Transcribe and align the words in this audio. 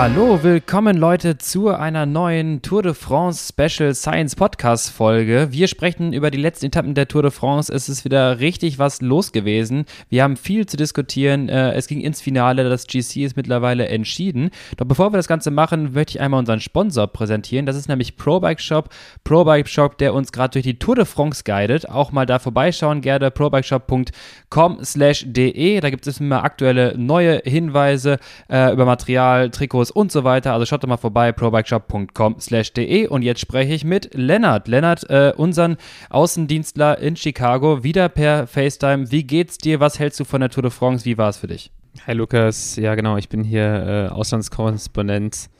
Hallo, 0.00 0.42
willkommen 0.42 0.96
Leute 0.96 1.36
zu 1.36 1.68
einer 1.68 2.06
neuen 2.06 2.62
Tour 2.62 2.82
de 2.82 2.94
France 2.94 3.52
Special 3.52 3.94
Science 3.94 4.34
Podcast 4.34 4.90
Folge. 4.90 5.48
Wir 5.50 5.68
sprechen 5.68 6.14
über 6.14 6.30
die 6.30 6.38
letzten 6.38 6.68
Etappen 6.68 6.94
der 6.94 7.06
Tour 7.06 7.20
de 7.20 7.30
France. 7.30 7.70
Es 7.70 7.90
ist 7.90 8.06
wieder 8.06 8.40
richtig 8.40 8.78
was 8.78 9.02
los 9.02 9.30
gewesen. 9.30 9.84
Wir 10.08 10.22
haben 10.22 10.38
viel 10.38 10.64
zu 10.64 10.78
diskutieren. 10.78 11.50
Äh, 11.50 11.72
es 11.72 11.86
ging 11.86 12.00
ins 12.00 12.22
Finale. 12.22 12.66
Das 12.66 12.86
GC 12.86 13.26
ist 13.26 13.36
mittlerweile 13.36 13.88
entschieden. 13.88 14.48
Doch 14.78 14.86
bevor 14.86 15.12
wir 15.12 15.18
das 15.18 15.28
Ganze 15.28 15.50
machen, 15.50 15.92
möchte 15.92 16.12
ich 16.12 16.20
einmal 16.22 16.40
unseren 16.40 16.60
Sponsor 16.60 17.06
präsentieren. 17.06 17.66
Das 17.66 17.76
ist 17.76 17.90
nämlich 17.90 18.16
ProBike 18.16 18.62
Shop. 18.62 18.88
ProBike 19.24 19.68
Shop, 19.68 19.98
der 19.98 20.14
uns 20.14 20.32
gerade 20.32 20.52
durch 20.52 20.64
die 20.64 20.78
Tour 20.78 20.96
de 20.96 21.04
France 21.04 21.44
guidet. 21.44 21.90
Auch 21.90 22.10
mal 22.10 22.24
da 22.24 22.38
vorbeischauen 22.38 23.02
gerne. 23.02 23.30
probikeshop.com 23.30 24.78
slash 24.82 25.26
de. 25.28 25.78
Da 25.80 25.90
gibt 25.90 26.06
es 26.06 26.20
immer 26.20 26.42
aktuelle 26.42 26.96
neue 26.96 27.42
Hinweise 27.44 28.18
äh, 28.48 28.72
über 28.72 28.86
Material, 28.86 29.50
Trikots 29.50 29.89
Trikots 29.90 29.92
und 29.92 30.12
so 30.12 30.24
weiter. 30.24 30.52
Also 30.52 30.66
schaut 30.66 30.82
doch 30.82 30.88
mal 30.88 30.96
vorbei, 30.96 31.32
probikeshop.com/de. 31.32 33.06
Und 33.08 33.22
jetzt 33.22 33.40
spreche 33.40 33.74
ich 33.74 33.84
mit 33.84 34.14
Lennart. 34.14 34.68
Lennart, 34.68 35.08
äh, 35.10 35.32
unseren 35.36 35.76
Außendienstler 36.08 36.98
in 36.98 37.16
Chicago, 37.16 37.82
wieder 37.82 38.08
per 38.08 38.46
FaceTime. 38.46 39.10
Wie 39.10 39.24
geht's 39.24 39.58
dir? 39.58 39.80
Was 39.80 39.98
hältst 39.98 40.20
du 40.20 40.24
von 40.24 40.40
der 40.40 40.50
Tour 40.50 40.62
de 40.62 40.70
France? 40.70 41.04
Wie 41.04 41.18
war 41.18 41.28
es 41.28 41.38
für 41.38 41.48
dich? 41.48 41.70
Hi 42.06 42.14
Lukas, 42.14 42.76
ja 42.76 42.94
genau, 42.94 43.16
ich 43.16 43.28
bin 43.28 43.42
hier 43.42 44.08
äh, 44.10 44.14
Auslandskorrespondent 44.14 45.50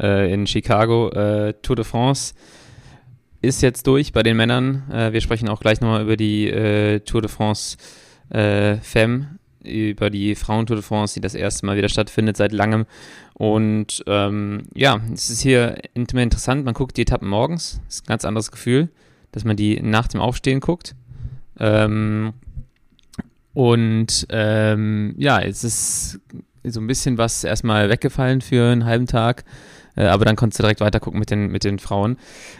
äh, 0.00 0.32
in 0.32 0.46
Chicago. 0.46 1.10
Äh, 1.10 1.54
Tour 1.62 1.76
de 1.76 1.84
France 1.84 2.34
ist 3.40 3.62
jetzt 3.62 3.86
durch 3.86 4.12
bei 4.12 4.24
den 4.24 4.36
Männern. 4.36 4.90
Äh, 4.92 5.12
wir 5.12 5.20
sprechen 5.20 5.48
auch 5.48 5.60
gleich 5.60 5.80
nochmal 5.80 6.02
über 6.02 6.16
die 6.16 6.48
äh, 6.48 7.00
Tour 7.00 7.22
de 7.22 7.30
France 7.30 7.76
Femme 8.30 9.38
über 9.68 10.10
die 10.10 10.34
Frauentour 10.34 10.76
de 10.76 10.84
France, 10.84 11.14
die 11.14 11.20
das 11.20 11.34
erste 11.34 11.66
Mal 11.66 11.76
wieder 11.76 11.88
stattfindet 11.88 12.36
seit 12.36 12.52
langem. 12.52 12.86
Und 13.34 14.02
ähm, 14.06 14.64
ja, 14.74 15.00
es 15.12 15.30
ist 15.30 15.40
hier 15.40 15.76
interessant, 15.94 16.64
man 16.64 16.74
guckt 16.74 16.96
die 16.96 17.02
Etappen 17.02 17.28
morgens, 17.28 17.80
das 17.86 17.96
ist 17.96 18.04
ein 18.04 18.08
ganz 18.08 18.24
anderes 18.24 18.50
Gefühl, 18.50 18.88
dass 19.32 19.44
man 19.44 19.56
die 19.56 19.80
nach 19.80 20.08
dem 20.08 20.20
Aufstehen 20.20 20.60
guckt. 20.60 20.94
Ähm, 21.58 22.32
und 23.54 24.26
ähm, 24.30 25.14
ja, 25.18 25.40
es 25.40 25.64
ist 25.64 26.20
so 26.64 26.80
ein 26.80 26.86
bisschen 26.86 27.18
was 27.18 27.44
erstmal 27.44 27.88
weggefallen 27.88 28.40
für 28.40 28.70
einen 28.70 28.84
halben 28.84 29.06
Tag. 29.06 29.44
Äh, 29.98 30.06
aber 30.06 30.24
dann 30.24 30.36
konntest 30.36 30.58
du 30.58 30.62
direkt 30.62 30.80
weiter 30.80 31.00
gucken 31.00 31.18
mit 31.18 31.30
den, 31.30 31.48
mit 31.48 31.64
den 31.64 31.78
Frauen. 31.78 32.16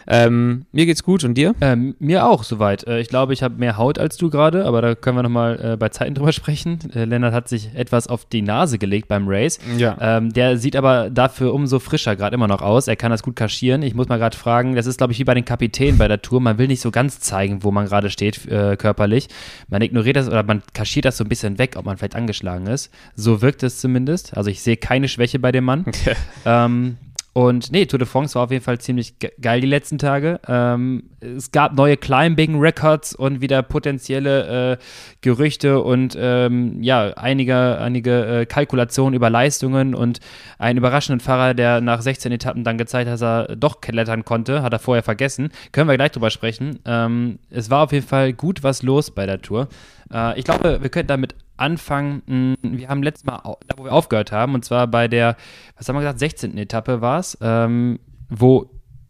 Ähm, 0.07 0.65
mir 0.71 0.85
geht's 0.85 1.03
gut 1.03 1.23
und 1.23 1.35
dir? 1.35 1.55
Ähm, 1.61 1.95
mir 1.99 2.27
auch 2.27 2.43
soweit. 2.43 2.85
Äh, 2.85 2.99
ich 2.99 3.07
glaube, 3.07 3.33
ich 3.33 3.41
habe 3.41 3.55
mehr 3.55 3.77
Haut 3.77 3.97
als 3.97 4.17
du 4.17 4.29
gerade, 4.29 4.65
aber 4.65 4.81
da 4.81 4.95
können 4.95 5.17
wir 5.17 5.23
nochmal 5.23 5.73
äh, 5.73 5.77
bei 5.77 5.89
Zeiten 5.89 6.15
drüber 6.15 6.31
sprechen. 6.33 6.79
Äh, 6.93 7.05
Lennart 7.05 7.33
hat 7.33 7.47
sich 7.47 7.73
etwas 7.73 8.07
auf 8.07 8.25
die 8.25 8.41
Nase 8.41 8.77
gelegt 8.77 9.07
beim 9.07 9.27
Race. 9.27 9.59
Ja. 9.77 9.97
Ähm, 10.01 10.33
der 10.33 10.57
sieht 10.57 10.75
aber 10.75 11.09
dafür 11.09 11.53
umso 11.53 11.79
frischer 11.79 12.15
gerade 12.15 12.35
immer 12.35 12.47
noch 12.47 12.61
aus. 12.61 12.87
Er 12.87 12.95
kann 12.95 13.11
das 13.11 13.23
gut 13.23 13.35
kaschieren. 13.35 13.81
Ich 13.81 13.95
muss 13.95 14.09
mal 14.09 14.17
gerade 14.17 14.35
fragen, 14.35 14.75
das 14.75 14.85
ist, 14.85 14.97
glaube 14.97 15.13
ich, 15.13 15.19
wie 15.19 15.23
bei 15.23 15.33
den 15.33 15.45
Kapitänen 15.45 15.97
bei 15.97 16.07
der 16.07 16.21
Tour. 16.21 16.41
Man 16.41 16.57
will 16.57 16.67
nicht 16.67 16.81
so 16.81 16.91
ganz 16.91 17.19
zeigen, 17.19 17.63
wo 17.63 17.71
man 17.71 17.85
gerade 17.85 18.09
steht 18.09 18.45
äh, 18.47 18.75
körperlich. 18.75 19.29
Man 19.69 19.81
ignoriert 19.81 20.17
das 20.17 20.27
oder 20.27 20.43
man 20.43 20.61
kaschiert 20.73 21.05
das 21.05 21.17
so 21.17 21.23
ein 21.23 21.29
bisschen 21.29 21.57
weg, 21.57 21.75
ob 21.77 21.85
man 21.85 21.97
vielleicht 21.97 22.15
angeschlagen 22.15 22.67
ist. 22.67 22.91
So 23.15 23.41
wirkt 23.41 23.63
es 23.63 23.79
zumindest. 23.79 24.35
Also 24.35 24.49
ich 24.49 24.61
sehe 24.61 24.77
keine 24.77 25.07
Schwäche 25.07 25.39
bei 25.39 25.51
dem 25.51 25.63
Mann. 25.63 25.85
ähm, 26.45 26.97
und 27.33 27.71
nee, 27.71 27.85
Tour 27.85 27.99
de 27.99 28.07
France 28.07 28.35
war 28.35 28.43
auf 28.43 28.51
jeden 28.51 28.63
Fall 28.63 28.79
ziemlich 28.79 29.15
geil 29.39 29.61
die 29.61 29.67
letzten 29.67 29.99
Tage. 29.99 30.39
Ähm, 30.47 31.03
es 31.19 31.51
gab 31.51 31.73
neue 31.73 31.95
Climbing-Records 31.95 33.13
und 33.13 33.39
wieder 33.39 33.61
potenzielle 33.61 34.73
äh, 34.73 34.77
Gerüchte 35.21 35.81
und 35.83 36.17
ähm, 36.19 36.81
ja, 36.81 37.11
einige, 37.15 37.77
einige 37.79 38.25
äh, 38.25 38.45
Kalkulationen 38.45 39.13
über 39.13 39.29
Leistungen 39.29 39.93
und 39.93 40.19
einen 40.57 40.79
überraschenden 40.79 41.19
Fahrer, 41.19 41.53
der 41.53 41.81
nach 41.81 42.01
16 42.01 42.31
Etappen 42.31 42.63
dann 42.63 42.79
gezeigt 42.79 43.07
hat, 43.07 43.13
dass 43.13 43.21
er 43.21 43.55
doch 43.55 43.79
klettern 43.79 44.25
konnte, 44.25 44.63
hat 44.63 44.73
er 44.73 44.79
vorher 44.79 45.03
vergessen. 45.03 45.49
Können 45.71 45.87
wir 45.87 45.97
gleich 45.97 46.11
drüber 46.11 46.31
sprechen. 46.31 46.79
Ähm, 46.85 47.37
es 47.51 47.69
war 47.69 47.83
auf 47.83 47.91
jeden 47.91 48.07
Fall 48.07 48.33
gut 48.33 48.63
was 48.63 48.81
los 48.81 49.11
bei 49.11 49.27
der 49.27 49.41
Tour. 49.41 49.69
Äh, 50.11 50.39
ich 50.39 50.45
glaube, 50.45 50.79
wir 50.81 50.89
können 50.89 51.07
damit 51.07 51.35
anfangen. 51.59 52.21
Hm, 52.27 52.57
wir 52.61 52.89
haben 52.89 53.03
letztes 53.03 53.25
Mal, 53.25 53.41
da 53.67 53.77
wo 53.77 53.83
wir 53.83 53.93
aufgehört 53.93 54.31
haben, 54.31 54.53
und 54.53 54.65
zwar 54.65 54.87
bei 54.87 55.07
der, 55.07 55.35
was 55.77 55.87
haben 55.87 55.95
wir 55.95 56.01
gesagt, 56.01 56.19
16. 56.19 56.57
Etappe 56.57 57.01
war 57.01 57.19
es, 57.19 57.37
ähm, 57.41 57.99
wo 58.29 58.69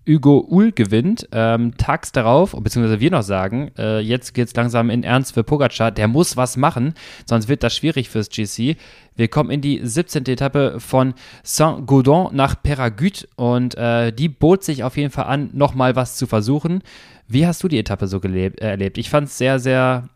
Hugo 0.09 0.45
Uhl 0.49 0.71
gewinnt. 0.71 1.27
Ähm, 1.31 1.77
tags 1.77 2.11
darauf, 2.11 2.55
beziehungsweise 2.59 2.99
wir 2.99 3.11
noch 3.11 3.21
sagen, 3.21 3.71
äh, 3.77 3.99
jetzt 3.99 4.33
geht 4.33 4.47
es 4.47 4.55
langsam 4.55 4.89
in 4.89 5.03
Ernst 5.03 5.33
für 5.33 5.43
Pogacar. 5.43 5.91
Der 5.91 6.07
muss 6.07 6.35
was 6.35 6.57
machen, 6.57 6.95
sonst 7.25 7.47
wird 7.47 7.63
das 7.63 7.75
schwierig 7.75 8.09
fürs 8.09 8.29
GC. 8.29 8.75
Wir 9.15 9.27
kommen 9.27 9.51
in 9.51 9.61
die 9.61 9.79
17. 9.83 10.25
Etappe 10.25 10.79
von 10.79 11.13
Saint-Gaudon 11.43 12.35
nach 12.35 12.61
Peragut 12.61 13.27
und 13.35 13.75
äh, 13.75 14.11
die 14.11 14.29
bot 14.29 14.63
sich 14.63 14.83
auf 14.83 14.97
jeden 14.97 15.11
Fall 15.11 15.25
an, 15.25 15.51
nochmal 15.53 15.95
was 15.95 16.15
zu 16.15 16.25
versuchen. 16.25 16.81
Wie 17.27 17.45
hast 17.45 17.61
du 17.61 17.67
die 17.67 17.77
Etappe 17.77 18.07
so 18.07 18.19
gelebt, 18.19 18.59
erlebt? 18.59 18.97
Ich 18.97 19.09
fand 19.09 19.27
es 19.27 19.37
sehr, 19.37 19.59
sehr 19.59 20.09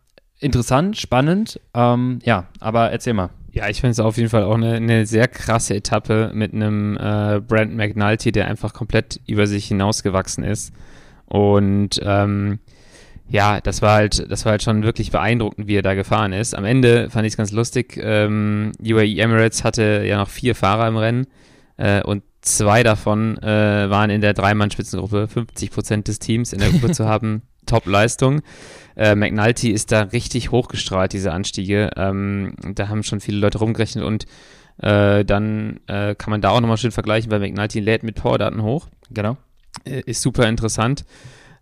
interessant, 0.43 0.97
spannend. 0.97 1.59
Ähm, 1.73 2.19
ja, 2.23 2.47
aber 2.59 2.91
erzähl 2.91 3.13
mal. 3.13 3.29
Ja, 3.51 3.69
ich 3.69 3.81
finde 3.81 3.91
es 3.91 3.99
auf 3.99 4.17
jeden 4.17 4.29
Fall 4.29 4.43
auch 4.43 4.55
eine, 4.55 4.73
eine, 4.73 5.05
sehr 5.05 5.27
krasse 5.27 5.75
Etappe 5.75 6.31
mit 6.33 6.53
einem 6.53 6.97
äh, 6.97 7.39
Brand 7.39 7.75
McNulty, 7.75 8.31
der 8.31 8.47
einfach 8.47 8.73
komplett 8.73 9.21
über 9.27 9.45
sich 9.45 9.67
hinausgewachsen 9.67 10.43
ist. 10.43 10.73
Und 11.25 11.99
ähm, 12.03 12.59
ja, 13.29 13.61
das 13.61 13.81
war 13.81 13.95
halt, 13.95 14.31
das 14.31 14.45
war 14.45 14.51
halt 14.51 14.63
schon 14.63 14.83
wirklich 14.83 15.11
beeindruckend, 15.11 15.67
wie 15.67 15.75
er 15.75 15.81
da 15.81 15.93
gefahren 15.93 16.33
ist. 16.33 16.55
Am 16.55 16.65
Ende 16.65 17.09
fand 17.09 17.25
ich 17.25 17.33
es 17.33 17.37
ganz 17.37 17.51
lustig. 17.51 17.99
Ähm, 18.01 18.71
UAE 18.83 19.19
Emirates 19.19 19.63
hatte 19.63 20.03
ja 20.05 20.17
noch 20.17 20.29
vier 20.29 20.55
Fahrer 20.55 20.87
im 20.87 20.97
Rennen 20.97 21.27
äh, 21.77 22.01
und 22.01 22.23
zwei 22.41 22.83
davon 22.83 23.37
äh, 23.37 23.89
waren 23.89 24.09
in 24.09 24.21
der 24.21 24.33
Dreimann-Spitzengruppe. 24.33 25.27
50 25.27 25.71
Prozent 25.71 26.07
des 26.07 26.19
Teams 26.19 26.53
in 26.53 26.59
der 26.59 26.69
Gruppe 26.69 26.91
zu 26.91 27.07
haben, 27.07 27.43
Top-Leistung. 27.65 28.41
Äh, 28.95 29.15
McNulty 29.15 29.71
ist 29.71 29.91
da 29.91 30.01
richtig 30.01 30.51
hochgestrahlt, 30.51 31.13
diese 31.13 31.31
Anstiege. 31.31 31.91
Ähm, 31.95 32.55
da 32.75 32.89
haben 32.89 33.03
schon 33.03 33.19
viele 33.19 33.39
Leute 33.39 33.59
rumgerechnet 33.59 34.03
und 34.03 34.25
äh, 34.77 35.23
dann 35.23 35.79
äh, 35.87 36.15
kann 36.15 36.31
man 36.31 36.41
da 36.41 36.49
auch 36.49 36.61
nochmal 36.61 36.77
schön 36.77 36.91
vergleichen, 36.91 37.31
weil 37.31 37.39
McNulty 37.39 37.79
lädt 37.79 38.03
mit 38.03 38.15
Powerdaten 38.15 38.63
hoch. 38.63 38.87
Genau. 39.11 39.37
Äh, 39.85 40.01
ist 40.05 40.21
super 40.21 40.47
interessant. 40.47 41.05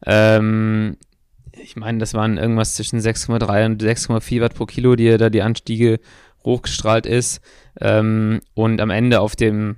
Ähm, 0.06 0.98
ich 1.52 1.76
meine, 1.76 2.00
das 2.00 2.14
waren 2.14 2.38
irgendwas 2.38 2.76
zwischen 2.76 3.00
6,3 3.00 3.66
und 3.66 3.84
6,4 3.84 4.42
Watt 4.42 4.56
pro 4.56 4.66
Kilo, 4.66 4.96
die 4.96 5.18
da 5.18 5.30
die 5.30 5.42
Anstiege 5.42 6.00
hochgestrahlt 6.44 7.06
ist. 7.06 7.42
Ähm, 7.80 8.42
und 8.54 8.82
am 8.82 8.90
Ende 8.90 9.20
auf 9.20 9.36
dem, 9.36 9.78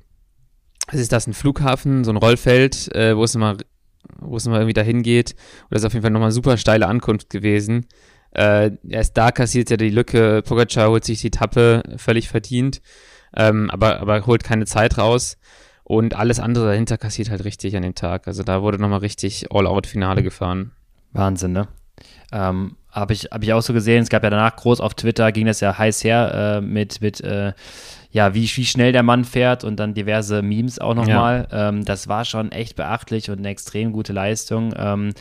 was 0.87 0.99
ist 0.99 1.11
das, 1.11 1.27
ein 1.27 1.33
Flughafen, 1.33 2.03
so 2.03 2.11
ein 2.11 2.17
Rollfeld, 2.17 2.93
äh, 2.95 3.17
wo 3.17 3.23
es 3.23 3.35
immer 3.35 3.57
wo 4.25 4.37
es 4.37 4.45
mal 4.47 4.57
irgendwie 4.57 4.73
dahin 4.73 5.03
geht. 5.03 5.31
Und 5.63 5.71
das 5.71 5.81
ist 5.81 5.85
auf 5.85 5.93
jeden 5.93 6.03
Fall 6.03 6.11
nochmal 6.11 6.27
eine 6.27 6.33
super 6.33 6.57
steile 6.57 6.87
Ankunft 6.87 7.29
gewesen. 7.29 7.87
Äh, 8.31 8.71
erst 8.87 9.17
da 9.17 9.31
kassiert 9.31 9.69
ja 9.69 9.77
die 9.77 9.89
Lücke. 9.89 10.41
Pogacar 10.43 10.89
holt 10.89 11.05
sich 11.05 11.21
die 11.21 11.31
Tappe 11.31 11.83
völlig 11.97 12.29
verdient, 12.29 12.81
ähm, 13.35 13.69
aber, 13.69 13.99
aber 13.99 14.25
holt 14.25 14.43
keine 14.43 14.65
Zeit 14.65 14.97
raus. 14.97 15.37
Und 15.83 16.15
alles 16.15 16.39
andere 16.39 16.65
dahinter 16.65 16.97
kassiert 16.97 17.29
halt 17.29 17.43
richtig 17.43 17.75
an 17.75 17.83
dem 17.83 17.93
Tag. 17.93 18.27
Also 18.27 18.43
da 18.43 18.61
wurde 18.61 18.79
nochmal 18.79 18.99
richtig 18.99 19.51
All-Out-Finale 19.51 20.23
gefahren. 20.23 20.71
Wahnsinn, 21.11 21.51
ne? 21.51 21.67
Ähm, 22.31 22.77
habe 22.93 23.13
ich, 23.13 23.25
hab 23.25 23.43
ich 23.43 23.51
auch 23.53 23.61
so 23.61 23.73
gesehen. 23.73 24.03
Es 24.03 24.09
gab 24.09 24.23
ja 24.23 24.29
danach 24.29 24.55
groß 24.55 24.79
auf 24.79 24.93
Twitter, 24.93 25.31
ging 25.31 25.47
das 25.47 25.59
ja 25.59 25.77
heiß 25.77 26.03
her 26.03 26.59
äh, 26.59 26.61
mit, 26.61 27.01
mit 27.01 27.21
äh, 27.21 27.53
ja, 28.11 28.35
wie, 28.35 28.43
wie 28.43 28.65
schnell 28.65 28.91
der 28.91 29.03
Mann 29.03 29.25
fährt 29.25 29.63
und 29.63 29.77
dann 29.77 29.95
diverse 29.95 30.43
Memes 30.43 30.77
auch 30.79 30.93
nochmal. 30.93 31.47
Ja. 31.51 31.69
Ähm, 31.69 31.83
das 31.83 32.07
war 32.07 32.25
schon 32.25 32.51
echt 32.51 32.75
beachtlich 32.75 33.31
und 33.31 33.39
eine 33.39 33.49
extrem 33.49 33.91
gute 33.91 34.13
Leistung. 34.13 34.73
Ähm, 34.77 35.13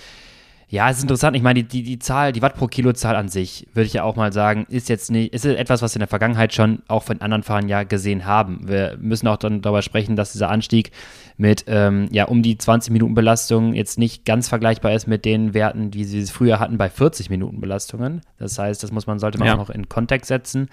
ja, 0.73 0.89
es 0.89 0.97
ist 0.97 1.03
interessant. 1.03 1.37
Ich 1.37 1.43
meine, 1.43 1.63
die, 1.63 1.69
die, 1.69 1.83
die 1.83 1.99
Zahl, 1.99 2.33
die 2.33 2.41
Watt 2.41 2.57
pro 2.57 2.67
Kilo 2.67 2.95
Zahl 2.95 3.15
an 3.15 3.29
sich, 3.29 3.69
würde 3.75 3.87
ich 3.87 3.93
ja 3.93 4.05
auch 4.05 4.17
mal 4.17 4.33
sagen, 4.33 4.65
ist 4.71 4.89
jetzt 4.89 5.11
nicht, 5.11 5.35
ist 5.35 5.45
etwas, 5.45 5.83
was 5.83 5.93
wir 5.93 5.97
in 5.97 6.01
der 6.01 6.09
Vergangenheit 6.09 6.55
schon 6.55 6.83
auch 6.89 7.03
von 7.03 7.21
anderen 7.21 7.43
Fahrern 7.43 7.69
ja 7.69 7.83
gesehen 7.83 8.25
haben. 8.25 8.67
Wir 8.67 8.97
müssen 8.99 9.29
auch 9.29 9.37
dann 9.37 9.61
darüber 9.61 9.83
sprechen, 9.83 10.17
dass 10.17 10.33
dieser 10.33 10.49
Anstieg 10.49 10.91
mit 11.37 11.67
ähm, 11.67 12.09
ja 12.11 12.25
um 12.25 12.43
die 12.43 12.57
20 12.57 12.91
Minuten 12.91 13.13
Belastung 13.13 13.75
jetzt 13.75 13.99
nicht 13.99 14.25
ganz 14.25 14.49
vergleichbar 14.49 14.95
ist 14.95 15.07
mit 15.07 15.27
den 15.27 15.53
Werten, 15.53 15.91
die 15.91 16.05
sie 16.05 16.25
früher 16.25 16.59
hatten 16.59 16.79
bei 16.79 16.89
40 16.89 17.29
Minuten 17.29 17.61
Belastungen. 17.61 18.23
Das 18.39 18.59
heißt, 18.59 18.83
das 18.83 18.93
muss 18.93 19.07
man, 19.07 19.19
sollte 19.19 19.37
man 19.37 19.49
ja. 19.49 19.53
auch 19.53 19.59
noch 19.59 19.69
in 19.69 19.91
Kontext 19.91 20.29
setzen. 20.29 20.71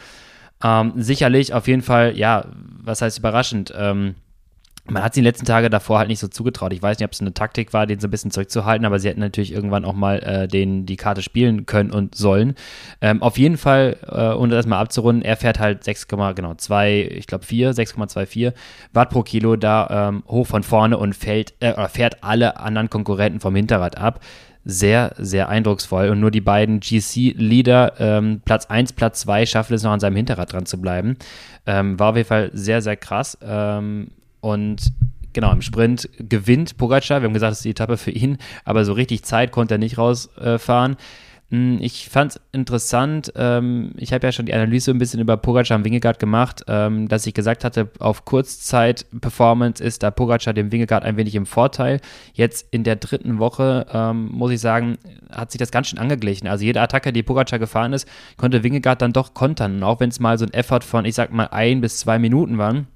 Ähm, 0.63 0.93
sicherlich 0.95 1.53
auf 1.53 1.67
jeden 1.67 1.81
Fall, 1.81 2.17
ja, 2.17 2.45
was 2.55 3.01
heißt 3.01 3.19
überraschend? 3.19 3.73
Ähm, 3.77 4.15
man 4.89 5.03
hat 5.03 5.13
sie 5.13 5.19
in 5.19 5.23
den 5.23 5.29
letzten 5.29 5.45
Tagen 5.45 5.69
davor 5.69 5.99
halt 5.99 6.09
nicht 6.09 6.19
so 6.19 6.27
zugetraut. 6.27 6.73
Ich 6.73 6.81
weiß 6.81 6.99
nicht, 6.99 7.05
ob 7.05 7.11
es 7.11 7.21
eine 7.21 7.33
Taktik 7.33 7.73
war, 7.73 7.85
den 7.85 7.99
so 7.99 8.07
ein 8.07 8.11
bisschen 8.11 8.31
zurückzuhalten, 8.31 8.85
aber 8.85 8.99
sie 8.99 9.09
hätten 9.09 9.19
natürlich 9.19 9.53
irgendwann 9.53 9.85
auch 9.85 9.93
mal 9.93 10.19
äh, 10.19 10.47
den, 10.47 10.85
die 10.85 10.97
Karte 10.97 11.21
spielen 11.21 11.65
können 11.65 11.91
und 11.91 12.15
sollen. 12.15 12.55
Ähm, 13.01 13.21
auf 13.21 13.37
jeden 13.37 13.57
Fall, 13.57 13.97
äh, 14.07 14.35
um 14.35 14.49
das 14.49 14.65
mal 14.65 14.79
abzurunden, 14.79 15.23
er 15.23 15.37
fährt 15.37 15.59
halt 15.59 15.83
6, 15.83 16.07
genau, 16.07 16.53
2, 16.55 17.09
ich 17.11 17.27
glaube 17.27 17.45
4, 17.45 17.73
6,24 17.73 18.53
Watt 18.93 19.09
pro 19.09 19.23
Kilo 19.23 19.55
da 19.55 20.09
ähm, 20.09 20.23
hoch 20.27 20.47
von 20.47 20.63
vorne 20.63 20.97
und 20.97 21.15
fällt, 21.15 21.53
äh, 21.61 21.87
fährt 21.87 22.23
alle 22.23 22.59
anderen 22.59 22.89
Konkurrenten 22.89 23.39
vom 23.39 23.55
Hinterrad 23.55 23.97
ab 23.97 24.19
sehr, 24.65 25.13
sehr 25.17 25.49
eindrucksvoll. 25.49 26.09
Und 26.09 26.19
nur 26.19 26.31
die 26.31 26.41
beiden 26.41 26.79
GC-Leader, 26.79 27.93
ähm, 27.99 28.41
Platz 28.43 28.65
1, 28.67 28.93
Platz 28.93 29.21
2, 29.21 29.45
schaffen 29.45 29.73
es 29.73 29.83
noch 29.83 29.91
an 29.91 29.99
seinem 29.99 30.15
Hinterrad 30.15 30.53
dran 30.53 30.65
zu 30.65 30.79
bleiben. 30.79 31.17
Ähm, 31.65 31.99
war 31.99 32.11
auf 32.11 32.15
jeden 32.15 32.27
Fall 32.27 32.51
sehr, 32.53 32.81
sehr 32.81 32.97
krass. 32.97 33.37
Ähm, 33.41 34.11
und 34.41 34.93
genau, 35.33 35.51
im 35.51 35.61
Sprint 35.61 36.09
gewinnt 36.17 36.77
Pogacar. 36.77 37.21
Wir 37.21 37.27
haben 37.27 37.33
gesagt, 37.33 37.51
das 37.51 37.59
ist 37.59 37.65
die 37.65 37.71
Etappe 37.71 37.97
für 37.97 38.11
ihn, 38.11 38.37
aber 38.65 38.85
so 38.85 38.93
richtig 38.93 39.23
Zeit 39.23 39.51
konnte 39.51 39.75
er 39.75 39.77
nicht 39.79 39.97
rausfahren. 39.97 40.93
Äh, 40.93 40.95
ich 41.51 42.09
fand 42.09 42.33
es 42.33 42.41
interessant, 42.51 43.33
ähm, 43.35 43.93
ich 43.97 44.13
habe 44.13 44.27
ja 44.27 44.31
schon 44.31 44.45
die 44.45 44.53
Analyse 44.53 44.91
ein 44.91 44.99
bisschen 44.99 45.19
über 45.19 45.35
Pogacar 45.35 45.77
und 45.77 45.83
Wingegaard 45.83 46.19
gemacht, 46.19 46.63
ähm, 46.67 47.07
dass 47.07 47.25
ich 47.25 47.33
gesagt 47.33 47.63
hatte, 47.63 47.89
auf 47.97 48.23
Kurzzeit-Performance 48.25 49.83
ist 49.83 50.03
da 50.03 50.11
Pogacar 50.11 50.53
dem 50.53 50.71
Wingegaard 50.71 51.03
ein 51.03 51.17
wenig 51.17 51.33
im 51.33 51.47
Vorteil. 51.47 52.01
Jetzt 52.33 52.67
in 52.69 52.83
der 52.83 52.97
dritten 52.97 53.39
Woche, 53.39 53.87
ähm, 53.91 54.29
muss 54.31 54.51
ich 54.51 54.59
sagen, 54.59 54.99
hat 55.31 55.51
sich 55.51 55.57
das 55.57 55.71
ganz 55.71 55.87
schön 55.87 55.97
angeglichen. 55.97 56.47
Also 56.47 56.65
jede 56.65 56.81
Attacke, 56.81 57.11
die 57.11 57.23
Pogacar 57.23 57.57
gefahren 57.57 57.93
ist, 57.93 58.07
konnte 58.37 58.63
Wingegaard 58.63 59.01
dann 59.01 59.13
doch 59.13 59.33
kontern. 59.33 59.81
Auch 59.81 59.99
wenn 59.99 60.09
es 60.09 60.19
mal 60.19 60.37
so 60.37 60.45
ein 60.45 60.53
Effort 60.53 60.81
von, 60.81 61.05
ich 61.05 61.15
sag 61.15 61.33
mal, 61.33 61.47
ein 61.47 61.81
bis 61.81 61.97
zwei 61.97 62.19
Minuten 62.19 62.59
waren, 62.59 62.87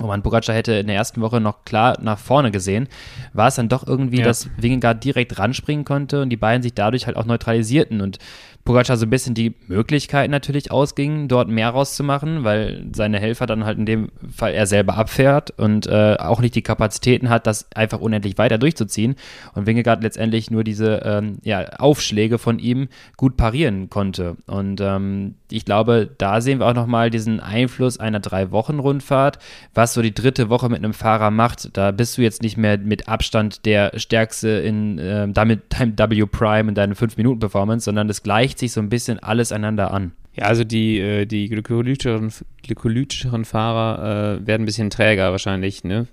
wo 0.00 0.06
man 0.06 0.22
Pogacar 0.22 0.54
hätte 0.54 0.72
in 0.72 0.86
der 0.86 0.96
ersten 0.96 1.20
Woche 1.20 1.40
noch 1.40 1.64
klar 1.64 1.98
nach 2.00 2.18
vorne 2.18 2.50
gesehen, 2.50 2.88
war 3.32 3.48
es 3.48 3.54
dann 3.54 3.68
doch 3.68 3.86
irgendwie, 3.86 4.18
ja. 4.18 4.24
dass 4.24 4.48
Wingegaard 4.56 5.04
direkt 5.04 5.38
ranspringen 5.38 5.84
konnte 5.84 6.22
und 6.22 6.30
die 6.30 6.36
beiden 6.36 6.62
sich 6.62 6.74
dadurch 6.74 7.06
halt 7.06 7.16
auch 7.16 7.24
neutralisierten 7.26 8.00
und 8.00 8.18
Pogacar 8.64 8.96
so 8.96 9.06
ein 9.06 9.10
bisschen 9.10 9.34
die 9.34 9.54
Möglichkeit 9.68 10.30
natürlich 10.30 10.70
ausging, 10.70 11.28
dort 11.28 11.48
mehr 11.48 11.70
rauszumachen, 11.70 12.44
weil 12.44 12.84
seine 12.94 13.18
Helfer 13.18 13.46
dann 13.46 13.64
halt 13.64 13.78
in 13.78 13.86
dem 13.86 14.10
Fall 14.34 14.52
er 14.52 14.66
selber 14.66 14.96
abfährt 14.96 15.50
und 15.58 15.86
äh, 15.86 16.16
auch 16.18 16.40
nicht 16.40 16.54
die 16.54 16.62
Kapazitäten 16.62 17.30
hat, 17.30 17.46
das 17.46 17.70
einfach 17.74 18.00
unendlich 18.00 18.38
weiter 18.38 18.58
durchzuziehen. 18.58 19.16
Und 19.54 19.66
Wingegaard 19.66 20.02
letztendlich 20.02 20.50
nur 20.50 20.62
diese 20.62 21.02
ähm, 21.04 21.38
ja, 21.42 21.64
Aufschläge 21.78 22.38
von 22.38 22.58
ihm 22.58 22.88
gut 23.16 23.36
parieren 23.36 23.88
konnte. 23.88 24.36
Und 24.46 24.80
ähm, 24.80 25.34
ich 25.50 25.64
glaube, 25.64 26.08
da 26.18 26.40
sehen 26.40 26.60
wir 26.60 26.66
auch 26.66 26.74
nochmal 26.74 27.10
diesen 27.10 27.40
Einfluss 27.40 27.98
einer 27.98 28.20
Drei-Wochen-Rundfahrt, 28.20 29.38
was 29.74 29.94
so 29.94 30.02
die 30.02 30.14
dritte 30.14 30.48
Woche 30.50 30.68
mit 30.68 30.78
einem 30.78 30.94
Fahrer 30.94 31.30
macht. 31.30 31.76
Da 31.76 31.90
bist 31.90 32.18
du 32.18 32.22
jetzt 32.22 32.42
nicht 32.42 32.56
mehr 32.56 32.78
mit 32.78 33.08
Abstand 33.08 33.64
der 33.66 33.98
Stärkste 33.98 34.48
in 34.48 34.98
äh, 34.98 35.28
damit 35.28 35.62
deinem 35.78 35.98
W-Prime 35.98 36.68
in 36.68 36.74
deiner 36.74 36.94
5-Minuten-Performance, 36.94 37.84
sondern 37.84 38.08
das 38.08 38.22
gleicht 38.50 38.58
sich 38.58 38.72
so 38.72 38.80
ein 38.80 38.88
bisschen 38.88 39.20
alles 39.20 39.52
einander 39.52 39.92
an. 39.92 40.12
Ja, 40.34 40.44
also 40.44 40.64
die, 40.64 40.98
äh, 40.98 41.26
die 41.26 41.48
glykolytischeren, 41.48 42.32
glykolytischeren 42.62 43.44
Fahrer 43.44 44.38
äh, 44.40 44.46
werden 44.46 44.62
ein 44.62 44.66
bisschen 44.66 44.90
träger 44.90 45.30
wahrscheinlich, 45.30 45.84
ne? 45.84 46.06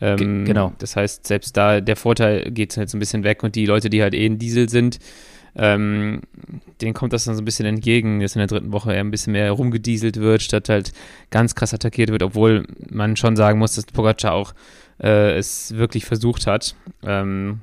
Ähm, 0.00 0.44
genau. 0.44 0.72
Das 0.78 0.96
heißt, 0.96 1.26
selbst 1.26 1.56
da 1.56 1.80
der 1.80 1.96
Vorteil 1.96 2.50
geht 2.50 2.76
halt 2.76 2.90
so 2.90 2.96
ein 2.96 3.00
bisschen 3.00 3.24
weg 3.24 3.42
und 3.42 3.54
die 3.54 3.66
Leute, 3.66 3.90
die 3.90 4.02
halt 4.02 4.14
eh 4.14 4.26
in 4.26 4.38
Diesel 4.38 4.68
sind, 4.68 4.98
ähm, 5.54 6.22
denen 6.80 6.94
kommt 6.94 7.12
das 7.12 7.24
dann 7.24 7.34
so 7.34 7.42
ein 7.42 7.44
bisschen 7.44 7.66
entgegen, 7.66 8.20
dass 8.20 8.36
in 8.36 8.40
der 8.40 8.48
dritten 8.48 8.72
Woche 8.72 8.92
eher 8.92 9.00
ein 9.00 9.10
bisschen 9.10 9.32
mehr 9.32 9.50
rumgedieselt 9.50 10.18
wird, 10.18 10.42
statt 10.42 10.68
halt 10.68 10.92
ganz 11.30 11.54
krass 11.54 11.74
attackiert 11.74 12.10
wird, 12.10 12.22
obwohl 12.22 12.66
man 12.90 13.16
schon 13.16 13.36
sagen 13.36 13.58
muss, 13.58 13.74
dass 13.74 13.86
Pogacar 13.86 14.32
auch 14.32 14.54
äh, 15.02 15.36
es 15.36 15.74
wirklich 15.76 16.04
versucht 16.04 16.46
hat, 16.46 16.74
ähm, 17.02 17.60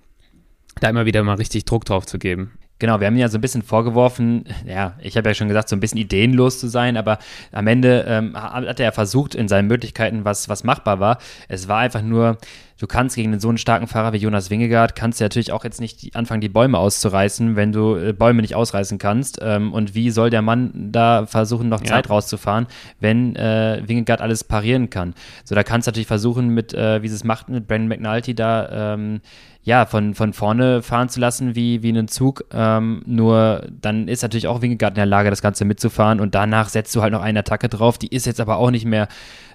da 0.80 0.90
immer 0.90 1.06
wieder 1.06 1.24
mal 1.24 1.36
richtig 1.36 1.66
Druck 1.66 1.86
drauf 1.86 2.06
zu 2.06 2.20
geben. 2.20 2.52
Genau, 2.78 3.00
wir 3.00 3.08
haben 3.08 3.16
ja 3.16 3.30
so 3.30 3.38
ein 3.38 3.42
bisschen 3.42 3.62
vorgeworfen, 3.62 4.44
ja, 4.68 4.96
ich 5.00 5.16
habe 5.16 5.30
ja 5.30 5.34
schon 5.34 5.48
gesagt, 5.48 5.70
so 5.70 5.78
ein 5.78 5.80
bisschen 5.80 5.98
ideenlos 5.98 6.60
zu 6.60 6.68
sein, 6.68 6.98
aber 6.98 7.20
am 7.54 7.68
Ende 7.68 8.04
ähm, 8.06 8.36
hat 8.36 8.82
er 8.82 8.92
versucht, 8.92 9.34
in 9.34 9.48
seinen 9.48 9.68
Möglichkeiten, 9.68 10.26
was, 10.26 10.50
was 10.50 10.66
machbar 10.66 11.00
war. 11.00 11.20
Es 11.48 11.70
war 11.70 11.80
einfach 11.80 12.02
nur, 12.02 12.38
du 12.78 12.86
kannst 12.86 13.16
gegen 13.16 13.40
so 13.40 13.48
einen 13.48 13.58
starken 13.58 13.88
Fahrer 13.88 14.12
wie 14.12 14.18
Jonas 14.18 14.50
Wingegaard, 14.50 14.94
kannst 14.94 15.22
du 15.22 15.24
natürlich 15.24 15.54
auch 15.54 15.64
jetzt 15.64 15.80
nicht 15.80 16.16
anfangen, 16.18 16.42
die 16.42 16.50
Bäume 16.50 16.78
auszureißen, 16.78 17.56
wenn 17.56 17.72
du 17.72 17.96
äh, 17.96 18.12
Bäume 18.12 18.42
nicht 18.42 18.56
ausreißen 18.56 18.98
kannst. 18.98 19.40
Ähm, 19.42 19.72
und 19.72 19.96
wie 19.96 20.10
soll 20.10 20.30
der 20.30 20.42
Mann 20.42 20.92
da 20.92 21.26
versuchen, 21.26 21.70
noch 21.70 21.80
ja. 21.80 21.88
Zeit 21.88 22.10
rauszufahren, 22.10 22.68
wenn 23.00 23.38
äh, 23.38 23.84
Wingegaard 23.86 24.20
alles 24.20 24.44
parieren 24.44 24.90
kann? 24.90 25.14
So, 25.46 25.56
da 25.56 25.64
kannst 25.64 25.88
du 25.88 25.92
natürlich 25.92 26.08
versuchen, 26.08 26.50
mit, 26.50 26.74
äh, 26.74 27.02
wie 27.02 27.08
sie 27.08 27.16
es 27.16 27.24
macht, 27.24 27.48
mit 27.48 27.68
Brandon 27.68 27.88
McNulty 27.88 28.36
da, 28.36 28.94
ähm, 28.96 29.22
ja, 29.66 29.88
von, 29.88 30.14
von 30.14 30.32
vorne 30.32 30.84
fahren 30.84 31.10
zu 31.10 31.20
lassen 31.20 31.56
wie, 31.56 31.82
wie 31.82 31.90
einen 31.90 32.08
Zug. 32.08 32.46
Ähm, 32.54 33.02
nur 33.08 33.68
dann 33.82 34.08
ist 34.08 34.22
natürlich 34.22 34.48
auch 34.48 34.62
Wingegaard 34.62 34.92
in 34.92 34.96
der 34.96 35.08
Lage, 35.08 35.32
das 35.32 35.42
Ganze 35.42 35.66
mitzufahren 35.66 36.20
und 36.20 36.36
danach 36.36 36.70
setzt 36.70 36.96
du 36.96 37.02
halt 37.02 37.12
noch 37.12 37.24
eine 37.24 37.40
Attacke 37.40 37.68
drauf. 37.68 37.98
Die 37.98 38.08
ist 38.08 38.28
jetzt 38.28 38.40
aber 38.40 38.58
auch 38.58 38.70
nicht 38.70 38.86
mehr, 38.86 39.08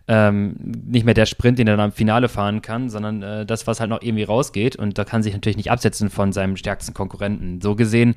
ähm, 0.09 0.57
nicht 0.59 1.05
mehr 1.05 1.15
der 1.15 1.27
Sprint, 1.27 1.61
den 1.61 1.69
er 1.69 1.77
dann 1.77 1.87
am 1.87 1.93
Finale 1.93 2.29
fahren 2.29 2.61
kann, 2.61 2.91
sondern 2.91 3.23
äh, 3.23 3.47
das, 3.47 3.69
was 3.69 3.79
halt 3.79 3.89
noch 3.89 4.03
irgendwie 4.03 4.25
rausgeht. 4.25 4.75
Und 4.75 4.99
da 4.99 5.05
kann 5.05 5.23
sich 5.23 5.33
natürlich 5.33 5.57
nicht 5.57 5.71
absetzen 5.71 6.11
von 6.11 6.33
seinem 6.33 6.57
stärksten 6.57 6.93
Konkurrenten. 6.93 7.61
So 7.61 7.77
gesehen 7.77 8.17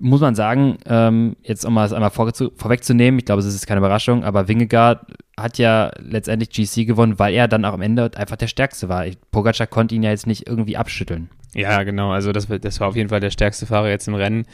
muss 0.00 0.20
man 0.20 0.34
sagen, 0.34 0.78
ähm, 0.86 1.36
jetzt 1.42 1.64
um 1.64 1.74
mal 1.74 1.92
einmal 1.92 2.10
vor, 2.10 2.30
vorwegzunehmen, 2.56 3.18
ich 3.18 3.24
glaube, 3.24 3.40
es 3.40 3.46
ist 3.46 3.66
keine 3.66 3.78
Überraschung, 3.78 4.24
aber 4.24 4.48
Wingegaard 4.48 5.06
hat 5.38 5.58
ja 5.58 5.90
letztendlich 5.98 6.50
GC 6.50 6.86
gewonnen, 6.86 7.18
weil 7.18 7.34
er 7.34 7.48
dann 7.48 7.64
auch 7.64 7.72
am 7.72 7.82
Ende 7.82 8.10
einfach 8.16 8.36
der 8.36 8.48
Stärkste 8.48 8.88
war. 8.88 9.06
Pogacar 9.30 9.66
konnte 9.66 9.94
ihn 9.94 10.02
ja 10.02 10.10
jetzt 10.10 10.26
nicht 10.26 10.46
irgendwie 10.46 10.76
abschütteln. 10.76 11.30
Ja, 11.54 11.82
genau, 11.84 12.10
also 12.10 12.32
das, 12.32 12.46
das 12.46 12.80
war 12.80 12.88
auf 12.88 12.96
jeden 12.96 13.08
Fall 13.08 13.20
der 13.20 13.30
stärkste 13.30 13.64
Fahrer 13.64 13.88
jetzt 13.88 14.08
im 14.08 14.14
Rennen. 14.14 14.44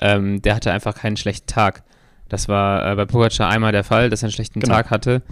Ähm, 0.00 0.42
der 0.42 0.54
hatte 0.54 0.72
einfach 0.72 0.94
keinen 0.94 1.16
schlechten 1.16 1.46
Tag. 1.46 1.82
Das 2.28 2.48
war 2.48 2.92
äh, 2.92 2.96
bei 2.96 3.06
Pogacar 3.06 3.48
einmal 3.48 3.72
der 3.72 3.84
Fall, 3.84 4.10
dass 4.10 4.22
er 4.22 4.26
einen 4.26 4.32
schlechten 4.32 4.60
genau. 4.60 4.74
Tag 4.74 4.90
hatte. 4.90 5.22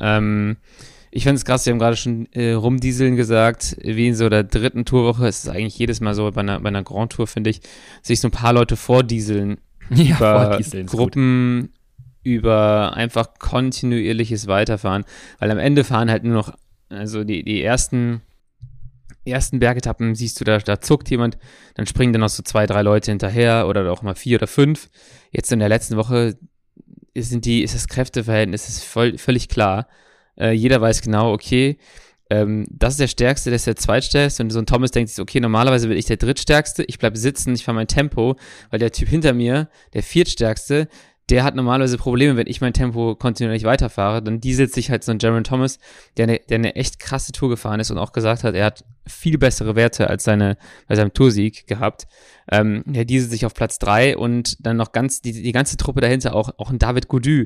Ähm, 0.00 0.58
ich 1.10 1.22
finde 1.22 1.36
es 1.36 1.44
krass, 1.44 1.64
Sie 1.64 1.70
haben 1.70 1.78
gerade 1.78 1.96
schon 1.96 2.26
äh, 2.32 2.52
rumdieseln 2.52 3.16
gesagt, 3.16 3.76
wie 3.82 4.08
in 4.08 4.14
so 4.14 4.28
der 4.28 4.44
dritten 4.44 4.84
Tourwoche, 4.84 5.26
es 5.26 5.44
ist 5.44 5.48
eigentlich 5.48 5.78
jedes 5.78 6.00
Mal 6.00 6.14
so 6.14 6.30
bei 6.30 6.40
einer, 6.40 6.60
bei 6.60 6.68
einer 6.68 6.82
Grand 6.82 7.12
Tour, 7.12 7.26
finde 7.26 7.50
ich, 7.50 7.60
sich 8.02 8.20
so 8.20 8.28
ein 8.28 8.32
paar 8.32 8.52
Leute 8.52 8.76
vordieseln 8.76 9.58
ja, 9.90 10.16
über 10.16 10.50
vordieseln 10.50 10.86
Gruppen, 10.86 11.60
gut. 11.62 11.70
über 12.24 12.92
einfach 12.94 13.38
kontinuierliches 13.38 14.46
Weiterfahren, 14.46 15.04
weil 15.38 15.50
am 15.50 15.58
Ende 15.58 15.84
fahren 15.84 16.10
halt 16.10 16.24
nur 16.24 16.34
noch, 16.34 16.54
also 16.90 17.24
die, 17.24 17.42
die 17.42 17.62
ersten 17.62 18.22
ersten 19.28 19.58
Bergetappen 19.58 20.14
siehst 20.14 20.40
du, 20.40 20.44
da, 20.44 20.58
da 20.58 20.80
zuckt 20.80 21.10
jemand, 21.10 21.38
dann 21.74 21.86
springen 21.86 22.12
dann 22.12 22.20
noch 22.20 22.28
so 22.28 22.42
zwei, 22.42 22.66
drei 22.66 22.82
Leute 22.82 23.10
hinterher 23.10 23.66
oder 23.68 23.90
auch 23.92 24.02
mal 24.02 24.14
vier 24.14 24.38
oder 24.38 24.46
fünf. 24.46 24.88
Jetzt 25.30 25.52
in 25.52 25.58
der 25.58 25.68
letzten 25.68 25.96
Woche 25.96 26.38
sind 27.14 27.44
die, 27.44 27.62
ist 27.62 27.74
das 27.74 27.88
Kräfteverhältnis 27.88 28.68
ist 28.68 28.84
voll, 28.84 29.18
völlig 29.18 29.48
klar. 29.48 29.88
Äh, 30.38 30.52
jeder 30.52 30.80
weiß 30.80 31.02
genau, 31.02 31.32
okay, 31.32 31.78
ähm, 32.30 32.66
das 32.70 32.94
ist 32.94 33.00
der 33.00 33.08
Stärkste, 33.08 33.50
das 33.50 33.62
ist 33.62 33.66
der 33.66 33.76
Zweitstärkste. 33.76 34.42
Und 34.42 34.50
so 34.50 34.58
ein 34.58 34.66
Thomas 34.66 34.90
denkt 34.90 35.10
sich, 35.10 35.20
okay, 35.20 35.40
normalerweise 35.40 35.88
bin 35.88 35.96
ich 35.96 36.06
der 36.06 36.16
Drittstärkste, 36.16 36.84
ich 36.84 36.98
bleibe 36.98 37.16
sitzen, 37.16 37.54
ich 37.54 37.64
fahre 37.64 37.76
mein 37.76 37.88
Tempo, 37.88 38.36
weil 38.70 38.78
der 38.78 38.92
Typ 38.92 39.08
hinter 39.08 39.32
mir, 39.32 39.68
der 39.94 40.02
Viertstärkste, 40.02 40.88
der 41.30 41.44
hat 41.44 41.54
normalerweise 41.54 41.98
Probleme, 41.98 42.36
wenn 42.36 42.46
ich 42.46 42.62
mein 42.62 42.72
Tempo 42.72 43.14
kontinuierlich 43.14 43.64
weiterfahre. 43.64 44.22
Dann 44.22 44.40
dieselt 44.40 44.72
sich 44.72 44.90
halt 44.90 45.04
so 45.04 45.12
ein 45.12 45.18
Jaron 45.18 45.44
Thomas, 45.44 45.78
der 46.16 46.24
eine, 46.24 46.40
der 46.48 46.56
eine 46.56 46.74
echt 46.74 46.98
krasse 46.98 47.32
Tour 47.32 47.50
gefahren 47.50 47.80
ist 47.80 47.90
und 47.90 47.98
auch 47.98 48.12
gesagt 48.12 48.44
hat, 48.44 48.54
er 48.54 48.64
hat 48.64 48.84
viel 49.06 49.36
bessere 49.36 49.76
Werte 49.76 50.08
als 50.08 50.24
seine, 50.24 50.56
bei 50.86 50.94
seinem 50.94 51.12
Toursieg 51.12 51.66
gehabt. 51.66 52.06
Ähm, 52.50 52.82
der 52.86 53.04
dieselt 53.04 53.30
sich 53.30 53.44
auf 53.44 53.52
Platz 53.52 53.78
drei 53.78 54.16
und 54.16 54.64
dann 54.64 54.78
noch 54.78 54.92
ganz, 54.92 55.20
die, 55.20 55.32
die 55.32 55.52
ganze 55.52 55.76
Truppe 55.76 56.00
dahinter, 56.00 56.34
auch, 56.34 56.50
auch 56.56 56.70
ein 56.70 56.78
David 56.78 57.08
Goudu, 57.08 57.44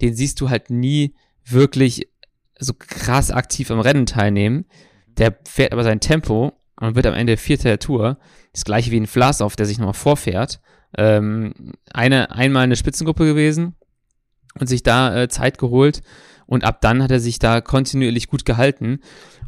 den 0.00 0.14
siehst 0.14 0.40
du 0.40 0.48
halt 0.48 0.70
nie 0.70 1.14
wirklich 1.44 2.08
so 2.58 2.74
krass 2.78 3.30
aktiv 3.30 3.70
am 3.70 3.80
Rennen 3.80 4.06
teilnehmen. 4.06 4.66
Der 5.06 5.36
fährt 5.46 5.72
aber 5.72 5.84
sein 5.84 6.00
Tempo 6.00 6.52
und 6.80 6.94
wird 6.94 7.06
am 7.06 7.14
Ende 7.14 7.36
Vierter 7.36 7.64
der 7.64 7.78
Tour. 7.78 8.18
Das 8.52 8.64
gleiche 8.64 8.90
wie 8.90 9.00
ein 9.00 9.06
Vlasov, 9.06 9.56
der 9.56 9.66
sich 9.66 9.78
nochmal 9.78 9.94
vorfährt. 9.94 10.60
Ähm, 10.96 11.74
eine, 11.92 12.30
einmal 12.30 12.64
eine 12.64 12.76
Spitzengruppe 12.76 13.26
gewesen 13.26 13.74
und 14.58 14.68
sich 14.68 14.82
da 14.82 15.22
äh, 15.22 15.28
Zeit 15.28 15.58
geholt. 15.58 16.02
Und 16.46 16.64
ab 16.64 16.80
dann 16.80 17.02
hat 17.02 17.10
er 17.10 17.20
sich 17.20 17.38
da 17.38 17.60
kontinuierlich 17.60 18.28
gut 18.28 18.44
gehalten. 18.44 19.00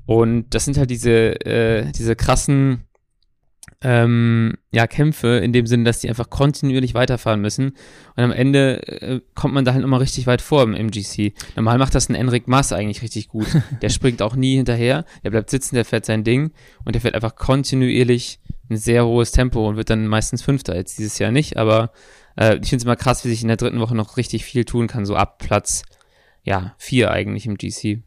Und 0.06 0.54
das 0.54 0.64
sind 0.64 0.76
halt 0.76 0.90
diese, 0.90 1.40
äh, 1.46 1.90
diese 1.92 2.16
krassen 2.16 2.84
ähm, 3.82 4.54
ja, 4.72 4.87
Kämpfe, 4.87 5.38
in 5.38 5.52
dem 5.52 5.66
Sinne, 5.66 5.84
dass 5.84 6.00
die 6.00 6.08
einfach 6.08 6.28
kontinuierlich 6.28 6.94
weiterfahren 6.94 7.40
müssen. 7.40 7.70
Und 8.14 8.25
am 8.25 8.32
Ende 8.32 8.87
äh, 8.87 9.20
kommt 9.34 9.54
man 9.54 9.64
da 9.64 9.72
halt 9.72 9.84
immer 9.84 10.00
richtig 10.00 10.26
weit 10.26 10.42
vor 10.42 10.62
im 10.62 10.75
MGC. 10.75 11.32
Normal 11.56 11.78
macht 11.78 11.94
das 11.94 12.08
ein 12.08 12.14
Enric 12.14 12.46
Maas 12.46 12.72
eigentlich 12.72 13.02
richtig 13.02 13.28
gut. 13.28 13.46
Der 13.82 13.88
springt 13.88 14.20
auch 14.20 14.37
nie 14.37 14.56
hinterher, 14.56 15.04
der 15.25 15.30
bleibt 15.30 15.50
sitzen, 15.50 15.75
der 15.75 15.84
fährt 15.84 16.04
sein 16.04 16.25
Ding 16.25 16.52
und 16.84 16.94
der 16.94 17.00
fährt 17.00 17.14
einfach 17.14 17.37
kontinuierlich 17.37 18.38
ein 18.68 18.76
sehr 18.76 19.06
hohes 19.06 19.32
Tempo 19.32 19.66
und 19.66 19.76
wird 19.76 19.90
dann 19.90 20.06
meistens 20.06 20.42
Fünfter. 20.42 20.76
Jetzt 20.76 20.99
dieses 20.99 21.18
Jahr 21.18 21.32
nicht, 21.32 21.56
aber 21.56 21.92
äh, 22.37 22.56
ich 22.56 22.68
finde 22.68 22.76
es 22.76 22.84
immer 22.84 22.96
krass, 22.96 23.25
wie 23.25 23.28
sich 23.28 23.42
in 23.42 23.49
der 23.49 23.56
dritten 23.56 23.80
Woche 23.80 23.94
noch 23.94 24.16
richtig 24.16 24.44
viel 24.44 24.64
tun 24.64 24.87
kann, 24.87 25.06
so 25.06 25.16
ab 25.16 25.38
Platz 25.38 25.82
ja, 26.42 26.75
vier 26.78 27.10
eigentlich 27.10 27.46
im 27.46 27.56
GC. 27.56 28.02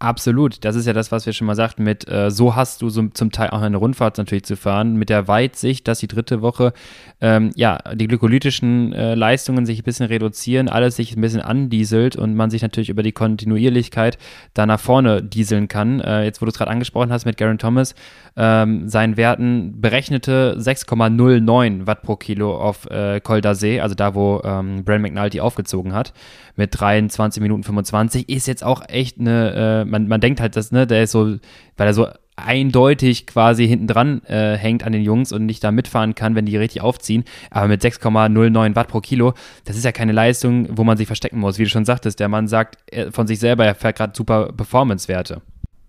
Absolut, 0.00 0.64
das 0.64 0.76
ist 0.76 0.86
ja 0.86 0.92
das, 0.92 1.10
was 1.10 1.26
wir 1.26 1.32
schon 1.32 1.48
mal 1.48 1.56
sagten, 1.56 1.82
mit 1.82 2.08
äh, 2.08 2.30
so 2.30 2.54
hast 2.54 2.82
du 2.82 2.88
so 2.88 3.08
zum 3.08 3.32
Teil 3.32 3.50
auch 3.50 3.62
eine 3.62 3.78
Rundfahrt 3.78 4.16
natürlich 4.16 4.44
zu 4.44 4.56
fahren, 4.56 4.94
mit 4.94 5.08
der 5.08 5.26
Weitsicht, 5.26 5.88
dass 5.88 5.98
die 5.98 6.06
dritte 6.06 6.40
Woche 6.40 6.72
ähm, 7.20 7.50
ja 7.56 7.78
die 7.94 8.06
glykolytischen 8.06 8.92
äh, 8.92 9.16
Leistungen 9.16 9.66
sich 9.66 9.80
ein 9.80 9.82
bisschen 9.82 10.06
reduzieren, 10.06 10.68
alles 10.68 10.94
sich 10.94 11.16
ein 11.16 11.20
bisschen 11.20 11.40
andieselt 11.40 12.14
und 12.14 12.36
man 12.36 12.48
sich 12.48 12.62
natürlich 12.62 12.90
über 12.90 13.02
die 13.02 13.10
Kontinuierlichkeit 13.10 14.18
da 14.54 14.66
nach 14.66 14.78
vorne 14.78 15.20
dieseln 15.20 15.66
kann. 15.66 15.98
Äh, 15.98 16.22
jetzt, 16.22 16.40
wo 16.40 16.46
du 16.46 16.50
es 16.50 16.58
gerade 16.58 16.70
angesprochen 16.70 17.10
hast 17.10 17.24
mit 17.24 17.36
Garen 17.36 17.58
Thomas, 17.58 17.96
ähm, 18.36 18.88
seinen 18.88 19.16
Werten 19.16 19.80
berechnete 19.80 20.56
6,09 20.60 21.88
Watt 21.88 22.02
pro 22.02 22.14
Kilo 22.14 22.56
auf 22.56 22.86
äh, 22.86 23.18
Col 23.18 23.40
d'Azé, 23.40 23.80
also 23.80 23.96
da, 23.96 24.14
wo 24.14 24.40
ähm, 24.44 24.84
Brand 24.84 25.02
McNulty 25.02 25.40
aufgezogen 25.40 25.92
hat, 25.92 26.12
mit 26.54 26.78
23 26.78 27.42
Minuten 27.42 27.64
25, 27.64 28.28
ist 28.28 28.46
jetzt 28.46 28.62
auch 28.62 28.82
echt 28.88 29.18
eine 29.18 29.87
man, 29.88 30.08
man 30.08 30.20
denkt 30.20 30.40
halt, 30.40 30.56
dass, 30.56 30.72
ne, 30.72 30.86
der 30.86 31.02
ist 31.02 31.12
so, 31.12 31.36
weil 31.76 31.86
er 31.86 31.94
so 31.94 32.08
eindeutig 32.36 33.26
quasi 33.26 33.66
hinten 33.66 33.88
dran 33.88 34.22
äh, 34.24 34.56
hängt 34.56 34.84
an 34.84 34.92
den 34.92 35.02
Jungs 35.02 35.32
und 35.32 35.44
nicht 35.44 35.62
da 35.64 35.72
mitfahren 35.72 36.14
kann, 36.14 36.34
wenn 36.36 36.46
die 36.46 36.56
richtig 36.56 36.82
aufziehen. 36.82 37.24
Aber 37.50 37.66
mit 37.66 37.82
6,09 37.82 38.76
Watt 38.76 38.88
pro 38.88 39.00
Kilo, 39.00 39.34
das 39.64 39.76
ist 39.76 39.84
ja 39.84 39.92
keine 39.92 40.12
Leistung, 40.12 40.68
wo 40.70 40.84
man 40.84 40.96
sich 40.96 41.06
verstecken 41.06 41.40
muss. 41.40 41.58
Wie 41.58 41.64
du 41.64 41.70
schon 41.70 41.84
sagtest, 41.84 42.20
der 42.20 42.28
Mann 42.28 42.46
sagt 42.46 42.78
von 43.10 43.26
sich 43.26 43.40
selber, 43.40 43.64
er 43.66 43.74
fährt 43.74 43.96
gerade 43.96 44.12
super 44.16 44.52
Performance-Werte. 44.52 45.42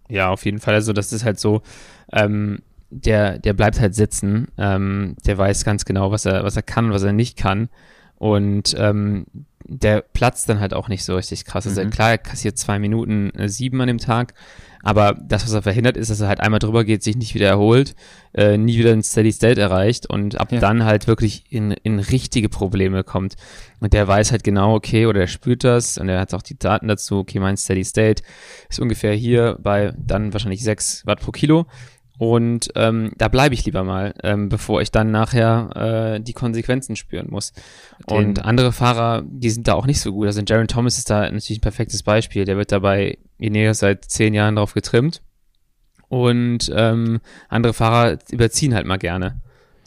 Ja, 0.09 0.29
auf 0.29 0.43
jeden 0.43 0.59
Fall. 0.59 0.73
Also 0.73 0.91
das 0.91 1.13
ist 1.13 1.23
halt 1.23 1.39
so, 1.39 1.61
ähm, 2.11 2.59
der, 2.89 3.37
der 3.37 3.53
bleibt 3.53 3.79
halt 3.79 3.93
sitzen. 3.93 4.47
Ähm, 4.57 5.15
der 5.25 5.37
weiß 5.37 5.63
ganz 5.63 5.85
genau, 5.85 6.11
was 6.11 6.25
er, 6.25 6.43
was 6.43 6.55
er 6.55 6.63
kann, 6.63 6.91
was 6.91 7.03
er 7.03 7.13
nicht 7.13 7.37
kann. 7.37 7.69
Und 8.17 8.75
ähm, 8.77 9.25
der 9.69 10.01
platzt 10.01 10.49
dann 10.49 10.59
halt 10.59 10.73
auch 10.73 10.87
nicht 10.87 11.03
so 11.03 11.15
richtig 11.15 11.45
krass. 11.45 11.67
Also 11.67 11.83
mhm. 11.83 11.91
klar, 11.91 12.11
er 12.11 12.17
kassiert 12.17 12.57
zwei 12.57 12.79
Minuten 12.79 13.29
äh, 13.31 13.47
sieben 13.47 13.79
an 13.81 13.87
dem 13.87 13.99
Tag, 13.99 14.33
aber 14.81 15.17
das, 15.21 15.43
was 15.43 15.53
er 15.53 15.61
verhindert, 15.61 15.97
ist, 15.97 16.09
dass 16.09 16.21
er 16.21 16.27
halt 16.27 16.39
einmal 16.39 16.59
drüber 16.59 16.83
geht, 16.85 17.03
sich 17.03 17.17
nicht 17.17 17.35
wieder 17.35 17.47
erholt, 17.47 17.95
äh, 18.33 18.57
nie 18.57 18.77
wieder 18.77 18.93
ein 18.93 19.03
Steady 19.03 19.31
State 19.31 19.59
erreicht 19.59 20.09
und 20.09 20.39
ab 20.39 20.51
ja. 20.51 20.59
dann 20.59 20.85
halt 20.85 21.07
wirklich 21.07 21.43
in, 21.49 21.71
in 21.71 21.99
richtige 21.99 22.49
Probleme 22.49 23.03
kommt. 23.03 23.35
Und 23.79 23.93
der 23.93 24.07
weiß 24.07 24.31
halt 24.31 24.43
genau, 24.43 24.75
okay, 24.75 25.05
oder 25.05 25.21
er 25.21 25.27
spürt 25.27 25.63
das 25.63 25.97
und 25.97 26.09
er 26.09 26.19
hat 26.19 26.33
auch 26.33 26.41
die 26.41 26.57
Daten 26.57 26.87
dazu, 26.87 27.19
okay, 27.19 27.39
mein 27.39 27.57
Steady 27.57 27.83
State 27.83 28.23
ist 28.69 28.79
ungefähr 28.79 29.13
hier 29.13 29.57
bei 29.61 29.93
dann 29.97 30.33
wahrscheinlich 30.33 30.63
sechs 30.63 31.05
Watt 31.05 31.19
pro 31.19 31.31
Kilo. 31.31 31.65
Und 32.19 32.69
ähm, 32.75 33.13
da 33.17 33.29
bleibe 33.29 33.55
ich 33.55 33.63
lieber 33.63 33.85
mal, 33.85 34.13
ähm, 34.23 34.49
bevor 34.49 34.81
ich 34.81 34.91
dann 34.91 35.09
nachher 35.09 36.17
äh, 36.17 36.19
die 36.19 36.33
Konsequenzen 36.33 36.97
spüren 36.97 37.27
muss. 37.29 37.53
Den 38.09 38.17
und 38.17 38.43
andere 38.43 38.73
Fahrer, 38.73 39.23
die 39.25 39.49
sind 39.49 39.69
da 39.69 39.73
auch 39.75 39.85
nicht 39.85 40.01
so 40.01 40.11
gut. 40.11 40.27
Also 40.27 40.41
Jaron 40.45 40.67
Thomas 40.67 40.97
ist 40.97 41.09
da 41.09 41.21
natürlich 41.21 41.59
ein 41.59 41.61
perfektes 41.61 42.03
Beispiel. 42.03 42.43
Der 42.43 42.57
wird 42.57 42.73
dabei 42.73 43.17
Ineos 43.37 43.79
seit 43.79 44.03
zehn 44.03 44.33
Jahren 44.33 44.57
drauf 44.57 44.73
getrimmt. 44.73 45.21
Und 46.09 46.69
ähm, 46.75 47.21
andere 47.47 47.73
Fahrer 47.73 48.17
überziehen 48.31 48.75
halt 48.75 48.85
mal 48.85 48.97
gerne. 48.97 49.39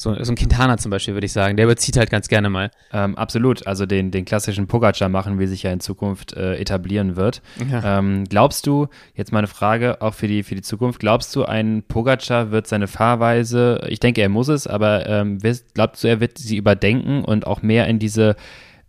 So, 0.03 0.13
so 0.21 0.33
ein 0.33 0.37
Quintana 0.37 0.79
zum 0.79 0.91
Beispiel, 0.91 1.15
würde 1.15 1.27
ich 1.27 1.33
sagen. 1.33 1.57
Der 1.57 1.67
überzieht 1.67 1.97
halt 1.97 2.11
ganz 2.11 2.27
gerne 2.27 2.51
mal. 2.51 2.73
Ähm, 2.93 3.17
absolut. 3.17 3.65
Also 3.69 3.87
den, 3.87 4.11
den 4.11 4.25
klassischen 4.25 4.67
Pogacar 4.67 5.09
machen, 5.09 5.39
wie 5.39 5.47
sich 5.47 5.63
ja 5.63 5.71
in 5.71 5.79
Zukunft 5.79 6.33
äh, 6.33 6.57
etablieren 6.57 7.15
wird. 7.15 7.41
Ja. 7.71 7.99
Ähm, 7.99 8.25
glaubst 8.29 8.67
du, 8.67 8.89
jetzt 9.15 9.31
mal 9.31 9.39
eine 9.39 9.47
Frage 9.47 10.03
auch 10.03 10.15
für 10.15 10.27
die, 10.27 10.43
für 10.43 10.57
die 10.57 10.63
Zukunft, 10.63 10.99
glaubst 10.99 11.37
du, 11.37 11.45
ein 11.45 11.85
Pogacar 11.87 12.51
wird 12.51 12.67
seine 12.67 12.89
Fahrweise, 12.89 13.87
ich 13.89 14.01
denke, 14.01 14.23
er 14.23 14.29
muss 14.29 14.49
es, 14.49 14.67
aber 14.67 15.07
ähm, 15.07 15.39
glaubst 15.73 16.03
du, 16.03 16.09
er 16.09 16.19
wird 16.19 16.37
sie 16.37 16.57
überdenken 16.57 17.25
und 17.25 17.47
auch 17.47 17.63
mehr 17.63 17.87
in 17.87 18.01
diese 18.01 18.35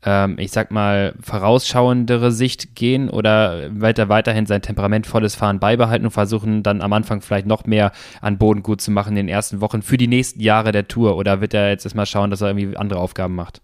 ähm, 0.05 0.35
ich 0.37 0.51
sag 0.51 0.71
mal, 0.71 1.13
vorausschauendere 1.21 2.31
Sicht 2.31 2.75
gehen 2.75 3.09
oder 3.09 3.69
weiter 3.71 4.09
weiterhin 4.09 4.45
sein 4.45 4.61
temperamentvolles 4.61 5.35
Fahren 5.35 5.59
beibehalten 5.59 6.05
und 6.05 6.11
versuchen 6.11 6.63
dann 6.63 6.81
am 6.81 6.93
Anfang 6.93 7.21
vielleicht 7.21 7.47
noch 7.47 7.65
mehr 7.65 7.91
an 8.21 8.37
Boden 8.37 8.63
gut 8.63 8.81
zu 8.81 8.91
machen 8.91 9.11
in 9.11 9.27
den 9.27 9.29
ersten 9.29 9.61
Wochen 9.61 9.81
für 9.81 9.97
die 9.97 10.07
nächsten 10.07 10.41
Jahre 10.41 10.71
der 10.71 10.87
Tour? 10.87 11.15
Oder 11.17 11.41
wird 11.41 11.53
er 11.53 11.69
jetzt 11.69 11.85
erstmal 11.85 12.05
schauen, 12.05 12.29
dass 12.29 12.41
er 12.41 12.49
irgendwie 12.49 12.77
andere 12.77 12.99
Aufgaben 12.99 13.35
macht? 13.35 13.61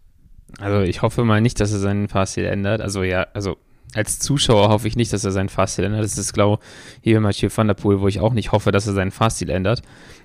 Also 0.59 0.81
ich 0.81 1.01
hoffe 1.01 1.23
mal 1.23 1.41
nicht, 1.41 1.59
dass 1.59 1.71
er 1.71 1.79
seinen 1.79 2.07
Fahrstil 2.07 2.45
ändert. 2.45 2.81
Also 2.81 3.03
ja, 3.03 3.27
also 3.33 3.57
als 3.95 4.19
Zuschauer 4.19 4.69
hoffe 4.69 4.87
ich 4.87 4.95
nicht, 4.95 5.11
dass 5.13 5.23
er 5.23 5.31
seinen 5.31 5.49
Fahrstil 5.49 5.85
ändert. 5.85 6.03
Das 6.03 6.17
ist, 6.17 6.33
glaube 6.33 6.61
ich, 6.61 7.11
hier 7.11 7.19
Mathieu 7.19 7.49
van 7.53 7.67
der 7.67 7.73
Poel, 7.73 8.01
wo 8.01 8.07
ich 8.07 8.19
auch 8.19 8.33
nicht 8.33 8.51
hoffe, 8.51 8.71
dass 8.71 8.87
er 8.87 8.93
seinen 8.93 9.11
Fahrstil 9.11 9.49
ändert, 9.49 9.81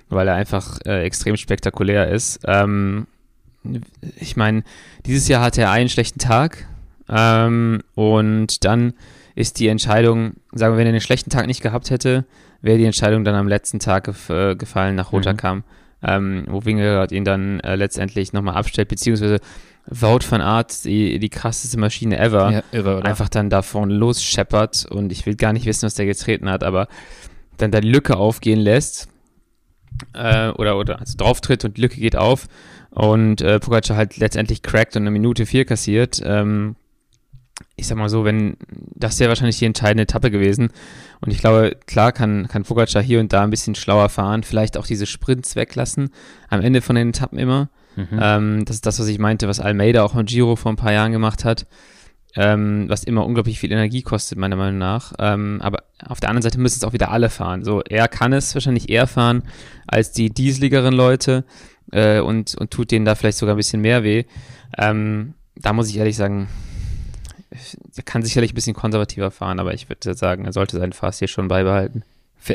weil 0.09 0.27
er 0.27 0.35
einfach 0.35 0.79
äh, 0.85 1.03
extrem 1.03 1.35
spektakulär 1.35 2.09
ist. 2.09 2.41
Ähm, 2.45 3.07
ich 4.17 4.35
meine, 4.35 4.63
dieses 5.05 5.27
Jahr 5.27 5.41
hatte 5.41 5.61
er 5.61 5.71
einen 5.71 5.89
schlechten 5.89 6.19
Tag 6.19 6.67
ähm, 7.09 7.81
und 7.93 8.65
dann 8.65 8.93
ist 9.35 9.59
die 9.59 9.67
Entscheidung, 9.67 10.35
sagen 10.53 10.73
wir, 10.73 10.77
wenn 10.77 10.87
er 10.87 10.93
einen 10.93 11.01
schlechten 11.01 11.29
Tag 11.29 11.47
nicht 11.47 11.61
gehabt 11.61 11.89
hätte, 11.89 12.25
wäre 12.61 12.77
die 12.77 12.85
Entscheidung 12.85 13.23
dann 13.23 13.35
am 13.35 13.47
letzten 13.47 13.79
Tag 13.79 14.05
gef 14.05 14.29
äh, 14.29 14.55
gefallen 14.55 14.95
nach 14.95 15.11
Rotterdam, 15.11 15.57
mhm. 15.57 15.63
ähm, 16.03 16.45
wo 16.47 16.65
Wingegaard 16.65 17.11
ihn 17.11 17.25
dann 17.25 17.59
äh, 17.59 17.75
letztendlich 17.75 18.33
nochmal 18.33 18.55
abstellt, 18.55 18.87
beziehungsweise 18.87 19.39
Wout 19.87 20.21
van 20.27 20.41
Art, 20.41 20.83
die, 20.83 21.19
die 21.19 21.29
krasseste 21.29 21.79
Maschine 21.79 22.17
ever, 22.17 22.51
ja, 22.51 22.63
irre, 22.71 23.05
einfach 23.05 23.29
dann 23.29 23.51
davon 23.51 23.91
losscheppert 23.91 24.87
und 24.89 25.11
ich 25.11 25.27
will 25.27 25.35
gar 25.35 25.53
nicht 25.53 25.67
wissen, 25.67 25.85
was 25.85 25.93
der 25.93 26.07
getreten 26.07 26.49
hat, 26.49 26.63
aber 26.63 26.87
dann 27.57 27.69
da 27.69 27.81
die 27.81 27.89
Lücke 27.89 28.17
aufgehen 28.17 28.59
lässt 28.59 29.09
äh, 30.13 30.49
oder, 30.49 30.77
oder 30.77 30.99
also 30.99 31.15
drauf 31.17 31.39
tritt 31.39 31.65
und 31.65 31.77
die 31.77 31.81
Lücke 31.81 31.99
geht 31.99 32.15
auf 32.15 32.47
und 32.95 33.41
äh, 33.41 33.59
Pogacar 33.59 33.97
halt 33.97 34.17
letztendlich 34.17 34.63
crackt 34.63 34.95
und 34.95 35.03
eine 35.03 35.11
Minute 35.11 35.45
vier 35.45 35.65
kassiert. 35.65 36.21
Ähm, 36.25 36.75
ich 37.75 37.87
sag 37.87 37.97
mal 37.97 38.09
so, 38.09 38.23
wenn 38.23 38.57
das 38.95 39.19
wäre 39.19 39.29
wahrscheinlich 39.29 39.59
die 39.59 39.65
entscheidende 39.65 40.03
Etappe 40.03 40.31
gewesen. 40.31 40.69
Und 41.21 41.31
ich 41.31 41.39
glaube, 41.39 41.77
klar 41.87 42.13
kann, 42.13 42.47
kann 42.47 42.63
Pogacar 42.63 43.03
hier 43.03 43.19
und 43.19 43.33
da 43.33 43.43
ein 43.43 43.49
bisschen 43.49 43.75
schlauer 43.75 44.09
fahren, 44.09 44.43
vielleicht 44.43 44.77
auch 44.77 44.87
diese 44.87 45.05
Sprints 45.05 45.55
weglassen, 45.55 46.09
am 46.49 46.61
Ende 46.61 46.81
von 46.81 46.95
den 46.95 47.09
Etappen 47.09 47.37
immer. 47.37 47.69
Mhm. 47.97 48.19
Ähm, 48.21 48.65
das 48.65 48.77
ist 48.77 48.85
das, 48.85 48.99
was 48.99 49.07
ich 49.07 49.19
meinte, 49.19 49.47
was 49.47 49.59
Almeida 49.59 50.03
auch 50.03 50.13
mit 50.13 50.27
Giro 50.27 50.55
vor 50.55 50.71
ein 50.71 50.77
paar 50.77 50.93
Jahren 50.93 51.11
gemacht 51.11 51.43
hat, 51.43 51.65
ähm, 52.35 52.85
was 52.87 53.03
immer 53.03 53.25
unglaublich 53.25 53.59
viel 53.59 53.71
Energie 53.71 54.01
kostet, 54.01 54.37
meiner 54.37 54.55
Meinung 54.57 54.77
nach. 54.77 55.13
Ähm, 55.19 55.59
aber 55.61 55.83
auf 56.05 56.21
der 56.21 56.29
anderen 56.29 56.43
Seite 56.43 56.59
müssen 56.59 56.79
es 56.79 56.83
auch 56.83 56.93
wieder 56.93 57.11
alle 57.11 57.29
fahren. 57.29 57.63
So, 57.63 57.81
er 57.81 58.07
kann 58.07 58.33
es 58.33 58.53
wahrscheinlich 58.53 58.89
eher 58.89 59.07
fahren 59.07 59.43
als 59.87 60.11
die 60.11 60.29
dieseligeren 60.29 60.93
Leute 60.93 61.45
äh, 61.91 62.19
und, 62.19 62.55
und 62.55 62.71
tut 62.71 62.91
denen 62.91 63.05
da 63.05 63.15
vielleicht 63.15 63.37
sogar 63.37 63.55
ein 63.55 63.57
bisschen 63.57 63.81
mehr 63.81 64.03
weh. 64.03 64.25
Ähm, 64.77 65.33
da 65.55 65.73
muss 65.73 65.89
ich 65.89 65.97
ehrlich 65.97 66.17
sagen, 66.17 66.47
er 67.95 68.03
kann 68.03 68.23
sicherlich 68.23 68.51
ein 68.51 68.55
bisschen 68.55 68.75
konservativer 68.75 69.31
fahren, 69.31 69.59
aber 69.59 69.73
ich 69.73 69.89
würde 69.89 70.13
sagen, 70.13 70.45
er 70.45 70.53
sollte 70.53 70.77
seinen 70.77 70.93
Fass 70.93 71.19
hier 71.19 71.27
schon 71.27 71.47
beibehalten. 71.47 72.03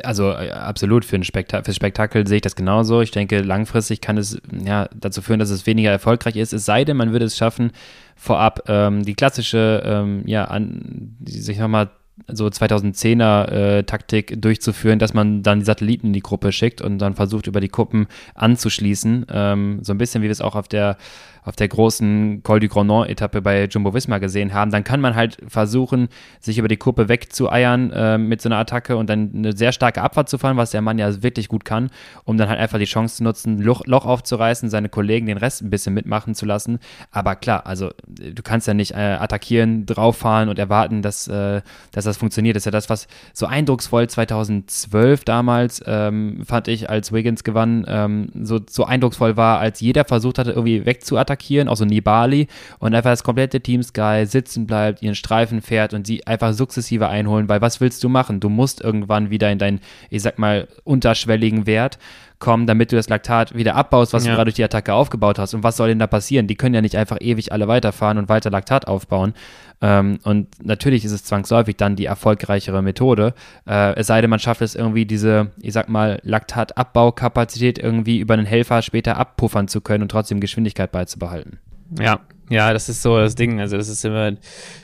Also 0.04 0.30
äh, 0.30 0.50
absolut, 0.50 1.04
für 1.04 1.16
ein 1.16 1.24
Spektakel, 1.24 1.64
für 1.64 1.74
Spektakel 1.74 2.26
sehe 2.26 2.36
ich 2.36 2.42
das 2.42 2.54
genauso. 2.54 3.00
Ich 3.00 3.10
denke, 3.10 3.40
langfristig 3.40 4.00
kann 4.00 4.18
es 4.18 4.40
ja 4.64 4.88
dazu 4.94 5.20
führen, 5.22 5.40
dass 5.40 5.50
es 5.50 5.66
weniger 5.66 5.90
erfolgreich 5.90 6.36
ist. 6.36 6.52
Es 6.52 6.64
sei 6.64 6.84
denn, 6.84 6.96
man 6.96 7.12
würde 7.12 7.24
es 7.24 7.36
schaffen, 7.36 7.72
vorab 8.14 8.62
ähm, 8.68 9.04
die 9.04 9.14
klassische, 9.14 9.82
ähm, 9.84 10.22
ja, 10.26 10.44
an, 10.44 11.16
sich 11.24 11.58
nochmal 11.58 11.90
so 12.28 12.46
2010er 12.46 13.48
äh, 13.48 13.82
Taktik 13.84 14.40
durchzuführen, 14.40 14.98
dass 14.98 15.14
man 15.14 15.42
dann 15.42 15.60
die 15.60 15.64
Satelliten 15.64 16.08
in 16.08 16.12
die 16.12 16.20
Gruppe 16.20 16.52
schickt 16.52 16.80
und 16.80 16.98
dann 16.98 17.14
versucht, 17.14 17.46
über 17.46 17.60
die 17.60 17.68
Gruppen 17.68 18.06
anzuschließen. 18.34 19.26
Ähm, 19.30 19.78
so 19.82 19.92
ein 19.92 19.98
bisschen 19.98 20.22
wie 20.22 20.26
wir 20.26 20.32
es 20.32 20.40
auch 20.40 20.54
auf 20.54 20.68
der 20.68 20.96
auf 21.42 21.56
der 21.56 21.68
großen 21.68 22.42
Col 22.42 22.60
du 22.60 22.68
Grand-Etappe 22.68 23.42
bei 23.42 23.64
Jumbo 23.64 23.94
Visma 23.94 24.18
gesehen 24.18 24.52
haben, 24.52 24.70
dann 24.70 24.84
kann 24.84 25.00
man 25.00 25.14
halt 25.14 25.38
versuchen, 25.46 26.08
sich 26.40 26.58
über 26.58 26.68
die 26.68 26.76
Kuppe 26.76 27.08
wegzueiern 27.08 27.90
äh, 27.90 28.18
mit 28.18 28.42
so 28.42 28.48
einer 28.48 28.58
Attacke 28.58 28.96
und 28.96 29.08
dann 29.08 29.32
eine 29.34 29.56
sehr 29.56 29.72
starke 29.72 30.02
Abfahrt 30.02 30.28
zu 30.28 30.38
fahren, 30.38 30.56
was 30.56 30.70
der 30.70 30.82
Mann 30.82 30.98
ja 30.98 31.22
wirklich 31.22 31.48
gut 31.48 31.64
kann, 31.64 31.90
um 32.24 32.36
dann 32.36 32.48
halt 32.48 32.58
einfach 32.58 32.78
die 32.78 32.84
Chance 32.84 33.16
zu 33.16 33.24
nutzen, 33.24 33.58
Loch, 33.58 33.82
Loch 33.86 34.06
aufzureißen, 34.06 34.68
seine 34.68 34.88
Kollegen 34.88 35.26
den 35.26 35.38
Rest 35.38 35.62
ein 35.62 35.70
bisschen 35.70 35.94
mitmachen 35.94 36.34
zu 36.34 36.46
lassen. 36.46 36.78
Aber 37.10 37.36
klar, 37.36 37.66
also 37.66 37.90
du 38.06 38.42
kannst 38.42 38.66
ja 38.66 38.74
nicht 38.74 38.92
äh, 38.92 39.16
attackieren, 39.18 39.86
drauffahren 39.86 40.48
und 40.48 40.58
erwarten, 40.58 41.02
dass, 41.02 41.28
äh, 41.28 41.62
dass 41.92 42.04
das 42.04 42.16
funktioniert. 42.16 42.56
Das 42.56 42.62
ist 42.62 42.66
ja 42.66 42.72
das, 42.72 42.90
was 42.90 43.08
so 43.32 43.46
eindrucksvoll 43.46 44.08
2012 44.08 45.24
damals 45.24 45.82
ähm, 45.86 46.42
fand 46.44 46.68
ich, 46.68 46.90
als 46.90 47.12
Wiggins 47.12 47.44
gewann, 47.44 47.84
ähm, 47.88 48.30
so, 48.42 48.60
so 48.68 48.84
eindrucksvoll 48.84 49.36
war, 49.36 49.58
als 49.58 49.80
jeder 49.80 50.04
versucht 50.04 50.38
hatte, 50.38 50.50
irgendwie 50.50 50.84
wegzuattackieren 50.84 51.29
attackieren, 51.30 51.68
auch 51.68 51.76
so 51.76 51.84
Nibali, 51.84 52.48
und 52.78 52.94
einfach 52.94 53.10
das 53.10 53.22
komplette 53.22 53.60
Team 53.60 53.82
Sky 53.82 54.24
sitzen 54.26 54.66
bleibt, 54.66 55.02
ihren 55.02 55.14
Streifen 55.14 55.62
fährt 55.62 55.94
und 55.94 56.06
sie 56.06 56.26
einfach 56.26 56.52
sukzessive 56.52 57.08
einholen, 57.08 57.48
weil 57.48 57.60
was 57.60 57.80
willst 57.80 58.02
du 58.04 58.08
machen? 58.08 58.40
Du 58.40 58.48
musst 58.48 58.80
irgendwann 58.80 59.30
wieder 59.30 59.50
in 59.50 59.58
deinen, 59.58 59.80
ich 60.10 60.22
sag 60.22 60.38
mal, 60.38 60.68
unterschwelligen 60.84 61.66
Wert 61.66 61.98
kommen, 62.40 62.66
damit 62.66 62.90
du 62.90 62.96
das 62.96 63.08
Laktat 63.08 63.54
wieder 63.54 63.76
abbaust, 63.76 64.12
was 64.12 64.24
ja. 64.24 64.30
du 64.30 64.36
gerade 64.36 64.48
durch 64.48 64.56
die 64.56 64.64
Attacke 64.64 64.92
aufgebaut 64.92 65.38
hast. 65.38 65.54
Und 65.54 65.62
was 65.62 65.76
soll 65.76 65.88
denn 65.88 65.98
da 65.98 66.06
passieren? 66.06 66.46
Die 66.46 66.56
können 66.56 66.74
ja 66.74 66.80
nicht 66.80 66.96
einfach 66.96 67.18
ewig 67.20 67.52
alle 67.52 67.68
weiterfahren 67.68 68.18
und 68.18 68.28
weiter 68.28 68.50
Laktat 68.50 68.88
aufbauen. 68.88 69.34
Ähm, 69.82 70.18
und 70.24 70.48
natürlich 70.64 71.04
ist 71.04 71.12
es 71.12 71.24
zwangsläufig 71.24 71.76
dann 71.76 71.96
die 71.96 72.06
erfolgreichere 72.06 72.82
Methode. 72.82 73.34
Äh, 73.66 73.94
es 73.94 74.08
sei 74.08 74.20
denn, 74.20 74.30
man 74.30 74.40
schafft 74.40 74.62
es 74.62 74.74
irgendwie, 74.74 75.06
diese, 75.06 75.52
ich 75.60 75.72
sag 75.72 75.88
mal, 75.88 76.20
Laktatabbaukapazität 76.22 77.78
irgendwie 77.78 78.18
über 78.18 78.34
einen 78.34 78.46
Helfer 78.46 78.82
später 78.82 79.16
abpuffern 79.16 79.68
zu 79.68 79.80
können 79.80 80.02
und 80.02 80.10
trotzdem 80.10 80.40
Geschwindigkeit 80.40 80.90
beizubehalten. 80.90 81.58
Ja, 81.98 82.20
ja, 82.48 82.72
das 82.72 82.88
ist 82.88 83.02
so 83.02 83.16
das 83.16 83.36
Ding. 83.36 83.60
Also, 83.60 83.76
das 83.76 83.88
ist 83.88 84.04
immer 84.04 84.32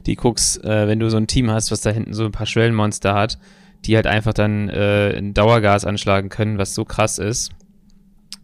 die 0.06 0.16
Krux, 0.16 0.56
äh, 0.58 0.86
wenn 0.86 1.00
du 1.00 1.10
so 1.10 1.16
ein 1.16 1.26
Team 1.26 1.50
hast, 1.50 1.70
was 1.70 1.80
da 1.80 1.90
hinten 1.90 2.14
so 2.14 2.24
ein 2.24 2.32
paar 2.32 2.46
Schwellenmonster 2.46 3.14
hat, 3.14 3.38
die 3.86 3.96
halt 3.96 4.06
einfach 4.06 4.34
dann 4.34 4.68
äh, 4.68 5.16
ein 5.16 5.34
Dauergas 5.34 5.84
anschlagen 5.84 6.28
können, 6.28 6.58
was 6.58 6.74
so 6.74 6.84
krass 6.84 7.18
ist, 7.18 7.50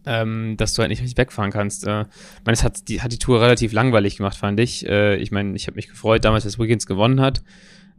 ähm, 0.05 0.55
dass 0.57 0.73
du 0.73 0.81
halt 0.81 0.89
nicht 0.89 1.01
richtig 1.01 1.17
wegfahren 1.17 1.51
kannst. 1.51 1.85
Äh, 1.85 2.01
ich 2.01 2.45
meine, 2.45 2.53
es 2.53 2.63
hat 2.63 2.87
die, 2.87 3.01
hat 3.01 3.11
die 3.11 3.19
Tour 3.19 3.41
relativ 3.41 3.73
langweilig 3.73 4.17
gemacht, 4.17 4.37
fand 4.37 4.59
ich. 4.59 4.87
Äh, 4.87 5.17
ich 5.17 5.31
meine, 5.31 5.55
ich 5.55 5.67
habe 5.67 5.75
mich 5.75 5.87
gefreut 5.87 6.25
damals, 6.25 6.43
dass 6.43 6.59
Wiggins 6.59 6.85
gewonnen 6.85 7.21
hat. 7.21 7.43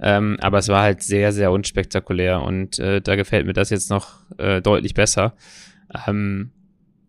Ähm, 0.00 0.36
aber 0.40 0.58
es 0.58 0.68
war 0.68 0.82
halt 0.82 1.02
sehr, 1.02 1.32
sehr 1.32 1.52
unspektakulär 1.52 2.42
und 2.42 2.80
äh, 2.80 3.00
da 3.00 3.14
gefällt 3.14 3.46
mir 3.46 3.52
das 3.52 3.70
jetzt 3.70 3.90
noch 3.90 4.18
äh, 4.38 4.60
deutlich 4.60 4.92
besser. 4.94 5.34
Ähm, 6.06 6.50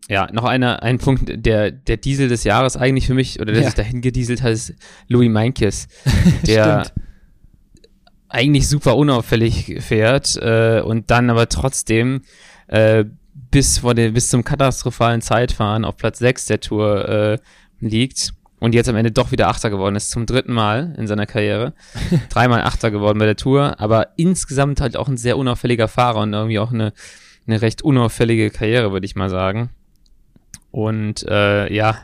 ja, 0.07 0.27
noch 0.31 0.43
einer, 0.43 0.83
ein 0.83 0.99
Punkt, 0.99 1.31
der, 1.33 1.71
der 1.71 1.97
Diesel 1.97 2.27
des 2.27 2.43
Jahres 2.43 2.77
eigentlich 2.77 3.07
für 3.07 3.15
mich, 3.15 3.39
oder 3.41 3.53
der 3.53 3.63
ja. 3.63 3.67
sich 3.69 3.75
dahin 3.75 4.01
gedieselt 4.01 4.43
hat, 4.43 4.51
ist 4.51 4.75
Louis 5.07 5.29
Meinkes. 5.31 5.87
Der, 6.45 6.85
eigentlich 8.35 8.67
super 8.67 8.97
unauffällig 8.97 9.77
fährt 9.79 10.35
äh, 10.35 10.81
und 10.81 11.09
dann 11.09 11.29
aber 11.29 11.47
trotzdem 11.47 12.21
äh, 12.67 13.05
bis, 13.33 13.79
vor 13.79 13.95
den, 13.95 14.13
bis 14.13 14.29
zum 14.29 14.43
katastrophalen 14.43 15.21
Zeitfahren 15.21 15.85
auf 15.85 15.95
Platz 15.95 16.19
6 16.19 16.45
der 16.47 16.59
Tour 16.59 17.07
äh, 17.07 17.37
liegt 17.79 18.33
und 18.59 18.75
jetzt 18.75 18.89
am 18.89 18.97
Ende 18.97 19.11
doch 19.11 19.31
wieder 19.31 19.47
Achter 19.47 19.69
geworden 19.69 19.95
ist, 19.95 20.11
zum 20.11 20.25
dritten 20.25 20.51
Mal 20.51 20.95
in 20.97 21.07
seiner 21.07 21.25
Karriere. 21.25 21.73
Dreimal 22.29 22.61
Achter 22.61 22.91
geworden 22.91 23.19
bei 23.19 23.25
der 23.25 23.37
Tour, 23.37 23.79
aber 23.79 24.09
insgesamt 24.17 24.81
halt 24.81 24.97
auch 24.97 25.07
ein 25.07 25.17
sehr 25.17 25.37
unauffälliger 25.37 25.87
Fahrer 25.87 26.21
und 26.21 26.33
irgendwie 26.33 26.59
auch 26.59 26.73
eine, 26.73 26.91
eine 27.47 27.61
recht 27.61 27.83
unauffällige 27.83 28.49
Karriere, 28.49 28.91
würde 28.91 29.05
ich 29.05 29.15
mal 29.15 29.29
sagen. 29.29 29.69
Und 30.71 31.25
äh, 31.29 31.73
ja, 31.73 31.99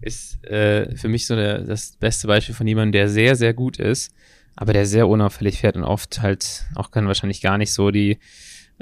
ist 0.00 0.44
äh, 0.44 0.94
für 0.96 1.08
mich 1.08 1.26
so 1.26 1.34
der, 1.34 1.62
das 1.62 1.96
beste 1.98 2.28
Beispiel 2.28 2.54
von 2.54 2.66
jemandem, 2.66 2.92
der 2.92 3.08
sehr, 3.08 3.34
sehr 3.34 3.54
gut 3.54 3.78
ist, 3.78 4.12
aber 4.56 4.72
der 4.72 4.86
sehr 4.86 5.08
unauffällig 5.08 5.60
fährt 5.60 5.76
und 5.76 5.84
oft 5.84 6.22
halt 6.22 6.64
auch 6.74 6.90
kann 6.90 7.06
wahrscheinlich 7.06 7.40
gar 7.40 7.58
nicht 7.58 7.72
so 7.72 7.90
die 7.90 8.18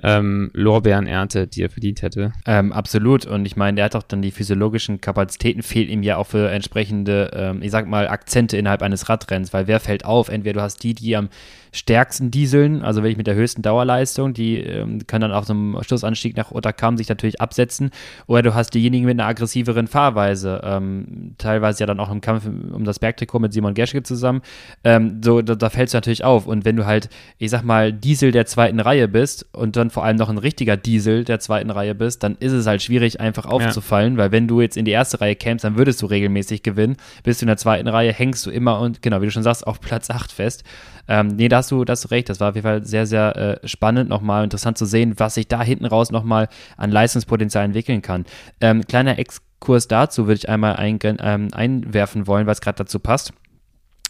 ähm, 0.02 0.50
Lorbeeren 0.54 1.06
erntet, 1.06 1.56
die 1.56 1.62
er 1.62 1.70
verdient 1.70 2.02
hätte. 2.02 2.32
Ähm, 2.46 2.72
absolut. 2.72 3.26
Und 3.26 3.44
ich 3.44 3.56
meine, 3.56 3.76
der 3.76 3.84
hat 3.86 3.96
auch 3.96 4.02
dann 4.02 4.22
die 4.22 4.30
physiologischen 4.30 5.00
Kapazitäten, 5.00 5.62
fehlt 5.62 5.90
ihm 5.90 6.02
ja 6.02 6.16
auch 6.16 6.26
für 6.26 6.50
entsprechende, 6.50 7.30
ähm, 7.34 7.62
ich 7.62 7.70
sag 7.70 7.86
mal, 7.86 8.08
Akzente 8.08 8.56
innerhalb 8.56 8.82
eines 8.82 9.08
Radrenns, 9.08 9.52
weil 9.52 9.66
wer 9.66 9.80
fällt 9.80 10.04
auf? 10.04 10.28
Entweder 10.28 10.54
du 10.54 10.62
hast 10.62 10.82
die, 10.82 10.94
die 10.94 11.16
am 11.16 11.28
stärksten 11.74 12.30
Dieseln, 12.30 12.82
also 12.82 13.02
wirklich 13.02 13.16
mit 13.16 13.26
der 13.26 13.34
höchsten 13.34 13.62
Dauerleistung, 13.62 14.34
die 14.34 14.58
ähm, 14.58 15.06
können 15.06 15.22
dann 15.22 15.32
auf 15.32 15.46
so 15.46 15.54
einem 15.54 15.78
Schlussanstieg 15.82 16.36
nach 16.36 16.52
Otakam 16.52 16.98
sich 16.98 17.08
natürlich 17.08 17.40
absetzen. 17.40 17.90
Oder 18.26 18.42
du 18.42 18.54
hast 18.54 18.74
diejenigen 18.74 19.06
mit 19.06 19.18
einer 19.18 19.26
aggressiveren 19.26 19.86
Fahrweise, 19.86 20.60
ähm, 20.64 21.34
teilweise 21.38 21.80
ja 21.80 21.86
dann 21.86 21.98
auch 21.98 22.10
im 22.10 22.20
Kampf 22.20 22.46
um 22.46 22.84
das 22.84 22.98
Bergtrikot 22.98 23.38
mit 23.38 23.54
Simon 23.54 23.72
Geschke 23.72 24.02
zusammen. 24.02 24.42
Ähm, 24.84 25.22
so, 25.24 25.40
da, 25.40 25.54
da 25.54 25.70
fällst 25.70 25.94
du 25.94 25.96
natürlich 25.96 26.24
auf. 26.24 26.46
Und 26.46 26.66
wenn 26.66 26.76
du 26.76 26.84
halt, 26.84 27.08
ich 27.38 27.50
sag 27.50 27.62
mal, 27.62 27.90
Diesel 27.90 28.32
der 28.32 28.44
zweiten 28.44 28.78
Reihe 28.78 29.08
bist 29.08 29.46
und 29.52 29.74
dann 29.82 29.90
vor 29.90 30.04
allem 30.04 30.16
noch 30.16 30.28
ein 30.28 30.38
richtiger 30.38 30.76
Diesel 30.76 31.24
der 31.24 31.40
zweiten 31.40 31.70
Reihe 31.70 31.94
bist, 31.94 32.22
dann 32.22 32.36
ist 32.36 32.52
es 32.52 32.66
halt 32.66 32.82
schwierig, 32.82 33.20
einfach 33.20 33.46
aufzufallen, 33.46 34.14
ja. 34.14 34.18
weil 34.18 34.32
wenn 34.32 34.48
du 34.48 34.60
jetzt 34.60 34.76
in 34.76 34.84
die 34.84 34.92
erste 34.92 35.20
Reihe 35.20 35.36
kämst, 35.36 35.64
dann 35.64 35.76
würdest 35.76 36.00
du 36.02 36.06
regelmäßig 36.06 36.62
gewinnen. 36.62 36.96
Bist 37.24 37.40
du 37.40 37.44
in 37.44 37.48
der 37.48 37.56
zweiten 37.56 37.88
Reihe, 37.88 38.12
hängst 38.12 38.46
du 38.46 38.50
immer 38.50 38.80
und, 38.80 39.02
genau, 39.02 39.20
wie 39.20 39.26
du 39.26 39.32
schon 39.32 39.42
sagst, 39.42 39.66
auf 39.66 39.80
Platz 39.80 40.10
8 40.10 40.32
fest. 40.32 40.64
Ähm, 41.08 41.28
nee, 41.28 41.48
da 41.48 41.58
hast 41.58 41.70
du, 41.70 41.84
da 41.84 41.92
hast 41.92 42.04
du 42.04 42.08
recht. 42.08 42.28
Das 42.28 42.40
war 42.40 42.50
auf 42.50 42.54
jeden 42.54 42.66
Fall 42.66 42.84
sehr, 42.84 43.06
sehr 43.06 43.60
äh, 43.62 43.68
spannend 43.68 44.08
nochmal, 44.08 44.44
interessant 44.44 44.78
zu 44.78 44.86
sehen, 44.86 45.14
was 45.18 45.34
sich 45.34 45.48
da 45.48 45.62
hinten 45.62 45.86
raus 45.86 46.10
nochmal 46.10 46.48
an 46.76 46.90
Leistungspotenzial 46.90 47.64
entwickeln 47.64 48.02
kann. 48.02 48.24
Ähm, 48.60 48.86
kleiner 48.86 49.18
Exkurs 49.18 49.88
dazu 49.88 50.26
würde 50.26 50.38
ich 50.38 50.48
einmal 50.48 50.76
ein, 50.76 50.98
ähm, 51.02 51.48
einwerfen 51.52 52.26
wollen, 52.26 52.46
weil 52.46 52.52
es 52.52 52.60
gerade 52.60 52.78
dazu 52.78 52.98
passt. 53.00 53.32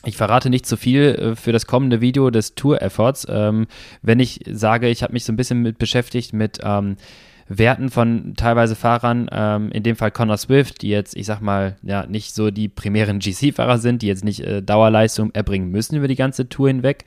Ich 0.04 0.16
verrate 0.16 0.50
nicht 0.50 0.66
zu 0.66 0.76
viel 0.76 1.02
äh, 1.02 1.36
für 1.36 1.52
das 1.52 1.66
kommende 1.66 2.00
Video 2.00 2.30
des 2.30 2.54
Tour-Efforts. 2.54 3.26
Ähm, 3.28 3.66
wenn 4.02 4.20
ich 4.20 4.40
sage, 4.50 4.88
ich 4.88 5.02
habe 5.02 5.12
mich 5.12 5.24
so 5.24 5.32
ein 5.32 5.36
bisschen 5.36 5.62
mit 5.62 5.78
beschäftigt 5.78 6.32
mit 6.32 6.58
ähm, 6.62 6.96
Werten 7.48 7.90
von 7.90 8.34
teilweise 8.36 8.74
Fahrern, 8.74 9.28
ähm, 9.30 9.70
in 9.72 9.82
dem 9.82 9.96
Fall 9.96 10.10
Connor 10.10 10.38
Swift, 10.38 10.82
die 10.82 10.88
jetzt, 10.88 11.16
ich 11.16 11.26
sag 11.26 11.40
mal, 11.40 11.76
ja, 11.82 12.06
nicht 12.06 12.34
so 12.34 12.50
die 12.50 12.68
primären 12.68 13.18
GC-Fahrer 13.18 13.78
sind, 13.78 14.02
die 14.02 14.06
jetzt 14.06 14.24
nicht 14.24 14.40
äh, 14.40 14.62
Dauerleistung 14.62 15.32
erbringen 15.34 15.70
müssen 15.70 15.96
über 15.96 16.08
die 16.08 16.16
ganze 16.16 16.48
Tour 16.48 16.68
hinweg. 16.68 17.04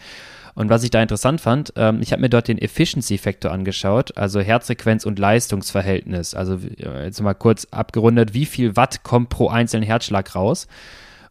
Und 0.53 0.69
was 0.69 0.83
ich 0.83 0.89
da 0.89 1.01
interessant 1.01 1.41
fand, 1.41 1.73
ähm, 1.75 1.99
ich 2.01 2.13
habe 2.13 2.21
mir 2.21 2.29
dort 2.29 2.47
den 2.47 2.57
Efficiency-Faktor 2.57 3.51
angeschaut, 3.51 4.15
also 4.17 4.39
Herzfrequenz 4.39 5.05
und 5.05 5.19
Leistungsverhältnis. 5.19 6.33
Also 6.33 6.59
jetzt 6.77 7.21
mal 7.21 7.33
kurz 7.33 7.67
abgerundet, 7.71 8.33
wie 8.33 8.45
viel 8.45 8.77
Watt 8.77 9.03
kommt 9.03 9.29
pro 9.29 9.49
einzelnen 9.49 9.83
Herzschlag 9.83 10.33
raus. 10.33 10.67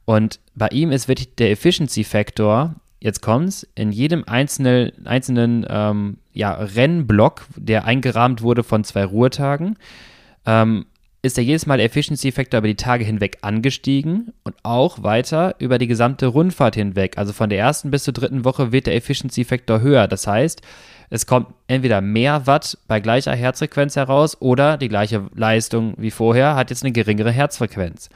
Und 0.04 0.40
bei 0.54 0.68
ihm 0.68 0.92
ist 0.92 1.08
wirklich 1.08 1.34
der 1.34 1.50
Efficiency-Faktor 1.50 2.74
jetzt 3.04 3.20
kommt's, 3.20 3.68
in 3.74 3.92
jedem 3.92 4.24
einzelnen, 4.26 5.06
einzelnen 5.06 5.66
ähm, 5.68 6.16
ja, 6.32 6.54
Rennblock, 6.54 7.44
der 7.54 7.84
eingerahmt 7.84 8.40
wurde 8.40 8.64
von 8.64 8.82
zwei 8.82 9.04
Ruhetagen, 9.04 9.76
ähm, 10.46 10.86
ist 11.20 11.36
er 11.36 11.44
jedes 11.44 11.66
Mal 11.66 11.76
der 11.76 11.86
Efficiency-Faktor 11.86 12.58
über 12.58 12.68
die 12.68 12.76
Tage 12.76 13.04
hinweg 13.04 13.38
angestiegen 13.42 14.32
und 14.42 14.54
auch 14.62 15.02
weiter 15.02 15.54
über 15.58 15.78
die 15.78 15.86
gesamte 15.86 16.26
Rundfahrt 16.26 16.76
hinweg. 16.76 17.18
Also 17.18 17.34
von 17.34 17.50
der 17.50 17.58
ersten 17.58 17.90
bis 17.90 18.04
zur 18.04 18.14
dritten 18.14 18.44
Woche 18.44 18.72
wird 18.72 18.86
der 18.86 18.96
Efficiency-Faktor 18.96 19.80
höher. 19.80 20.08
Das 20.08 20.26
heißt, 20.26 20.62
es 21.10 21.26
kommt 21.26 21.48
entweder 21.66 22.00
mehr 22.00 22.46
Watt 22.46 22.78
bei 22.88 23.00
gleicher 23.00 23.34
Herzfrequenz 23.34 23.96
heraus 23.96 24.40
oder 24.40 24.78
die 24.78 24.88
gleiche 24.88 25.26
Leistung 25.34 25.94
wie 25.98 26.10
vorher 26.10 26.56
hat 26.56 26.70
jetzt 26.70 26.84
eine 26.84 26.92
geringere 26.92 27.32
Herzfrequenz. 27.32 28.08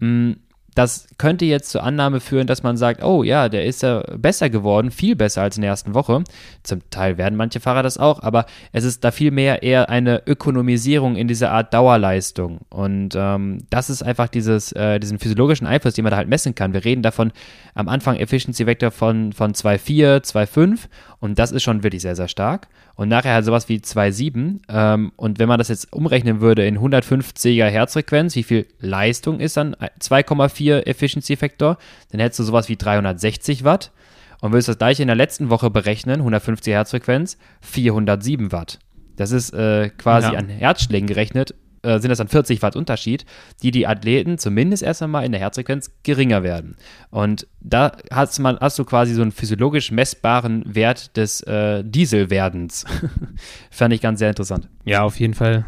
Hm, 0.00 0.36
das 0.76 1.08
könnte 1.16 1.46
jetzt 1.46 1.70
zur 1.70 1.82
Annahme 1.82 2.20
führen, 2.20 2.46
dass 2.46 2.62
man 2.62 2.76
sagt, 2.76 3.02
oh 3.02 3.22
ja, 3.22 3.48
der 3.48 3.64
ist 3.64 3.82
ja 3.82 4.02
besser 4.18 4.50
geworden, 4.50 4.90
viel 4.90 5.16
besser 5.16 5.40
als 5.40 5.56
in 5.56 5.62
der 5.62 5.70
ersten 5.70 5.94
Woche. 5.94 6.22
Zum 6.62 6.82
Teil 6.90 7.16
werden 7.16 7.34
manche 7.34 7.60
Fahrer 7.60 7.82
das 7.82 7.96
auch, 7.96 8.22
aber 8.22 8.44
es 8.72 8.84
ist 8.84 9.02
da 9.02 9.10
vielmehr 9.10 9.62
eher 9.62 9.88
eine 9.88 10.22
Ökonomisierung 10.26 11.16
in 11.16 11.28
dieser 11.28 11.50
Art 11.50 11.72
Dauerleistung. 11.72 12.58
Und 12.68 13.14
ähm, 13.16 13.58
das 13.70 13.88
ist 13.88 14.02
einfach 14.02 14.28
dieses, 14.28 14.72
äh, 14.72 15.00
diesen 15.00 15.18
physiologischen 15.18 15.66
Einfluss, 15.66 15.94
den 15.94 16.02
man 16.02 16.10
da 16.10 16.18
halt 16.18 16.28
messen 16.28 16.54
kann. 16.54 16.74
Wir 16.74 16.84
reden 16.84 17.00
davon 17.00 17.32
am 17.74 17.88
Anfang 17.88 18.16
Efficiency 18.16 18.66
Vector 18.66 18.90
von, 18.90 19.32
von 19.32 19.54
2,4, 19.54 20.24
2,5 20.24 20.80
und 21.20 21.38
das 21.38 21.52
ist 21.52 21.62
schon 21.62 21.82
wirklich 21.82 22.02
sehr, 22.02 22.16
sehr 22.16 22.28
stark. 22.28 22.68
Und 22.94 23.08
nachher 23.08 23.34
halt 23.34 23.44
sowas 23.44 23.68
wie 23.68 23.78
2,7. 23.78 24.60
Ähm, 24.68 25.12
und 25.16 25.38
wenn 25.38 25.48
man 25.48 25.58
das 25.58 25.68
jetzt 25.68 25.92
umrechnen 25.92 26.40
würde 26.40 26.66
in 26.66 26.78
150er 26.78 27.66
Herzfrequenz, 27.66 28.34
wie 28.36 28.42
viel 28.42 28.66
Leistung 28.80 29.40
ist 29.40 29.56
dann 29.56 29.74
2,4 30.00 30.65
Efficiency 30.72 31.36
Factor, 31.36 31.78
dann 32.10 32.20
hättest 32.20 32.40
du 32.40 32.44
sowas 32.44 32.68
wie 32.68 32.76
360 32.76 33.64
Watt. 33.64 33.92
Und 34.40 34.52
würdest 34.52 34.68
das 34.68 34.78
gleiche 34.78 35.02
in 35.02 35.08
der 35.08 35.16
letzten 35.16 35.48
Woche 35.48 35.70
berechnen, 35.70 36.20
150 36.20 36.72
Herzfrequenz, 36.72 37.38
407 37.62 38.52
Watt. 38.52 38.78
Das 39.16 39.30
ist 39.30 39.54
äh, 39.54 39.88
quasi 39.96 40.32
ja. 40.32 40.38
an 40.38 40.48
Herzschlägen 40.50 41.06
gerechnet 41.06 41.54
äh, 41.86 42.00
sind 42.00 42.10
das 42.10 42.18
dann 42.18 42.28
40 42.28 42.62
Watt 42.62 42.76
Unterschied, 42.76 43.24
die 43.62 43.70
die 43.70 43.86
Athleten 43.86 44.38
zumindest 44.38 44.82
erst 44.82 45.02
einmal 45.02 45.24
in 45.24 45.32
der 45.32 45.40
Herzfrequenz 45.40 45.92
geringer 46.02 46.42
werden. 46.42 46.76
Und 47.10 47.46
da 47.60 47.92
hast, 48.10 48.38
man, 48.40 48.58
hast 48.58 48.78
du 48.78 48.84
quasi 48.84 49.14
so 49.14 49.22
einen 49.22 49.32
physiologisch 49.32 49.92
messbaren 49.92 50.62
Wert 50.66 51.16
des 51.16 51.42
äh, 51.42 51.84
Dieselwerdens. 51.84 52.84
Fand 53.70 53.94
ich 53.94 54.00
ganz 54.00 54.18
sehr 54.18 54.30
interessant. 54.30 54.68
Ja, 54.84 55.02
auf 55.02 55.18
jeden 55.20 55.34
Fall. 55.34 55.64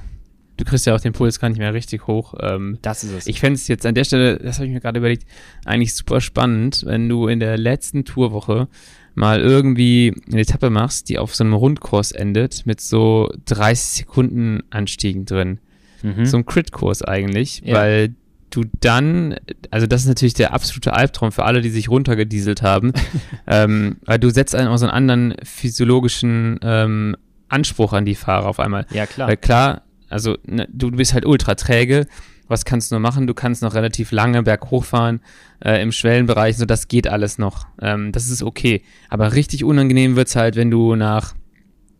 Du 0.59 0.65
kriegst 0.65 0.85
ja 0.87 0.95
auch 0.95 1.01
den 1.01 1.13
Puls 1.13 1.41
gar 1.41 1.49
nicht 1.49 1.59
mehr 1.59 1.73
richtig 1.73 2.07
hoch. 2.07 2.35
Ähm, 2.41 2.79
das 2.83 3.05
ist 3.05 3.13
es. 3.13 3.27
Ich 3.27 3.41
fände 3.41 3.55
es 3.55 3.69
jetzt 3.69 3.87
an 3.87 3.95
der 3.95 4.05
Stelle, 4.05 4.39
das 4.39 4.57
habe 4.57 4.67
ich 4.67 4.73
mir 4.73 4.81
gerade 4.81 4.99
überlegt, 4.99 5.25
eigentlich 5.65 5.95
super 5.95 6.21
spannend, 6.21 6.83
wenn 6.85 7.09
du 7.09 7.29
in 7.29 7.41
der 7.41 7.57
letzten 7.57 8.05
Tourwoche 8.05 8.69
mal 9.15 9.41
irgendwie 9.41 10.15
eine 10.31 10.41
Etappe 10.41 10.69
machst, 10.69 11.09
die 11.09 11.19
auf 11.19 11.35
so 11.35 11.45
einem 11.45 11.55
Rundkurs 11.55 12.13
endet, 12.13 12.67
mit 12.67 12.81
so 12.81 13.31
30 13.47 13.99
Sekunden 13.99 14.63
Anstiegen 14.71 15.25
drin. 15.25 15.61
Mhm. 16.03 16.27
So 16.27 16.37
ein 16.39 16.47
Crit-Kurs 16.47 17.03
eigentlich, 17.03 17.63
ja. 17.65 17.75
weil 17.75 18.15
du 18.51 18.65
dann, 18.81 19.37
also 19.71 19.87
das 19.87 20.03
ist 20.03 20.09
natürlich 20.09 20.35
der 20.35 20.55
absolute 20.55 20.93
Albtraum 20.93 21.33
für 21.33 21.45
alle, 21.45 21.61
die 21.61 21.71
sich 21.71 21.89
runtergedieselt 21.89 22.63
haben, 22.63 22.93
ähm, 23.47 23.97
weil 24.05 24.19
du 24.19 24.31
setzt 24.31 24.55
einen 24.55 24.69
auch 24.69 24.77
so 24.77 24.87
einen 24.87 24.95
anderen 24.95 25.37
physiologischen 25.45 26.59
ähm, 26.63 27.17
Anspruch 27.49 27.93
an 27.93 28.05
die 28.05 28.15
Fahrer 28.15 28.47
auf 28.47 28.61
einmal. 28.61 28.87
Ja, 28.91 29.07
klar. 29.07 29.29
Weil 29.29 29.37
klar, 29.37 29.83
also 30.09 30.37
ne, 30.45 30.69
du, 30.73 30.91
bist 30.91 31.15
halt 31.15 31.27
ultra 31.27 31.55
träge. 31.55 32.07
Was 32.47 32.65
kannst 32.65 32.91
du 32.91 32.95
nur 32.95 33.01
machen? 33.01 33.27
Du 33.27 33.35
kannst 33.35 33.61
noch 33.63 33.75
relativ 33.75 34.11
lange 34.11 34.43
berghoch 34.43 34.85
fahren 34.85 35.21
äh, 35.63 35.83
im 35.83 35.93
Schwellenbereich, 35.93 36.57
so 36.57 36.65
das 36.65 36.89
geht 36.89 37.07
alles 37.07 37.37
noch. 37.37 37.67
Ähm, 37.81 38.11
das 38.13 38.29
ist 38.29 38.43
okay. 38.43 38.83
Aber 39.11 39.35
richtig 39.35 39.65
unangenehm 39.65 40.17
wird's 40.17 40.35
halt, 40.35 40.57
wenn 40.57 40.71
du 40.71 40.97
nach 40.97 41.35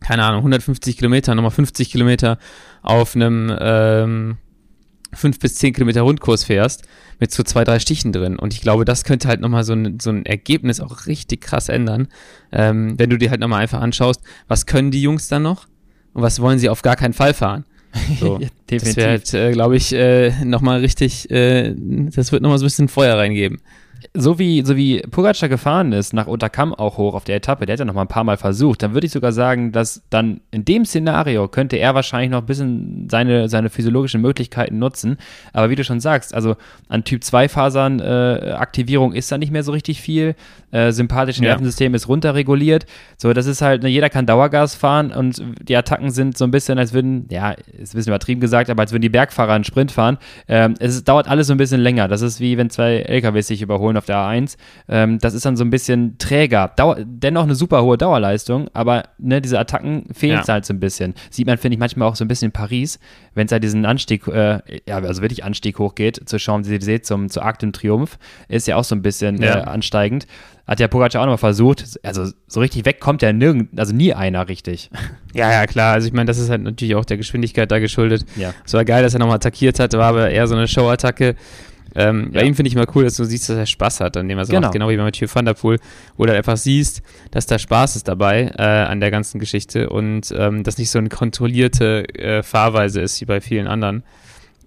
keine 0.01 0.25
Ahnung, 0.25 0.39
150 0.39 0.97
Kilometer, 0.97 1.35
nochmal 1.35 1.51
50 1.51 1.91
Kilometer 1.91 2.39
auf 2.83 3.17
einem 3.17 3.55
ähm, 3.59 4.37
5 5.13 5.39
bis 5.39 5.55
10 5.57 5.73
Kilometer 5.73 6.03
Rundkurs 6.03 6.45
fährst, 6.45 6.87
mit 7.19 7.33
so 7.33 7.43
zwei, 7.43 7.65
drei 7.65 7.79
Stichen 7.79 8.13
drin. 8.13 8.39
Und 8.39 8.53
ich 8.53 8.61
glaube, 8.61 8.85
das 8.85 9.05
könnte 9.05 9.29
halt 9.29 9.41
nochmal 9.41 9.65
so 9.65 9.73
ein, 9.73 9.99
so 10.01 10.11
ein 10.11 10.27
Ergebnis 10.27 10.81
auch 10.81 11.07
richtig 11.07 11.41
krass 11.41 11.69
ändern, 11.69 12.09
ähm, 12.53 12.99
wenn 12.99 13.11
du 13.11 13.19
dir 13.19 13.31
halt 13.31 13.41
nochmal 13.41 13.63
einfach 13.63 13.81
anschaust, 13.81 14.23
was 14.47 14.67
können 14.67 14.91
die 14.91 15.03
Jungs 15.03 15.29
dann 15.29 15.43
noch 15.43 15.67
und 16.13 16.23
was 16.23 16.41
wollen 16.41 16.59
sie 16.59 16.69
auf 16.69 16.83
gar 16.83 16.97
keinen 16.97 17.15
Fall 17.15 17.35
fahren. 17.35 17.65
So, 18.21 18.39
ja, 18.41 18.49
definitiv. 18.71 18.95
Das 18.95 19.05
halt, 19.05 19.35
äh, 19.35 19.53
glaube 19.53 19.77
ich, 19.77 19.93
äh, 19.93 20.33
nochmal 20.45 20.81
richtig, 20.81 21.31
äh, 21.31 21.75
das 21.77 22.33
wird 22.33 22.43
nochmal 22.43 22.59
so 22.59 22.65
ein 22.65 22.67
bisschen 22.67 22.89
Feuer 22.89 23.17
reingeben 23.17 23.61
so 24.15 24.39
wie, 24.39 24.63
so 24.65 24.77
wie 24.77 25.01
Pogacar 25.03 25.49
gefahren 25.49 25.93
ist, 25.93 26.13
nach 26.13 26.27
Unterkamm 26.27 26.75
auch 26.75 26.97
hoch 26.97 27.15
auf 27.15 27.25
der 27.25 27.37
Etappe, 27.37 27.67
der 27.67 27.75
hat 27.75 27.81
ja 27.81 27.85
noch 27.85 27.95
mal 27.95 28.03
ein 28.03 28.09
paar 28.09 28.25
Mal 28.25 28.37
versucht, 28.37 28.83
dann 28.83 28.95
würde 28.95 29.07
ich 29.07 29.13
sogar 29.13 29.33
sagen, 29.33 29.73
dass 29.73 30.03
dann 30.11 30.41
in 30.51 30.65
dem 30.65 30.85
Szenario 30.85 31.49
könnte 31.49 31.77
er 31.77 31.95
wahrscheinlich 31.95 32.31
noch 32.31 32.41
ein 32.41 32.47
bisschen 32.47 33.09
seine, 33.11 33.49
seine 33.49 33.71
physiologischen 33.71 34.21
Möglichkeiten 34.21 34.79
nutzen. 34.79 35.19
Aber 35.53 35.71
wie 35.71 35.77
du 35.77 35.85
schon 35.85 36.01
sagst, 36.01 36.35
also 36.35 36.57
an 36.89 37.05
Typ 37.05 37.25
2 37.25 37.49
Fasern 37.49 38.01
äh, 38.01 38.55
Aktivierung 38.57 39.13
ist 39.13 39.31
da 39.31 39.39
nicht 39.39 39.53
mehr 39.53 39.63
so 39.63 39.73
richtig 39.73 40.01
viel. 40.01 40.35
Äh, 40.71 40.93
sympathische 40.93 41.41
Nervensystem 41.41 41.93
ja. 41.93 41.97
ist 41.97 42.09
runterreguliert. 42.09 42.85
So, 43.17 43.33
das 43.33 43.47
ist 43.47 43.63
halt, 43.63 43.83
ne, 43.83 43.89
jeder 43.89 44.11
kann 44.11 44.27
Dauergas 44.27 44.75
fahren 44.75 45.13
und 45.13 45.43
die 45.63 45.75
Attacken 45.75 46.11
sind 46.11 46.37
so 46.37 46.45
ein 46.45 46.51
bisschen, 46.51 46.79
als 46.79 46.93
würden, 46.93 47.27
ja, 47.31 47.53
ist 47.53 47.95
ein 47.95 47.97
bisschen 47.97 48.11
übertrieben 48.11 48.41
gesagt, 48.41 48.69
aber 48.69 48.83
als 48.83 48.93
würden 48.93 49.03
die 49.03 49.09
Bergfahrer 49.09 49.55
einen 49.55 49.65
Sprint 49.65 49.93
fahren. 49.93 50.19
Ähm, 50.47 50.75
es 50.79 51.03
dauert 51.05 51.27
alles 51.27 51.47
so 51.47 51.55
ein 51.55 51.57
bisschen 51.57 51.81
länger. 51.81 52.09
Das 52.09 52.21
ist 52.21 52.41
wie 52.41 52.59
wenn 52.59 52.69
zwei 52.69 52.99
LKWs 52.99 53.47
sich 53.47 53.63
überholen 53.63 53.97
auf 53.99 54.07
der 54.07 54.17
A1. 54.17 54.57
Ähm, 54.89 55.19
das 55.19 55.35
ist 55.35 55.45
dann 55.45 55.57
so 55.57 55.65
ein 55.65 55.71
bisschen 55.71 56.17
träger. 56.19 56.73
Dauer, 56.77 56.97
dennoch 57.05 57.43
eine 57.43 57.55
super 57.55 57.83
hohe 57.83 57.99
Dauerleistung, 57.99 58.69
aber 58.73 59.05
ne, 59.19 59.41
diese 59.41 59.59
Attacken 59.59 60.07
fehlen 60.13 60.41
ja. 60.41 60.49
halt 60.49 60.65
so 60.65 60.73
ein 60.73 60.81
bisschen. 60.81 61.15
Sieht 61.31 61.47
man, 61.47 61.59
finde 61.59 61.75
ich, 61.75 61.81
manchmal 61.81 62.09
auch 62.09 62.17
so 62.17 62.25
ein 62.25 62.29
bisschen 62.29 62.47
in 62.47 62.53
Paris, 62.53 62.99
wenn 63.35 63.47
es 63.47 63.53
halt 63.53 63.63
diesen 63.63 63.85
Anstieg, 63.85 64.27
äh, 64.29 64.61
ja, 64.87 64.97
also 64.97 65.23
wirklich 65.23 65.45
Anstieg 65.45 65.79
hochgeht, 65.79 66.29
zur 66.29 66.39
Champs-Élysées, 66.39 67.03
zum, 67.03 67.29
zu 67.29 67.43
Arc 67.43 67.59
de 67.59 67.71
Triomphe, 67.73 68.17
ist 68.49 68.67
ja 68.67 68.77
auch 68.77 68.85
so 68.85 68.95
ein 68.95 69.03
bisschen 69.03 69.43
ja. 69.43 69.59
äh, 69.59 69.63
ansteigend. 69.63 70.27
Hat 70.67 70.81
der 70.81 70.89
Pogacar 70.89 71.23
auch 71.23 71.25
nochmal 71.25 71.39
versucht. 71.39 71.99
Also 72.03 72.31
so 72.47 72.61
richtig 72.61 72.85
weg 72.85 73.01
kommt 73.01 73.23
ja 73.23 73.33
nirgend, 73.33 73.81
also 73.81 73.95
nie 73.95 74.13
einer 74.13 74.49
richtig. 74.49 74.91
Ja, 75.35 75.53
ja, 75.53 75.67
klar. 75.67 75.93
Also 75.93 76.09
ich 76.09 76.15
meine, 76.15 76.25
das 76.25 76.39
ist 76.39 76.49
halt 76.49 76.63
natürlich 76.63 76.95
auch 76.95 77.05
der 77.05 77.19
Geschwindigkeit 77.19 77.71
da 77.71 77.79
geschuldet. 77.79 78.25
Ja. 78.35 78.55
Es 78.65 78.73
war 78.73 78.85
geil, 78.87 79.03
dass 79.03 79.13
er 79.13 79.21
nochmal 79.21 79.37
attackiert 79.37 79.79
hat, 79.79 79.93
war 79.93 80.09
aber 80.09 80.31
eher 80.31 80.47
so 80.49 80.57
eine 80.57 80.67
Show-Attacke. 80.67 81.37
Ähm, 81.95 82.31
ja. 82.33 82.41
Bei 82.41 82.47
ihm 82.47 82.55
finde 82.55 82.69
ich 82.69 82.75
mal 82.75 82.87
cool, 82.95 83.05
dass 83.05 83.17
du 83.17 83.25
siehst, 83.25 83.49
dass 83.49 83.57
er 83.57 83.67
Spaß 83.67 84.01
hat, 84.01 84.17
an 84.17 84.29
dem 84.29 84.39
er 84.39 84.45
so 84.45 84.51
genau. 84.51 84.63
macht, 84.63 84.73
genau 84.73 84.89
wie 84.89 84.97
bei 84.97 85.03
Mathieu 85.03 85.27
van 85.33 85.45
der 85.45 85.55
Poel, 85.55 85.79
wo 86.17 86.27
du 86.27 86.35
einfach 86.35 86.57
siehst, 86.57 87.03
dass 87.31 87.47
da 87.47 87.59
Spaß 87.59 87.97
ist 87.97 88.09
dabei 88.09 88.53
äh, 88.57 88.63
an 88.63 89.01
der 89.01 89.11
ganzen 89.11 89.39
Geschichte 89.39 89.89
und 89.89 90.33
ähm, 90.37 90.65
das 90.65 90.79
nicht 90.79 90.91
so 90.91 90.99
eine 90.99 91.09
kontrollierte 91.09 92.05
äh, 92.15 92.43
Fahrweise 92.43 93.01
ist 93.01 93.21
wie 93.21 93.25
bei 93.25 93.41
vielen 93.41 93.67
anderen. 93.67 94.05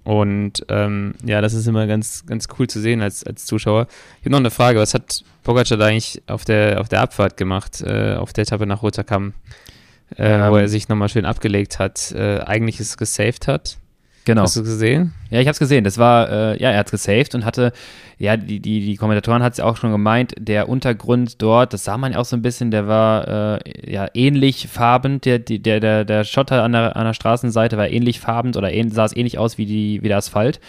Und 0.04 0.66
ähm, 0.70 1.14
ja, 1.24 1.42
das 1.42 1.54
ist 1.54 1.68
immer 1.68 1.86
ganz, 1.86 2.26
ganz 2.26 2.48
cool 2.58 2.68
zu 2.68 2.80
sehen 2.80 3.02
als, 3.02 3.24
als 3.24 3.46
Zuschauer. 3.46 3.88
Ich 4.20 4.26
habe 4.26 4.32
noch 4.32 4.40
eine 4.40 4.50
Frage, 4.50 4.80
was 4.80 4.94
hat 4.94 5.24
Pogacar 5.44 5.78
da 5.78 5.86
eigentlich 5.86 6.24
auf 6.28 6.44
der, 6.44 6.82
auf 6.82 6.90
der 6.90 7.02
Abfahrt 7.02 7.38
gemacht, 7.38 7.82
äh, 7.82 8.16
auf 8.16 8.34
der 8.34 8.44
Etappe 8.44 8.66
nach 8.66 8.82
Rotterdam, 8.82 9.34
äh, 10.18 10.24
ähm, 10.24 10.52
wo 10.52 10.58
er 10.58 10.68
sich 10.68 10.90
nochmal 10.90 11.10
schön 11.10 11.26
abgelegt 11.26 11.78
hat, 11.78 12.12
äh, 12.14 12.40
eigentlich 12.40 12.80
es 12.80 12.98
gesaved 12.98 13.48
hat? 13.48 13.78
Genau. 14.26 14.44
Hast 14.44 14.56
du 14.56 14.64
gesehen? 14.64 15.14
Ja, 15.32 15.40
ich 15.40 15.48
habe 15.48 15.54
es 15.54 15.60
gesehen. 15.60 15.84
Das 15.84 15.98
war, 15.98 16.30
äh, 16.30 16.62
ja, 16.62 16.72
er 16.72 16.80
hat 16.80 16.88
es 16.88 16.92
gesaved 16.92 17.34
und 17.34 17.44
hatte, 17.44 17.74
ja, 18.20 18.38
die, 18.38 18.60
die, 18.60 18.82
die 18.82 18.96
Kommentatoren 18.96 19.42
hat 19.42 19.54
es 19.54 19.58
ja 19.58 19.66
auch 19.66 19.78
schon 19.78 19.92
gemeint, 19.92 20.36
der 20.38 20.70
Untergrund 20.70 21.42
dort, 21.42 21.74
das 21.74 21.86
sah 21.86 21.98
man 21.98 22.14
ja 22.14 22.20
auch 22.20 22.26
so 22.26 22.36
ein 22.36 22.44
bisschen, 22.44 22.70
der 22.70 22.88
war 22.88 23.60
äh, 23.66 23.92
ja 23.92 24.08
ähnlich 24.14 24.68
farbend, 24.68 25.26
der, 25.26 25.40
der, 25.40 25.80
der, 25.80 26.06
der 26.06 26.24
Schotter 26.24 26.64
an 26.64 26.74
der, 26.74 26.96
an 26.96 27.06
der 27.06 27.14
Straßenseite 27.14 27.78
war 27.78 27.90
ähnlich 27.90 28.20
farbend 28.20 28.58
oder 28.58 28.72
ähn, 28.72 28.92
sah 28.92 29.06
es 29.06 29.16
ähnlich 29.16 29.40
aus 29.40 29.58
wie, 29.58 29.66
die, 29.66 30.04
wie 30.04 30.08
der 30.08 30.18
Asphalt. 30.18 30.60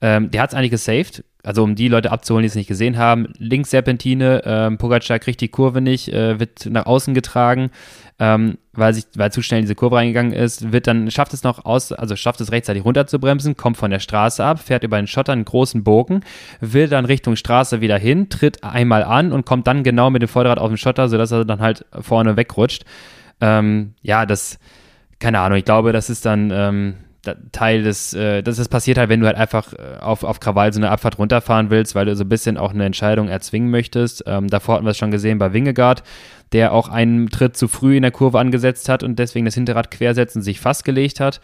Ähm, 0.00 0.30
der 0.30 0.42
hat 0.42 0.50
es 0.50 0.54
eigentlich 0.54 0.70
gesaved, 0.70 1.24
also 1.42 1.62
um 1.62 1.74
die 1.74 1.88
Leute 1.88 2.10
abzuholen, 2.10 2.42
die 2.42 2.48
es 2.48 2.54
nicht 2.54 2.68
gesehen 2.68 2.96
haben. 2.96 3.32
Links 3.38 3.70
Serpentine, 3.70 4.42
ähm, 4.44 4.78
Pogacar 4.78 5.18
kriegt 5.18 5.40
die 5.40 5.48
Kurve 5.48 5.80
nicht, 5.80 6.08
äh, 6.08 6.40
wird 6.40 6.66
nach 6.66 6.86
außen 6.86 7.14
getragen 7.14 7.70
ähm, 8.18 8.58
weil 8.72 8.94
sich, 8.94 9.06
weil 9.16 9.32
zu 9.32 9.42
schnell 9.42 9.60
in 9.60 9.64
diese 9.64 9.74
Kurve 9.74 9.96
reingegangen 9.96 10.32
ist, 10.32 10.72
wird 10.72 10.86
dann, 10.86 11.10
schafft 11.10 11.34
es 11.34 11.42
noch 11.42 11.64
aus, 11.64 11.90
also 11.92 12.14
schafft 12.14 12.40
es 12.40 12.52
rechtzeitig 12.52 12.84
runterzubremsen, 12.84 13.56
kommt 13.56 13.76
von 13.76 13.90
der 13.90 13.98
Straße 13.98 14.44
ab, 14.44 14.60
fährt 14.60 14.84
über 14.84 14.98
den 14.98 15.06
Schotter 15.06 15.32
einen 15.32 15.44
großen 15.44 15.82
Bogen, 15.82 16.20
will 16.60 16.88
dann 16.88 17.04
Richtung 17.04 17.34
Straße 17.34 17.80
wieder 17.80 17.98
hin, 17.98 18.28
tritt 18.28 18.62
einmal 18.62 19.02
an 19.02 19.32
und 19.32 19.46
kommt 19.46 19.66
dann 19.66 19.82
genau 19.82 20.10
mit 20.10 20.22
dem 20.22 20.28
Vorderrad 20.28 20.58
auf 20.58 20.68
den 20.68 20.76
Schotter, 20.76 21.08
sodass 21.08 21.32
er 21.32 21.44
dann 21.44 21.60
halt 21.60 21.86
vorne 22.00 22.36
wegrutscht. 22.36 22.84
Ähm, 23.40 23.94
ja, 24.00 24.26
das, 24.26 24.58
keine 25.18 25.40
Ahnung, 25.40 25.58
ich 25.58 25.64
glaube, 25.64 25.92
das 25.92 26.08
ist 26.08 26.24
dann, 26.24 26.52
ähm, 26.52 26.94
Teil 27.52 27.82
des, 27.82 28.14
äh, 28.14 28.42
das 28.42 28.58
ist 28.58 28.68
passiert 28.68 28.98
halt, 28.98 29.08
wenn 29.08 29.20
du 29.20 29.26
halt 29.26 29.36
einfach 29.36 29.72
äh, 29.72 29.98
auf, 30.00 30.24
auf 30.24 30.40
Krawall 30.40 30.72
so 30.72 30.80
eine 30.80 30.90
Abfahrt 30.90 31.18
runterfahren 31.18 31.70
willst, 31.70 31.94
weil 31.94 32.06
du 32.06 32.16
so 32.16 32.24
ein 32.24 32.28
bisschen 32.28 32.56
auch 32.56 32.72
eine 32.72 32.84
Entscheidung 32.84 33.28
erzwingen 33.28 33.70
möchtest. 33.70 34.24
Ähm, 34.26 34.48
davor 34.48 34.76
hatten 34.76 34.84
wir 34.84 34.90
es 34.90 34.98
schon 34.98 35.10
gesehen 35.10 35.38
bei 35.38 35.52
Wingegaard, 35.52 36.02
der 36.52 36.72
auch 36.72 36.88
einen 36.88 37.30
Tritt 37.30 37.56
zu 37.56 37.68
früh 37.68 37.96
in 37.96 38.02
der 38.02 38.10
Kurve 38.10 38.38
angesetzt 38.38 38.88
hat 38.88 39.02
und 39.02 39.18
deswegen 39.18 39.44
das 39.44 39.54
Hinterrad 39.54 39.90
quersetzen 39.90 40.42
sich 40.42 40.60
festgelegt 40.60 41.20
hat. 41.20 41.40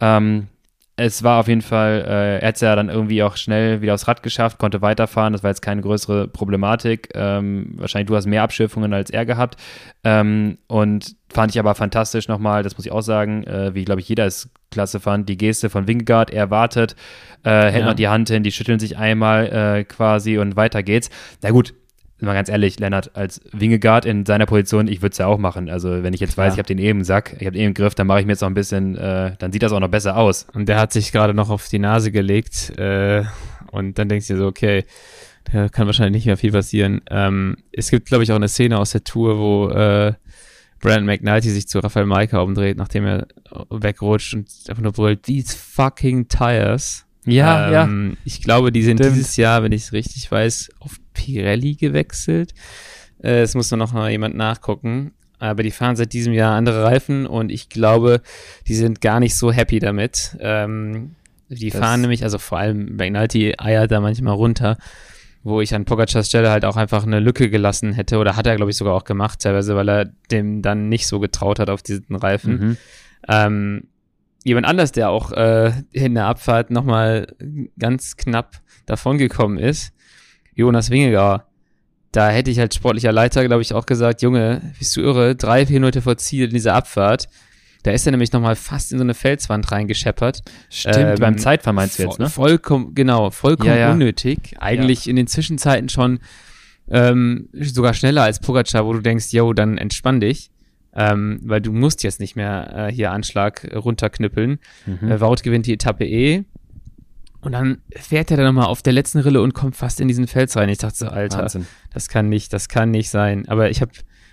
Ähm, 0.00 0.48
es 0.96 1.22
war 1.22 1.40
auf 1.40 1.48
jeden 1.48 1.62
Fall, 1.62 2.04
äh, 2.06 2.38
er 2.40 2.48
hat 2.48 2.56
es 2.56 2.60
ja 2.60 2.76
dann 2.76 2.90
irgendwie 2.90 3.22
auch 3.22 3.36
schnell 3.36 3.80
wieder 3.80 3.94
aufs 3.94 4.06
Rad 4.08 4.22
geschafft, 4.22 4.58
konnte 4.58 4.82
weiterfahren. 4.82 5.32
Das 5.32 5.42
war 5.42 5.50
jetzt 5.50 5.62
keine 5.62 5.80
größere 5.80 6.28
Problematik. 6.28 7.08
Ähm, 7.14 7.72
wahrscheinlich 7.76 8.08
du 8.08 8.16
hast 8.16 8.26
mehr 8.26 8.42
Abschiffungen 8.42 8.92
als 8.92 9.08
er 9.08 9.24
gehabt. 9.24 9.56
Ähm, 10.04 10.58
und 10.66 11.16
fand 11.32 11.52
ich 11.52 11.58
aber 11.58 11.74
fantastisch 11.74 12.28
nochmal, 12.28 12.62
das 12.62 12.76
muss 12.76 12.84
ich 12.84 12.92
auch 12.92 13.00
sagen, 13.00 13.44
äh, 13.44 13.74
wie 13.74 13.84
glaube 13.84 14.02
ich 14.02 14.08
jeder 14.08 14.26
es 14.26 14.50
klasse 14.70 15.00
fand, 15.00 15.28
die 15.28 15.38
Geste 15.38 15.70
von 15.70 15.88
Wingegaard, 15.88 16.30
er 16.30 16.50
wartet, 16.50 16.94
äh, 17.42 17.50
hält 17.50 17.80
ja. 17.80 17.86
noch 17.86 17.94
die 17.94 18.08
Hand 18.08 18.28
hin, 18.28 18.42
die 18.42 18.52
schütteln 18.52 18.78
sich 18.78 18.98
einmal 18.98 19.46
äh, 19.46 19.84
quasi 19.84 20.38
und 20.38 20.56
weiter 20.56 20.82
geht's. 20.82 21.08
Na 21.42 21.50
gut, 21.50 21.74
mal 22.26 22.34
ganz 22.34 22.48
ehrlich, 22.48 22.78
Lennart, 22.78 23.16
als 23.16 23.40
Wingegaard 23.52 24.04
in 24.04 24.26
seiner 24.26 24.46
Position, 24.46 24.88
ich 24.88 25.02
würde 25.02 25.12
es 25.12 25.18
ja 25.18 25.26
auch 25.26 25.38
machen. 25.38 25.68
Also 25.68 26.02
wenn 26.02 26.14
ich 26.14 26.20
jetzt 26.20 26.36
weiß, 26.36 26.48
ja. 26.48 26.52
ich 26.54 26.58
habe 26.58 26.66
den 26.66 26.78
eben 26.78 27.00
im 27.00 27.04
Sack, 27.04 27.36
ich 27.38 27.46
habe 27.46 27.52
den 27.52 27.60
eben 27.62 27.68
im 27.68 27.74
Griff, 27.74 27.94
dann 27.94 28.06
mache 28.06 28.20
ich 28.20 28.26
mir 28.26 28.32
jetzt 28.32 28.42
noch 28.42 28.50
ein 28.50 28.54
bisschen, 28.54 28.96
äh, 28.96 29.34
dann 29.38 29.52
sieht 29.52 29.62
das 29.62 29.72
auch 29.72 29.80
noch 29.80 29.88
besser 29.88 30.16
aus. 30.16 30.46
Und 30.52 30.68
der 30.68 30.78
hat 30.78 30.92
sich 30.92 31.12
gerade 31.12 31.34
noch 31.34 31.50
auf 31.50 31.68
die 31.68 31.78
Nase 31.78 32.12
gelegt 32.12 32.78
äh, 32.78 33.24
und 33.70 33.98
dann 33.98 34.08
denkst 34.08 34.28
du 34.28 34.34
dir 34.34 34.38
so, 34.40 34.46
okay, 34.46 34.84
da 35.50 35.68
kann 35.68 35.86
wahrscheinlich 35.86 36.20
nicht 36.20 36.26
mehr 36.26 36.36
viel 36.36 36.52
passieren. 36.52 37.00
Ähm, 37.10 37.56
es 37.72 37.90
gibt, 37.90 38.06
glaube 38.06 38.24
ich, 38.24 38.32
auch 38.32 38.36
eine 38.36 38.48
Szene 38.48 38.78
aus 38.78 38.92
der 38.92 39.04
Tour, 39.04 39.38
wo 39.38 39.68
äh, 39.70 40.12
Brandon 40.80 41.06
McNulty 41.06 41.50
sich 41.50 41.68
zu 41.68 41.78
Raphael 41.78 42.06
Maika 42.06 42.40
umdreht, 42.40 42.76
nachdem 42.76 43.06
er 43.06 43.26
wegrutscht 43.70 44.34
und 44.34 44.48
einfach 44.68 44.82
nur 44.82 44.92
brüllt, 44.92 45.22
these 45.22 45.56
fucking 45.56 46.28
tires. 46.28 47.06
Ja, 47.24 47.84
ähm, 47.84 48.10
ja. 48.10 48.16
Ich 48.24 48.42
glaube, 48.42 48.72
die 48.72 48.82
sind 48.82 48.98
Stimmt. 48.98 49.16
dieses 49.16 49.36
Jahr, 49.36 49.62
wenn 49.62 49.72
ich 49.72 49.82
es 49.82 49.92
richtig 49.92 50.30
weiß, 50.30 50.70
auf 50.80 50.96
Pirelli 51.12 51.74
gewechselt. 51.74 52.54
Äh, 53.22 53.42
es 53.42 53.54
muss 53.54 53.70
nur 53.70 53.78
noch 53.78 53.92
mal 53.92 54.10
jemand 54.10 54.34
nachgucken. 54.34 55.12
Aber 55.38 55.64
die 55.64 55.72
fahren 55.72 55.96
seit 55.96 56.12
diesem 56.12 56.32
Jahr 56.32 56.54
andere 56.54 56.84
Reifen 56.84 57.26
und 57.26 57.50
ich 57.50 57.68
glaube, 57.68 58.20
die 58.68 58.76
sind 58.76 59.00
gar 59.00 59.18
nicht 59.18 59.36
so 59.36 59.50
happy 59.50 59.80
damit. 59.80 60.36
Ähm, 60.38 61.16
die 61.48 61.70
das 61.70 61.80
fahren 61.80 62.00
nämlich, 62.00 62.22
also 62.22 62.38
vor 62.38 62.58
allem 62.58 62.94
McNulty 62.94 63.54
eiert 63.58 63.90
da 63.90 64.00
manchmal 64.00 64.34
runter, 64.34 64.78
wo 65.42 65.60
ich 65.60 65.74
an 65.74 65.84
Pogacars 65.84 66.28
Stelle 66.28 66.50
halt 66.50 66.64
auch 66.64 66.76
einfach 66.76 67.04
eine 67.04 67.18
Lücke 67.18 67.50
gelassen 67.50 67.92
hätte 67.92 68.18
oder 68.18 68.36
hat 68.36 68.46
er, 68.46 68.54
glaube 68.54 68.70
ich, 68.70 68.76
sogar 68.76 68.94
auch 68.94 69.02
gemacht, 69.02 69.40
teilweise, 69.40 69.74
weil 69.74 69.88
er 69.88 70.04
dem 70.30 70.62
dann 70.62 70.88
nicht 70.88 71.08
so 71.08 71.18
getraut 71.18 71.58
hat 71.58 71.70
auf 71.70 71.82
diesen 71.82 72.14
Reifen. 72.14 72.52
Mhm. 72.52 72.76
Ähm, 73.28 73.82
jemand 74.44 74.66
anders, 74.66 74.92
der 74.92 75.10
auch 75.10 75.32
äh, 75.32 75.72
in 75.90 76.14
der 76.14 76.26
Abfahrt 76.26 76.70
nochmal 76.70 77.26
ganz 77.78 78.16
knapp 78.16 78.60
davongekommen 78.86 79.58
ist, 79.58 79.92
Jonas 80.54 80.90
Wingegar. 80.90 81.46
Da 82.12 82.28
hätte 82.28 82.50
ich 82.50 82.60
als 82.60 82.74
sportlicher 82.74 83.12
Leiter, 83.12 83.46
glaube 83.46 83.62
ich, 83.62 83.72
auch 83.72 83.86
gesagt, 83.86 84.22
Junge, 84.22 84.60
bist 84.78 84.96
du 84.96 85.00
irre, 85.00 85.34
drei, 85.34 85.64
vier 85.64 85.80
Minuten 85.80 86.02
vor 86.02 86.18
Ziel 86.18 86.44
in 86.44 86.50
dieser 86.50 86.74
Abfahrt. 86.74 87.28
Da 87.84 87.90
ist 87.90 88.06
er 88.06 88.12
nämlich 88.12 88.32
nochmal 88.32 88.54
fast 88.54 88.92
in 88.92 88.98
so 88.98 89.04
eine 89.04 89.14
Felswand 89.14 89.72
reingescheppert. 89.72 90.42
Stimmt, 90.68 90.96
ähm, 90.96 91.14
beim 91.18 91.38
Zeitfahren 91.38 91.74
meinst 91.74 91.98
du 91.98 92.04
jetzt, 92.04 92.18
ne? 92.18 92.28
Vollkommen, 92.28 92.94
genau, 92.94 93.30
vollkommen 93.30 93.70
ja, 93.70 93.76
ja. 93.76 93.92
unnötig. 93.92 94.54
Eigentlich 94.60 95.06
ja. 95.06 95.10
in 95.10 95.16
den 95.16 95.26
Zwischenzeiten 95.26 95.88
schon 95.88 96.20
ähm, 96.88 97.48
sogar 97.54 97.94
schneller 97.94 98.22
als 98.22 98.40
Pogacar, 98.40 98.86
wo 98.86 98.92
du 98.92 99.00
denkst, 99.00 99.32
yo, 99.32 99.52
dann 99.52 99.78
entspann 99.78 100.20
dich 100.20 100.52
ähm, 100.94 101.40
weil 101.42 101.60
du 101.60 101.72
musst 101.72 102.02
jetzt 102.02 102.20
nicht 102.20 102.36
mehr 102.36 102.88
äh, 102.88 102.92
hier 102.92 103.12
Anschlag 103.12 103.66
runterknüppeln. 103.74 104.58
Mhm. 104.86 105.10
Äh, 105.10 105.20
Wout 105.20 105.36
gewinnt 105.42 105.66
die 105.66 105.72
Etappe 105.72 106.04
eh. 106.04 106.44
Und 107.42 107.52
dann 107.52 107.82
fährt 107.96 108.30
er 108.30 108.36
dann 108.36 108.46
nochmal 108.46 108.66
auf 108.66 108.82
der 108.82 108.92
letzten 108.92 109.18
Rille 109.18 109.42
und 109.42 109.52
kommt 109.52 109.76
fast 109.76 110.00
in 110.00 110.06
diesen 110.06 110.28
Fels 110.28 110.56
rein. 110.56 110.68
Ich 110.68 110.78
dachte 110.78 110.96
so, 110.96 111.08
Alter, 111.08 111.38
Wahnsinn. 111.38 111.66
das 111.92 112.08
kann 112.08 112.28
nicht, 112.28 112.52
das 112.52 112.68
kann 112.68 112.92
nicht 112.92 113.10
sein. 113.10 113.48
Aber 113.48 113.68
ich 113.68 113.80
habe 113.80 113.90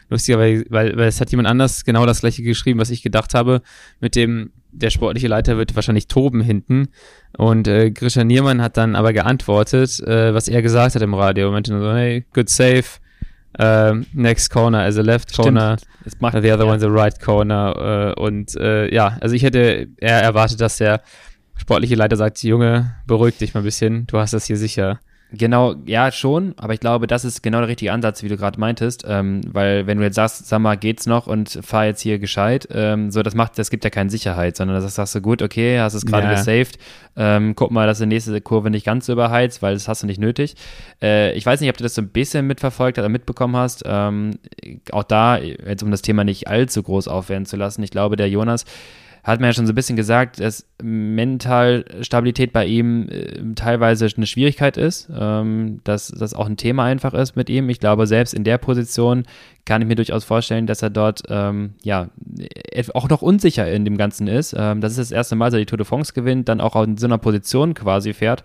lustigerweise, 0.10 0.66
weil, 0.70 0.96
weil 0.96 1.08
es 1.08 1.20
hat 1.20 1.32
jemand 1.32 1.48
anders 1.48 1.86
genau 1.86 2.06
das 2.06 2.22
gleiche 2.22 2.44
geschrieben, 2.44 2.80
was 2.80 2.92
ich 2.92 3.02
gedacht 3.02 3.34
habe, 3.34 3.62
mit 4.00 4.16
dem, 4.16 4.52
der 4.72 4.92
sportliche 4.92 5.28
Leiter 5.28 5.58
wird 5.58 5.76
wahrscheinlich 5.76 6.08
toben 6.08 6.42
hinten. 6.42 6.90
Und 7.36 7.68
äh, 7.68 7.90
Grisha 7.90 8.24
Niermann 8.24 8.62
hat 8.62 8.78
dann 8.78 8.96
aber 8.96 9.12
geantwortet, 9.12 10.00
äh, 10.02 10.34
was 10.36 10.48
er 10.48 10.62
gesagt 10.62 10.94
hat 10.94 11.02
im 11.02 11.16
Radio. 11.16 11.48
Er 11.48 11.52
meinte 11.52 11.74
nur 11.74 11.82
so, 11.82 11.94
hey, 11.94 12.26
good 12.34 12.50
save, 12.50 12.86
Uh, 13.58 14.06
next 14.14 14.52
corner 14.52 14.84
as 14.84 14.96
a 14.98 15.02
left 15.02 15.36
corner, 15.36 15.76
macht, 16.20 16.40
the 16.40 16.52
other 16.52 16.66
ja. 16.66 16.72
one's 16.72 16.84
a 16.84 16.88
right 16.88 17.20
corner. 17.20 18.16
Uh, 18.16 18.24
und 18.24 18.56
uh, 18.56 18.86
ja, 18.86 19.18
also 19.22 19.34
ich 19.34 19.42
hätte 19.42 19.88
eher 19.98 20.22
erwartet, 20.22 20.62
dass 20.62 20.78
der 20.78 21.02
sportliche 21.60 21.96
Leiter 21.96 22.16
sagt, 22.16 22.42
Junge, 22.42 22.96
beruhig 23.06 23.38
dich 23.38 23.54
mal 23.54 23.62
ein 23.62 23.66
bisschen, 23.66 24.08
du 24.08 24.18
hast 24.18 24.34
das 24.34 24.46
hier 24.46 24.58
sicher. 24.58 25.00
Genau, 25.32 25.76
ja, 25.86 26.12
schon, 26.12 26.56
aber 26.58 26.74
ich 26.74 26.80
glaube, 26.80 27.06
das 27.06 27.24
ist 27.24 27.44
genau 27.44 27.60
der 27.60 27.68
richtige 27.68 27.94
Ansatz, 27.94 28.24
wie 28.24 28.30
du 28.30 28.36
gerade 28.36 28.60
meintest, 28.60 29.06
ähm, 29.08 29.42
weil 29.48 29.86
wenn 29.86 30.00
du 30.00 30.04
jetzt 30.04 30.16
sagst, 30.16 30.48
sag 30.48 30.60
mal, 30.60 30.76
geht's 30.76 31.06
noch 31.06 31.28
und 31.28 31.60
fahr 31.62 31.86
jetzt 31.86 32.02
hier 32.02 32.18
gescheit, 32.18 32.68
ähm, 32.72 33.12
so, 33.12 33.22
das 33.22 33.36
macht, 33.36 33.60
das 33.60 33.70
gibt 33.70 33.84
ja 33.84 33.92
keine 33.92 34.10
Sicherheit, 34.10 34.58
sondern 34.58 34.82
das 34.82 34.96
sagst 34.96 35.14
du, 35.14 35.22
gut, 35.22 35.44
okay, 35.44 35.80
hast 35.80 35.94
es 35.94 36.08
gerade 36.08 36.26
ja. 36.26 36.34
gesaved, 36.34 36.80
ähm, 37.16 37.54
guck 37.56 37.70
mal, 37.70 37.86
dass 37.86 38.00
du 38.00 38.08
nächste 38.08 38.42
Kurve 38.42 38.72
nicht 38.72 38.88
ganz 38.88 39.06
so 39.06 39.14
überheizt, 39.14 39.62
weil 39.62 39.76
das 39.76 39.88
hast 39.88 40.02
du 40.02 40.08
nicht 40.08 40.20
nötig. 40.20 40.56
Äh, 41.00 41.34
ich 41.34 41.46
weiß 41.46 41.62
nicht, 41.62 41.70
ob 41.70 41.78
du 41.78 41.84
das 41.84 41.94
so 41.94 42.02
ein 42.02 42.10
bisschen 42.10 42.48
mitverfolgt 42.48 42.98
oder 42.98 43.10
mitbekommen 43.10 43.56
hast, 43.56 43.84
ähm, 43.86 44.40
auch 44.92 45.04
da, 45.04 45.38
jetzt 45.38 45.84
um 45.84 45.92
das 45.92 46.02
Thema 46.02 46.24
nicht 46.24 46.48
allzu 46.48 46.82
groß 46.82 47.08
aufwerten 47.08 47.46
zu 47.46 47.56
lassen, 47.56 47.84
ich 47.84 47.92
glaube, 47.92 48.16
der 48.16 48.30
Jonas, 48.30 48.66
hat 49.24 49.40
man 49.40 49.50
ja 49.50 49.54
schon 49.54 49.68
so 49.68 49.74
ein 49.74 49.76
bisschen 49.76 49.96
gesagt, 49.96 50.40
dass 50.40 50.66
Mentalstabilität 50.82 52.54
bei 52.54 52.66
ihm 52.66 53.08
äh, 53.10 53.54
teilweise 53.56 54.08
eine 54.16 54.26
Schwierigkeit 54.26 54.78
ist, 54.78 55.10
ähm, 55.16 55.82
dass 55.84 56.08
das 56.08 56.34
auch 56.34 56.48
ein 56.48 56.58
Thema 56.58 56.86
einfach 56.86 57.14
ist 57.14 57.36
mit 57.36 57.50
ihm. 57.50 57.70
Ich 57.70 57.80
glaube, 57.80 58.08
selbst 58.08 58.34
in 58.34 58.44
der 58.44 58.58
Position 58.58 59.24
kann 59.66 59.82
ich 59.82 59.88
mir 59.88 59.96
durchaus 59.96 60.24
vorstellen, 60.24 60.68
dass 60.68 60.82
er 60.82 60.90
dort 60.90 61.24
ähm, 61.30 61.76
ja 61.84 62.10
auch 62.94 63.10
noch 63.10 63.22
unsicher 63.22 63.72
in 63.72 63.86
dem 63.86 63.98
Ganzen 63.98 64.28
ist. 64.28 64.56
Ähm, 64.58 64.82
das 64.82 64.94
ist 64.94 65.00
das 65.00 65.12
erste 65.12 65.36
Mal, 65.36 65.46
dass 65.46 65.56
er 65.56 65.60
die 65.60 65.66
Tour 65.66 65.78
de 65.78 65.86
France 65.86 66.14
gewinnt, 66.14 66.50
dann 66.50 66.62
auch 66.62 66.76
in 66.84 66.98
so 66.98 67.06
einer 67.06 67.18
Position 67.18 67.74
quasi 67.74 68.14
fährt, 68.14 68.44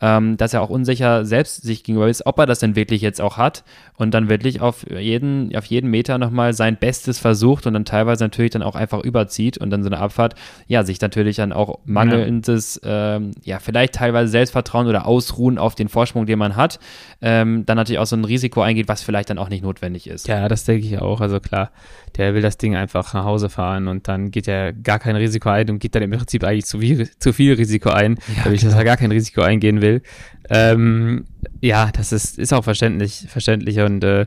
ähm, 0.00 0.36
dass 0.36 0.52
er 0.52 0.62
auch 0.62 0.68
unsicher 0.68 1.24
selbst 1.24 1.62
sich 1.62 1.82
gegenüber 1.84 2.08
ist, 2.08 2.26
ob 2.26 2.38
er 2.38 2.46
das 2.46 2.58
denn 2.58 2.76
wirklich 2.76 3.00
jetzt 3.00 3.20
auch 3.20 3.38
hat 3.38 3.64
und 3.96 4.12
dann 4.12 4.28
wirklich 4.28 4.60
auf 4.60 4.84
jeden, 4.90 5.54
auf 5.56 5.64
jeden 5.64 5.90
Meter 5.90 6.18
nochmal 6.18 6.52
sein 6.52 6.76
Bestes 6.76 7.18
versucht 7.18 7.66
und 7.66 7.74
dann 7.74 7.84
teilweise 7.84 8.24
natürlich 8.24 8.50
dann 8.50 8.62
auch 8.62 8.74
einfach 8.74 9.02
überzieht 9.02 9.56
und 9.58 9.70
dann 9.70 9.82
so 9.82 9.88
eine 9.88 9.98
Abfahrt, 9.98 10.34
ja, 10.66 10.84
sich 10.84 11.00
natürlich 11.00 11.36
dann 11.36 11.52
auch 11.52 11.78
mangelndes, 11.86 12.80
ja, 12.84 13.16
ähm, 13.16 13.30
ja 13.42 13.58
vielleicht 13.58 13.94
teilweise 13.94 14.30
Selbstvertrauen 14.30 14.86
oder 14.86 15.06
Ausruhen 15.06 15.56
auf 15.58 15.74
den 15.74 15.88
Vorsprung, 15.88 16.26
den 16.26 16.38
man 16.38 16.56
hat, 16.56 16.78
ähm, 17.22 17.64
dann 17.64 17.76
natürlich 17.76 17.98
auch 17.98 18.06
so 18.06 18.16
ein 18.16 18.24
Risiko 18.24 18.60
eingeht, 18.60 18.88
was 18.88 19.02
vielleicht 19.02 19.30
dann 19.30 19.38
auch 19.38 19.48
nicht 19.48 19.62
notwendig 19.62 20.06
ist. 20.06 20.28
Ja, 20.28 20.48
das 20.48 20.55
denke 20.64 20.86
ich 20.86 20.98
auch. 20.98 21.20
Also 21.20 21.40
klar, 21.40 21.70
der 22.16 22.34
will 22.34 22.42
das 22.42 22.58
Ding 22.58 22.74
einfach 22.74 23.14
nach 23.14 23.24
Hause 23.24 23.48
fahren 23.48 23.88
und 23.88 24.08
dann 24.08 24.30
geht 24.30 24.48
er 24.48 24.72
gar 24.72 24.98
kein 24.98 25.16
Risiko 25.16 25.48
ein 25.50 25.68
und 25.70 25.78
geht 25.78 25.94
dann 25.94 26.02
im 26.02 26.10
Prinzip 26.10 26.44
eigentlich 26.44 26.66
zu 26.66 26.80
viel, 26.80 27.10
zu 27.18 27.32
viel 27.32 27.54
Risiko 27.54 27.90
ein, 27.90 28.16
ja, 28.28 28.42
dadurch, 28.44 28.62
dass 28.62 28.74
er 28.74 28.84
gar 28.84 28.96
kein 28.96 29.12
Risiko 29.12 29.42
eingehen 29.42 29.80
will. 29.80 30.02
Ähm, 30.48 31.26
ja, 31.60 31.90
das 31.92 32.12
ist, 32.12 32.38
ist 32.38 32.52
auch 32.52 32.64
verständlich, 32.64 33.26
verständlich 33.28 33.80
und 33.80 34.02
äh, 34.04 34.26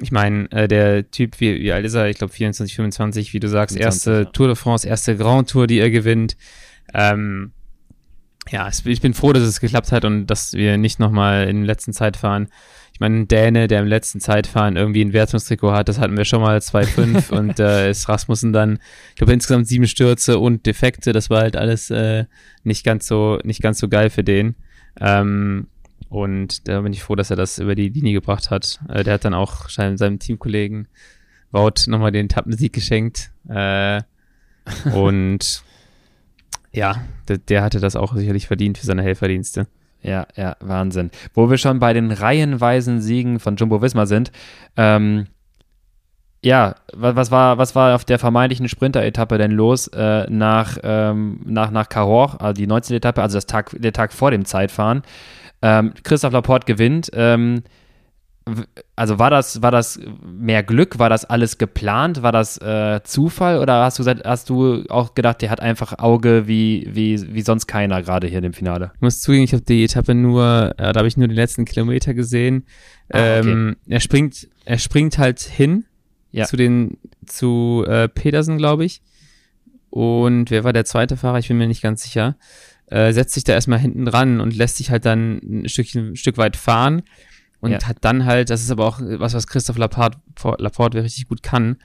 ich 0.00 0.10
meine, 0.10 0.50
äh, 0.50 0.68
der 0.68 1.10
Typ, 1.10 1.40
wie, 1.40 1.60
wie 1.60 1.72
alt 1.72 1.86
ist 1.86 1.94
er? 1.94 2.08
Ich 2.08 2.18
glaube 2.18 2.32
24, 2.32 2.74
25, 2.74 3.32
wie 3.32 3.40
du 3.40 3.48
sagst, 3.48 3.76
25, 3.76 3.84
erste 3.84 4.24
ja. 4.24 4.30
Tour 4.32 4.48
de 4.48 4.56
France, 4.56 4.88
erste 4.88 5.16
Grand 5.16 5.48
Tour, 5.48 5.66
die 5.66 5.78
er 5.78 5.90
gewinnt. 5.90 6.36
Ähm, 6.92 7.52
ja, 8.50 8.68
ich 8.68 9.00
bin 9.00 9.14
froh, 9.14 9.32
dass 9.32 9.44
es 9.44 9.60
geklappt 9.60 9.92
hat 9.92 10.04
und 10.04 10.26
dass 10.26 10.52
wir 10.52 10.76
nicht 10.76 10.98
nochmal 10.98 11.48
in 11.48 11.64
letzten 11.64 11.92
Zeit 11.92 12.16
fahren 12.16 12.48
ich 12.94 13.00
meine, 13.00 13.18
ein 13.18 13.28
Däne, 13.28 13.66
der 13.66 13.80
im 13.80 13.88
letzten 13.88 14.20
Zeitfahren 14.20 14.76
irgendwie 14.76 15.04
ein 15.04 15.12
Wertungstrikot 15.12 15.72
hat, 15.72 15.88
das 15.88 15.98
hatten 15.98 16.16
wir 16.16 16.24
schon 16.24 16.40
mal 16.40 16.58
2,5 16.58 17.30
und 17.36 17.58
äh, 17.58 17.90
ist 17.90 18.08
Rasmussen 18.08 18.52
dann, 18.52 18.78
ich 19.10 19.16
glaube, 19.16 19.32
insgesamt 19.32 19.66
sieben 19.66 19.88
Stürze 19.88 20.38
und 20.38 20.64
Defekte. 20.64 21.12
Das 21.12 21.28
war 21.28 21.40
halt 21.40 21.56
alles 21.56 21.90
äh, 21.90 22.26
nicht 22.62 22.84
ganz 22.84 23.08
so, 23.08 23.40
nicht 23.42 23.60
ganz 23.60 23.80
so 23.80 23.88
geil 23.88 24.10
für 24.10 24.22
den. 24.22 24.54
Ähm, 25.00 25.66
und 26.08 26.68
da 26.68 26.82
bin 26.82 26.92
ich 26.92 27.02
froh, 27.02 27.16
dass 27.16 27.30
er 27.30 27.36
das 27.36 27.58
über 27.58 27.74
die 27.74 27.88
Linie 27.88 28.12
gebracht 28.12 28.52
hat. 28.52 28.78
Äh, 28.88 29.02
der 29.02 29.14
hat 29.14 29.24
dann 29.24 29.34
auch 29.34 29.68
seinem 29.68 30.20
Teamkollegen 30.20 30.86
Wout 31.50 31.88
nochmal 31.88 32.12
den 32.12 32.28
Tappensieg 32.28 32.72
geschenkt. 32.72 33.32
Äh, 33.48 34.02
und 34.94 35.64
ja, 36.70 37.04
der, 37.26 37.38
der 37.38 37.62
hatte 37.62 37.80
das 37.80 37.96
auch 37.96 38.14
sicherlich 38.14 38.46
verdient 38.46 38.78
für 38.78 38.86
seine 38.86 39.02
Helferdienste. 39.02 39.66
Ja, 40.04 40.26
ja, 40.36 40.56
Wahnsinn. 40.60 41.10
Wo 41.32 41.48
wir 41.48 41.56
schon 41.56 41.78
bei 41.78 41.94
den 41.94 42.12
reihenweisen 42.12 43.00
Siegen 43.00 43.40
von 43.40 43.56
Jumbo 43.56 43.80
Wismar 43.80 44.06
sind, 44.06 44.30
ähm, 44.76 45.26
ja, 46.44 46.74
was 46.92 47.30
war, 47.30 47.56
was 47.56 47.74
war 47.74 47.94
auf 47.94 48.04
der 48.04 48.18
vermeintlichen 48.18 48.68
Sprinter-Etappe 48.68 49.38
denn 49.38 49.50
los 49.50 49.88
äh, 49.88 50.26
nach, 50.28 50.76
ähm, 50.82 51.40
nach, 51.46 51.70
nach 51.70 51.88
Cahors, 51.88 52.36
also 52.38 52.52
die 52.52 52.66
19. 52.66 52.96
Etappe, 52.96 53.22
also 53.22 53.38
das 53.38 53.46
Tag, 53.46 53.74
der 53.78 53.94
Tag 53.94 54.12
vor 54.12 54.30
dem 54.30 54.44
Zeitfahren? 54.44 55.02
Ähm, 55.62 55.94
Christoph 56.02 56.34
Laporte 56.34 56.66
gewinnt. 56.66 57.10
Ähm, 57.14 57.62
also 58.94 59.18
war 59.18 59.30
das, 59.30 59.62
war 59.62 59.70
das 59.70 59.98
mehr 60.22 60.62
Glück? 60.62 60.98
War 60.98 61.08
das 61.08 61.24
alles 61.24 61.56
geplant? 61.56 62.22
War 62.22 62.32
das 62.32 62.58
äh, 62.58 63.00
Zufall? 63.02 63.58
Oder 63.58 63.84
hast 63.84 63.98
du, 63.98 64.04
hast 64.04 64.50
du 64.50 64.84
auch 64.90 65.14
gedacht, 65.14 65.40
der 65.40 65.50
hat 65.50 65.60
einfach 65.60 65.98
Auge 65.98 66.46
wie, 66.46 66.88
wie, 66.92 67.34
wie 67.34 67.40
sonst 67.40 67.66
keiner 67.66 68.02
gerade 68.02 68.26
hier 68.26 68.38
in 68.38 68.42
dem 68.42 68.52
Finale? 68.52 68.92
Ich 68.96 69.00
muss 69.00 69.20
zugeben, 69.20 69.44
ich 69.44 69.52
habe 69.54 69.62
die 69.62 69.84
Etappe 69.84 70.14
nur, 70.14 70.74
äh, 70.76 70.92
da 70.92 70.98
habe 70.98 71.08
ich 71.08 71.16
nur 71.16 71.28
die 71.28 71.34
letzten 71.34 71.64
Kilometer 71.64 72.12
gesehen. 72.12 72.66
Ah, 73.10 73.38
okay. 73.38 73.50
ähm, 73.50 73.76
er 73.88 74.00
springt, 74.00 74.48
er 74.66 74.78
springt 74.78 75.16
halt 75.16 75.40
hin 75.40 75.84
ja. 76.30 76.44
zu 76.44 76.56
den, 76.56 76.98
zu 77.24 77.84
äh, 77.88 78.08
Petersen, 78.08 78.58
glaube 78.58 78.84
ich. 78.84 79.00
Und 79.88 80.50
wer 80.50 80.64
war 80.64 80.74
der 80.74 80.84
zweite 80.84 81.16
Fahrer? 81.16 81.38
Ich 81.38 81.48
bin 81.48 81.56
mir 81.56 81.68
nicht 81.68 81.82
ganz 81.82 82.02
sicher. 82.02 82.36
Äh, 82.88 83.12
setzt 83.12 83.32
sich 83.32 83.44
da 83.44 83.54
erstmal 83.54 83.78
hinten 83.78 84.04
dran 84.04 84.40
und 84.40 84.54
lässt 84.54 84.76
sich 84.76 84.90
halt 84.90 85.06
dann 85.06 85.40
ein 85.42 85.68
Stückchen, 85.68 86.10
ein 86.10 86.16
Stück 86.16 86.36
weit 86.36 86.56
fahren 86.56 87.02
und 87.64 87.72
ja. 87.72 87.82
hat 87.82 87.96
dann 88.02 88.26
halt, 88.26 88.50
das 88.50 88.62
ist 88.62 88.70
aber 88.70 88.84
auch 88.84 89.00
was, 89.00 89.32
was 89.32 89.46
Christoph 89.46 89.78
Laporte, 89.78 90.18
Laporte 90.58 91.02
richtig 91.02 91.28
gut 91.28 91.42
kann, 91.42 91.76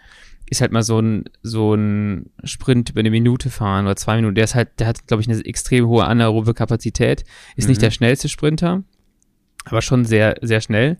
ist 0.49 0.59
halt 0.59 0.73
mal 0.73 0.83
so 0.83 0.99
ein, 0.99 1.25
so 1.41 1.73
ein 1.73 2.31
Sprint 2.43 2.89
über 2.89 2.99
eine 2.99 3.11
Minute 3.11 3.49
fahren 3.49 3.85
oder 3.85 3.95
zwei 3.95 4.17
Minuten. 4.17 4.35
Der 4.35 4.43
ist 4.43 4.55
halt, 4.55 4.79
der 4.79 4.87
hat, 4.87 5.07
glaube 5.07 5.21
ich, 5.21 5.29
eine 5.29 5.39
extrem 5.45 5.87
hohe 5.87 6.03
anaerobe 6.03 6.53
Kapazität. 6.53 7.23
Ist 7.55 7.65
mhm. 7.65 7.69
nicht 7.69 7.81
der 7.81 7.91
schnellste 7.91 8.27
Sprinter, 8.27 8.83
aber 9.65 9.81
schon 9.81 10.03
sehr, 10.03 10.35
sehr 10.41 10.59
schnell. 10.59 10.97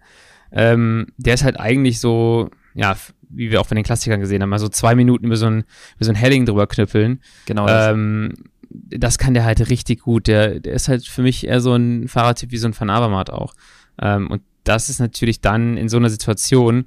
Ähm, 0.52 1.08
der 1.18 1.34
ist 1.34 1.44
halt 1.44 1.60
eigentlich 1.60 2.00
so, 2.00 2.50
ja, 2.74 2.96
wie 3.30 3.52
wir 3.52 3.60
auch 3.60 3.68
von 3.68 3.76
den 3.76 3.84
Klassikern 3.84 4.22
gesehen 4.22 4.42
haben, 4.42 4.50
mal 4.50 4.60
so 4.60 4.70
zwei 4.70 4.96
Minuten 4.96 5.26
über 5.26 5.36
so 5.36 5.48
ein, 5.48 5.66
über 5.98 6.06
so 6.06 6.12
ein 6.12 6.16
Heading 6.16 6.46
drüber 6.46 6.68
knüppeln. 6.68 7.20
Genau. 7.46 7.68
Das. 7.68 7.92
Ähm, 7.92 8.34
das 8.70 9.18
kann 9.18 9.34
der 9.34 9.46
halt 9.46 9.68
richtig 9.70 10.02
gut. 10.02 10.28
Der, 10.28 10.60
der 10.60 10.74
ist 10.74 10.88
halt 10.88 11.06
für 11.06 11.24
mich 11.24 11.48
eher 11.48 11.60
so 11.60 11.74
ein 11.74 12.08
Fahrertyp 12.08 12.52
wie 12.52 12.58
so 12.58 12.68
ein 12.68 12.80
Van 12.80 12.90
Avermaet 12.90 13.32
auch. 13.32 13.54
Ähm, 14.02 14.30
und 14.30 14.42
das 14.70 14.90
ist 14.90 15.00
natürlich 15.00 15.42
dann 15.42 15.78
in 15.78 15.90
so 15.90 15.98
einer 15.98 16.10
Situation, 16.10 16.86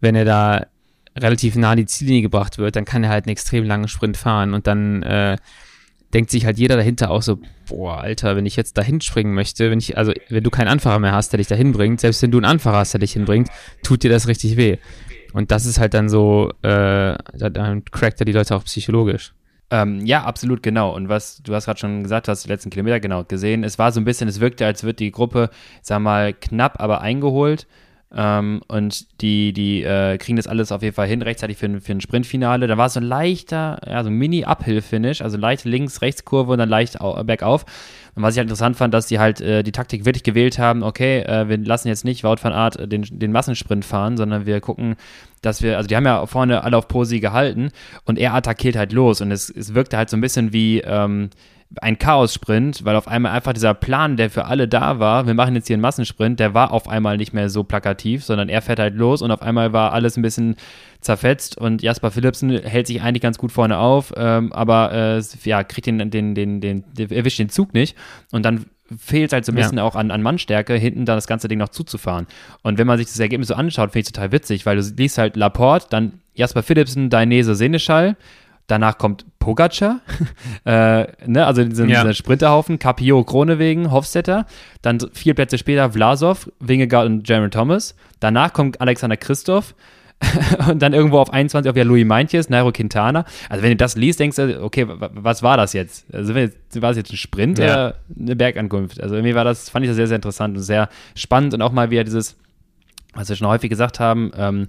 wenn 0.00 0.14
er 0.14 0.24
da 0.24 0.66
relativ 1.16 1.56
nah 1.56 1.72
an 1.72 1.78
die 1.78 1.86
Ziellinie 1.86 2.22
gebracht 2.22 2.58
wird, 2.58 2.76
dann 2.76 2.84
kann 2.84 3.02
er 3.02 3.10
halt 3.10 3.24
einen 3.24 3.32
extrem 3.32 3.64
langen 3.64 3.88
Sprint 3.88 4.16
fahren 4.16 4.54
und 4.54 4.66
dann 4.66 5.02
äh, 5.02 5.36
denkt 6.14 6.30
sich 6.30 6.46
halt 6.46 6.58
jeder 6.58 6.76
dahinter 6.76 7.10
auch 7.10 7.22
so, 7.22 7.40
boah, 7.68 8.00
Alter, 8.00 8.36
wenn 8.36 8.46
ich 8.46 8.56
jetzt 8.56 8.78
dahin 8.78 9.00
springen 9.00 9.34
möchte, 9.34 9.70
wenn 9.70 9.78
ich, 9.78 9.98
also 9.98 10.12
wenn 10.28 10.44
du 10.44 10.50
keinen 10.50 10.68
Anfahrer 10.68 10.98
mehr 10.98 11.12
hast, 11.12 11.32
der 11.32 11.38
dich 11.38 11.48
dahin 11.48 11.72
bringt, 11.72 12.00
selbst 12.00 12.22
wenn 12.22 12.30
du 12.30 12.38
einen 12.38 12.44
Anfahrer 12.44 12.78
hast, 12.78 12.94
der 12.94 13.00
dich 13.00 13.14
hinbringt, 13.14 13.48
tut 13.82 14.02
dir 14.02 14.10
das 14.10 14.28
richtig 14.28 14.56
weh. 14.56 14.78
Und 15.32 15.50
das 15.50 15.66
ist 15.66 15.78
halt 15.78 15.94
dann 15.94 16.08
so, 16.08 16.52
äh, 16.62 17.16
dann 17.34 17.84
crackt 17.84 18.20
er 18.20 18.24
die 18.24 18.32
Leute 18.32 18.54
auch 18.54 18.64
psychologisch. 18.64 19.34
Ähm, 19.70 20.06
ja, 20.06 20.22
absolut, 20.22 20.62
genau. 20.62 20.94
Und 20.94 21.08
was 21.08 21.42
du 21.42 21.54
hast 21.54 21.64
gerade 21.64 21.80
schon 21.80 22.02
gesagt, 22.02 22.28
hast 22.28 22.44
die 22.44 22.48
letzten 22.48 22.70
Kilometer 22.70 23.00
genau 23.00 23.24
gesehen. 23.24 23.64
Es 23.64 23.78
war 23.78 23.90
so 23.90 24.00
ein 24.00 24.04
bisschen, 24.04 24.28
es 24.28 24.40
wirkte, 24.40 24.64
als 24.64 24.84
wird 24.84 25.00
die 25.00 25.10
Gruppe, 25.10 25.50
sag 25.82 26.00
mal, 26.00 26.32
knapp, 26.32 26.80
aber 26.80 27.00
eingeholt. 27.00 27.66
Ähm, 28.14 28.62
und 28.68 29.20
die, 29.20 29.52
die 29.52 29.82
äh, 29.82 30.16
kriegen 30.18 30.36
das 30.36 30.46
alles 30.46 30.70
auf 30.70 30.82
jeden 30.82 30.94
Fall 30.94 31.08
hin, 31.08 31.22
rechtzeitig 31.22 31.56
für, 31.56 31.80
für 31.80 31.92
ein 31.92 32.00
Sprintfinale. 32.00 32.66
Da 32.66 32.78
war 32.78 32.86
es 32.86 32.94
so 32.94 33.00
ein 33.00 33.06
leichter, 33.06 33.80
ja, 33.84 34.02
so 34.04 34.10
ein 34.10 34.14
Mini-Uphill-Finish, 34.14 35.22
also 35.22 35.36
leicht 35.36 35.64
links-rechts-Kurve 35.64 36.52
und 36.52 36.58
dann 36.58 36.68
leicht 36.68 36.98
bergauf. 37.24 37.64
Und 38.14 38.22
was 38.22 38.34
ich 38.34 38.38
halt 38.38 38.46
interessant 38.46 38.76
fand, 38.76 38.94
dass 38.94 39.06
die 39.06 39.18
halt 39.18 39.40
äh, 39.40 39.62
die 39.62 39.72
Taktik 39.72 40.04
wirklich 40.04 40.22
gewählt 40.22 40.58
haben, 40.58 40.82
okay, 40.82 41.20
äh, 41.20 41.48
wir 41.48 41.58
lassen 41.58 41.88
jetzt 41.88 42.04
nicht 42.04 42.22
Wout 42.22 42.36
van 42.40 42.52
Art 42.52 42.90
den, 42.90 43.02
den 43.10 43.32
Massensprint 43.32 43.84
fahren, 43.84 44.16
sondern 44.16 44.46
wir 44.46 44.60
gucken, 44.60 44.96
dass 45.42 45.60
wir, 45.60 45.76
also 45.76 45.88
die 45.88 45.96
haben 45.96 46.06
ja 46.06 46.24
vorne 46.26 46.64
alle 46.64 46.76
auf 46.76 46.88
Posi 46.88 47.20
gehalten 47.20 47.70
und 48.04 48.18
er 48.18 48.34
attackiert 48.34 48.76
halt 48.76 48.92
los 48.92 49.20
und 49.20 49.32
es, 49.32 49.50
es 49.50 49.74
wirkte 49.74 49.96
halt 49.98 50.10
so 50.10 50.16
ein 50.16 50.20
bisschen 50.22 50.52
wie, 50.52 50.80
ähm, 50.80 51.28
ein 51.82 51.98
Chaos-Sprint, 51.98 52.84
weil 52.84 52.96
auf 52.96 53.08
einmal 53.08 53.32
einfach 53.32 53.52
dieser 53.52 53.74
Plan, 53.74 54.16
der 54.16 54.30
für 54.30 54.46
alle 54.46 54.68
da 54.68 54.98
war, 54.98 55.26
wir 55.26 55.34
machen 55.34 55.54
jetzt 55.54 55.66
hier 55.66 55.74
einen 55.74 55.82
Massensprint, 55.82 56.40
der 56.40 56.54
war 56.54 56.72
auf 56.72 56.88
einmal 56.88 57.16
nicht 57.16 57.32
mehr 57.32 57.50
so 57.50 57.64
plakativ, 57.64 58.24
sondern 58.24 58.48
er 58.48 58.62
fährt 58.62 58.78
halt 58.78 58.94
los 58.94 59.22
und 59.22 59.30
auf 59.30 59.42
einmal 59.42 59.72
war 59.72 59.92
alles 59.92 60.16
ein 60.16 60.22
bisschen 60.22 60.56
zerfetzt 61.00 61.58
und 61.58 61.82
Jasper 61.82 62.10
Philipsen 62.10 62.50
hält 62.50 62.86
sich 62.86 63.02
eigentlich 63.02 63.22
ganz 63.22 63.38
gut 63.38 63.52
vorne 63.52 63.78
auf, 63.78 64.12
ähm, 64.16 64.52
aber 64.52 64.92
äh, 64.92 65.22
ja, 65.44 65.62
kriegt 65.64 65.86
den, 65.86 66.10
den, 66.10 66.34
den, 66.34 66.60
den, 66.60 66.84
erwischt 66.98 67.38
den 67.38 67.48
Zug 67.48 67.74
nicht 67.74 67.96
und 68.32 68.44
dann 68.44 68.66
fehlt 68.98 69.32
halt 69.32 69.44
so 69.44 69.52
ein 69.52 69.56
bisschen 69.56 69.78
ja. 69.78 69.84
auch 69.84 69.96
an, 69.96 70.10
an 70.10 70.22
Mannstärke, 70.22 70.74
hinten 70.74 71.04
dann 71.04 71.16
das 71.16 71.26
ganze 71.26 71.48
Ding 71.48 71.58
noch 71.58 71.70
zuzufahren. 71.70 72.26
Und 72.62 72.78
wenn 72.78 72.86
man 72.86 72.98
sich 72.98 73.08
das 73.08 73.18
Ergebnis 73.18 73.48
so 73.48 73.54
anschaut, 73.54 73.92
finde 73.92 74.06
ich 74.06 74.12
total 74.12 74.32
witzig, 74.32 74.64
weil 74.64 74.76
du 74.76 74.82
liest 74.96 75.18
halt 75.18 75.36
Laporte, 75.36 75.86
dann 75.90 76.20
Jasper 76.34 76.62
Philipsen, 76.62 77.10
Dainese 77.10 77.54
Seneschall, 77.54 78.16
Danach 78.66 78.98
kommt 78.98 79.24
Pogacar, 79.38 80.00
äh, 80.64 81.06
ne, 81.26 81.46
also 81.46 81.62
diesen, 81.62 81.88
ja. 81.88 82.12
Sprinterhaufen, 82.12 82.78
Capio, 82.80 83.22
Kronewegen, 83.22 83.92
Hofstetter. 83.92 84.46
Dann 84.82 84.98
vier 85.12 85.34
Plätze 85.34 85.56
später 85.56 85.92
Vlasov, 85.92 86.50
Wingegaard 86.58 87.06
und 87.06 87.28
Jaron 87.28 87.50
Thomas. 87.50 87.94
Danach 88.18 88.52
kommt 88.52 88.80
Alexander 88.80 89.16
Christoph. 89.16 89.74
und 90.70 90.80
dann 90.80 90.94
irgendwo 90.94 91.18
auf 91.18 91.30
21 91.30 91.68
auf 91.68 91.76
ja 91.76 91.84
Louis 91.84 92.06
Meintjes, 92.06 92.48
Nairo 92.48 92.72
Quintana. 92.72 93.26
Also 93.50 93.62
wenn 93.62 93.70
du 93.70 93.76
das 93.76 93.96
liest, 93.96 94.18
denkst 94.18 94.36
du, 94.36 94.62
okay, 94.62 94.86
was 94.88 95.42
war 95.42 95.58
das 95.58 95.74
jetzt? 95.74 96.06
Also 96.12 96.34
war 96.34 96.48
das 96.72 96.96
jetzt 96.96 97.12
ein 97.12 97.18
Sprint 97.18 97.58
ja. 97.58 97.64
oder 97.64 97.94
eine 98.18 98.34
Bergankunft? 98.34 98.98
Also 99.00 99.14
irgendwie 99.14 99.34
war 99.34 99.44
das, 99.44 99.68
fand 99.68 99.84
ich 99.84 99.90
das 99.90 99.96
sehr, 99.96 100.06
sehr 100.06 100.16
interessant 100.16 100.56
und 100.56 100.62
sehr 100.62 100.88
spannend 101.14 101.52
und 101.52 101.60
auch 101.60 101.72
mal 101.72 101.90
wieder 101.90 102.02
dieses, 102.02 102.34
was 103.12 103.28
wir 103.28 103.36
schon 103.36 103.46
häufig 103.46 103.68
gesagt 103.68 104.00
haben, 104.00 104.30
ähm, 104.38 104.68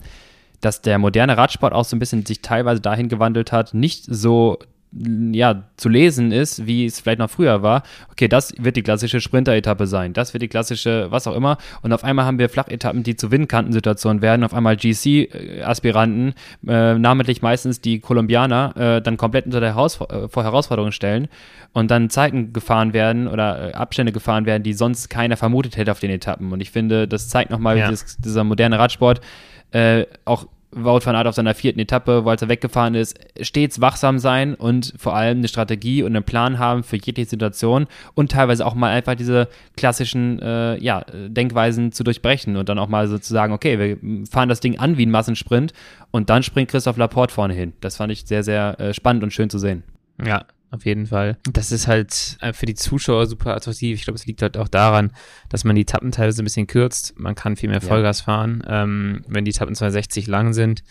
dass 0.62 0.82
der 0.82 0.98
moderne 0.98 1.38
Radsport 1.38 1.74
auch 1.74 1.86
so 1.86 1.96
ein 1.96 2.00
bisschen 2.00 2.26
sich 2.26 2.42
teilweise 2.42 2.82
dahin 2.82 3.10
gewandelt 3.10 3.52
hat, 3.52 3.74
nicht 3.74 4.06
so 4.08 4.60
ja, 4.94 5.64
zu 5.76 5.90
lesen 5.90 6.32
ist, 6.32 6.66
wie 6.66 6.86
es 6.86 7.02
vielleicht 7.02 7.20
noch 7.20 7.30
früher 7.30 7.62
war. 7.62 7.84
Okay, 8.12 8.28
das 8.28 8.54
wird 8.58 8.78
die 8.78 8.84
klassische 8.84 9.20
Sprinter-Etappe 9.20 9.86
sein. 9.86 10.14
Das 10.14 10.34
wird 10.34 10.42
die 10.42 10.48
klassische, 10.48 11.08
was 11.12 11.28
auch 11.28 11.36
immer. 11.36 11.58
Und 11.82 11.92
auf 11.94 12.04
einmal 12.04 12.26
haben 12.26 12.40
wir 12.40 12.50
Flachetappen, 12.50 13.04
die 13.04 13.16
zu 13.16 13.30
Windkantensituationen 13.30 14.22
werden. 14.22 14.44
Auf 14.44 14.54
einmal 14.54 14.78
GC-Aspiranten, 14.78 16.34
äh, 16.68 16.98
namentlich 16.98 17.42
meistens 17.42 17.82
die 17.82 18.00
Kolumbianer, 18.00 18.76
äh, 18.78 19.02
dann 19.02 19.18
komplett 19.18 19.46
unter 19.46 19.60
der 19.60 19.76
Haus 19.76 20.00
äh, 20.02 20.30
vor 20.30 20.44
Herausforderungen 20.44 20.94
stellen 20.94 21.28
und 21.74 21.92
dann 21.92 22.10
Zeiten 22.10 22.54
gefahren 22.54 22.94
werden 22.94 23.28
oder 23.28 23.70
äh, 23.70 23.74
Abstände 23.74 24.14
gefahren 24.14 24.46
werden, 24.46 24.64
die 24.64 24.74
sonst 24.74 25.10
keiner 25.10 25.38
vermutet 25.38 25.78
hätte 25.78 25.92
auf 25.92 26.00
den 26.00 26.12
Etappen. 26.12 26.52
Und 26.54 26.62
ich 26.62 26.72
finde, 26.72 27.08
das 27.08 27.28
zeigt 27.28 27.52
nochmal, 27.52 27.78
ja. 27.78 27.92
dieser 28.20 28.44
moderne 28.44 28.80
Radsport 28.80 29.22
äh, 29.72 30.06
auch 30.26 30.48
Wout 30.72 31.06
van 31.06 31.16
Aert 31.16 31.28
auf 31.28 31.36
seiner 31.36 31.56
vierten 31.56 31.80
Etappe, 31.80 32.26
wo 32.26 32.30
er 32.30 32.50
weggefahren 32.50 32.94
ist, 32.94 33.18
stets 33.42 33.80
wachsam 33.80 34.20
sein 34.20 34.54
und 34.54 34.94
vor 34.98 35.16
allem 35.16 35.38
eine 35.38 35.48
Strategie 35.48 36.04
und 36.04 36.16
einen 36.16 36.26
Plan 36.26 36.60
haben 36.60 36.84
für 36.84 36.98
jede 36.98 37.24
Situation 37.24 37.88
und 38.16 38.32
teilweise 38.32 38.66
auch 38.66 38.76
mal 38.76 38.92
einfach 38.92 39.16
diese 39.16 39.48
klassischen 39.78 40.40
äh, 40.42 40.78
ja, 40.84 41.06
Denkweisen 41.30 41.94
zu 41.94 42.04
durchbrechen 42.04 42.58
und 42.58 42.68
dann 42.68 42.80
auch 42.80 42.90
mal 42.90 43.08
so 43.08 43.18
zu 43.18 43.34
sagen, 43.34 43.54
okay, 43.54 43.80
wir 43.80 44.28
fahren 44.30 44.50
das 44.50 44.60
Ding 44.60 44.78
an 44.78 44.98
wie 44.98 45.06
ein 45.06 45.12
Massensprint 45.12 45.72
und 46.12 46.30
dann 46.30 46.44
springt 46.44 46.70
Christoph 46.70 46.98
Laporte 46.98 47.34
vorne 47.34 47.54
hin. 47.54 47.72
Das 47.80 47.96
fand 47.96 48.12
ich 48.12 48.26
sehr, 48.26 48.44
sehr 48.44 48.80
äh, 48.80 48.94
spannend 48.94 49.24
und 49.24 49.32
schön 49.32 49.50
zu 49.50 49.60
sehen. 49.60 49.84
Ja, 50.24 50.46
auf 50.70 50.86
jeden 50.86 51.08
Fall. 51.08 51.38
Das 51.52 51.72
ist 51.72 51.88
halt 51.88 52.38
äh, 52.42 52.54
für 52.54 52.66
die 52.66 52.76
Zuschauer 52.76 53.28
super 53.28 53.56
attraktiv. 53.56 53.98
Ich 53.98 54.04
glaube, 54.04 54.18
es 54.18 54.26
liegt 54.26 54.42
halt 54.42 54.58
auch 54.58 54.68
daran, 54.68 55.12
dass 55.50 55.64
man 55.64 55.76
die 55.76 55.84
Etappen 55.84 56.12
teilweise 56.12 56.42
ein 56.42 56.46
bisschen 56.46 56.68
kürzt. 56.68 57.18
Man 57.18 57.36
kann 57.36 57.56
viel 57.56 57.70
mehr 57.70 57.82
Vollgas 57.82 58.20
ja. 58.20 58.26
fahren. 58.26 58.64
Ähm, 58.68 59.24
wenn 59.28 59.46
die 59.46 59.52
Etappen 59.52 59.76
260 59.76 60.28
lang 60.28 60.54
sind, 60.54 60.84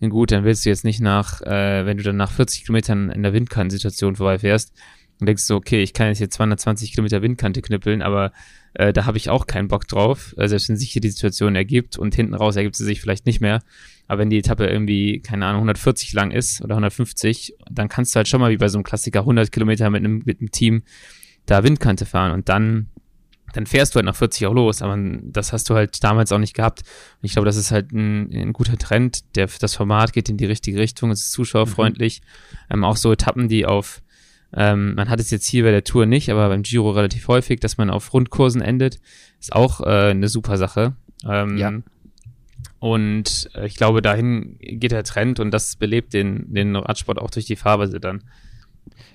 gut, 0.00 0.32
dann 0.32 0.44
willst 0.44 0.64
du 0.64 0.68
jetzt 0.68 0.84
nicht 0.84 1.00
nach, 1.00 1.40
äh, 1.42 1.86
wenn 1.86 1.96
du 1.96 2.02
dann 2.02 2.16
nach 2.16 2.32
40 2.32 2.64
Kilometern 2.64 3.10
in 3.10 3.22
der 3.22 3.32
Windkantensituation 3.32 4.16
vorbeifährst, 4.16 4.72
dann 5.22 5.26
denkst 5.26 5.46
du, 5.46 5.54
okay, 5.54 5.84
ich 5.84 5.92
kann 5.92 6.08
jetzt 6.08 6.18
hier 6.18 6.30
220 6.30 6.90
Kilometer 6.90 7.22
Windkante 7.22 7.62
knüppeln, 7.62 8.02
aber 8.02 8.32
äh, 8.74 8.92
da 8.92 9.06
habe 9.06 9.18
ich 9.18 9.30
auch 9.30 9.46
keinen 9.46 9.68
Bock 9.68 9.86
drauf, 9.86 10.34
äh, 10.36 10.48
selbst 10.48 10.68
wenn 10.68 10.76
sich 10.76 10.90
hier 10.90 11.00
die 11.00 11.10
Situation 11.10 11.54
ergibt 11.54 11.96
und 11.96 12.16
hinten 12.16 12.34
raus 12.34 12.56
ergibt 12.56 12.74
sie 12.74 12.84
sich 12.84 13.00
vielleicht 13.00 13.24
nicht 13.24 13.40
mehr. 13.40 13.62
Aber 14.08 14.18
wenn 14.18 14.30
die 14.30 14.38
Etappe 14.38 14.66
irgendwie, 14.66 15.20
keine 15.20 15.46
Ahnung, 15.46 15.60
140 15.60 16.12
lang 16.12 16.32
ist 16.32 16.60
oder 16.60 16.74
150, 16.74 17.54
dann 17.70 17.88
kannst 17.88 18.14
du 18.14 18.16
halt 18.16 18.26
schon 18.26 18.40
mal 18.40 18.50
wie 18.50 18.56
bei 18.56 18.68
so 18.68 18.78
einem 18.78 18.82
Klassiker 18.82 19.20
100 19.20 19.52
Kilometer 19.52 19.90
mit 19.90 20.00
einem, 20.00 20.22
mit 20.24 20.40
einem 20.40 20.50
Team 20.50 20.82
da 21.46 21.62
Windkante 21.62 22.04
fahren 22.04 22.32
und 22.32 22.48
dann, 22.48 22.88
dann 23.52 23.66
fährst 23.66 23.94
du 23.94 23.98
halt 23.98 24.06
nach 24.06 24.16
40 24.16 24.48
auch 24.48 24.54
los. 24.54 24.82
Aber 24.82 24.98
das 25.22 25.52
hast 25.52 25.70
du 25.70 25.76
halt 25.76 26.02
damals 26.02 26.32
auch 26.32 26.38
nicht 26.38 26.54
gehabt. 26.54 26.80
Und 26.80 27.26
ich 27.26 27.32
glaube, 27.32 27.46
das 27.46 27.56
ist 27.56 27.70
halt 27.70 27.92
ein, 27.92 28.32
ein 28.32 28.52
guter 28.52 28.76
Trend. 28.76 29.36
Der, 29.36 29.48
das 29.60 29.76
Format 29.76 30.12
geht 30.12 30.28
in 30.28 30.36
die 30.36 30.46
richtige 30.46 30.80
Richtung. 30.80 31.12
Es 31.12 31.20
ist 31.20 31.32
zuschauerfreundlich. 31.32 32.22
Mhm. 32.22 32.74
Ähm, 32.74 32.84
auch 32.84 32.96
so 32.96 33.12
Etappen, 33.12 33.48
die 33.48 33.66
auf 33.66 34.02
ähm, 34.54 34.94
man 34.94 35.08
hat 35.08 35.20
es 35.20 35.30
jetzt 35.30 35.46
hier 35.46 35.64
bei 35.64 35.70
der 35.70 35.84
Tour 35.84 36.06
nicht, 36.06 36.30
aber 36.30 36.48
beim 36.48 36.62
Giro 36.62 36.90
relativ 36.90 37.28
häufig, 37.28 37.60
dass 37.60 37.78
man 37.78 37.90
auf 37.90 38.12
Rundkursen 38.12 38.60
endet, 38.60 39.00
ist 39.40 39.52
auch 39.52 39.80
äh, 39.80 40.10
eine 40.10 40.28
super 40.28 40.58
Sache. 40.58 40.94
Ähm, 41.26 41.56
ja. 41.56 41.72
Und 42.78 43.48
äh, 43.54 43.66
ich 43.66 43.76
glaube, 43.76 44.02
dahin 44.02 44.56
geht 44.58 44.92
der 44.92 45.04
Trend 45.04 45.40
und 45.40 45.52
das 45.52 45.76
belebt 45.76 46.12
den, 46.12 46.52
den 46.52 46.76
Radsport 46.76 47.18
auch 47.18 47.30
durch 47.30 47.46
die 47.46 47.56
Fahrweise 47.56 48.00
dann. 48.00 48.24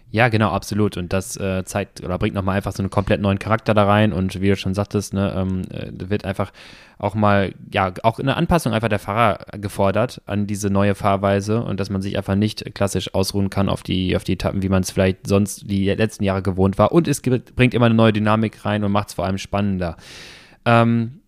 Ja, 0.09 0.29
genau, 0.29 0.51
absolut. 0.51 0.95
Und 0.95 1.11
das 1.11 1.35
äh, 1.35 1.65
zeigt 1.65 2.01
oder 2.01 2.17
bringt 2.17 2.33
nochmal 2.33 2.55
einfach 2.55 2.71
so 2.71 2.81
einen 2.81 2.89
komplett 2.89 3.19
neuen 3.19 3.39
Charakter 3.39 3.73
da 3.73 3.85
rein. 3.85 4.13
Und 4.13 4.39
wie 4.41 4.47
du 4.47 4.55
schon 4.55 4.73
sagtest, 4.73 5.13
ne, 5.13 5.33
ähm, 5.35 5.63
äh, 5.69 5.91
wird 6.09 6.23
einfach 6.23 6.53
auch 6.97 7.13
mal, 7.13 7.53
ja, 7.71 7.91
auch 8.03 8.17
eine 8.17 8.37
Anpassung 8.37 8.71
einfach 8.73 8.87
der 8.87 8.99
Fahrer 8.99 9.39
gefordert 9.57 10.21
an 10.25 10.47
diese 10.47 10.69
neue 10.69 10.95
Fahrweise 10.95 11.61
und 11.61 11.79
dass 11.79 11.89
man 11.89 12.01
sich 12.01 12.17
einfach 12.17 12.35
nicht 12.35 12.73
klassisch 12.73 13.13
ausruhen 13.13 13.49
kann 13.49 13.67
auf 13.67 13.83
die, 13.83 14.15
auf 14.15 14.23
die 14.23 14.33
Etappen, 14.33 14.63
wie 14.63 14.69
man 14.69 14.81
es 14.81 14.91
vielleicht 14.91 15.27
sonst 15.27 15.69
die 15.69 15.89
letzten 15.89 16.23
Jahre 16.23 16.41
gewohnt 16.41 16.77
war. 16.77 16.93
Und 16.93 17.07
es 17.09 17.21
bringt 17.21 17.73
immer 17.73 17.87
eine 17.87 17.95
neue 17.95 18.13
Dynamik 18.13 18.63
rein 18.65 18.85
und 18.85 18.93
macht 18.93 19.09
es 19.09 19.13
vor 19.13 19.25
allem 19.25 19.37
spannender. 19.37 19.97
Ähm, 20.65 21.19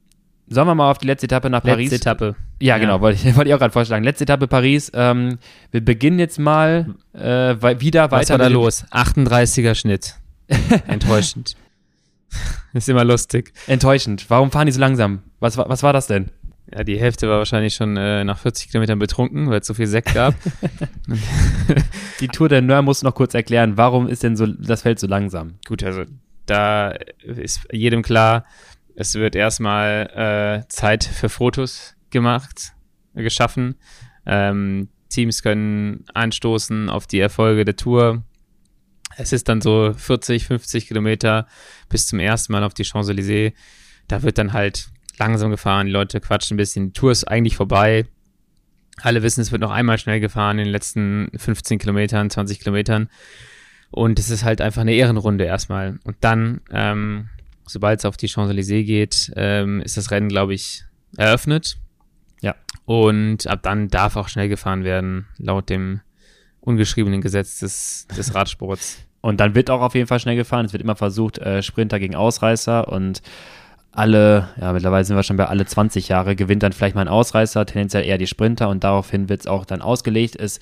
Sollen 0.50 0.68
wir 0.68 0.76
mal 0.76 0.90
auf 0.90 0.98
die 0.98 1.06
letzte 1.06 1.26
Etappe 1.26 1.50
nach 1.50 1.62
Paris? 1.62 1.92
Letzte 1.92 2.10
Etappe. 2.10 2.36
Ja, 2.60 2.76
ja. 2.76 2.78
genau, 2.80 3.02
wollte 3.02 3.20
ich, 3.28 3.36
wollte 3.36 3.50
ich 3.50 3.54
auch 3.54 3.60
gerade 3.60 3.72
vorschlagen. 3.72 4.04
Letzte 4.04 4.24
Etappe 4.24 4.48
Paris. 4.48 4.92
Ähm, 4.96 5.38
wir 5.72 5.86
beginnen 5.86 6.18
jetzt 6.18 6.40
mal 6.40 6.96
äh, 7.14 7.56
wieder 7.80 8.12
weiter. 8.12 8.22
Was 8.22 8.30
war 8.30 8.38
da 8.40 8.48
los? 8.48 8.86
38er 8.92 9.76
Schnitt. 9.76 10.16
Enttäuschend. 10.88 11.56
ist 12.74 12.90
immer 12.90 13.06
lustig. 13.06 13.54
Enttäuschend. 13.68 14.26
Warum 14.30 14.52
fahren 14.52 14.66
die 14.66 14.72
so 14.72 14.80
langsam? 14.80 15.22
Was, 15.40 15.58
was 15.58 15.84
war 15.84 15.94
das 15.94 16.08
denn? 16.08 16.32
Ja, 16.74 16.84
die 16.84 17.00
Hälfte 17.00 17.28
war 17.28 17.40
wahrscheinlich 17.40 17.74
schon 17.76 17.98
äh, 17.98 18.24
nach 18.24 18.38
40 18.40 18.70
Kilometern 18.70 19.00
betrunken, 19.00 19.50
weil 19.50 19.60
es 19.60 19.68
so 19.68 19.74
viel 19.74 19.88
Sekt 19.88 20.14
gab. 20.14 20.36
die 22.20 22.28
Tour 22.28 22.50
der 22.50 22.62
Nör 22.62 22.84
muss 22.84 23.02
noch 23.02 23.16
kurz 23.16 23.34
erklären, 23.34 23.78
warum 23.78 24.08
ist 24.08 24.22
denn 24.22 24.36
so 24.36 24.46
das 24.46 24.84
Feld 24.84 25.00
so 25.00 25.08
langsam? 25.08 25.56
Gut, 25.68 25.84
also 25.84 26.04
da 26.46 26.94
ist 27.24 27.62
jedem 27.72 28.02
klar, 28.04 28.46
es 29.00 29.16
wird 29.16 29.34
erstmal 29.34 30.10
äh, 30.66 30.68
Zeit 30.68 31.06
für 31.06 31.30
Fotos 31.30 31.96
gemacht, 32.10 32.74
geschaffen. 33.16 33.76
Ähm, 34.26 34.90
Teams 35.08 35.42
können 35.42 36.04
anstoßen 36.14 36.90
auf 36.90 37.08
die 37.08 37.22
Erfolge 37.22 37.64
der 37.64 37.78
Tour. 37.78 38.26
Es 39.16 39.32
ist 39.32 39.48
dann 39.48 39.62
so 39.62 39.94
40, 39.96 40.48
50 40.48 40.90
Kilometer 40.90 41.48
bis 41.88 42.08
zum 42.08 42.20
ersten 42.20 42.52
Mal 42.52 42.66
auf 42.66 42.74
die 42.74 42.84
Champs-Élysées. 42.84 43.54
Da 44.10 44.22
wird 44.22 44.38
dann 44.38 44.52
halt 44.52 44.90
langsam 45.18 45.50
gefahren, 45.50 45.86
die 45.86 45.94
Leute 45.94 46.20
quatschen 46.20 46.56
ein 46.56 46.58
bisschen. 46.58 46.88
Die 46.88 46.94
Tour 46.94 47.12
ist 47.12 47.24
eigentlich 47.24 47.56
vorbei. 47.56 48.06
Alle 49.02 49.24
wissen, 49.24 49.40
es 49.40 49.54
wird 49.54 49.62
noch 49.62 49.72
einmal 49.72 49.98
schnell 49.98 50.20
gefahren 50.20 50.60
in 50.60 50.66
den 50.66 50.74
letzten 50.74 51.30
15 51.38 51.80
Kilometern, 51.80 52.30
20 52.30 52.60
Kilometern. 52.60 53.08
Und 53.92 54.20
es 54.20 54.30
ist 54.30 54.44
halt 54.44 54.60
einfach 54.60 54.82
eine 54.82 54.94
Ehrenrunde 54.94 55.46
erstmal. 55.46 56.00
Und 56.04 56.18
dann 56.20 56.60
ähm, 56.70 57.30
sobald 57.70 58.00
es 58.00 58.06
auf 58.06 58.18
die 58.18 58.28
Champs-Élysées 58.28 58.84
geht, 58.84 59.32
ähm, 59.36 59.82
ist 59.82 59.98
das 59.98 60.12
Rennen, 60.12 60.30
glaube 60.30 60.54
ich, 60.54 60.84
eröffnet. 61.18 61.78
Ja. 62.42 62.56
Und 62.86 63.48
ab 63.48 63.60
dann 63.64 63.88
darf 63.88 64.16
auch 64.16 64.28
schnell 64.28 64.50
gefahren 64.50 64.84
werden, 64.84 65.28
laut 65.38 65.70
dem 65.70 66.02
ungeschriebenen 66.62 67.22
Gesetz 67.22 67.60
des, 67.60 68.08
des 68.16 68.34
Radsports. 68.36 68.98
Und 69.22 69.40
dann 69.40 69.56
wird 69.56 69.70
auch 69.70 69.82
auf 69.82 69.96
jeden 69.96 70.08
Fall 70.08 70.20
schnell 70.20 70.36
gefahren. 70.36 70.66
Es 70.66 70.74
wird 70.74 70.84
immer 70.84 70.96
versucht, 70.96 71.38
äh, 71.40 71.62
Sprinter 71.62 72.00
gegen 72.00 72.16
Ausreißer 72.16 72.88
und 72.88 73.22
alle, 73.92 74.50
ja, 74.60 74.72
mittlerweile 74.72 75.04
sind 75.04 75.16
wir 75.16 75.24
schon 75.24 75.38
bei 75.38 75.48
alle 75.48 75.66
20 75.66 76.08
Jahre, 76.08 76.36
gewinnt 76.36 76.64
dann 76.64 76.74
vielleicht 76.74 76.96
mal 76.96 77.02
ein 77.02 77.08
Ausreißer, 77.08 77.66
tendenziell 77.66 78.06
eher 78.06 78.18
die 78.18 78.28
Sprinter 78.28 78.70
und 78.70 78.84
daraufhin 78.84 79.30
wird 79.30 79.42
es 79.42 79.48
auch 79.48 79.66
dann 79.66 79.82
ausgelegt. 79.82 80.36
Es 80.36 80.60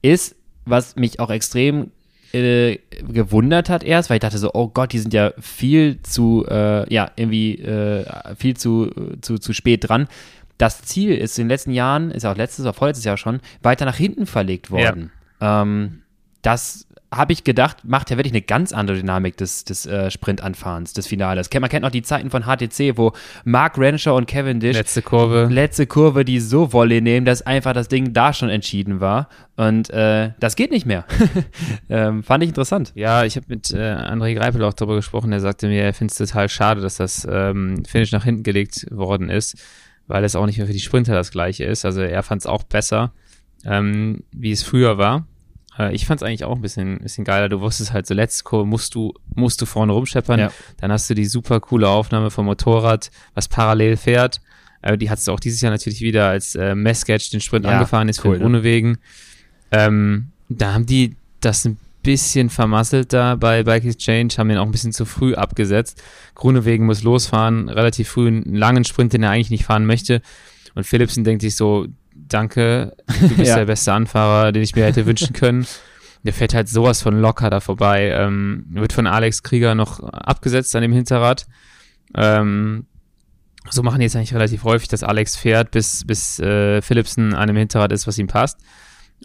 ist, 0.00 0.36
was 0.64 0.96
mich 0.96 1.20
auch 1.20 1.30
extrem 1.30 1.90
äh, 2.32 2.78
gewundert 3.08 3.68
hat 3.70 3.84
erst, 3.84 4.10
weil 4.10 4.16
ich 4.16 4.22
dachte 4.22 4.38
so, 4.38 4.50
oh 4.54 4.68
Gott, 4.68 4.92
die 4.92 4.98
sind 4.98 5.14
ja 5.14 5.32
viel 5.38 6.02
zu, 6.02 6.44
äh, 6.48 6.92
ja, 6.92 7.10
irgendwie 7.16 7.54
äh, 7.58 8.04
viel 8.36 8.56
zu, 8.56 8.90
zu, 9.20 9.38
zu 9.38 9.52
spät 9.52 9.88
dran. 9.88 10.08
Das 10.58 10.82
Ziel 10.82 11.14
ist 11.14 11.38
in 11.38 11.44
den 11.44 11.50
letzten 11.50 11.70
Jahren, 11.70 12.10
ist 12.10 12.26
auch 12.26 12.36
letztes 12.36 12.64
oder 12.64 12.74
vorletztes 12.74 13.04
Jahr 13.04 13.16
schon, 13.16 13.40
weiter 13.62 13.84
nach 13.84 13.96
hinten 13.96 14.26
verlegt 14.26 14.70
worden. 14.70 15.12
Ja. 15.40 15.62
Ähm, 15.62 16.02
das 16.42 16.87
habe 17.10 17.32
ich 17.32 17.42
gedacht, 17.42 17.78
macht 17.84 18.10
ja 18.10 18.18
wirklich 18.18 18.34
eine 18.34 18.42
ganz 18.42 18.72
andere 18.72 18.98
Dynamik 18.98 19.36
des, 19.38 19.64
des 19.64 19.86
äh, 19.86 20.10
Sprintanfahrens, 20.10 20.92
des 20.92 21.06
Finales. 21.06 21.48
Man 21.58 21.70
kennt 21.70 21.82
noch 21.82 21.90
die 21.90 22.02
Zeiten 22.02 22.30
von 22.30 22.42
HTC, 22.42 22.98
wo 22.98 23.12
Mark 23.44 23.78
Renshaw 23.78 24.14
und 24.16 24.26
Kevin 24.26 24.60
Dish 24.60 24.76
letzte 24.76 25.00
Kurve, 25.00 25.48
letzte 25.50 25.86
Kurve, 25.86 26.26
die 26.26 26.38
so 26.38 26.72
Wolle 26.74 27.00
nehmen, 27.00 27.24
dass 27.24 27.40
einfach 27.42 27.72
das 27.72 27.88
Ding 27.88 28.12
da 28.12 28.34
schon 28.34 28.50
entschieden 28.50 29.00
war. 29.00 29.28
Und 29.56 29.88
äh, 29.90 30.32
das 30.38 30.54
geht 30.54 30.70
nicht 30.70 30.84
mehr. 30.84 31.06
ähm, 31.88 32.22
fand 32.22 32.44
ich 32.44 32.50
interessant. 32.50 32.92
Ja, 32.94 33.24
ich 33.24 33.36
habe 33.36 33.46
mit 33.48 33.70
äh, 33.70 33.76
André 33.76 34.34
Greipel 34.34 34.62
auch 34.62 34.74
darüber 34.74 34.96
gesprochen. 34.96 35.30
Der 35.30 35.40
sagte 35.40 35.68
mir, 35.68 35.82
er 35.82 35.94
findet 35.94 36.20
es 36.20 36.28
total 36.28 36.50
schade, 36.50 36.82
dass 36.82 36.96
das 36.96 37.26
ähm, 37.30 37.84
Finish 37.86 38.12
nach 38.12 38.24
hinten 38.24 38.42
gelegt 38.42 38.86
worden 38.90 39.30
ist, 39.30 39.56
weil 40.06 40.24
es 40.24 40.36
auch 40.36 40.44
nicht 40.44 40.58
mehr 40.58 40.66
für 40.66 40.74
die 40.74 40.78
Sprinter 40.78 41.14
das 41.14 41.30
gleiche 41.30 41.64
ist. 41.64 41.86
Also 41.86 42.02
er 42.02 42.22
fand 42.22 42.42
es 42.42 42.46
auch 42.46 42.64
besser, 42.64 43.12
ähm, 43.64 44.24
wie 44.30 44.52
es 44.52 44.62
früher 44.62 44.98
war 44.98 45.26
äh, 45.78 45.94
ich 45.94 46.06
fand 46.06 46.20
es 46.20 46.26
eigentlich 46.26 46.44
auch 46.44 46.56
ein 46.56 46.62
bisschen, 46.62 46.98
bisschen 46.98 47.24
geiler. 47.24 47.48
Du 47.48 47.60
wusstest 47.60 47.92
halt, 47.92 48.06
so 48.06 48.14
letzte 48.14 48.44
Kurve 48.44 48.66
musst 48.66 48.94
du, 48.94 49.14
musst 49.34 49.60
du 49.60 49.66
vorne 49.66 49.92
rumscheppern. 49.92 50.40
Ja. 50.40 50.52
Dann 50.78 50.92
hast 50.92 51.08
du 51.08 51.14
die 51.14 51.26
super 51.26 51.60
coole 51.60 51.88
Aufnahme 51.88 52.30
vom 52.30 52.46
Motorrad, 52.46 53.10
was 53.34 53.48
parallel 53.48 53.96
fährt. 53.96 54.40
Äh, 54.82 54.98
die 54.98 55.10
hattest 55.10 55.28
du 55.28 55.32
auch 55.32 55.40
dieses 55.40 55.60
Jahr 55.60 55.72
natürlich 55.72 56.00
wieder, 56.00 56.28
als 56.28 56.54
äh, 56.54 56.74
Messsketch 56.74 57.30
den 57.30 57.40
Sprint 57.40 57.64
ja, 57.64 57.72
angefahren 57.72 58.08
ist 58.08 58.24
cool, 58.24 58.38
für 58.38 58.48
ne? 58.48 58.62
Wegen. 58.62 58.98
Ähm, 59.70 60.28
da 60.48 60.74
haben 60.74 60.86
die 60.86 61.14
das 61.40 61.64
ein 61.64 61.78
bisschen 62.02 62.48
vermasselt 62.48 63.12
da 63.12 63.36
bei 63.36 63.64
Bike 63.64 63.84
Exchange, 63.84 64.30
haben 64.38 64.48
den 64.48 64.58
auch 64.58 64.64
ein 64.64 64.70
bisschen 64.70 64.92
zu 64.92 65.04
früh 65.04 65.34
abgesetzt. 65.34 66.02
Grunewegen 66.34 66.86
muss 66.86 67.02
losfahren, 67.02 67.68
relativ 67.68 68.08
früh 68.08 68.28
einen 68.28 68.54
langen 68.54 68.84
Sprint, 68.84 69.12
den 69.12 69.22
er 69.22 69.30
eigentlich 69.30 69.50
nicht 69.50 69.64
fahren 69.64 69.84
möchte. 69.84 70.22
Und 70.74 70.84
Philipsen 70.84 71.24
denkt 71.24 71.42
sich 71.42 71.56
so, 71.56 71.86
danke, 72.28 72.96
du 73.20 73.28
bist 73.28 73.38
ja. 73.48 73.56
der 73.56 73.66
beste 73.66 73.92
Anfahrer, 73.92 74.52
den 74.52 74.62
ich 74.62 74.74
mir 74.74 74.84
hätte 74.84 75.06
wünschen 75.06 75.32
können. 75.32 75.66
Der 76.24 76.32
fährt 76.32 76.54
halt 76.54 76.68
sowas 76.68 77.00
von 77.00 77.20
locker 77.20 77.48
da 77.50 77.60
vorbei. 77.60 78.10
Ähm, 78.10 78.66
wird 78.70 78.92
von 78.92 79.06
Alex 79.06 79.42
Krieger 79.42 79.74
noch 79.74 80.00
abgesetzt 80.00 80.74
an 80.74 80.82
dem 80.82 80.92
Hinterrad. 80.92 81.46
Ähm, 82.14 82.86
so 83.70 83.82
machen 83.82 83.98
die 83.98 84.04
jetzt 84.04 84.16
eigentlich 84.16 84.34
relativ 84.34 84.64
häufig, 84.64 84.88
dass 84.88 85.02
Alex 85.02 85.36
fährt, 85.36 85.70
bis, 85.70 86.06
bis 86.06 86.38
äh, 86.40 86.82
Philipsen 86.82 87.34
an 87.34 87.46
dem 87.48 87.56
Hinterrad 87.56 87.92
ist, 87.92 88.06
was 88.06 88.18
ihm 88.18 88.26
passt. 88.26 88.58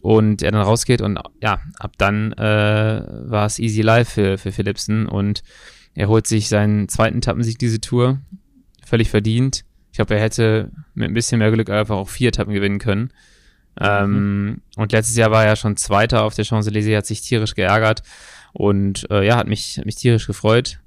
und 0.02 0.42
er 0.42 0.52
dann 0.52 0.62
rausgeht 0.62 1.02
und 1.02 1.20
ja, 1.42 1.62
ab 1.80 1.94
dann 1.98 2.34
äh, 2.34 3.04
war 3.30 3.46
es 3.46 3.60
easy 3.60 3.82
life 3.82 4.12
für, 4.12 4.38
für 4.38 4.52
Philipsen 4.52 5.08
und 5.08 5.44
er 5.94 6.08
holt 6.08 6.28
sich 6.28 6.50
seinen 6.50 6.90
zweiten 6.90 7.20
Etappensieg 7.20 7.60
diese 7.60 7.80
Tour, 7.80 8.20
völlig 8.84 9.10
verdient. 9.10 9.64
Ich 9.94 9.98
glaube, 9.98 10.16
er 10.16 10.22
hätte 10.22 10.72
mit 10.96 11.08
ein 11.08 11.14
bisschen 11.14 11.38
mehr 11.38 11.52
Glück 11.52 11.70
einfach 11.70 11.96
auch 11.96 12.10
vier 12.10 12.30
Etappen 12.30 12.52
gewinnen 12.52 12.80
können. 12.80 13.12
Mhm. 13.80 13.86
Ähm, 13.86 14.62
und 14.76 14.92
letztes 14.92 15.16
Jahr 15.16 15.30
war 15.30 15.46
er 15.46 15.56
schon 15.56 15.78
Zweiter 15.78 16.24
auf 16.24 16.34
der 16.34 16.46
Champs-Élysées, 16.46 16.98
hat 16.98 17.06
sich 17.06 17.22
tierisch 17.22 17.54
geärgert 17.54 18.02
und 18.54 19.08
äh, 19.12 19.24
ja, 19.24 19.38
hat 19.38 19.48
mich, 19.48 19.78
hat 19.78 19.86
mich 19.86 19.94
tierisch 19.94 20.26
gefreut. 20.26 20.80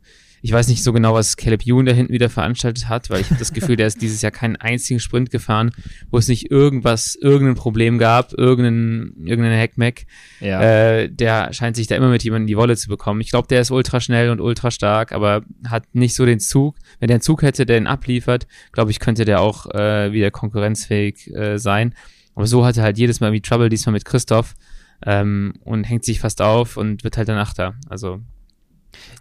Ich 0.46 0.52
weiß 0.52 0.68
nicht 0.68 0.84
so 0.84 0.92
genau, 0.92 1.12
was 1.12 1.36
Caleb 1.36 1.66
Ewan 1.66 1.86
da 1.86 1.92
hinten 1.92 2.12
wieder 2.12 2.30
veranstaltet 2.30 2.88
hat, 2.88 3.10
weil 3.10 3.20
ich 3.20 3.30
habe 3.30 3.40
das 3.40 3.52
Gefühl, 3.52 3.74
der 3.74 3.88
ist 3.88 4.00
dieses 4.00 4.22
Jahr 4.22 4.30
keinen 4.30 4.54
einzigen 4.54 5.00
Sprint 5.00 5.32
gefahren, 5.32 5.72
wo 6.12 6.18
es 6.18 6.28
nicht 6.28 6.52
irgendwas, 6.52 7.16
irgendein 7.20 7.56
Problem 7.56 7.98
gab, 7.98 8.32
irgendeinen, 8.32 9.26
irgendeinen 9.26 9.60
Hackmack. 9.60 10.06
Ja. 10.38 10.60
Äh, 10.62 11.08
der 11.10 11.52
scheint 11.52 11.74
sich 11.74 11.88
da 11.88 11.96
immer 11.96 12.10
mit 12.10 12.22
jemandem 12.22 12.44
in 12.44 12.46
die 12.46 12.56
Wolle 12.56 12.76
zu 12.76 12.88
bekommen. 12.88 13.20
Ich 13.22 13.30
glaube, 13.30 13.48
der 13.48 13.60
ist 13.60 13.72
ultra 13.72 13.98
schnell 13.98 14.30
und 14.30 14.40
ultra 14.40 14.70
stark, 14.70 15.10
aber 15.10 15.42
hat 15.66 15.92
nicht 15.94 16.14
so 16.14 16.24
den 16.24 16.38
Zug. 16.38 16.76
Wenn 17.00 17.08
der 17.08 17.16
einen 17.16 17.22
Zug 17.22 17.42
hätte, 17.42 17.66
der 17.66 17.78
ihn 17.78 17.88
abliefert, 17.88 18.46
glaube 18.70 18.92
ich, 18.92 19.00
könnte 19.00 19.24
der 19.24 19.40
auch 19.40 19.66
äh, 19.74 20.12
wieder 20.12 20.30
konkurrenzfähig 20.30 21.34
äh, 21.34 21.58
sein. 21.58 21.92
Aber 22.36 22.46
so 22.46 22.64
hatte 22.64 22.82
er 22.82 22.84
halt 22.84 22.98
jedes 22.98 23.18
Mal 23.18 23.30
irgendwie 23.30 23.42
Trouble, 23.42 23.68
diesmal 23.68 23.94
mit 23.94 24.04
Christoph 24.04 24.54
ähm, 25.04 25.54
und 25.64 25.82
hängt 25.82 26.04
sich 26.04 26.20
fast 26.20 26.40
auf 26.40 26.76
und 26.76 27.02
wird 27.02 27.16
halt 27.16 27.28
dann 27.28 27.38
Achter. 27.38 27.74
Also 27.88 28.20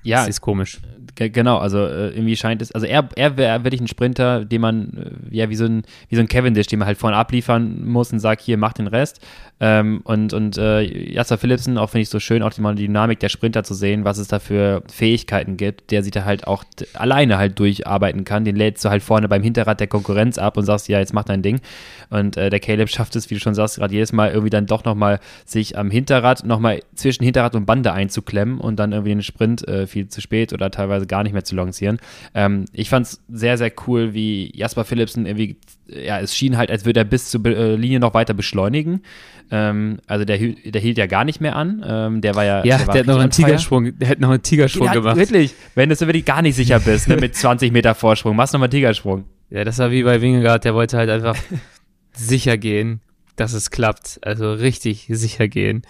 ja, 0.04 0.20
das 0.20 0.30
ist 0.30 0.42
komisch. 0.42 0.80
Genau, 1.18 1.60
also 1.60 1.80
äh, 1.80 2.10
irgendwie 2.10 2.36
scheint 2.36 2.62
es, 2.62 2.74
also 2.74 2.86
er, 2.86 3.08
er 3.16 3.38
wäre 3.38 3.64
wirklich 3.64 3.80
ein 3.80 3.88
Sprinter, 3.88 4.44
den 4.44 4.60
man, 4.60 5.22
äh, 5.32 5.36
ja, 5.36 5.50
wie 5.50 5.56
so 5.56 5.64
ein, 5.64 5.84
wie 6.10 6.16
so 6.16 6.22
ein 6.22 6.28
Cavendish, 6.28 6.68
den 6.68 6.80
man 6.80 6.88
halt 6.88 6.98
vorne 6.98 7.16
abliefern 7.16 7.86
muss 7.88 8.12
und 8.12 8.20
sagt, 8.20 8.42
hier, 8.42 8.58
mach 8.58 8.74
den 8.74 8.88
Rest. 8.88 9.22
Ähm, 9.62 10.02
und 10.04 10.34
und 10.34 10.58
äh, 10.58 10.82
Jasper 11.14 11.38
Philipsen, 11.38 11.78
auch 11.78 11.90
finde 11.90 12.02
ich 12.02 12.10
so 12.10 12.20
schön, 12.20 12.44
auch 12.44 12.52
die, 12.52 12.60
mal 12.60 12.76
die 12.76 12.88
Dynamik 12.88 13.22
der 13.22 13.30
Sprinter 13.30 13.64
zu 13.64 13.74
sehen, 13.74 14.04
was 14.04 14.18
es 14.18 14.28
da 14.28 14.40
für 14.40 14.84
Fähigkeiten 14.92 15.56
gibt, 15.56 15.92
der 15.92 16.04
sich 16.04 16.12
da 16.12 16.26
halt 16.26 16.46
auch 16.46 16.66
alleine 16.94 17.38
halt 17.38 17.58
durcharbeiten 17.58 18.26
kann. 18.26 18.44
Den 18.44 18.58
lädst 18.58 18.84
du 18.84 18.90
halt 18.90 19.02
vorne 19.02 19.30
beim 19.30 19.42
Hinterrad 19.42 19.80
der 19.80 19.88
Konkurrenz 19.88 20.38
ab 20.38 20.58
und 20.58 20.66
sagst, 20.66 20.90
ja, 20.90 21.00
jetzt 21.00 21.14
mach 21.14 21.24
dein 21.24 21.42
Ding. 21.42 21.62
Und 22.10 22.36
äh, 22.36 22.50
der 22.50 22.60
Caleb 22.60 22.90
schafft 22.90 23.16
es, 23.16 23.30
wie 23.30 23.36
du 23.36 23.40
schon 23.40 23.56
sagst, 23.56 23.78
gerade 23.78 23.94
jedes 23.94 24.12
Mal 24.12 24.32
irgendwie 24.32 24.50
dann 24.50 24.66
doch 24.66 24.84
nochmal 24.84 25.22
sich 25.46 25.78
am 25.78 25.90
Hinterrad, 25.90 26.46
nochmal 26.46 26.82
zwischen 26.96 27.24
Hinterrad 27.24 27.56
und 27.56 27.66
Bande 27.66 27.94
einzuklemmen 27.94 28.60
und 28.60 28.76
dann 28.76 28.92
irgendwie 28.92 29.12
den 29.12 29.24
Sprint 29.24 29.65
äh, 29.68 29.88
viel 29.88 30.08
zu 30.08 30.22
spät 30.22 30.54
oder 30.54 30.72
teilweise 30.72 31.08
gar 31.08 31.24
nicht 31.24 31.34
mehr 31.34 31.44
zu 31.44 31.56
lancieren. 31.56 32.00
Ähm, 32.34 32.66
ich 32.74 32.90
fand 32.90 33.08
es 33.08 33.22
sehr, 33.30 33.58
sehr 33.58 33.72
cool, 33.88 34.14
wie 34.14 34.52
Jasper 34.56 34.86
Philipsen 34.86 35.26
irgendwie, 35.26 35.58
ja, 35.88 36.20
es 36.20 36.36
schien 36.36 36.58
halt, 36.58 36.72
als 36.72 36.86
würde 36.86 37.02
er 37.02 37.06
bis 37.06 37.30
zur 37.30 37.46
äh, 37.46 37.76
Linie 37.76 38.00
noch 38.00 38.14
weiter 38.14 38.34
beschleunigen. 38.34 39.02
Ähm, 39.52 40.00
also 40.08 40.26
der, 40.26 40.38
der 40.38 40.82
hielt 40.82 40.98
ja 40.98 41.06
gar 41.06 41.24
nicht 41.24 41.42
mehr 41.42 41.56
an. 41.56 41.84
Ähm, 41.88 42.22
der 42.22 42.36
war 42.36 42.46
ja. 42.46 42.66
Ja, 42.66 42.78
der, 42.78 42.86
der 42.88 43.00
hat 43.02 43.08
noch 43.08 43.20
einen 43.20 43.32
Tigersprung, 43.32 43.98
der 43.98 44.10
hat 44.10 44.20
noch 44.20 44.30
einen 44.30 44.42
Tigersprung 44.42 44.92
gemacht. 44.92 45.18
Wirklich, 45.18 45.54
wenn 45.76 45.90
du 45.90 46.00
wirklich 46.00 46.26
gar 46.26 46.42
nicht 46.42 46.56
sicher 46.56 46.80
bist, 46.80 47.08
ne, 47.08 47.18
mit 47.18 47.36
20 47.36 47.72
Meter 47.72 47.96
Vorsprung, 47.96 48.36
machst 48.36 48.54
du 48.54 48.58
nochmal 48.58 48.68
einen 48.68 48.72
Tigersprung. 48.72 49.26
Ja, 49.50 49.64
das 49.64 49.78
war 49.78 49.92
wie 49.92 50.04
bei 50.04 50.22
Wingegaard, 50.22 50.66
der 50.66 50.74
wollte 50.74 50.98
halt 50.98 51.10
einfach 51.10 51.38
sicher 52.14 52.58
gehen, 52.58 53.02
dass 53.36 53.54
es 53.54 53.70
klappt. 53.70 54.20
Also 54.24 54.54
richtig 54.54 55.08
sicher 55.10 55.48
gehen. 55.48 55.84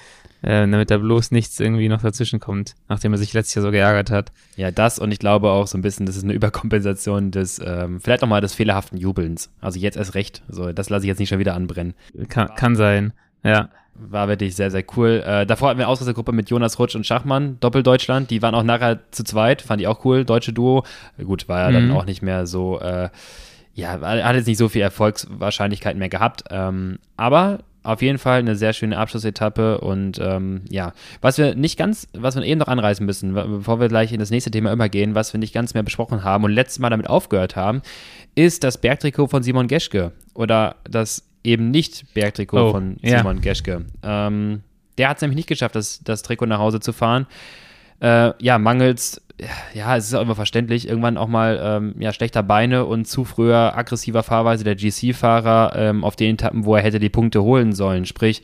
Äh, 0.46 0.70
damit 0.70 0.92
da 0.92 1.00
bloß 1.00 1.32
nichts 1.32 1.60
irgendwie 1.60 1.90
noch 1.90 2.04
dazwischen 2.04 2.40
kommt, 2.40 2.76
nachdem 2.88 3.12
er 3.14 3.18
sich 3.18 3.34
letztes 3.34 3.56
Jahr 3.56 3.64
so 3.64 3.72
geärgert 3.72 4.12
hat. 4.12 4.32
Ja, 4.58 4.70
das 4.70 5.00
und 5.00 5.12
ich 5.12 5.18
glaube 5.18 5.50
auch 5.50 5.66
so 5.66 5.76
ein 5.76 5.82
bisschen, 5.82 6.06
das 6.06 6.16
ist 6.16 6.24
eine 6.24 6.34
Überkompensation 6.36 7.32
des, 7.32 7.60
ähm, 7.66 8.00
vielleicht 8.00 8.24
auch 8.24 8.28
mal 8.28 8.42
des 8.42 8.54
fehlerhaften 8.54 9.00
Jubelns. 9.00 9.50
Also 9.60 9.80
jetzt 9.80 9.98
erst 9.98 10.14
recht. 10.14 10.44
So, 10.48 10.72
das 10.72 10.92
lasse 10.92 11.06
ich 11.06 11.08
jetzt 11.08 11.18
nicht 11.18 11.30
schon 11.30 11.40
wieder 11.40 11.56
anbrennen. 11.56 11.96
Kann, 12.30 12.54
kann 12.54 12.76
sein. 12.76 13.14
Ja. 13.44 13.70
War 13.96 14.28
wirklich 14.28 14.56
sehr, 14.56 14.70
sehr 14.70 14.84
cool. 14.96 15.24
Äh, 15.26 15.48
davor 15.48 15.70
hatten 15.70 15.80
wir 15.80 15.86
eine 15.86 15.92
Ausreißergruppe 15.92 16.32
mit 16.32 16.52
Jonas 16.52 16.78
Rutsch 16.78 16.96
und 16.96 17.08
Schachmann, 17.08 17.60
Doppeldeutschland. 17.60 18.30
Die 18.30 18.44
waren 18.44 18.54
auch 18.54 18.62
nachher 18.62 19.00
zu 19.10 19.24
zweit, 19.24 19.64
fand 19.64 19.82
ich 19.82 19.88
auch 19.88 20.06
cool, 20.06 20.26
deutsche 20.26 20.54
Duo. 20.54 20.84
Gut, 21.18 21.50
war 21.50 21.62
ja 21.62 21.70
mhm. 21.70 21.90
dann 21.90 21.98
auch 21.98 22.06
nicht 22.06 22.22
mehr 22.22 22.46
so, 22.46 22.80
äh, 22.82 23.10
ja, 23.74 24.00
hat 24.00 24.36
jetzt 24.36 24.48
nicht 24.48 24.60
so 24.60 24.70
viel 24.70 24.82
Erfolgswahrscheinlichkeit 24.84 25.98
mehr 25.98 26.10
gehabt. 26.10 26.44
Ähm, 26.52 27.00
aber 27.18 27.62
auf 27.86 28.02
jeden 28.02 28.18
Fall 28.18 28.40
eine 28.40 28.56
sehr 28.56 28.74
schöne 28.74 28.98
Abschlussetappe 28.98 29.80
und 29.80 30.20
ähm, 30.20 30.62
ja, 30.70 30.94
was 31.22 31.38
wir 31.38 31.56
nicht 31.56 31.78
ganz, 31.78 32.08
was 32.14 32.36
wir 32.36 32.44
eben 32.44 32.60
noch 32.60 32.68
anreißen 32.68 33.06
müssen, 33.06 33.34
bevor 33.34 33.80
wir 33.80 33.88
gleich 33.88 34.12
in 34.12 34.20
das 34.20 34.32
nächste 34.32 34.52
Thema 34.52 34.72
übergehen, 34.72 35.16
was 35.16 35.34
wir 35.34 35.40
nicht 35.40 35.54
ganz 35.54 35.74
mehr 35.74 35.84
besprochen 35.84 36.24
haben 36.24 36.44
und 36.44 36.52
letztes 36.52 36.80
Mal 36.80 36.90
damit 36.90 37.08
aufgehört 37.08 37.56
haben, 37.56 37.82
ist 38.34 38.64
das 38.64 38.80
Bergtrikot 38.80 39.28
von 39.28 39.44
Simon 39.44 39.68
Geschke 39.68 40.12
oder 40.34 40.78
das 40.84 41.24
eben 41.44 41.72
nicht 41.72 42.14
Bergtrikot 42.14 42.70
oh, 42.70 42.72
von 42.72 42.98
Simon 43.04 43.38
ja. 43.38 43.42
Geschke. 43.42 43.86
Ähm, 44.04 44.62
der 44.98 45.10
hat 45.10 45.18
es 45.18 45.22
nämlich 45.22 45.38
nicht 45.38 45.50
geschafft, 45.50 45.76
das, 45.76 46.02
das 46.04 46.24
Trikot 46.24 46.48
nach 46.48 46.60
Hause 46.60 46.80
zu 46.80 46.94
fahren. 46.94 47.28
Äh, 48.00 48.34
ja, 48.44 48.58
mangels, 48.58 49.22
ja, 49.74 49.98
es 49.98 50.08
ist 50.08 50.14
auch 50.14 50.22
immer 50.22 50.36
verständlich, 50.36 50.88
irgendwann 50.88 51.18
auch 51.18 51.28
mal 51.28 51.60
ähm, 51.62 51.96
ja, 52.00 52.14
schlechter 52.14 52.44
Beine 52.44 52.86
und 52.86 53.06
zu 53.06 53.26
früher 53.26 53.78
aggressiver 53.78 54.24
Fahrweise 54.24 54.64
der 54.64 54.76
GC-Fahrer 54.76 55.74
ähm, 55.76 56.04
auf 56.04 56.16
den 56.16 56.36
Etappen, 56.36 56.66
wo 56.66 56.76
er 56.76 56.82
hätte 56.82 57.00
die 57.00 57.10
Punkte 57.10 57.44
holen 57.44 57.74
sollen. 57.74 58.06
Sprich, 58.06 58.44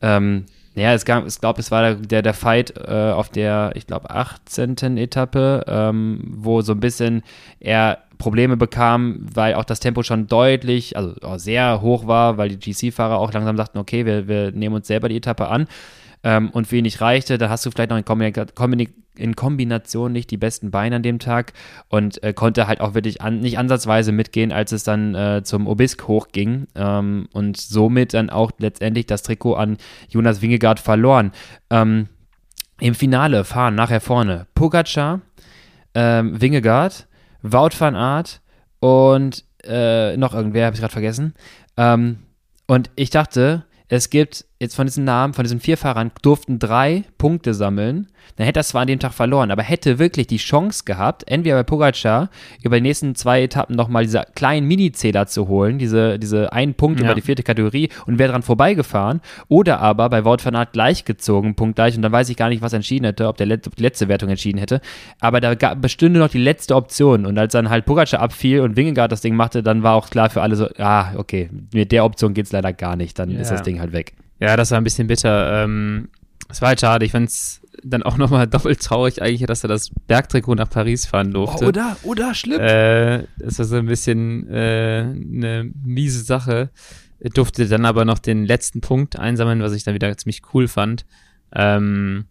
ähm, 0.00 0.46
ja, 0.74 0.92
es 0.94 1.04
gab, 1.04 1.26
ich 1.26 1.40
glaube, 1.40 1.60
es 1.60 1.70
war 1.72 1.94
der, 1.94 2.22
der 2.22 2.34
Fight 2.34 2.74
äh, 2.76 3.10
auf 3.10 3.30
der, 3.30 3.72
ich 3.74 3.86
glaube, 3.86 4.10
18. 4.10 4.96
Etappe, 4.96 5.64
ähm, 5.66 6.20
wo 6.36 6.62
so 6.62 6.72
ein 6.72 6.80
bisschen 6.80 7.22
er 7.58 7.98
Probleme 8.18 8.56
bekam, 8.56 9.26
weil 9.32 9.54
auch 9.54 9.64
das 9.64 9.80
Tempo 9.80 10.02
schon 10.02 10.26
deutlich, 10.28 10.96
also 10.96 11.14
sehr 11.36 11.80
hoch 11.80 12.06
war, 12.06 12.36
weil 12.36 12.48
die 12.48 12.58
GC-Fahrer 12.58 13.18
auch 13.18 13.32
langsam 13.32 13.56
sagten, 13.56 13.78
okay, 13.78 14.06
wir, 14.06 14.28
wir 14.28 14.52
nehmen 14.52 14.76
uns 14.76 14.86
selber 14.86 15.08
die 15.08 15.16
Etappe 15.16 15.48
an 15.48 15.66
ähm, 16.22 16.50
und 16.50 16.70
wenig 16.72 17.00
reichte, 17.00 17.38
da 17.38 17.48
hast 17.48 17.64
du 17.66 17.70
vielleicht 17.70 17.90
noch 17.90 17.96
in, 17.96 18.04
Kombina 18.04 18.44
in, 19.16 19.36
Kombination 19.36 20.12
nicht 20.12 20.30
die 20.30 20.36
besten 20.36 20.70
Beine 20.70 20.96
an 20.96 21.02
dem 21.02 21.18
Tag 21.18 21.52
und 21.88 22.22
äh, 22.22 22.32
konnte 22.32 22.66
halt 22.66 22.80
auch 22.80 22.94
wirklich 22.94 23.20
an, 23.20 23.40
nicht 23.40 23.58
ansatzweise 23.58 24.12
mitgehen, 24.12 24.52
als 24.52 24.72
es 24.72 24.84
dann 24.84 25.14
äh, 25.14 25.42
zum 25.44 25.66
Obisk 25.66 26.08
hochging 26.08 26.66
ähm, 26.74 27.28
und 27.32 27.56
somit 27.56 28.14
dann 28.14 28.30
auch 28.30 28.50
letztendlich 28.58 29.06
das 29.06 29.22
Trikot 29.22 29.54
an 29.54 29.78
Jonas 30.08 30.42
Wingegaard 30.42 30.80
verloren. 30.80 31.32
Ähm, 31.70 32.08
Im 32.80 32.94
Finale 32.94 33.44
fahren 33.44 33.74
nachher 33.74 34.00
vorne 34.00 34.46
Pogacar, 34.54 35.20
ähm, 35.94 36.40
Wingegaard, 36.40 37.06
Wout 37.42 37.70
van 37.78 37.94
Aert 37.94 38.40
und 38.80 39.44
äh, 39.64 40.16
noch 40.16 40.34
irgendwer, 40.34 40.66
habe 40.66 40.74
ich 40.74 40.80
gerade 40.80 40.92
vergessen. 40.92 41.34
Ähm, 41.76 42.18
und 42.66 42.90
ich 42.96 43.10
dachte, 43.10 43.64
es 43.88 44.10
gibt 44.10 44.44
jetzt 44.60 44.74
von 44.74 44.86
diesen 44.86 45.04
Namen, 45.04 45.34
von 45.34 45.44
diesen 45.44 45.60
vier 45.60 45.76
Fahrern, 45.76 46.10
durften 46.22 46.58
drei 46.58 47.04
Punkte 47.16 47.54
sammeln. 47.54 48.08
Dann 48.36 48.44
hätte 48.44 48.60
er 48.60 48.64
zwar 48.64 48.82
an 48.82 48.88
dem 48.88 48.98
Tag 48.98 49.14
verloren, 49.14 49.50
aber 49.50 49.62
hätte 49.62 49.98
wirklich 49.98 50.26
die 50.26 50.36
Chance 50.36 50.82
gehabt, 50.84 51.24
entweder 51.26 51.56
bei 51.56 51.62
Pogacar 51.62 52.28
über 52.62 52.76
die 52.76 52.82
nächsten 52.82 53.14
zwei 53.14 53.42
Etappen 53.42 53.74
nochmal 53.74 54.04
diese 54.04 54.24
kleinen 54.34 54.66
Mini-Zähler 54.66 55.26
zu 55.26 55.48
holen, 55.48 55.78
diese, 55.78 56.18
diese 56.18 56.52
einen 56.52 56.74
Punkt 56.74 57.00
ja. 57.00 57.06
über 57.06 57.14
die 57.14 57.20
vierte 57.20 57.42
Kategorie 57.42 57.88
und 58.06 58.18
wäre 58.18 58.32
dran 58.32 58.42
vorbeigefahren. 58.42 59.20
Oder 59.48 59.80
aber 59.80 60.08
bei 60.10 60.24
Wout 60.24 60.38
van 60.44 60.56
Aert 60.56 60.72
gleichgezogen, 60.72 61.54
punktgleich. 61.54 61.96
Und 61.96 62.02
dann 62.02 62.12
weiß 62.12 62.28
ich 62.28 62.36
gar 62.36 62.48
nicht, 62.48 62.62
was 62.62 62.72
entschieden 62.72 63.06
hätte, 63.06 63.28
ob, 63.28 63.36
der 63.36 63.46
Let 63.46 63.66
ob 63.66 63.76
die 63.76 63.82
letzte 63.82 64.08
Wertung 64.08 64.28
entschieden 64.28 64.58
hätte. 64.58 64.80
Aber 65.20 65.40
da 65.40 65.54
gab, 65.54 65.80
bestünde 65.80 66.20
noch 66.20 66.28
die 66.28 66.38
letzte 66.38 66.76
Option. 66.76 67.26
Und 67.26 67.38
als 67.38 67.52
dann 67.52 67.70
halt 67.70 67.86
Pogacar 67.86 68.20
abfiel 68.20 68.60
und 68.60 68.76
Wingegaard 68.76 69.10
das 69.10 69.20
Ding 69.20 69.36
machte, 69.36 69.62
dann 69.62 69.82
war 69.82 69.94
auch 69.94 70.10
klar 70.10 70.30
für 70.30 70.42
alle 70.42 70.56
so, 70.56 70.68
ah, 70.78 71.14
okay, 71.16 71.48
mit 71.72 71.92
der 71.92 72.04
Option 72.04 72.34
geht 72.34 72.46
es 72.46 72.52
leider 72.52 72.72
gar 72.72 72.96
nicht. 72.96 73.18
Dann 73.18 73.30
ja. 73.30 73.40
ist 73.40 73.50
das 73.50 73.62
Ding 73.62 73.80
halt 73.80 73.92
weg. 73.92 74.14
Ja, 74.40 74.56
das 74.56 74.70
war 74.70 74.78
ein 74.78 74.84
bisschen 74.84 75.06
bitter. 75.06 75.64
Ähm, 75.64 76.08
es 76.48 76.62
war 76.62 76.68
halt 76.68 76.80
schade. 76.80 77.04
Ich 77.04 77.12
fand 77.12 77.28
es 77.28 77.60
dann 77.82 78.02
auch 78.02 78.16
nochmal 78.16 78.46
doppelt 78.48 78.80
traurig 78.80 79.22
eigentlich, 79.22 79.46
dass 79.46 79.64
er 79.64 79.68
das 79.68 79.90
Bergtrikot 80.06 80.54
nach 80.54 80.70
Paris 80.70 81.06
fahren 81.06 81.32
durfte. 81.32 81.64
Oh, 81.64 81.68
oder, 81.68 81.96
oder, 82.02 82.34
schlimm. 82.34 82.60
Äh, 82.60 83.24
das 83.38 83.58
war 83.58 83.66
so 83.66 83.76
ein 83.76 83.86
bisschen 83.86 84.48
äh, 84.48 85.04
eine 85.04 85.70
miese 85.82 86.22
Sache. 86.22 86.70
Er 87.20 87.30
durfte 87.30 87.66
dann 87.66 87.84
aber 87.84 88.04
noch 88.04 88.18
den 88.18 88.44
letzten 88.44 88.80
Punkt 88.80 89.18
einsammeln, 89.18 89.60
was 89.60 89.72
ich 89.72 89.84
dann 89.84 89.94
wieder 89.94 90.16
ziemlich 90.16 90.42
cool 90.54 90.68
fand. 90.68 91.04
Ähm, 91.52 92.26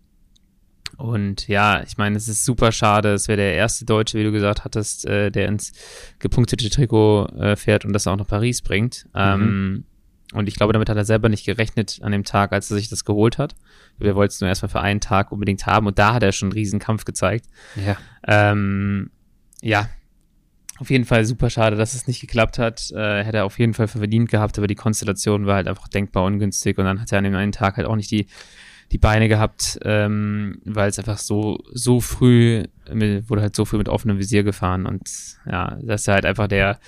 und 0.97 1.47
ja, 1.47 1.84
ich 1.84 1.97
meine, 1.97 2.18
es 2.18 2.28
ist 2.28 2.43
super 2.43 2.72
schade. 2.72 3.14
Es 3.14 3.28
wäre 3.28 3.38
der 3.38 3.53
erste 3.53 3.86
Deutsche, 3.86 4.18
wie 4.18 4.24
du 4.24 4.32
gesagt 4.32 4.64
hattest, 4.64 5.05
äh, 5.05 5.30
der 5.30 5.47
ins 5.47 5.74
gepunktete 6.20 6.70
Trikot 6.70 7.28
äh, 7.38 7.55
fährt 7.55 7.86
und 7.86 7.93
das 7.93 8.08
auch 8.08 8.16
nach 8.16 8.28
Paris 8.28 8.62
bringt. 8.62 9.05
Mhm. 9.14 9.84
Und 10.34 10.49
ich 10.49 10.55
glaube, 10.55 10.73
damit 10.73 10.89
hat 10.89 10.97
er 10.97 11.05
selber 11.05 11.30
nicht 11.30 11.45
gerechnet 11.45 11.99
an 12.01 12.11
dem 12.11 12.25
Tag, 12.25 12.51
als 12.51 12.69
er 12.69 12.75
sich 12.75 12.89
das 12.89 13.05
geholt 13.05 13.38
hat. 13.38 13.55
Wir 13.97 14.15
wollten 14.15 14.32
es 14.32 14.41
nur 14.41 14.49
erstmal 14.49 14.69
für 14.69 14.82
einen 14.82 14.99
Tag 14.99 15.32
unbedingt 15.32 15.65
haben 15.65 15.88
und 15.88 15.97
da 15.97 16.13
hat 16.13 16.23
er 16.23 16.32
schon 16.34 16.47
einen 16.47 16.53
riesen 16.53 16.80
Kampf 16.80 17.05
gezeigt. 17.05 17.45
Ja. 17.75 17.97
Ähm, 18.28 19.09
ja, 19.61 19.89
auf 20.80 20.89
jeden 20.89 21.05
Fall 21.05 21.25
super 21.25 21.49
schade, 21.49 21.75
dass 21.75 21.93
es 21.93 22.07
nicht 22.07 22.21
geklappt 22.21 22.59
hat. 22.59 22.91
Äh, 22.91 23.23
hätte 23.23 23.38
er 23.38 23.45
auf 23.45 23.57
jeden 23.57 23.73
Fall 23.73 23.88
verdient 23.88 24.30
gehabt, 24.30 24.57
aber 24.57 24.67
die 24.67 24.75
Konstellation 24.75 25.45
war 25.45 25.55
halt 25.55 25.67
einfach 25.67 25.88
denkbar 25.88 26.23
ungünstig 26.23 26.78
und 26.78 26.86
dann 26.86 27.01
hat 27.01 27.11
er 27.11 27.19
an 27.19 27.23
dem 27.23 27.36
einen 27.36 27.51
Tag 27.51 27.78
halt 27.78 27.88
auch 27.88 27.95
nicht 27.95 28.11
die, 28.11 28.28
die 28.91 28.97
Beine 28.97 29.28
gehabt, 29.28 29.80
ähm, 29.84 30.61
weil 30.65 30.89
es 30.89 30.99
einfach 30.99 31.17
so, 31.17 31.57
so 31.73 31.99
früh, 31.99 32.65
wurde 32.88 33.41
halt 33.41 33.55
so 33.55 33.65
früh 33.65 33.78
mit 33.78 33.89
offenem 33.89 34.19
Visier 34.19 34.43
gefahren 34.43 34.86
und 34.86 35.09
ja, 35.49 35.78
das 35.82 36.01
ist 36.01 36.07
halt 36.07 36.25
einfach 36.25 36.47
der 36.47 36.80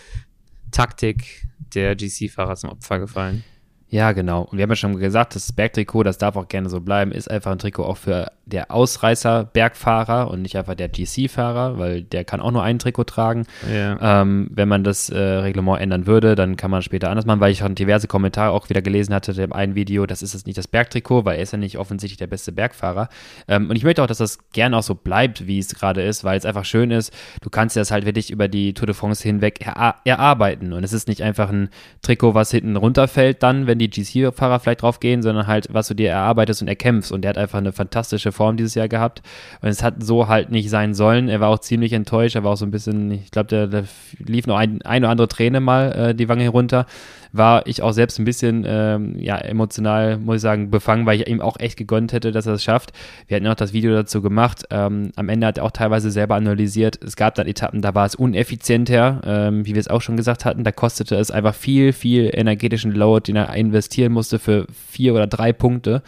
Taktik 0.72 1.47
der 1.74 1.95
GC-Fahrer 1.95 2.55
zum 2.55 2.72
Opfer 2.72 2.99
gefallen. 2.99 3.43
Ja, 3.89 4.11
genau. 4.11 4.43
Und 4.43 4.57
wir 4.57 4.63
haben 4.63 4.70
ja 4.70 4.76
schon 4.76 4.97
gesagt, 4.99 5.36
das 5.36 5.51
Bergtrikot, 5.51 6.03
das 6.03 6.17
darf 6.17 6.36
auch 6.36 6.47
gerne 6.47 6.70
so 6.70 6.80
bleiben, 6.80 7.11
ist 7.11 7.30
einfach 7.30 7.51
ein 7.51 7.57
Trikot 7.59 7.86
auch 7.86 7.97
für 7.97 8.32
der 8.50 8.72
Ausreißer 8.72 9.45
Bergfahrer 9.45 10.30
und 10.30 10.41
nicht 10.41 10.58
einfach 10.58 10.76
der 10.76 10.89
GC-Fahrer, 10.89 11.78
weil 11.78 12.04
der 12.04 12.24
kann 12.26 12.41
auch 12.41 12.52
nur 12.52 12.64
ein 12.64 12.80
Trikot 12.80 13.06
tragen. 13.06 13.45
Ja. 13.72 14.22
Ähm, 14.22 14.50
wenn 14.52 14.68
man 14.68 14.84
das 14.84 15.10
äh, 15.10 15.18
Reglement 15.18 15.82
ändern 15.82 16.08
würde, 16.08 16.36
dann 16.36 16.56
kann 16.56 16.72
man 16.72 16.82
später 16.82 17.10
anders 17.10 17.26
machen, 17.26 17.39
weil 17.39 17.52
ich 17.52 17.60
schon 17.60 17.76
diverse 17.76 18.08
Kommentare 18.08 18.52
auch 18.52 18.70
wieder 18.70 18.82
gelesen 18.82 19.14
hatte 19.14 19.39
im 19.41 19.54
einen 19.54 19.76
Video, 19.76 20.06
das 20.06 20.22
ist 20.22 20.34
jetzt 20.34 20.47
nicht 20.47 20.58
das 20.58 20.68
Bergtrikot, 20.68 21.26
weil 21.26 21.38
er 21.38 21.43
ist 21.43 21.54
ja 21.54 21.58
nicht 21.58 21.78
offensichtlich 21.78 22.18
der 22.18 22.28
beste 22.28 22.52
Bergfahrer. 22.52 23.10
Ähm, 23.47 23.70
und 23.70 23.76
ich 23.76 23.84
möchte 23.84 24.04
auch, 24.04 24.08
dass 24.08 24.18
das 24.18 24.39
gerne 24.52 24.78
auch 24.78 24.84
so 24.84 24.95
bleibt, 24.95 25.47
wie 25.47 25.60
es 25.60 25.74
gerade 25.74 26.02
ist, 26.02 26.24
weil 26.24 26.38
es 26.38 26.45
einfach 26.45 26.66
schön 26.66 26.91
ist. 26.91 27.14
Du 27.41 27.50
kannst 27.50 27.76
das 27.76 27.91
halt 27.91 28.06
wirklich 28.06 28.32
über 28.32 28.47
die 28.47 28.74
Tour 28.74 28.88
de 28.88 28.95
France 28.95 29.24
hinweg 29.24 29.60
er 29.66 29.95
erarbeiten 30.04 30.74
und 30.74 30.84
es 30.84 30.93
ist 30.93 31.08
nicht 31.08 31.24
einfach 31.24 31.50
ein 31.50 31.70
Trikot, 32.02 32.34
was 32.34 32.52
hinten 32.52 32.76
runterfällt 32.76 33.43
dann, 33.43 33.68
wenn 33.68 33.80
die 33.80 33.89
GC-Fahrer 33.89 34.60
vielleicht 34.60 34.82
drauf 34.82 35.00
gehen, 35.00 35.22
sondern 35.22 35.47
halt, 35.47 35.68
was 35.72 35.88
du 35.88 35.93
dir 35.93 36.10
erarbeitest 36.10 36.62
und 36.62 36.68
erkämpfst. 36.68 37.12
Und 37.12 37.22
der 37.22 37.30
hat 37.30 37.38
einfach 37.38 37.60
eine 37.60 37.72
fantastische 37.72 38.32
Form 38.39 38.55
dieses 38.55 38.73
Jahr 38.73 38.87
gehabt. 38.87 39.21
Und 39.61 39.67
es 39.67 39.83
hat 39.83 39.95
so 40.01 40.29
halt 40.29 40.49
nicht 40.49 40.69
sein 40.69 40.93
sollen. 40.93 41.27
Er 41.27 41.41
war 41.41 41.49
auch 41.49 41.59
ziemlich 41.59 41.91
enttäuscht. 41.91 42.37
Er 42.37 42.45
war 42.45 42.53
auch 42.53 42.57
so 42.57 42.65
ein 42.65 42.71
bisschen, 42.71 43.11
ich 43.11 43.31
glaube, 43.31 43.67
der, 43.67 43.83
lief 44.25 44.47
noch 44.47 44.55
ein, 44.55 44.81
ein 44.83 45.03
oder 45.03 45.11
andere 45.11 45.27
Träne 45.27 45.59
mal 45.59 45.91
äh, 45.91 46.15
die 46.15 46.29
Wange 46.29 46.43
herunter. 46.43 46.85
War 47.33 47.67
ich 47.67 47.81
auch 47.81 47.91
selbst 47.91 48.17
ein 48.17 48.23
bisschen 48.23 48.63
ähm, 48.65 49.19
ja, 49.19 49.37
emotional, 49.37 50.17
muss 50.17 50.37
ich 50.37 50.41
sagen, 50.41 50.71
befangen, 50.71 51.05
weil 51.05 51.19
ich 51.19 51.27
ihm 51.27 51.41
auch 51.41 51.59
echt 51.59 51.75
gegönnt 51.75 52.13
hätte, 52.13 52.31
dass 52.31 52.47
er 52.47 52.53
es 52.53 52.63
schafft. 52.63 52.93
Wir 53.27 53.35
hatten 53.35 53.47
auch 53.47 53.55
das 53.55 53.73
Video 53.73 53.91
dazu 53.91 54.21
gemacht. 54.21 54.63
Ähm, 54.69 55.11
am 55.17 55.27
Ende 55.27 55.45
hat 55.45 55.57
er 55.57 55.65
auch 55.65 55.71
teilweise 55.71 56.09
selber 56.09 56.35
analysiert. 56.35 56.97
Es 57.03 57.17
gab 57.17 57.35
dann 57.35 57.45
Etappen, 57.45 57.81
da 57.81 57.93
war 57.93 58.05
es 58.05 58.15
uneffizienter, 58.15 59.19
ähm, 59.25 59.65
wie 59.65 59.75
wir 59.75 59.81
es 59.81 59.89
auch 59.89 60.01
schon 60.01 60.15
gesagt 60.15 60.45
hatten. 60.45 60.63
Da 60.63 60.71
kostete 60.71 61.17
es 61.17 61.29
einfach 61.29 61.53
viel, 61.53 61.91
viel 61.91 62.31
energetischen 62.33 62.93
Load, 62.93 63.29
den 63.29 63.35
er 63.35 63.53
investieren 63.53 64.13
musste 64.13 64.39
für 64.39 64.65
vier 64.89 65.13
oder 65.13 65.27
drei 65.27 65.51
Punkte. 65.51 66.03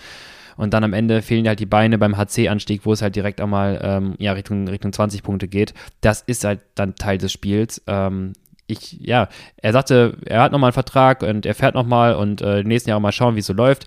Und 0.58 0.74
dann 0.74 0.84
am 0.84 0.93
Ende 0.93 1.22
fehlen 1.22 1.47
halt 1.47 1.60
die 1.60 1.66
Beine 1.66 1.97
beim 1.97 2.18
HC-Anstieg, 2.18 2.86
wo 2.86 2.93
es 2.93 3.02
halt 3.02 3.16
direkt 3.16 3.41
einmal 3.41 3.80
ähm, 3.84 4.16
ja, 4.20 4.34
Richtung, 4.34 4.68
Richtung 4.68 4.93
20 4.93 5.24
Punkte 5.24 5.47
geht. 5.47 5.74
Das 6.02 6.22
ist 6.22 6.43
halt 6.43 6.62
dann 6.76 6.95
Teil 6.95 7.18
des 7.18 7.32
Spiels. 7.32 7.82
Ähm, 7.88 8.34
ich, 8.68 8.93
ja, 8.99 9.28
er 9.58 9.74
sagte, 9.74 10.18
er 10.26 10.41
hat 10.41 10.52
nochmal 10.52 10.70
einen 10.70 10.74
Vertrag 10.74 11.24
und 11.24 11.45
er 11.45 11.56
fährt 11.56 11.76
nochmal 11.76 12.16
und 12.16 12.41
äh, 12.41 12.64
nächsten 12.64 12.89
Jahr 12.89 12.99
mal 12.99 13.12
schauen, 13.12 13.36
wie 13.36 13.39
es 13.39 13.45
so 13.45 13.54
läuft. 13.54 13.86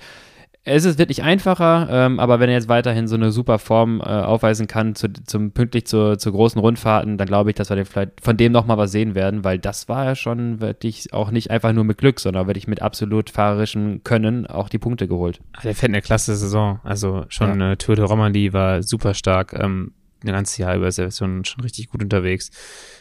Es 0.67 0.87
ist 0.87 0.99
wirklich 0.99 1.23
einfacher, 1.23 1.89
ähm, 1.91 2.19
aber 2.19 2.41
wenn 2.41 2.49
er 2.49 2.55
jetzt 2.55 2.71
weiterhin 2.71 3.07
so 3.07 3.17
eine 3.17 3.31
super 3.33 3.59
Form 3.59 4.01
äh, 4.01 4.05
aufweisen 4.05 4.67
kann, 4.67 4.95
zu, 4.95 5.12
zum, 5.12 5.53
pünktlich 5.53 5.87
zu, 5.87 6.17
zu 6.17 6.33
großen 6.33 6.59
Rundfahrten, 6.59 7.19
dann 7.19 7.29
glaube 7.29 7.51
ich, 7.51 7.57
dass 7.57 7.69
wir 7.69 7.85
vielleicht 7.85 8.23
von 8.23 8.39
dem 8.39 8.51
nochmal 8.51 8.79
was 8.79 8.91
sehen 8.91 9.15
werden, 9.15 9.45
weil 9.45 9.59
das 9.59 9.91
war 9.91 10.07
ja 10.07 10.15
schon 10.15 10.62
wirklich 10.62 11.12
auch 11.12 11.31
nicht 11.31 11.51
einfach 11.51 11.75
nur 11.75 11.85
mit 11.85 11.99
Glück, 11.99 12.19
sondern 12.19 12.47
wirklich 12.47 12.67
mit 12.67 12.81
absolut 12.81 13.29
fahrerischem 13.29 14.05
Können 14.05 14.47
auch 14.47 14.71
die 14.71 14.79
Punkte 14.79 15.07
geholt. 15.07 15.39
Der 15.62 15.75
fährt 15.75 15.91
eine 15.91 16.01
klasse 16.01 16.35
Saison. 16.35 16.81
Also 16.83 17.27
schon 17.29 17.61
ja. 17.61 17.73
äh, 17.73 17.77
Tour 17.77 17.97
de 17.97 18.05
Romandie 18.07 18.55
war 18.55 18.83
super 18.83 19.12
stark. 19.12 19.53
Ähm, 19.53 19.93
ein 20.25 20.33
ganzes 20.33 20.57
Jahr 20.57 20.77
über 20.77 20.89
ist 20.89 20.99
er 20.99 21.11
schon, 21.11 21.45
schon 21.45 21.61
richtig 21.61 21.91
gut 21.91 22.03
unterwegs. 22.03 22.51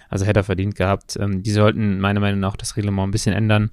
Also 0.10 0.26
hätte 0.26 0.42
er 0.42 0.44
verdient 0.44 0.76
gehabt. 0.76 1.16
Ähm, 1.18 1.44
die 1.44 1.52
sollten 1.52 2.02
meiner 2.02 2.20
Meinung 2.20 2.42
nach 2.42 2.58
das 2.58 2.76
Reglement 2.76 3.08
ein 3.08 3.12
bisschen 3.12 3.34
ändern 3.34 3.70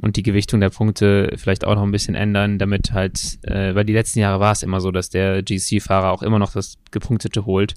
und 0.00 0.16
die 0.16 0.22
Gewichtung 0.22 0.60
der 0.60 0.70
Punkte 0.70 1.32
vielleicht 1.36 1.64
auch 1.64 1.74
noch 1.74 1.82
ein 1.82 1.92
bisschen 1.92 2.14
ändern, 2.14 2.58
damit 2.58 2.92
halt, 2.92 3.38
äh, 3.42 3.74
weil 3.74 3.84
die 3.84 3.92
letzten 3.92 4.20
Jahre 4.20 4.40
war 4.40 4.52
es 4.52 4.62
immer 4.62 4.80
so, 4.80 4.90
dass 4.90 5.10
der 5.10 5.42
GC-Fahrer 5.42 6.10
auch 6.10 6.22
immer 6.22 6.38
noch 6.38 6.52
das 6.52 6.78
Gepunktete 6.90 7.44
holt. 7.44 7.74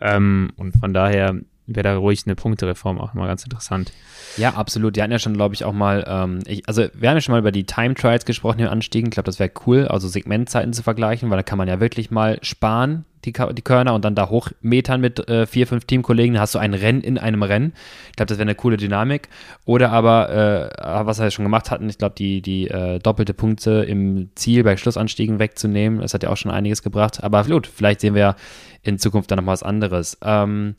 Ähm, 0.00 0.50
und 0.56 0.72
von 0.72 0.94
daher 0.94 1.38
wäre 1.74 1.84
da 1.84 1.96
ruhig 1.96 2.22
eine 2.26 2.34
Punktereform 2.34 3.00
auch 3.00 3.14
mal 3.14 3.26
ganz 3.26 3.44
interessant. 3.44 3.92
Ja, 4.36 4.54
absolut. 4.54 4.96
Die 4.96 5.02
hatten 5.02 5.12
ja 5.12 5.18
schon, 5.18 5.34
glaube 5.34 5.54
ich, 5.54 5.64
auch 5.64 5.72
mal, 5.72 6.04
ähm, 6.06 6.40
ich, 6.46 6.66
also 6.68 6.86
wir 6.94 7.08
haben 7.08 7.16
ja 7.16 7.20
schon 7.20 7.32
mal 7.32 7.40
über 7.40 7.52
die 7.52 7.64
Time 7.64 7.94
Trials 7.94 8.24
gesprochen, 8.24 8.60
im 8.60 8.68
Anstiegen. 8.68 9.08
Ich 9.08 9.14
glaube, 9.14 9.26
das 9.26 9.38
wäre 9.38 9.50
cool, 9.66 9.88
also 9.88 10.08
Segmentzeiten 10.08 10.72
zu 10.72 10.82
vergleichen, 10.82 11.30
weil 11.30 11.36
da 11.36 11.42
kann 11.42 11.58
man 11.58 11.68
ja 11.68 11.80
wirklich 11.80 12.10
mal 12.10 12.38
sparen, 12.42 13.04
die, 13.24 13.32
die 13.32 13.62
Körner, 13.62 13.94
und 13.94 14.04
dann 14.04 14.14
da 14.14 14.28
hochmetern 14.30 15.00
mit 15.00 15.28
äh, 15.28 15.46
vier, 15.46 15.66
fünf 15.66 15.84
Teamkollegen. 15.84 16.34
Dann 16.34 16.42
hast 16.42 16.54
du 16.54 16.58
ein 16.58 16.74
Rennen 16.74 17.02
in 17.02 17.18
einem 17.18 17.42
Rennen. 17.42 17.72
Ich 18.10 18.16
glaube, 18.16 18.28
das 18.28 18.38
wäre 18.38 18.46
eine 18.46 18.54
coole 18.54 18.76
Dynamik. 18.76 19.28
Oder 19.64 19.90
aber, 19.90 20.30
äh, 20.30 21.06
was 21.06 21.18
wir 21.18 21.24
ja 21.24 21.30
schon 21.30 21.44
gemacht 21.44 21.70
hatten, 21.70 21.88
ich 21.88 21.98
glaube, 21.98 22.14
die, 22.16 22.40
die 22.40 22.68
äh, 22.68 22.98
doppelte 22.98 23.34
Punkte 23.34 23.84
im 23.84 24.30
Ziel 24.36 24.64
bei 24.64 24.76
Schlussanstiegen 24.76 25.38
wegzunehmen. 25.38 26.00
Das 26.00 26.14
hat 26.14 26.22
ja 26.22 26.30
auch 26.30 26.36
schon 26.36 26.50
einiges 26.50 26.82
gebracht. 26.82 27.22
Aber 27.22 27.44
gut, 27.44 27.66
vielleicht 27.66 28.00
sehen 28.00 28.14
wir 28.14 28.20
ja 28.22 28.36
in 28.82 28.98
Zukunft 28.98 29.30
dann 29.30 29.38
noch 29.38 29.46
was 29.46 29.62
anderes. 29.62 30.16
Ähm, 30.22 30.76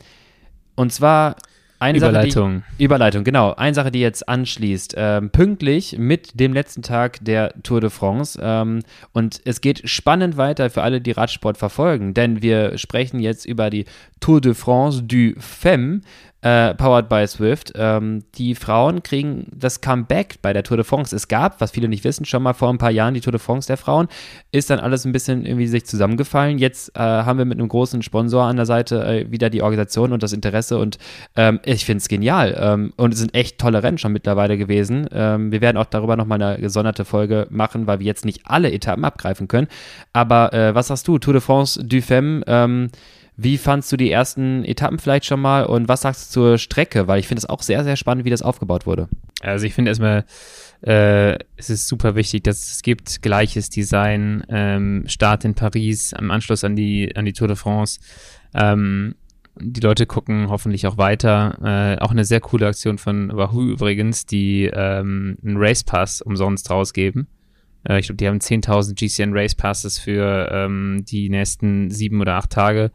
und 0.81 0.91
zwar 0.91 1.35
eine 1.77 1.99
Überleitung. 1.99 2.59
Sache, 2.59 2.73
die, 2.79 2.83
Überleitung, 2.83 3.23
genau. 3.23 3.53
Eine 3.53 3.75
Sache, 3.75 3.91
die 3.91 3.99
jetzt 3.99 4.27
anschließt. 4.27 4.95
Ähm, 4.97 5.29
pünktlich 5.29 5.95
mit 5.97 6.39
dem 6.39 6.53
letzten 6.53 6.81
Tag 6.81 7.23
der 7.23 7.53
Tour 7.61 7.81
de 7.81 7.91
France. 7.91 8.39
Ähm, 8.41 8.79
und 9.13 9.41
es 9.45 9.61
geht 9.61 9.87
spannend 9.87 10.37
weiter 10.37 10.71
für 10.71 10.81
alle, 10.81 11.01
die 11.01 11.11
Radsport 11.11 11.57
verfolgen, 11.57 12.15
denn 12.15 12.41
wir 12.41 12.79
sprechen 12.79 13.19
jetzt 13.19 13.45
über 13.45 13.69
die 13.69 13.85
Tour 14.19 14.41
de 14.41 14.55
France 14.55 15.03
du 15.03 15.33
Femme 15.39 16.01
äh, 16.41 16.73
powered 16.73 17.07
by 17.07 17.25
Swift. 17.27 17.71
Ähm, 17.75 18.23
die 18.35 18.55
Frauen 18.55 19.03
kriegen 19.03 19.47
das 19.55 19.81
Comeback 19.81 20.41
bei 20.41 20.53
der 20.53 20.63
Tour 20.63 20.77
de 20.77 20.83
France. 20.83 21.15
Es 21.15 21.27
gab, 21.27 21.61
was 21.61 21.71
viele 21.71 21.87
nicht 21.87 22.03
wissen, 22.03 22.25
schon 22.25 22.43
mal 22.43 22.53
vor 22.53 22.69
ein 22.69 22.77
paar 22.77 22.91
Jahren 22.91 23.13
die 23.13 23.21
Tour 23.21 23.31
de 23.31 23.39
France 23.39 23.67
der 23.67 23.77
Frauen. 23.77 24.07
Ist 24.51 24.69
dann 24.69 24.79
alles 24.79 25.05
ein 25.05 25.11
bisschen 25.11 25.45
irgendwie 25.45 25.67
sich 25.67 25.85
zusammengefallen. 25.85 26.57
Jetzt 26.57 26.95
äh, 26.95 26.99
haben 26.99 27.37
wir 27.37 27.45
mit 27.45 27.59
einem 27.59 27.69
großen 27.69 28.01
Sponsor 28.01 28.43
an 28.43 28.55
der 28.55 28.65
Seite 28.65 29.03
äh, 29.05 29.31
wieder 29.31 29.49
die 29.49 29.61
Organisation 29.61 30.11
und 30.11 30.23
das 30.23 30.33
Interesse 30.33 30.77
und 30.77 30.97
ähm, 31.35 31.59
ich 31.63 31.85
finde 31.85 31.99
es 31.99 32.07
genial. 32.07 32.57
Ähm, 32.59 32.93
und 32.97 33.13
es 33.13 33.19
sind 33.19 33.35
echt 33.35 33.59
tolle 33.59 33.83
Rennen 33.83 33.97
schon 33.97 34.11
mittlerweile 34.11 34.57
gewesen. 34.57 35.07
Ähm, 35.11 35.51
wir 35.51 35.61
werden 35.61 35.77
auch 35.77 35.85
darüber 35.85 36.15
nochmal 36.15 36.41
eine 36.41 36.59
gesonderte 36.59 37.05
Folge 37.05 37.47
machen, 37.51 37.87
weil 37.87 37.99
wir 37.99 38.05
jetzt 38.07 38.25
nicht 38.25 38.41
alle 38.45 38.71
Etappen 38.71 39.05
abgreifen 39.05 39.47
können. 39.47 39.67
Aber 40.13 40.53
äh, 40.53 40.73
was 40.73 40.87
sagst 40.87 41.07
du? 41.07 41.19
Tour 41.19 41.33
de 41.33 41.41
France 41.41 41.83
du 41.83 42.01
Femme, 42.01 42.43
ähm, 42.47 42.89
wie 43.43 43.57
fandst 43.57 43.91
du 43.91 43.97
die 43.97 44.11
ersten 44.11 44.63
Etappen 44.63 44.99
vielleicht 44.99 45.25
schon 45.25 45.41
mal 45.41 45.65
und 45.65 45.87
was 45.87 46.01
sagst 46.01 46.29
du 46.29 46.33
zur 46.33 46.57
Strecke? 46.57 47.07
Weil 47.07 47.19
ich 47.19 47.27
finde 47.27 47.39
es 47.39 47.45
auch 47.45 47.61
sehr, 47.61 47.83
sehr 47.83 47.95
spannend, 47.95 48.25
wie 48.25 48.29
das 48.29 48.41
aufgebaut 48.41 48.85
wurde. 48.85 49.09
Also 49.41 49.65
ich 49.65 49.73
finde 49.73 49.89
erstmal, 49.89 50.25
äh, 50.81 51.39
es 51.55 51.69
ist 51.69 51.87
super 51.87 52.15
wichtig, 52.15 52.43
dass 52.43 52.71
es 52.71 52.81
gibt 52.81 53.21
gleiches 53.21 53.69
Design, 53.69 54.43
ähm, 54.49 55.05
Start 55.07 55.45
in 55.45 55.55
Paris, 55.55 56.13
am 56.13 56.29
Anschluss 56.29 56.63
an 56.63 56.75
die, 56.75 57.15
an 57.15 57.25
die 57.25 57.33
Tour 57.33 57.47
de 57.47 57.57
France. 57.57 57.99
Ähm, 58.53 59.15
die 59.59 59.81
Leute 59.81 60.05
gucken 60.05 60.49
hoffentlich 60.49 60.87
auch 60.87 60.97
weiter. 60.97 61.57
Äh, 61.97 62.01
auch 62.01 62.11
eine 62.11 62.25
sehr 62.25 62.39
coole 62.39 62.67
Aktion 62.67 62.97
von 62.97 63.35
Wahoo 63.35 63.63
übrigens, 63.63 64.25
die 64.25 64.65
ähm, 64.65 65.37
einen 65.43 65.57
Race 65.57 65.83
Pass 65.83 66.21
umsonst 66.21 66.69
rausgeben. 66.69 67.27
Äh, 67.87 67.99
ich 67.99 68.07
glaube, 68.07 68.17
die 68.17 68.27
haben 68.27 68.39
10.000 68.39 68.95
GCN 68.95 69.33
Race 69.33 69.55
Passes 69.55 69.99
für 69.99 70.49
ähm, 70.51 71.03
die 71.07 71.29
nächsten 71.29 71.89
sieben 71.89 72.21
oder 72.21 72.35
acht 72.35 72.51
Tage 72.51 72.91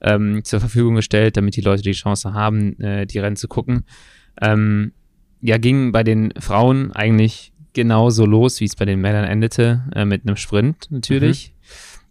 ähm, 0.00 0.44
zur 0.44 0.60
Verfügung 0.60 0.96
gestellt, 0.96 1.36
damit 1.36 1.56
die 1.56 1.60
Leute 1.60 1.82
die 1.82 1.92
Chance 1.92 2.32
haben, 2.32 2.78
äh, 2.80 3.06
die 3.06 3.18
Rennen 3.18 3.36
zu 3.36 3.48
gucken. 3.48 3.84
Ähm, 4.40 4.92
ja, 5.40 5.58
ging 5.58 5.92
bei 5.92 6.02
den 6.02 6.32
Frauen 6.38 6.92
eigentlich 6.92 7.52
genauso 7.72 8.26
los, 8.26 8.60
wie 8.60 8.64
es 8.64 8.76
bei 8.76 8.84
den 8.84 9.00
Männern 9.00 9.24
endete, 9.24 9.84
äh, 9.94 10.04
mit 10.04 10.22
einem 10.26 10.36
Sprint 10.36 10.90
natürlich. 10.90 11.52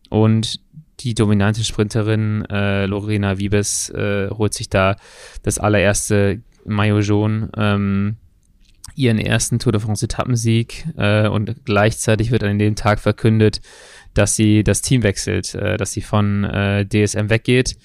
Mhm. 0.10 0.18
Und 0.18 0.60
die 1.00 1.14
dominante 1.14 1.64
Sprinterin 1.64 2.46
äh, 2.46 2.86
Lorena 2.86 3.38
Wiebes 3.38 3.90
äh, 3.90 4.30
holt 4.30 4.54
sich 4.54 4.70
da 4.70 4.96
das 5.44 5.60
allererste 5.60 6.42
Maillot 6.66 7.04
jaune 7.04 7.50
ähm, 7.56 8.18
ihren 8.96 9.20
ersten 9.20 9.60
Tour 9.60 9.74
de 9.74 9.82
France 9.82 10.06
Etappensieg 10.06 10.88
äh, 10.98 11.28
und 11.28 11.66
gleichzeitig 11.66 12.32
wird 12.32 12.44
an 12.44 12.58
dem 12.58 12.76
Tag 12.76 13.00
verkündet, 13.00 13.62
dass 14.18 14.36
sie 14.36 14.64
das 14.64 14.82
Team 14.82 15.04
wechselt, 15.04 15.54
äh, 15.56 15.78
dass 15.78 15.92
sie 15.92 16.02
von 16.02 16.44
äh, 16.44 16.86
DSM 16.86 17.30
weggeht 17.30 17.78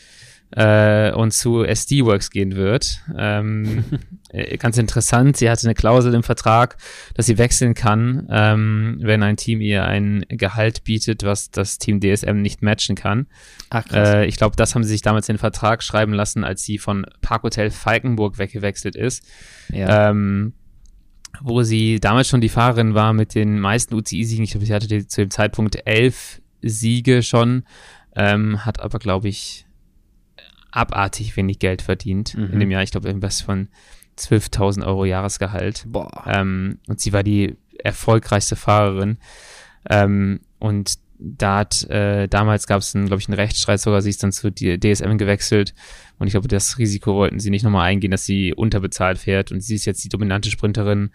äh, 0.53 1.13
und 1.13 1.33
zu 1.33 1.65
SD 1.65 2.05
Works 2.05 2.31
gehen 2.31 2.57
wird. 2.57 3.01
Ähm, 3.17 3.85
äh, 4.29 4.57
ganz 4.59 4.79
interessant, 4.79 5.37
sie 5.37 5.51
hatte 5.51 5.67
eine 5.67 5.75
Klausel 5.75 6.15
im 6.15 6.23
Vertrag, 6.23 6.77
dass 7.15 7.27
sie 7.27 7.39
wechseln 7.39 7.75
kann, 7.75 8.27
ähm, 8.31 8.99
wenn 9.01 9.23
ein 9.23 9.37
Team 9.37 9.61
ihr 9.61 9.85
ein 9.85 10.25
Gehalt 10.29 10.85
bietet, 10.85 11.23
was 11.23 11.51
das 11.51 11.79
Team 11.79 12.01
DSM 12.01 12.41
nicht 12.41 12.63
matchen 12.63 12.97
kann. 12.97 13.27
Ach, 13.71 13.85
äh, 13.93 14.27
ich 14.27 14.37
glaube, 14.37 14.57
das 14.57 14.75
haben 14.75 14.85
sie 14.85 14.91
sich 14.91 15.03
damals 15.03 15.29
in 15.29 15.35
den 15.35 15.41
Vertrag 15.41 15.83
schreiben 15.83 16.13
lassen, 16.13 16.45
als 16.45 16.63
sie 16.63 16.79
von 16.79 17.07
Parkhotel 17.23 17.71
Falkenburg 17.71 18.39
weggewechselt 18.39 18.97
ist. 18.97 19.25
Ja. 19.71 20.11
Ähm, 20.11 20.53
wo 21.41 21.63
sie 21.63 21.99
damals 22.01 22.29
schon 22.29 22.41
die 22.41 22.49
Fahrerin 22.49 22.95
war 22.95 23.13
mit 23.13 23.35
den 23.35 23.59
meisten 23.59 23.95
UCI-Siegen. 23.95 24.45
Ich 24.45 24.53
glaube, 24.53 24.67
sie 24.67 24.75
hatte 24.75 25.07
zu 25.07 25.21
dem 25.23 25.31
Zeitpunkt 25.31 25.79
elf 25.87 26.41
Siege 26.61 27.23
schon, 27.23 27.65
ähm, 28.15 28.65
hat 28.65 28.81
aber, 28.81 28.99
glaube 28.99 29.29
ich, 29.29 29.67
abartig 30.71 31.37
wenig 31.37 31.59
Geld 31.59 31.83
verdient 31.83 32.37
mhm. 32.37 32.53
in 32.53 32.61
dem 32.61 32.71
Jahr. 32.71 32.83
Ich 32.83 32.91
glaube, 32.91 33.09
irgendwas 33.09 33.41
von 33.41 33.69
12.000 34.19 34.87
Euro 34.87 35.05
Jahresgehalt. 35.05 35.85
Boah. 35.89 36.25
Ähm, 36.27 36.79
und 36.89 37.01
sie 37.01 37.13
war 37.13 37.23
die 37.23 37.57
erfolgreichste 37.79 38.57
Fahrerin. 38.57 39.19
Ähm, 39.89 40.41
und 40.59 40.95
da 41.19 41.59
hat, 41.59 41.85
äh, 41.89 42.27
damals 42.29 42.67
gab 42.67 42.81
es, 42.81 42.93
glaube 42.93 43.19
ich, 43.19 43.29
einen 43.29 43.39
Rechtsstreit 43.39 43.81
sogar, 43.81 44.03
sie 44.03 44.11
ist 44.11 44.23
dann 44.23 44.33
zu 44.33 44.51
DSM 44.51 45.17
gewechselt 45.19 45.75
und 46.23 46.29
ich 46.29 46.35
glaube, 46.35 46.47
das 46.47 46.79
Risiko 46.79 47.17
wollten 47.17 47.41
sie 47.41 47.51
nicht 47.51 47.65
nochmal 47.65 47.89
eingehen, 47.89 48.13
dass 48.13 48.25
sie 48.25 48.55
unterbezahlt 48.55 49.19
fährt 49.19 49.51
und 49.51 49.61
sie 49.61 49.75
ist 49.75 49.87
jetzt 49.87 50.05
die 50.05 50.09
dominante 50.09 50.53
Sprinterin 50.53 51.11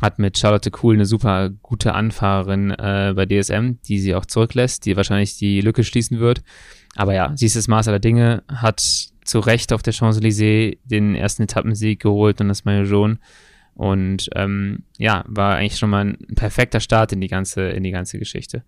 hat 0.00 0.18
mit 0.18 0.38
Charlotte 0.38 0.70
Cool 0.82 0.94
eine 0.94 1.04
super 1.04 1.50
gute 1.60 1.92
Anfahrerin 1.92 2.70
äh, 2.70 3.12
bei 3.14 3.26
DSM, 3.26 3.72
die 3.86 3.98
sie 3.98 4.14
auch 4.14 4.24
zurücklässt, 4.24 4.86
die 4.86 4.96
wahrscheinlich 4.96 5.36
die 5.36 5.60
Lücke 5.60 5.84
schließen 5.84 6.20
wird. 6.20 6.42
Aber 6.94 7.12
ja, 7.12 7.32
sie 7.34 7.44
ist 7.44 7.56
das 7.56 7.68
Maß 7.68 7.88
aller 7.88 7.98
Dinge, 7.98 8.44
hat 8.48 8.80
zu 8.80 9.40
Recht 9.40 9.74
auf 9.74 9.82
der 9.82 9.92
Champs-Élysées 9.92 10.78
den 10.84 11.14
ersten 11.14 11.42
Etappensieg 11.42 12.00
geholt 12.00 12.40
und 12.40 12.48
das 12.48 12.64
Maillot. 12.64 13.18
Und 13.74 14.30
ähm, 14.34 14.84
ja, 14.96 15.22
war 15.28 15.56
eigentlich 15.56 15.76
schon 15.76 15.90
mal 15.90 16.06
ein 16.06 16.34
perfekter 16.34 16.80
Start 16.80 17.12
in 17.12 17.20
die 17.20 17.28
ganze, 17.28 17.68
in 17.68 17.82
die 17.82 17.90
ganze 17.90 18.18
Geschichte. 18.18 18.64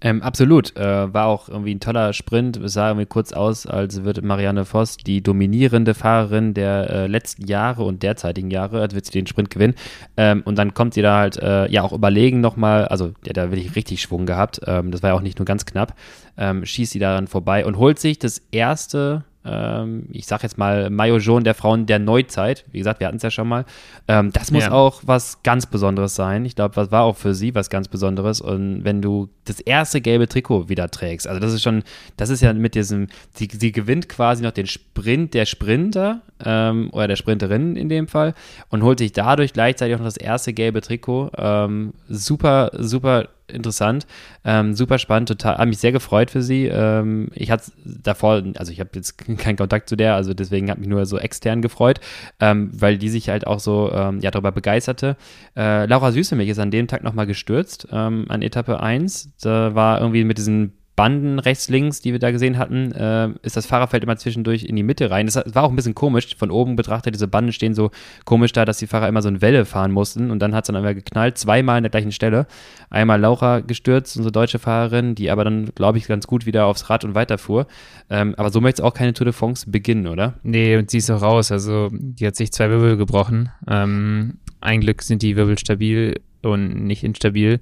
Ähm, 0.00 0.22
absolut. 0.22 0.76
Äh, 0.76 1.12
war 1.12 1.26
auch 1.26 1.48
irgendwie 1.48 1.74
ein 1.74 1.80
toller 1.80 2.12
Sprint. 2.12 2.56
Es 2.58 2.74
sah 2.74 2.88
irgendwie 2.88 3.06
kurz 3.06 3.32
aus, 3.32 3.66
als 3.66 4.04
wird 4.04 4.22
Marianne 4.22 4.64
Voss 4.64 4.96
die 4.96 5.22
dominierende 5.22 5.94
Fahrerin 5.94 6.54
der 6.54 6.90
äh, 6.90 7.06
letzten 7.08 7.46
Jahre 7.46 7.82
und 7.82 8.02
derzeitigen 8.02 8.50
Jahre, 8.50 8.80
als 8.80 8.94
wird 8.94 9.06
sie 9.06 9.12
den 9.12 9.26
Sprint 9.26 9.50
gewinnen. 9.50 9.74
Ähm, 10.16 10.42
und 10.44 10.56
dann 10.56 10.72
kommt 10.74 10.94
sie 10.94 11.02
da 11.02 11.18
halt, 11.18 11.36
äh, 11.38 11.68
ja, 11.70 11.82
auch 11.82 11.92
überlegen 11.92 12.40
nochmal, 12.40 12.86
also 12.86 13.12
ja, 13.24 13.32
da 13.32 13.50
wirklich 13.50 13.74
richtig 13.74 14.00
Schwung 14.00 14.24
gehabt. 14.24 14.60
Ähm, 14.66 14.92
das 14.92 15.02
war 15.02 15.10
ja 15.10 15.16
auch 15.16 15.20
nicht 15.20 15.38
nur 15.38 15.46
ganz 15.46 15.66
knapp. 15.66 15.94
Ähm, 16.36 16.64
schießt 16.64 16.92
sie 16.92 17.00
daran 17.00 17.26
vorbei 17.26 17.66
und 17.66 17.76
holt 17.76 17.98
sich 17.98 18.20
das 18.20 18.40
erste 18.52 19.24
ich 19.44 20.26
sag 20.26 20.42
jetzt 20.42 20.58
mal 20.58 20.90
Mayo 20.90 21.18
der 21.40 21.54
Frauen 21.54 21.86
der 21.86 21.98
Neuzeit. 21.98 22.64
Wie 22.70 22.78
gesagt, 22.78 23.00
wir 23.00 23.06
hatten 23.06 23.16
es 23.16 23.22
ja 23.22 23.30
schon 23.30 23.48
mal. 23.48 23.64
Ähm, 24.06 24.30
das 24.32 24.50
muss 24.50 24.64
ja. 24.64 24.72
auch 24.72 25.02
was 25.06 25.42
ganz 25.42 25.66
Besonderes 25.66 26.14
sein. 26.14 26.44
Ich 26.44 26.54
glaube, 26.54 26.74
das 26.74 26.90
war 26.90 27.04
auch 27.04 27.16
für 27.16 27.34
sie 27.34 27.54
was 27.54 27.70
ganz 27.70 27.88
Besonderes. 27.88 28.40
Und 28.40 28.84
wenn 28.84 29.00
du 29.00 29.28
das 29.44 29.60
erste 29.60 30.00
gelbe 30.00 30.28
Trikot 30.28 30.68
wieder 30.68 30.90
trägst, 30.90 31.26
also 31.26 31.40
das 31.40 31.52
ist 31.52 31.62
schon, 31.62 31.82
das 32.16 32.30
ist 32.30 32.42
ja 32.42 32.52
mit 32.52 32.74
diesem, 32.74 33.06
sie, 33.32 33.48
sie 33.50 33.72
gewinnt 33.72 34.08
quasi 34.08 34.42
noch 34.42 34.50
den 34.50 34.66
Sprint 34.66 35.34
der 35.34 35.46
Sprinter 35.46 36.20
ähm, 36.44 36.90
oder 36.92 37.08
der 37.08 37.16
Sprinterin 37.16 37.76
in 37.76 37.88
dem 37.88 38.08
Fall 38.08 38.34
und 38.68 38.82
holt 38.82 38.98
sich 38.98 39.12
dadurch 39.12 39.52
gleichzeitig 39.52 39.94
auch 39.94 40.00
noch 40.00 40.06
das 40.06 40.16
erste 40.16 40.52
gelbe 40.52 40.80
Trikot. 40.80 41.30
Ähm, 41.36 41.94
super, 42.08 42.70
super 42.74 43.28
interessant, 43.48 44.06
ähm, 44.44 44.74
super 44.74 44.98
spannend, 44.98 45.28
total, 45.28 45.58
habe 45.58 45.66
mich 45.66 45.78
sehr 45.78 45.92
gefreut 45.92 46.30
für 46.30 46.42
sie. 46.42 46.66
Ähm, 46.66 47.28
ich 47.34 47.50
hatte 47.50 47.72
davor, 47.84 48.42
also 48.56 48.72
ich 48.72 48.80
habe 48.80 48.90
jetzt 48.94 49.18
keinen 49.38 49.56
Kontakt 49.56 49.88
zu 49.88 49.96
der, 49.96 50.14
also 50.14 50.34
deswegen 50.34 50.70
hat 50.70 50.78
mich 50.78 50.88
nur 50.88 51.06
so 51.06 51.18
extern 51.18 51.62
gefreut, 51.62 52.00
ähm, 52.40 52.70
weil 52.72 52.98
die 52.98 53.08
sich 53.08 53.28
halt 53.28 53.46
auch 53.46 53.60
so 53.60 53.90
ähm, 53.92 54.20
ja 54.20 54.30
darüber 54.30 54.52
begeisterte. 54.52 55.16
Äh, 55.56 55.86
Laura 55.86 56.12
Süßemich 56.12 56.48
ist 56.48 56.58
an 56.58 56.70
dem 56.70 56.86
Tag 56.86 57.02
nochmal 57.02 57.26
gestürzt, 57.26 57.88
ähm, 57.92 58.26
an 58.28 58.42
Etappe 58.42 58.80
1. 58.80 59.30
Da 59.40 59.74
war 59.74 60.00
irgendwie 60.00 60.24
mit 60.24 60.38
diesen 60.38 60.77
Banden 60.98 61.38
rechts, 61.38 61.68
links, 61.68 62.00
die 62.00 62.10
wir 62.10 62.18
da 62.18 62.32
gesehen 62.32 62.58
hatten, 62.58 62.90
äh, 62.90 63.28
ist 63.42 63.56
das 63.56 63.66
Fahrerfeld 63.66 64.02
immer 64.02 64.16
zwischendurch 64.16 64.64
in 64.64 64.74
die 64.74 64.82
Mitte 64.82 65.12
rein. 65.12 65.26
Das 65.26 65.36
war 65.54 65.62
auch 65.62 65.70
ein 65.70 65.76
bisschen 65.76 65.94
komisch. 65.94 66.34
Von 66.36 66.50
oben 66.50 66.74
betrachtet, 66.74 67.14
diese 67.14 67.28
Banden 67.28 67.52
stehen 67.52 67.72
so 67.72 67.92
komisch 68.24 68.50
da, 68.50 68.64
dass 68.64 68.78
die 68.78 68.88
Fahrer 68.88 69.06
immer 69.06 69.22
so 69.22 69.28
eine 69.28 69.40
Welle 69.40 69.64
fahren 69.64 69.92
mussten. 69.92 70.32
Und 70.32 70.40
dann 70.40 70.56
hat 70.56 70.64
es 70.64 70.66
dann 70.66 70.74
einmal 70.74 70.96
geknallt, 70.96 71.38
zweimal 71.38 71.76
an 71.76 71.84
der 71.84 71.90
gleichen 71.90 72.10
Stelle. 72.10 72.48
Einmal 72.90 73.20
Laura 73.20 73.60
gestürzt, 73.60 74.16
unsere 74.16 74.32
deutsche 74.32 74.58
Fahrerin, 74.58 75.14
die 75.14 75.30
aber 75.30 75.44
dann, 75.44 75.66
glaube 75.66 75.98
ich, 75.98 76.08
ganz 76.08 76.26
gut 76.26 76.46
wieder 76.46 76.66
aufs 76.66 76.90
Rad 76.90 77.04
und 77.04 77.14
weiterfuhr. 77.14 77.68
Ähm, 78.10 78.34
aber 78.36 78.50
so 78.50 78.60
möchte 78.60 78.82
es 78.82 78.84
auch 78.84 78.94
keine 78.94 79.12
Tour 79.14 79.26
de 79.26 79.32
France 79.32 79.70
beginnen, 79.70 80.08
oder? 80.08 80.34
Nee, 80.42 80.78
und 80.78 80.90
sie 80.90 80.98
ist 80.98 81.12
auch 81.12 81.22
raus. 81.22 81.52
Also, 81.52 81.90
die 81.92 82.26
hat 82.26 82.34
sich 82.34 82.50
zwei 82.50 82.70
Wirbel 82.70 82.96
gebrochen. 82.96 83.50
Ähm, 83.68 84.38
ein 84.60 84.80
Glück 84.80 85.02
sind 85.02 85.22
die 85.22 85.36
Wirbel 85.36 85.58
stabil 85.58 86.20
und 86.42 86.84
nicht 86.84 87.04
instabil. 87.04 87.60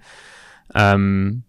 Ähm, 0.75 1.43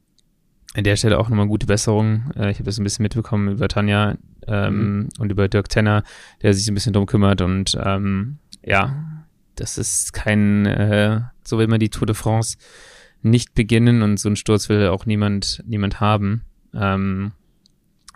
an 0.77 0.83
der 0.83 0.95
Stelle 0.95 1.17
auch 1.17 1.27
nochmal 1.27 1.47
gute 1.47 1.65
Besserung. 1.65 2.31
Äh, 2.35 2.51
ich 2.51 2.57
habe 2.57 2.65
das 2.65 2.77
ein 2.77 2.83
bisschen 2.83 3.03
mitbekommen 3.03 3.49
über 3.49 3.67
Tanja 3.67 4.15
ähm, 4.47 4.99
mhm. 4.99 5.09
und 5.17 5.31
über 5.31 5.47
Dirk 5.47 5.69
Tenner, 5.69 6.03
der 6.43 6.53
sich 6.53 6.67
ein 6.67 6.75
bisschen 6.75 6.93
drum 6.93 7.07
kümmert. 7.07 7.41
Und 7.41 7.77
ähm, 7.83 8.37
ja, 8.63 9.25
das 9.55 9.79
ist 9.79 10.13
kein, 10.13 10.67
äh, 10.67 11.21
so 11.43 11.57
will 11.57 11.67
man 11.67 11.79
die 11.79 11.89
Tour 11.89 12.05
de 12.05 12.15
France 12.15 12.57
nicht 13.23 13.55
beginnen 13.55 14.03
und 14.03 14.19
so 14.19 14.29
einen 14.29 14.35
Sturz 14.35 14.69
will 14.69 14.87
auch 14.87 15.07
niemand, 15.07 15.63
niemand 15.65 15.99
haben. 15.99 16.43
Ähm, 16.75 17.31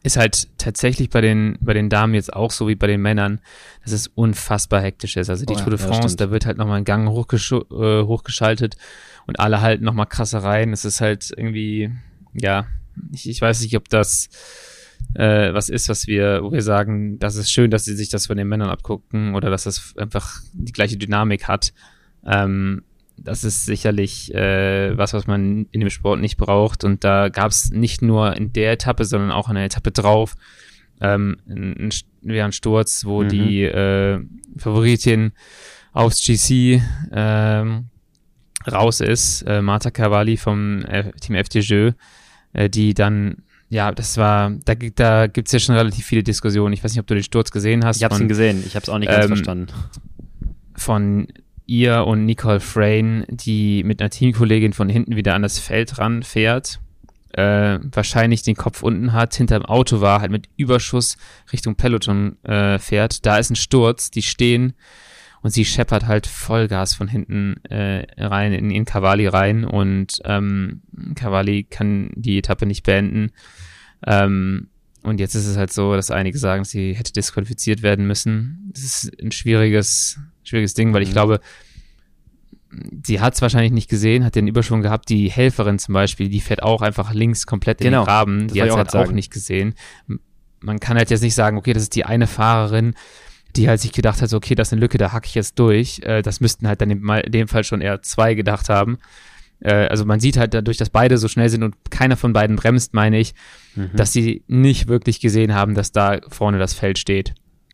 ist 0.04 0.18
halt 0.18 0.48
tatsächlich 0.58 1.10
bei 1.10 1.22
den, 1.22 1.58
bei 1.62 1.74
den 1.74 1.90
Damen 1.90 2.14
jetzt 2.14 2.34
auch 2.34 2.52
so 2.52 2.68
wie 2.68 2.76
bei 2.76 2.88
den 2.88 3.02
Männern, 3.02 3.40
dass 3.84 3.92
es 3.92 4.08
unfassbar 4.08 4.82
hektisch 4.82 5.18
ist. 5.18 5.30
Also 5.30 5.46
die 5.46 5.54
oh 5.54 5.58
ja, 5.58 5.64
Tour 5.64 5.78
de 5.78 5.80
France, 5.80 6.16
ja, 6.20 6.26
da 6.26 6.32
wird 6.32 6.46
halt 6.46 6.58
nochmal 6.58 6.78
ein 6.78 6.86
Gang 6.86 7.10
hochgesch 7.10 7.52
äh, 7.52 8.04
hochgeschaltet 8.04 8.78
und 9.26 9.40
alle 9.40 9.62
halten 9.62 9.84
nochmal 9.84 10.08
krasse 10.08 10.44
Reihen. 10.44 10.74
Es 10.74 10.86
ist 10.86 11.02
halt 11.02 11.32
irgendwie, 11.36 11.92
ja, 12.34 12.66
ich, 13.12 13.30
ich 13.30 13.42
weiß 13.42 13.62
nicht, 13.62 13.76
ob 13.76 13.90
das 13.90 14.30
äh, 15.14 15.54
was 15.54 15.70
ist, 15.70 15.90
was 15.90 16.08
wir, 16.08 16.44
wo 16.44 16.52
wir 16.52 16.62
sagen, 16.62 17.20
das 17.20 17.36
ist 17.36 17.52
schön, 17.52 17.72
dass 17.72 17.86
sie 17.86 17.96
sich 17.96 18.10
das 18.10 18.28
von 18.28 18.38
den 18.38 18.48
Männern 18.48 18.70
abgucken 18.70 19.36
oder 19.36 19.50
dass 19.50 19.64
das 19.64 19.96
einfach 19.98 20.40
die 20.54 20.72
gleiche 20.72 20.98
Dynamik 20.98 21.48
hat. 21.48 21.74
Ähm, 22.26 22.84
das 23.18 23.44
ist 23.44 23.66
sicherlich 23.66 24.34
äh, 24.34 24.98
was, 24.98 25.14
was 25.14 25.28
man 25.28 25.68
in 25.72 25.80
dem 25.80 25.90
Sport 25.90 26.22
nicht 26.22 26.38
braucht. 26.38 26.84
Und 26.84 27.04
da 27.04 27.30
gab 27.30 27.52
es 27.52 27.70
nicht 27.70 28.02
nur 28.02 28.36
in 28.36 28.54
der 28.54 28.74
Etappe, 28.74 29.06
sondern 29.06 29.32
auch 29.32 29.50
in 29.50 29.56
der 29.56 29.66
Etappe 29.66 29.92
drauf 29.92 30.36
ähm, 31.02 31.38
einen, 31.48 31.92
einen 32.28 32.52
Sturz, 32.52 33.06
wo 33.06 33.24
mhm. 33.24 33.30
die 33.30 33.64
äh, 33.64 34.20
Favoritin 34.58 35.34
aufs 35.94 36.26
GC 36.26 36.82
ähm, 37.12 37.90
raus 38.72 39.02
ist, 39.02 39.42
äh, 39.44 39.62
Marta 39.62 39.92
Cavalli 39.92 40.38
vom 40.38 40.86
äh, 40.86 41.12
Team 41.20 41.36
FDJ 41.36 41.90
äh, 42.54 42.70
die 42.70 42.94
dann, 42.94 43.44
ja, 43.70 43.92
das 43.92 44.18
war, 44.18 44.52
da, 44.66 44.76
da 44.76 45.28
gibt 45.28 45.48
es 45.48 45.52
ja 45.52 45.60
schon 45.60 45.76
relativ 45.76 46.06
viele 46.06 46.24
Diskussionen. 46.24 46.74
Ich 46.74 46.84
weiß 46.84 46.92
nicht, 46.92 47.00
ob 47.00 47.08
du 47.08 47.14
den 47.14 47.24
Sturz 47.24 47.52
gesehen 47.52 47.86
hast. 47.86 47.98
Ich 47.98 48.04
habe 48.04 48.18
ihn 48.20 48.28
gesehen, 48.28 48.64
ich 48.66 48.76
habe 48.76 48.84
es 48.84 48.90
auch 48.90 48.98
nicht 48.98 49.10
ganz 49.10 49.26
ähm, 49.26 49.30
verstanden. 49.30 49.68
Von 50.76 51.28
ihr 51.66 52.06
und 52.06 52.26
Nicole 52.26 52.60
Frayne, 52.60 53.26
die 53.30 53.84
mit 53.84 54.02
einer 54.02 54.10
Teamkollegin 54.10 54.74
von 54.74 54.90
hinten 54.90 55.16
wieder 55.16 55.36
an 55.36 55.42
das 55.42 55.60
Feld 55.60 55.98
ranfährt. 56.00 56.80
Äh, 57.34 57.80
wahrscheinlich 57.94 58.44
den 58.44 58.56
Kopf 58.56 58.84
unten 58.84 59.14
hat, 59.14 59.34
hinter 59.36 59.58
dem 59.58 59.66
Auto 59.66 60.02
war, 60.02 60.20
halt 60.20 60.32
mit 60.32 60.50
Überschuss 60.58 61.16
Richtung 61.54 61.76
Peloton 61.76 62.36
äh, 62.44 62.78
fährt. 62.78 63.26
Da 63.26 63.38
ist 63.38 63.52
ein 63.52 63.56
Sturz, 63.56 64.12
die 64.12 64.22
stehen 64.22 64.74
und 65.42 65.52
sie 65.52 65.66
scheppert 65.66 66.06
halt 66.06 66.28
Vollgas 66.28 66.94
von 66.94 67.08
hinten 67.08 67.64
äh, 67.66 68.06
rein 68.18 68.54
in, 68.54 68.70
in 68.70 68.86
Cavalli 68.86 69.28
rein 69.28 69.66
und 69.66 70.22
ähm, 70.24 70.82
Cavalli 71.16 71.64
kann 71.64 72.12
die 72.16 72.38
Etappe 72.38 72.66
nicht 72.66 72.84
beenden. 72.84 73.32
Ähm, 74.06 74.68
und 75.04 75.20
jetzt 75.20 75.34
ist 75.34 75.48
es 75.48 75.58
halt 75.58 75.74
so, 75.74 75.96
dass 75.96 76.12
einige 76.12 76.38
sagen, 76.38 76.64
sie 76.64 76.94
hätte 76.94 77.12
disqualifiziert 77.12 77.82
werden 77.82 78.06
müssen. 78.06 78.72
Das 78.74 78.84
ist 78.84 79.22
ein 79.22 79.32
schwieriges, 79.32 80.20
schwieriges 80.44 80.76
Ding, 80.76 80.94
weil 80.94 81.02
ich 81.02 81.10
mhm. 81.10 81.14
glaube, 81.14 81.40
sie 83.04 83.20
hat 83.20 83.34
es 83.34 83.42
wahrscheinlich 83.42 83.72
nicht 83.72 83.90
gesehen, 83.90 84.24
hat 84.24 84.36
den 84.36 84.48
Überschwung 84.48 84.82
gehabt. 84.82 85.10
Die 85.10 85.30
Helferin 85.30 85.80
zum 85.80 85.94
Beispiel, 85.94 86.30
die 86.30 86.40
fährt 86.40 86.62
auch 86.62 86.82
einfach 86.82 87.14
links 87.14 87.46
komplett 87.48 87.82
in 87.82 87.86
genau, 87.86 88.02
den 88.02 88.06
Graben. 88.06 88.48
Die 88.48 88.62
hat 88.62 88.70
es 88.70 88.76
halt 88.76 88.96
auch 88.96 89.12
nicht 89.12 89.32
gesehen. 89.32 89.74
Man 90.60 90.80
kann 90.80 90.98
halt 90.98 91.10
jetzt 91.10 91.22
nicht 91.22 91.36
sagen, 91.36 91.58
okay, 91.58 91.74
das 91.74 91.84
ist 91.84 91.96
die 91.96 92.06
eine 92.06 92.28
Fahrerin, 92.28 92.94
die 93.56 93.68
halt 93.68 93.80
sich 93.80 93.92
gedacht 93.92 94.22
hat, 94.22 94.30
so, 94.30 94.38
okay, 94.38 94.56
das 94.56 94.70
ist 94.70 94.74
eine 94.74 94.82
Lücke, 94.82 94.98
da 94.98 95.12
hacke 95.12 95.28
ich 95.28 95.36
jetzt 95.36 95.60
durch. 95.60 96.00
Äh, 96.04 96.22
das 96.22 96.40
müssten 96.40 96.68
halt 96.68 96.82
dann 96.82 96.92
in 96.92 97.32
dem 97.32 97.48
Fall 97.48 97.64
schon 97.64 97.82
eher 97.82 98.02
zwei 98.02 98.34
gedacht 98.34 98.70
haben. 98.70 98.98
Äh, 99.62 99.88
also 99.88 100.06
man 100.06 100.20
sieht 100.20 100.38
halt 100.38 100.54
dadurch, 100.54 100.78
dass 100.78 100.90
beide 100.90 101.18
so 101.18 101.28
schnell 101.28 101.50
sind 101.50 101.64
und 101.64 101.76
keiner 101.90 102.18
von 102.18 102.34
beiden 102.34 102.56
bremst, 102.56 102.94
meine 102.94 103.20
ich, 103.20 103.34
mhm. 103.76 103.92
dass 103.96 104.14
sie 104.14 104.44
nicht 104.48 104.88
wirklich 104.88 105.20
gesehen 105.20 105.54
haben, 105.54 105.76
dass 105.76 105.92
da 105.92 106.20
vorne 106.30 106.60
das 106.60 106.74
Feld 106.74 106.98
steht. 106.98 107.34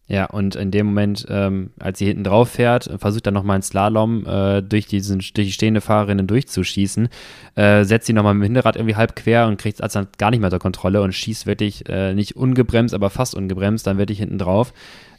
Ja, 0.09 0.25
und 0.25 0.55
in 0.55 0.71
dem 0.71 0.85
Moment, 0.85 1.25
ähm, 1.29 1.71
als 1.79 1.99
sie 1.99 2.05
hinten 2.05 2.23
drauf 2.23 2.51
fährt, 2.51 2.89
versucht 2.97 3.27
dann 3.27 3.33
nochmal 3.33 3.57
ein 3.57 3.61
Slalom 3.61 4.25
äh, 4.25 4.61
durch, 4.61 4.87
diesen, 4.87 5.19
durch 5.19 5.33
die 5.33 5.51
stehende 5.51 5.81
Fahrerin 5.81 6.25
durchzuschießen, 6.25 7.09
äh, 7.55 7.83
setzt 7.83 8.07
sie 8.07 8.13
nochmal 8.13 8.33
mit 8.33 8.43
dem 8.43 8.53
Hinterrad 8.53 8.77
irgendwie 8.77 8.95
halb 8.95 9.17
quer 9.17 9.47
und 9.47 9.57
kriegt 9.57 9.81
es 9.81 9.91
dann 9.91 10.07
gar 10.17 10.31
nicht 10.31 10.39
mehr 10.39 10.47
unter 10.47 10.59
Kontrolle 10.59 11.01
und 11.01 11.11
schießt 11.11 11.45
wirklich 11.45 11.89
äh, 11.89 12.13
nicht 12.13 12.37
ungebremst, 12.37 12.95
aber 12.95 13.09
fast 13.09 13.35
ungebremst, 13.35 13.85
dann 13.85 13.97
wirklich 13.97 14.19
hinten 14.19 14.37
drauf. 14.37 14.73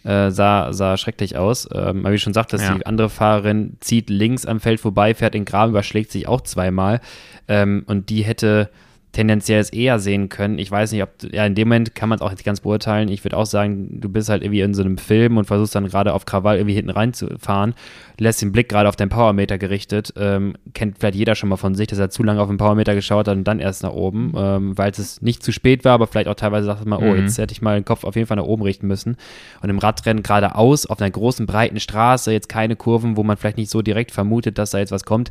Äh, 0.08 0.30
sah, 0.30 0.72
sah 0.72 0.96
schrecklich 0.96 1.36
aus. 1.36 1.68
Ähm, 1.70 2.06
aber 2.06 2.12
wie 2.14 2.18
schon 2.18 2.32
sagt, 2.32 2.54
dass 2.54 2.62
ja. 2.62 2.74
die 2.74 2.86
andere 2.86 3.10
Fahrerin 3.10 3.76
zieht 3.80 4.08
links 4.08 4.46
am 4.46 4.58
Feld 4.58 4.80
vorbei, 4.80 5.14
fährt 5.14 5.34
den 5.34 5.44
Graben, 5.44 5.72
überschlägt 5.72 6.12
sich 6.12 6.26
auch 6.26 6.40
zweimal. 6.40 7.02
Ähm, 7.46 7.82
und 7.86 8.08
die 8.08 8.22
hätte 8.22 8.70
tendenziell 9.12 9.60
es 9.60 9.70
eher 9.70 9.98
sehen 9.98 10.28
können. 10.28 10.58
Ich 10.58 10.70
weiß 10.70 10.92
nicht, 10.92 11.02
ob, 11.02 11.10
ja, 11.32 11.46
in 11.46 11.54
dem 11.54 11.68
Moment 11.68 11.94
kann 11.94 12.08
man 12.08 12.16
es 12.16 12.22
auch 12.22 12.30
nicht 12.30 12.44
ganz 12.44 12.60
beurteilen. 12.60 13.08
Ich 13.08 13.24
würde 13.24 13.36
auch 13.36 13.46
sagen, 13.46 14.00
du 14.00 14.08
bist 14.08 14.28
halt 14.28 14.42
irgendwie 14.42 14.60
in 14.60 14.74
so 14.74 14.82
einem 14.82 14.98
Film 14.98 15.38
und 15.38 15.46
versuchst 15.46 15.74
dann 15.74 15.86
gerade 15.86 16.12
auf 16.12 16.26
Krawall 16.26 16.56
irgendwie 16.56 16.74
hinten 16.74 16.90
reinzufahren, 16.90 17.74
lässt 18.18 18.42
den 18.42 18.52
Blick 18.52 18.68
gerade 18.68 18.88
auf 18.88 18.96
deinen 18.96 19.08
Powermeter 19.08 19.56
gerichtet, 19.56 20.12
ähm, 20.16 20.54
kennt 20.74 20.98
vielleicht 20.98 21.16
jeder 21.16 21.34
schon 21.34 21.48
mal 21.48 21.56
von 21.56 21.74
sich, 21.74 21.86
dass 21.86 21.98
er 21.98 22.10
zu 22.10 22.22
lange 22.22 22.40
auf 22.40 22.48
den 22.48 22.58
Powermeter 22.58 22.94
geschaut 22.94 23.28
hat 23.28 23.36
und 23.36 23.44
dann 23.44 23.60
erst 23.60 23.82
nach 23.82 23.92
oben, 23.92 24.34
ähm, 24.36 24.76
weil 24.76 24.90
es 24.90 25.22
nicht 25.22 25.42
zu 25.42 25.52
spät 25.52 25.84
war, 25.84 25.92
aber 25.92 26.06
vielleicht 26.06 26.28
auch 26.28 26.34
teilweise 26.34 26.66
sagt 26.66 26.84
man, 26.84 27.02
oh, 27.02 27.12
mhm. 27.12 27.22
jetzt 27.22 27.38
hätte 27.38 27.52
ich 27.52 27.62
mal 27.62 27.78
den 27.78 27.84
Kopf 27.84 28.04
auf 28.04 28.14
jeden 28.14 28.26
Fall 28.26 28.36
nach 28.36 28.44
oben 28.44 28.62
richten 28.62 28.86
müssen. 28.86 29.16
Und 29.62 29.70
im 29.70 29.78
Radrennen 29.78 30.22
geradeaus 30.22 30.86
auf 30.86 31.00
einer 31.00 31.10
großen, 31.10 31.46
breiten 31.46 31.80
Straße, 31.80 32.30
jetzt 32.30 32.48
keine 32.48 32.76
Kurven, 32.76 33.16
wo 33.16 33.22
man 33.22 33.36
vielleicht 33.36 33.56
nicht 33.56 33.70
so 33.70 33.80
direkt 33.80 34.10
vermutet, 34.10 34.58
dass 34.58 34.70
da 34.70 34.78
jetzt 34.78 34.92
was 34.92 35.04
kommt, 35.04 35.30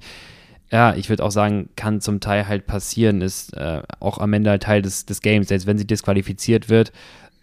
ja, 0.71 0.95
ich 0.95 1.09
würde 1.09 1.23
auch 1.23 1.31
sagen, 1.31 1.69
kann 1.75 2.01
zum 2.01 2.19
Teil 2.19 2.47
halt 2.47 2.67
passieren, 2.67 3.21
ist 3.21 3.55
äh, 3.55 3.81
auch 3.99 4.17
am 4.17 4.33
Ende 4.33 4.49
halt 4.49 4.63
Teil 4.63 4.81
des, 4.81 5.05
des 5.05 5.21
Games. 5.21 5.47
Selbst 5.47 5.65
wenn 5.65 5.77
sie 5.77 5.87
disqualifiziert 5.87 6.69
wird, 6.69 6.91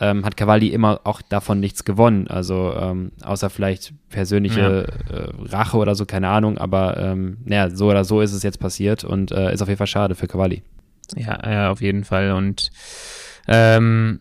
ähm, 0.01 0.25
hat 0.25 0.37
Cavalli 0.37 0.69
immer 0.69 1.01
auch 1.05 1.23
davon 1.23 1.61
nichts 1.61 1.85
gewonnen. 1.85 2.29
Also 2.29 2.75
ähm, 2.79 3.13
außer 3.23 3.49
vielleicht 3.49 3.95
persönliche 4.11 4.89
ja. 5.11 5.17
äh, 5.17 5.31
Rache 5.49 5.77
oder 5.77 5.95
so, 5.95 6.05
keine 6.05 6.29
Ahnung. 6.29 6.59
Aber 6.59 6.99
ähm, 6.99 7.39
naja, 7.45 7.71
so 7.71 7.89
oder 7.89 8.05
so 8.05 8.21
ist 8.21 8.33
es 8.33 8.43
jetzt 8.43 8.59
passiert 8.61 9.05
und 9.05 9.33
äh, 9.33 9.53
ist 9.53 9.63
auf 9.63 9.69
jeden 9.69 9.79
Fall 9.79 9.87
schade 9.87 10.15
für 10.15 10.27
Cavalli. 10.27 10.63
Ja, 11.17 11.39
ja 11.49 11.71
auf 11.71 11.81
jeden 11.81 12.05
Fall. 12.05 12.33
Und 12.33 12.71
ähm, 13.47 14.21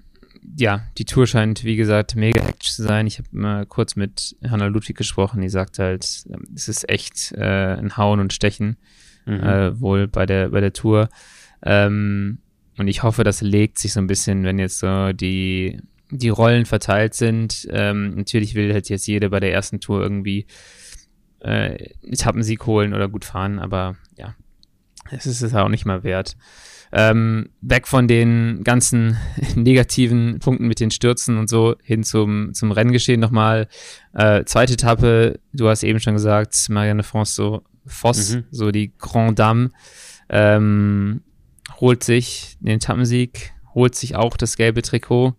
ja, 0.57 0.83
die 0.97 1.05
Tour 1.05 1.27
scheint, 1.27 1.63
wie 1.63 1.75
gesagt, 1.75 2.15
mega 2.15 2.41
hektisch 2.41 2.73
zu 2.73 2.83
sein. 2.83 3.07
Ich 3.07 3.17
habe 3.17 3.27
mal 3.31 3.65
kurz 3.65 3.95
mit 3.95 4.35
Hanna 4.47 4.67
Ludwig 4.67 4.97
gesprochen, 4.97 5.41
die 5.41 5.49
sagt 5.49 5.79
halt, 5.79 6.03
es 6.03 6.67
ist 6.67 6.89
echt 6.89 7.31
äh, 7.33 7.75
ein 7.75 7.97
Hauen 7.97 8.19
und 8.19 8.33
Stechen, 8.33 8.77
mhm. 9.25 9.39
äh, 9.39 9.79
wohl 9.79 10.07
bei 10.07 10.25
der, 10.25 10.49
bei 10.49 10.61
der 10.61 10.73
Tour. 10.73 11.09
Ähm, 11.63 12.39
und 12.77 12.87
ich 12.87 13.03
hoffe, 13.03 13.23
das 13.23 13.41
legt 13.41 13.77
sich 13.79 13.93
so 13.93 13.99
ein 13.99 14.07
bisschen, 14.07 14.43
wenn 14.43 14.59
jetzt 14.59 14.79
so 14.79 15.13
die, 15.13 15.79
die 16.09 16.29
Rollen 16.29 16.65
verteilt 16.65 17.13
sind. 17.13 17.67
Ähm, 17.71 18.15
natürlich 18.15 18.55
will 18.55 18.73
halt 18.73 18.89
jetzt 18.89 19.07
jeder 19.07 19.29
bei 19.29 19.39
der 19.39 19.53
ersten 19.53 19.79
Tour 19.79 20.01
irgendwie 20.01 20.47
äh, 21.39 21.91
Etappensieg 22.01 22.65
holen 22.65 22.93
oder 22.93 23.07
gut 23.09 23.25
fahren, 23.25 23.59
aber 23.59 23.95
ja, 24.17 24.35
es 25.11 25.25
ist 25.25 25.41
es 25.41 25.53
auch 25.53 25.69
nicht 25.69 25.85
mal 25.85 26.03
wert. 26.03 26.35
Ähm, 26.95 27.49
weg 27.61 27.87
von 27.87 28.07
den 28.07 28.63
ganzen 28.63 29.17
negativen 29.55 30.37
Punkten 30.37 30.67
mit 30.67 30.79
den 30.79 30.91
Stürzen 30.91 31.39
und 31.39 31.49
so 31.49 31.75
hin 31.81 32.03
zum, 32.03 32.53
zum 32.53 32.71
Renngeschehen 32.71 33.19
nochmal. 33.19 33.67
Äh, 34.13 34.43
zweite 34.45 34.73
Etappe, 34.73 35.39
du 35.53 35.69
hast 35.69 35.81
eben 35.81 35.99
schon 35.99 36.13
gesagt, 36.13 36.55
Marianne 36.69 37.01
François 37.01 37.63
Voss, 37.85 38.35
mhm. 38.35 38.43
so 38.51 38.69
die 38.69 38.93
Grand 38.99 39.39
Dame. 39.39 39.71
Ähm, 40.29 41.21
holt 41.79 42.03
sich 42.03 42.57
den 42.59 42.75
Etappensieg, 42.75 43.53
holt 43.73 43.95
sich 43.95 44.15
auch 44.15 44.37
das 44.37 44.55
gelbe 44.55 44.83
Trikot 44.83 45.35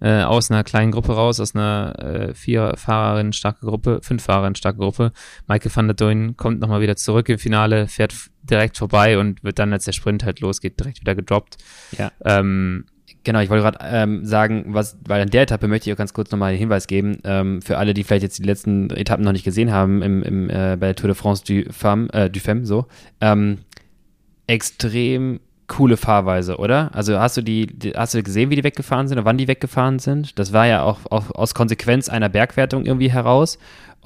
äh, 0.00 0.22
aus 0.22 0.50
einer 0.50 0.64
kleinen 0.64 0.92
Gruppe 0.92 1.12
raus, 1.12 1.40
aus 1.40 1.54
einer 1.54 1.94
äh, 1.98 2.34
vier 2.34 2.74
Fahrerinnen 2.76 3.32
starke 3.32 3.66
Gruppe, 3.66 4.00
fünf 4.02 4.22
Fahrerinnen 4.22 4.54
starke 4.54 4.78
Gruppe. 4.78 5.12
Michael 5.46 5.74
van 5.74 5.88
der 5.88 5.94
Duyn 5.94 6.36
kommt 6.36 6.60
nochmal 6.60 6.80
wieder 6.80 6.96
zurück 6.96 7.28
im 7.28 7.38
Finale, 7.38 7.88
fährt 7.88 8.14
direkt 8.42 8.78
vorbei 8.78 9.18
und 9.18 9.42
wird 9.44 9.58
dann, 9.58 9.72
als 9.72 9.84
der 9.84 9.92
Sprint 9.92 10.24
halt 10.24 10.40
losgeht, 10.40 10.78
direkt 10.78 11.00
wieder 11.00 11.14
gedroppt. 11.14 11.56
Ja. 11.96 12.12
Ähm, 12.24 12.86
Genau, 13.24 13.40
ich 13.40 13.50
wollte 13.50 13.62
gerade 13.62 13.78
ähm, 13.82 14.24
sagen, 14.24 14.66
was, 14.68 14.96
weil 15.06 15.20
an 15.20 15.28
der 15.28 15.42
Etappe 15.42 15.68
möchte 15.68 15.90
ich 15.90 15.94
auch 15.94 15.98
ganz 15.98 16.14
kurz 16.14 16.30
nochmal 16.30 16.50
einen 16.50 16.58
Hinweis 16.58 16.86
geben, 16.86 17.18
ähm, 17.24 17.60
für 17.60 17.76
alle, 17.76 17.92
die 17.92 18.04
vielleicht 18.04 18.22
jetzt 18.22 18.38
die 18.38 18.44
letzten 18.44 18.88
Etappen 18.90 19.24
noch 19.24 19.32
nicht 19.32 19.44
gesehen 19.44 19.70
haben, 19.70 20.02
im, 20.02 20.22
im, 20.22 20.48
äh, 20.48 20.76
bei 20.78 20.86
der 20.86 20.94
Tour 20.94 21.08
de 21.08 21.14
France 21.14 21.44
du 21.44 21.70
Femme, 21.70 22.08
äh, 22.14 22.30
du 22.30 22.40
Femme 22.40 22.64
so, 22.64 22.86
ähm, 23.20 23.58
extrem 24.46 25.40
coole 25.68 25.96
Fahrweise, 25.96 26.56
oder? 26.56 26.90
Also 26.94 27.18
hast 27.18 27.36
du 27.36 27.42
die, 27.42 27.66
die, 27.66 27.92
hast 27.92 28.14
du 28.14 28.22
gesehen, 28.22 28.50
wie 28.50 28.56
die 28.56 28.64
weggefahren 28.64 29.06
sind 29.06 29.18
oder 29.18 29.24
wann 29.24 29.38
die 29.38 29.48
weggefahren 29.48 29.98
sind? 29.98 30.38
Das 30.38 30.52
war 30.52 30.66
ja 30.66 30.82
auch, 30.82 31.00
auch 31.10 31.30
aus 31.34 31.54
Konsequenz 31.54 32.08
einer 32.08 32.28
Bergwertung 32.28 32.84
irgendwie 32.84 33.12
heraus. 33.12 33.58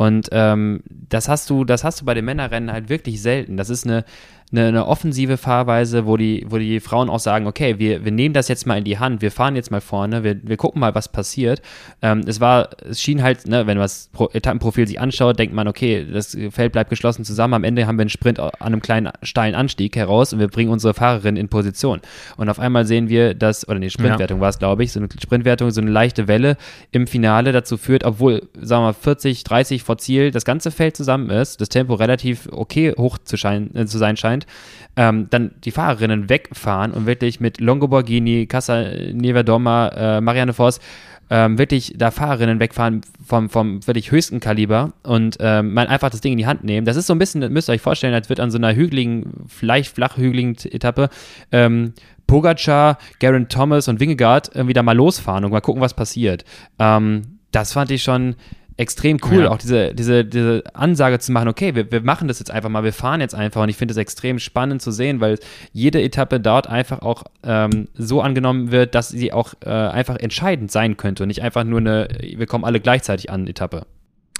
Und 0.03 0.31
ähm, 0.33 0.83
das 0.89 1.29
hast 1.29 1.49
du, 1.49 1.65
das 1.65 1.85
hast 1.85 2.01
du 2.01 2.05
bei 2.05 2.15
den 2.15 2.25
Männerrennen 2.25 2.73
halt 2.73 2.89
wirklich 2.89 3.23
selten. 3.23 3.57
Das 3.57 3.71
ist 3.71 3.87
eine, 3.87 4.05
eine, 4.51 4.67
eine, 4.67 4.87
offensive 4.87 5.37
Fahrweise, 5.37 6.07
wo 6.07 6.17
die, 6.17 6.45
wo 6.49 6.59
die 6.59 6.81
Frauen 6.81 7.09
auch 7.09 7.21
sagen, 7.21 7.47
okay, 7.47 7.79
wir, 7.79 8.05
wir 8.05 8.11
nehmen 8.11 8.35
das 8.35 8.49
jetzt 8.49 8.67
mal 8.67 8.77
in 8.77 8.85
die 8.85 8.99
Hand, 8.99 9.23
wir 9.23 9.31
fahren 9.31 9.55
jetzt 9.55 9.71
mal 9.71 9.81
vorne, 9.81 10.25
wir, 10.25 10.37
wir 10.43 10.57
gucken 10.57 10.81
mal, 10.81 10.95
was 10.95 11.09
passiert. 11.09 11.63
Ähm, 12.03 12.23
es 12.27 12.41
war, 12.41 12.71
es 12.89 13.01
schien 13.01 13.23
halt, 13.23 13.47
ne, 13.47 13.67
wenn 13.69 13.79
man 13.79 13.85
das 13.85 14.11
Pro 14.13 14.29
Etappenprofil 14.33 14.89
sich 14.89 15.01
anschaut, 15.01 15.39
denkt 15.39 15.55
man, 15.55 15.69
okay, 15.69 16.05
das 16.11 16.37
Feld 16.51 16.73
bleibt 16.73 16.91
geschlossen 16.91 17.25
zusammen. 17.25 17.55
Am 17.55 17.65
Ende 17.65 17.87
haben 17.87 17.97
wir 17.97 18.03
einen 18.03 18.11
Sprint 18.11 18.41
an 18.41 18.51
einem 18.61 18.83
kleinen 18.83 19.13
steilen 19.23 19.55
Anstieg 19.55 19.95
heraus 19.95 20.33
und 20.33 20.41
wir 20.41 20.49
bringen 20.49 20.71
unsere 20.71 20.95
Fahrerin 20.95 21.37
in 21.37 21.49
Position. 21.49 22.01
Und 22.37 22.49
auf 22.49 22.59
einmal 22.59 22.85
sehen 22.85 23.09
wir, 23.09 23.35
dass, 23.35 23.69
oder 23.69 23.79
nee, 23.79 23.91
Sprintwertung 23.91 24.39
ja. 24.39 24.43
war 24.43 24.49
es, 24.49 24.59
glaube 24.59 24.83
ich, 24.83 24.93
so 24.93 24.99
eine 24.99 25.09
Sprintwertung, 25.23 25.71
so 25.71 25.81
eine 25.81 25.91
leichte 25.91 26.27
Welle 26.29 26.57
im 26.91 27.07
Finale 27.07 27.53
dazu 27.53 27.79
führt, 27.79 28.05
obwohl, 28.05 28.49
sagen 28.61 28.83
wir 28.83 28.89
mal, 28.89 28.93
40, 28.93 29.45
30 29.45 29.83
vor 29.93 29.99
Ziel 29.99 30.31
das 30.31 30.47
ganze 30.47 30.71
Feld 30.71 30.97
zusammen 30.97 31.29
ist, 31.29 31.61
das 31.61 31.69
Tempo 31.69 31.95
relativ 31.95 32.49
okay 32.51 32.95
hoch 32.97 33.19
zu, 33.19 33.37
schein, 33.37 33.75
äh, 33.75 33.85
zu 33.85 33.99
sein 33.99 34.17
scheint 34.17 34.47
ähm, 34.97 35.29
dann 35.31 35.53
die 35.65 35.71
Fahrerinnen 35.71 36.31
wegfahren 36.31 36.93
und 36.93 37.07
wirklich 37.07 37.41
mit 37.41 37.61
Longo 37.61 37.89
Borghini, 37.89 38.47
Casa 38.47 38.85
Neverdoma, 39.13 39.89
äh, 39.89 40.21
Marianne 40.21 40.55
Voss, 40.55 40.81
ähm, 41.29 41.59
wirklich 41.59 41.95
da 41.97 42.11
Fahrerinnen 42.11 42.59
wegfahren 42.59 43.03
vom, 43.25 43.51
vom 43.51 43.87
wirklich 43.87 44.11
höchsten 44.11 44.41
Kaliber 44.41 44.93
und 45.03 45.37
ähm, 45.41 45.75
man 45.75 45.89
einfach 45.89 46.11
das 46.11 46.21
Ding 46.21 46.33
in 46.33 46.39
die 46.39 46.47
Hand 46.47 46.65
nehmen. 46.65 46.87
Das 46.87 46.97
ist 46.97 47.07
so 47.07 47.15
ein 47.15 47.19
bisschen, 47.19 47.43
das 47.43 47.51
müsst 47.51 47.69
ihr 47.69 47.75
euch 47.75 47.81
vorstellen, 47.83 48.15
als 48.15 48.29
wird 48.29 48.41
an 48.41 48.51
so 48.51 48.59
einer 48.59 48.75
hügeligen, 48.75 49.45
vielleicht 49.47 49.95
flach 49.95 50.17
hügeligen 50.17 50.57
Etappe 50.71 51.11
ähm, 51.53 51.93
Pogacar, 52.27 52.99
Garen 53.19 53.49
Thomas 53.49 53.89
und 53.89 54.01
Wingegaard 54.01 54.55
irgendwie 54.55 54.75
da 54.75 54.83
mal 54.83 54.97
losfahren 54.97 55.45
und 55.45 55.51
mal 55.51 55.61
gucken, 55.61 55.83
was 55.83 55.95
passiert. 55.95 56.45
Ähm, 56.79 57.39
das 57.51 57.75
fand 57.75 57.91
ich 57.91 58.03
schon 58.03 58.35
extrem 58.77 59.19
cool, 59.31 59.45
ja. 59.45 59.51
auch 59.51 59.59
diese, 59.59 59.95
diese, 59.95 60.25
diese 60.25 60.63
Ansage 60.75 61.19
zu 61.19 61.33
machen, 61.33 61.49
okay, 61.49 61.75
wir, 61.75 61.91
wir 61.91 62.01
machen 62.03 62.29
das 62.29 62.39
jetzt 62.39 62.51
einfach 62.51 62.69
mal, 62.69 62.85
wir 62.85 62.93
fahren 62.93 63.21
jetzt 63.21 63.35
einfach 63.35 63.63
und 63.63 63.69
ich 63.69 63.77
finde 63.77 63.93
es 63.93 63.99
extrem 63.99 64.39
spannend 64.39 64.83
zu 64.83 64.91
sehen, 64.91 65.21
weil 65.21 65.39
jede 65.73 66.03
Etappe 66.03 66.41
dort 66.41 66.67
einfach 66.67 67.01
auch 67.01 67.25
ähm, 67.43 67.89
so 67.95 68.23
angenommen 68.23 68.71
wird, 68.71 68.95
dass 68.95 69.09
sie 69.09 69.33
auch 69.33 69.55
äh, 69.65 69.69
einfach 69.69 70.17
entscheidend 70.17 70.73
sein 70.73 70.97
könnte 70.97 71.25
und 71.25 71.29
nicht 71.29 71.43
einfach 71.43 71.65
nur 71.65 71.81
eine, 71.81 72.09
wir 72.21 72.47
kommen 72.47 72.65
alle 72.65 72.81
gleichzeitig 72.81 73.31
an 73.31 73.47
Etappe. 73.47 73.87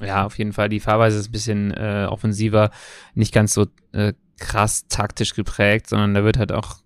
Ja, 0.01 0.25
auf 0.25 0.39
jeden 0.39 0.53
Fall. 0.53 0.69
Die 0.69 0.81
Fahrweise 0.81 1.19
ist 1.19 1.29
ein 1.29 1.33
bisschen 1.33 1.71
äh, 1.73 2.07
offensiver, 2.09 2.71
nicht 3.15 3.33
ganz 3.33 3.55
so 3.55 3.67
äh, 3.93 4.15
krass 4.39 4.87
taktisch 4.89 5.35
geprägt, 5.35 5.89
sondern 5.89 6.15
da 6.15 6.25
wird 6.25 6.39
halt 6.39 6.53
auch, 6.53 6.79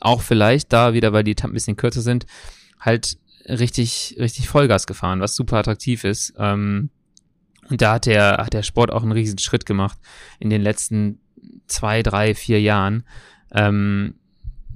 auch 0.00 0.22
vielleicht 0.22 0.72
da 0.72 0.94
wieder, 0.94 1.12
weil 1.12 1.24
die 1.24 1.32
Etappen 1.32 1.52
ein 1.52 1.54
bisschen 1.54 1.76
kürzer 1.76 2.00
sind, 2.00 2.26
halt 2.80 3.18
richtig, 3.48 4.16
richtig 4.18 4.48
Vollgas 4.48 4.86
gefahren, 4.86 5.20
was 5.20 5.36
super 5.36 5.58
attraktiv 5.58 6.04
ist. 6.04 6.34
Ähm, 6.38 6.90
und 7.68 7.80
da 7.80 7.94
hat 7.94 8.06
der, 8.06 8.38
hat 8.38 8.52
der 8.52 8.62
Sport 8.62 8.92
auch 8.92 9.02
einen 9.02 9.12
riesen 9.12 9.38
Schritt 9.38 9.66
gemacht. 9.66 9.98
In 10.38 10.50
den 10.50 10.62
letzten 10.62 11.20
zwei, 11.66 12.02
drei, 12.02 12.34
vier 12.34 12.60
Jahren 12.60 13.04
ähm, 13.52 14.14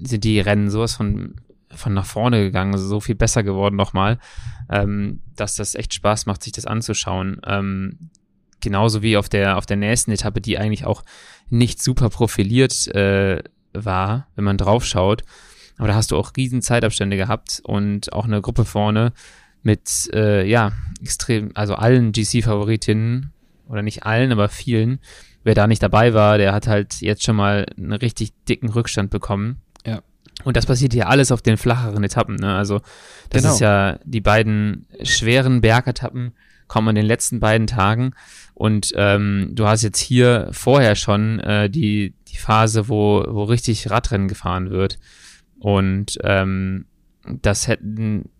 sind 0.01 0.25
die 0.25 0.41
Rennen 0.41 0.71
sowas 0.71 0.95
von, 0.95 1.37
von 1.71 1.95
nach 1.95 2.07
vorne 2.07 2.43
gegangen, 2.43 2.73
also 2.73 2.87
so 2.87 3.01
viel 3.01 3.15
besser 3.15 3.43
geworden 3.43 3.77
nochmal, 3.77 4.19
ähm, 4.71 5.21
dass 5.37 5.55
das 5.55 5.75
echt 5.75 5.95
Spaß 5.95 6.27
macht, 6.27 6.43
sich 6.43 6.53
das 6.53 6.67
anzuschauen. 6.67 7.41
Ähm, 7.47 8.11
genauso 8.61 9.03
wie 9.03 9.17
auf 9.17 9.29
der, 9.29 9.57
auf 9.59 9.67
der 9.67 9.77
nächsten 9.77 10.11
Etappe, 10.11 10.41
die 10.41 10.59
eigentlich 10.59 10.85
auch 10.85 11.03
nicht 11.51 11.83
super 11.83 12.09
profiliert 12.09 12.89
äh, 12.89 13.43
war, 13.73 14.29
wenn 14.35 14.45
man 14.45 14.57
draufschaut. 14.57 15.25
Aber 15.79 15.89
da 15.89 15.95
hast 15.95 16.11
du 16.11 16.17
auch 16.17 16.33
riesen 16.37 16.61
Zeitabstände 16.61 17.17
gehabt 17.17 17.61
und 17.65 18.13
auch 18.13 18.25
eine 18.25 18.41
Gruppe 18.43 18.65
vorne 18.65 19.13
mit, 19.63 20.11
äh, 20.13 20.47
ja, 20.47 20.73
extrem, 21.01 21.53
also 21.55 21.75
allen 21.75 22.13
GC-Favoritinnen, 22.13 23.33
oder 23.69 23.83
nicht 23.83 24.05
allen, 24.05 24.33
aber 24.33 24.49
vielen. 24.49 24.99
Wer 25.45 25.55
da 25.55 25.67
nicht 25.67 25.83
dabei 25.83 26.15
war, 26.15 26.39
der 26.39 26.53
hat 26.53 26.67
halt 26.67 27.01
jetzt 27.01 27.23
schon 27.23 27.37
mal 27.37 27.67
einen 27.77 27.93
richtig 27.93 28.33
dicken 28.49 28.71
Rückstand 28.71 29.11
bekommen. 29.11 29.61
Ja. 29.87 30.01
Und 30.45 30.57
das 30.57 30.67
passiert 30.67 30.93
hier 30.93 31.09
alles 31.09 31.33
auf 31.33 31.43
den 31.43 31.57
flacheren 31.57 32.03
Etappen. 32.05 32.37
Ne? 32.37 32.55
Also 32.55 32.81
das 33.31 33.43
genau. 33.43 33.55
ist 33.55 33.61
ja 33.61 33.99
die 34.05 34.21
beiden 34.21 34.87
schweren 35.03 35.61
Bergetappen 35.61 36.33
kommen 36.67 36.89
an 36.89 36.95
den 36.95 37.07
letzten 37.07 37.41
beiden 37.41 37.67
Tagen. 37.67 38.13
Und 38.55 38.93
ähm, 38.97 39.51
du 39.53 39.67
hast 39.67 39.83
jetzt 39.83 40.01
hier 40.01 40.49
vorher 40.53 40.97
schon 40.97 41.41
äh, 41.41 41.71
die, 41.71 42.15
die 42.29 42.37
Phase, 42.37 42.89
wo, 42.89 43.25
wo 43.27 43.45
richtig 43.45 43.91
Radrennen 43.91 44.29
gefahren 44.29 44.71
wird. 44.71 44.99
Und 45.61 46.19
ähm, 46.23 46.87
das 47.25 47.69
hätten 47.69 48.31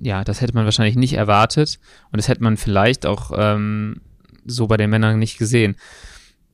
ja, 0.00 0.24
das 0.24 0.40
hätte 0.40 0.54
man 0.54 0.64
wahrscheinlich 0.64 0.96
nicht 0.96 1.14
erwartet 1.14 1.78
und 2.12 2.18
das 2.18 2.28
hätte 2.28 2.42
man 2.42 2.56
vielleicht 2.56 3.06
auch 3.06 3.32
ähm, 3.36 4.00
so 4.44 4.66
bei 4.66 4.76
den 4.76 4.90
Männern 4.90 5.18
nicht 5.18 5.38
gesehen. 5.38 5.76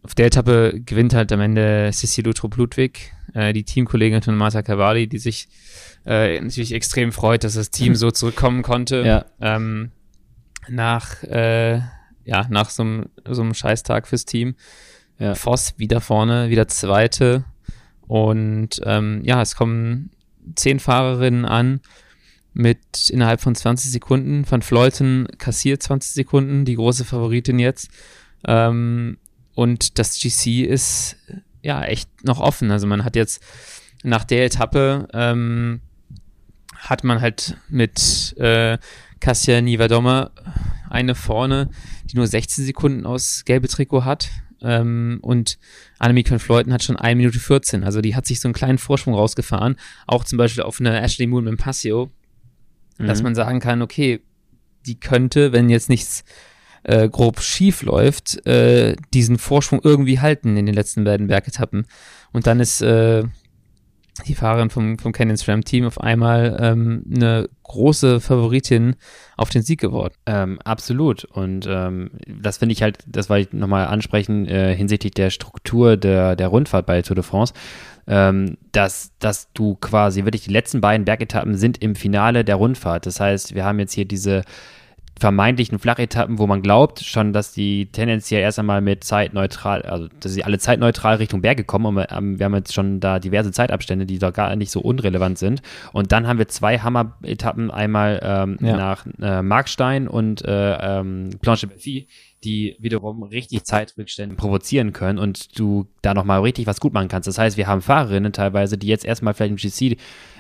Auf 0.03 0.15
der 0.15 0.27
Etappe 0.27 0.81
gewinnt 0.85 1.15
halt 1.15 1.31
am 1.31 1.41
Ende 1.41 1.91
Cecil 1.93 2.27
Utrup 2.27 2.57
Ludwig, 2.57 3.13
äh, 3.35 3.53
die 3.53 3.65
Teamkollegin 3.65 4.23
von 4.23 4.35
Marta 4.35 4.63
Cavalli, 4.63 5.07
die 5.07 5.19
sich 5.19 5.49
äh, 6.05 6.41
natürlich 6.41 6.73
extrem 6.73 7.13
freut, 7.13 7.45
dass 7.45 7.55
das 7.55 7.71
Team 7.71 7.95
so 7.95 8.11
zurückkommen 8.11 8.63
konnte. 8.63 9.03
Ja. 9.05 9.27
Ähm, 9.41 9.93
nach, 10.69 11.23
äh, 11.23 11.81
ja, 12.25 12.47
nach 12.49 12.71
so 12.71 12.83
einem, 12.83 13.07
so 13.29 13.43
einem 13.43 13.55
Scheißtag 13.55 14.09
fürs 14.09 14.25
Team. 14.25 14.57
Ja. 15.19 15.35
Voss 15.35 15.75
wieder 15.77 16.01
vorne, 16.01 16.51
wieder 16.51 16.67
Zweite. 16.67 17.45
Und 18.09 18.81
ähm, 18.85 19.21
ja, 19.25 19.41
es 19.41 19.55
kommen 19.55 20.11
zehn 20.55 20.81
Fahrerinnen 20.81 21.45
an 21.45 21.81
mit 22.55 23.09
innerhalb 23.11 23.41
von 23.41 23.55
20 23.55 23.91
Sekunden. 23.91 24.45
Van 24.51 24.63
Fleuten 24.63 25.29
kassiert 25.39 25.83
20 25.83 26.13
Sekunden, 26.13 26.65
die 26.65 26.77
große 26.77 27.05
Favoritin 27.05 27.59
jetzt. 27.59 27.91
Ähm, 28.47 29.19
und 29.55 29.99
das 29.99 30.19
GC 30.21 30.65
ist 30.65 31.17
ja 31.63 31.85
echt 31.85 32.25
noch 32.25 32.41
offen. 32.41 32.71
Also 32.71 32.87
man 32.87 33.05
hat 33.05 33.17
jetzt 33.17 33.43
nach 34.03 34.25
der 34.25 34.45
Etappe 34.45 35.09
ähm, 35.13 35.81
hat 36.77 37.05
man 37.05 37.21
halt 37.21 37.57
mit 37.69 38.35
äh, 38.39 38.79
Kasia 39.21 39.61
Nivadoma 39.61 40.31
eine 40.91 41.15
vorne, 41.15 41.71
die 42.11 42.17
nur 42.17 42.27
16 42.27 42.65
Sekunden 42.65 43.07
aus 43.07 43.45
gelbe 43.45 43.69
Trikot 43.69 44.05
hat. 44.05 44.31
Ähm, 44.63 45.19
und 45.23 45.59
Annemiek 45.99 46.31
van 46.31 46.39
Fleuten 46.39 46.73
hat 46.73 46.83
schon 46.83 46.97
1 46.97 47.17
Minute 47.17 47.39
14. 47.39 47.85
Also 47.85 48.01
die 48.01 48.15
hat 48.15 48.27
sich 48.27 48.41
so 48.41 48.49
einen 48.49 48.55
kleinen 48.55 48.79
Vorsprung 48.79 49.15
rausgefahren. 49.15 49.77
Auch 50.07 50.25
zum 50.25 50.39
Beispiel 50.39 50.63
auf 50.63 50.81
eine 50.81 51.01
Ashley 51.01 51.27
Moon 51.27 51.45
mit 51.45 51.59
Passio, 51.59 52.11
mhm. 52.99 53.07
dass 53.07 53.23
man 53.23 53.35
sagen 53.35 53.61
kann, 53.61 53.83
okay, 53.83 54.21
die 54.87 54.99
könnte, 54.99 55.53
wenn 55.53 55.71
jetzt 55.71 55.89
nichts 55.89 56.25
äh, 56.85 57.09
grob 57.09 57.41
schief 57.41 57.83
läuft, 57.83 58.45
äh, 58.47 58.97
diesen 59.15 59.39
Vorsprung 59.39 59.81
irgendwie 59.83 60.21
halten 60.21 60.57
in 60.57 60.67
den 60.67 60.75
letzten 60.75 61.05
beiden 61.05 61.29
Bergetappen. 61.29 61.87
Und 62.33 62.47
dann 62.47 62.61
ist 62.61 62.81
äh, 62.83 63.25
die 64.27 64.35
Fahrerin 64.35 64.69
vom, 64.69 64.99
vom 64.99 65.13
Canyon 65.13 65.37
SRAM 65.37 65.65
Team 65.65 65.87
auf 65.87 66.01
einmal 66.01 66.59
ähm, 66.61 67.05
eine 67.15 67.49
große 67.63 68.21
Favoritin 68.21 68.97
auf 69.37 69.49
den 69.49 69.63
Sieg 69.63 69.81
geworden. 69.81 70.15
Ähm, 70.27 70.59
absolut. 70.65 71.25
Und 71.25 71.67
ähm, 71.69 72.11
das 72.27 72.59
finde 72.59 72.75
ich 72.75 72.83
halt, 72.83 72.99
das 73.07 73.31
wollte 73.31 73.49
ich 73.49 73.59
nochmal 73.59 73.87
ansprechen, 73.87 74.47
äh, 74.47 74.77
hinsichtlich 74.77 75.15
der 75.15 75.31
Struktur 75.31 75.97
der, 75.97 76.37
der 76.37 76.49
Rundfahrt 76.49 76.85
bei 76.85 77.01
Tour 77.01 77.15
de 77.15 77.25
France, 77.25 77.55
ähm, 78.07 78.59
dass, 78.73 79.13
dass 79.19 79.51
du 79.55 79.77
quasi 79.77 80.25
wirklich 80.25 80.45
die 80.45 80.53
letzten 80.53 80.83
beiden 80.83 81.07
Bergetappen 81.07 81.57
sind 81.57 81.83
im 81.83 81.95
Finale 81.95 82.45
der 82.45 82.57
Rundfahrt. 82.57 83.07
Das 83.07 83.19
heißt, 83.19 83.55
wir 83.55 83.65
haben 83.65 83.79
jetzt 83.79 83.95
hier 83.95 84.05
diese 84.05 84.43
vermeintlichen 85.19 85.79
Flachetappen, 85.79 86.39
wo 86.39 86.47
man 86.47 86.63
glaubt 86.63 87.01
schon, 87.01 87.33
dass 87.33 87.53
die 87.53 87.87
tendenziell 87.87 88.41
erst 88.41 88.59
einmal 88.59 88.81
mit 88.81 89.05
zeitneutral, 89.05 89.83
also 89.83 90.09
dass 90.21 90.33
sie 90.33 90.43
alle 90.43 90.59
zeitneutral 90.59 91.17
Richtung 91.17 91.43
Berge 91.43 91.65
kommen 91.65 91.87
und 91.87 91.97
wir 91.97 92.45
haben 92.45 92.55
jetzt 92.55 92.75
schon 92.75 92.99
da 92.99 93.19
diverse 93.19 93.53
Zeitabstände, 93.53 94.07
die 94.07 94.19
doch 94.19 94.33
gar 94.33 94.55
nicht 94.57 94.71
so 94.71 94.81
unrelevant 94.81 95.39
sind. 95.39 95.63
Und 95.93 96.13
dann 96.13 96.27
haben 96.27 96.39
wir 96.39 96.49
zwei 96.49 96.79
Hammer-Etappen, 96.79 97.71
einmal 97.71 98.21
ähm, 98.23 98.59
ja. 98.61 98.77
nach 98.77 99.07
äh, 99.21 99.43
Markstein 99.43 100.09
und 100.09 100.45
äh, 100.45 100.99
ähm, 101.01 101.31
Planche 101.41 101.69
Belfi, 101.69 102.09
die 102.43 102.77
wiederum 102.81 103.23
richtig 103.23 103.63
Zeitrückstände 103.65 104.35
provozieren 104.35 104.93
können 104.93 105.19
und 105.19 105.57
du 105.59 105.87
da 106.03 106.15
nochmal 106.15 106.41
richtig 106.41 106.67
was 106.67 106.81
gut 106.81 106.93
machen 106.93 107.07
kannst. 107.07 107.29
Das 107.29 107.39
heißt, 107.39 107.57
wir 107.57 107.69
haben 107.69 107.83
Fahrerinnen 107.83 108.33
teilweise, 108.33 108.77
die 108.77 108.89
jetzt 108.89 109.05
erstmal 109.05 109.35
vielleicht 109.35 109.51
im 109.53 109.57
GC 109.57 109.99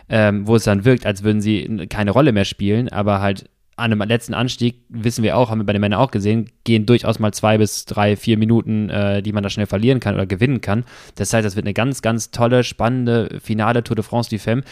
ähm, 0.09 0.47
wo 0.47 0.57
es 0.57 0.64
dann 0.64 0.85
wirkt, 0.85 1.07
als 1.07 1.23
würden 1.23 1.41
sie 1.41 1.87
keine 1.89 2.11
Rolle 2.11 2.33
mehr 2.33 2.45
spielen, 2.45 2.89
aber 2.89 3.20
halt 3.20 3.49
an 3.77 3.93
einem 3.93 4.07
letzten 4.07 4.35
Anstieg, 4.35 4.85
wissen 4.89 5.25
wir 5.25 5.37
auch, 5.37 5.51
haben 5.51 5.61
wir 5.61 5.66
bei 5.66 5.73
den 5.73 5.81
Männern 5.81 6.01
auch 6.01 6.11
gesehen, 6.11 6.51
gehen 6.64 6.87
durchaus 6.87 7.18
mal 7.18 7.33
zwei 7.33 7.59
bis 7.59 7.85
drei, 7.87 8.16
vier 8.16 8.37
Minuten, 8.37 8.91
äh, 8.91 9.23
die 9.23 9.33
man 9.33 9.43
da 9.43 9.51
schnell 9.51 9.66
verlieren 9.66 10.01
kann 10.01 10.14
oder 10.14 10.27
gewinnen 10.27 10.61
kann. 10.61 10.85
Das 11.14 11.33
heißt, 11.33 11.45
das 11.45 11.57
wird 11.57 11.66
eine 11.66 11.75
ganz, 11.75 12.03
ganz 12.03 12.31
tolle, 12.31 12.64
spannende 12.64 13.41
Finale 13.43 13.83
Tour 13.83 13.97
de 13.97 14.05
France 14.05 14.31
du 14.31 14.39
Femme. 14.39 14.62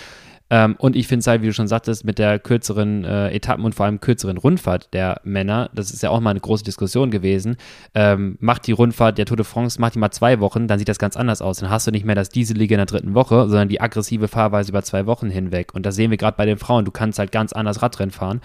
Ähm, 0.53 0.75
und 0.79 0.97
ich 0.97 1.07
finde 1.07 1.21
es 1.21 1.27
halt, 1.29 1.43
wie 1.43 1.47
du 1.47 1.53
schon 1.53 1.69
sagtest, 1.69 2.05
mit 2.05 2.19
der 2.19 2.41
kürzeren 2.41 3.05
äh, 3.05 3.31
Etappen 3.31 3.65
und 3.65 3.75
vor 3.75 3.87
allem 3.87 4.01
kürzeren 4.01 4.37
Rundfahrt 4.37 4.93
der 4.93 5.21
Männer, 5.23 5.71
das 5.73 5.93
ist 5.93 6.03
ja 6.03 6.11
auch 6.11 6.19
mal 6.19 6.31
eine 6.31 6.41
große 6.41 6.65
Diskussion 6.65 7.13
gewesen, 7.13 7.57
ähm, 7.95 8.37
macht 8.41 8.67
die 8.67 8.73
Rundfahrt 8.73 9.17
der 9.17 9.27
Tour 9.27 9.37
de 9.37 9.47
France, 9.47 9.81
macht 9.81 9.95
die 9.95 10.01
mal 10.01 10.11
zwei 10.11 10.41
Wochen, 10.41 10.67
dann 10.67 10.79
sieht 10.79 10.89
das 10.89 10.99
ganz 10.99 11.17
anders 11.17 11.41
aus. 11.41 11.59
Dann 11.59 11.71
hast 11.71 11.87
du 11.87 11.93
nicht 11.93 12.05
mehr 12.05 12.17
das 12.17 12.31
Dieselige 12.31 12.75
in 12.75 12.79
der 12.79 12.87
dritten 12.87 13.15
Woche, 13.15 13.49
sondern 13.49 13.69
die 13.69 13.81
aggressive 13.81 14.27
Fahrweise 14.27 14.73
über 14.73 14.83
zwei 14.83 15.07
Wochen 15.07 15.31
hinweg. 15.31 15.73
Und 15.73 15.87
das 15.87 15.95
sehen 15.95 16.11
wir 16.11 16.19
gerade 16.19 16.37
bei 16.37 16.47
den 16.47 16.59
Frauen. 16.59 16.85
Du 16.85 16.91
kannst 16.91 17.21
halt 17.21 17.31
ganz 17.31 17.53
anders 17.53 17.81
Radrennen 17.81 18.11
fahren 18.11 18.41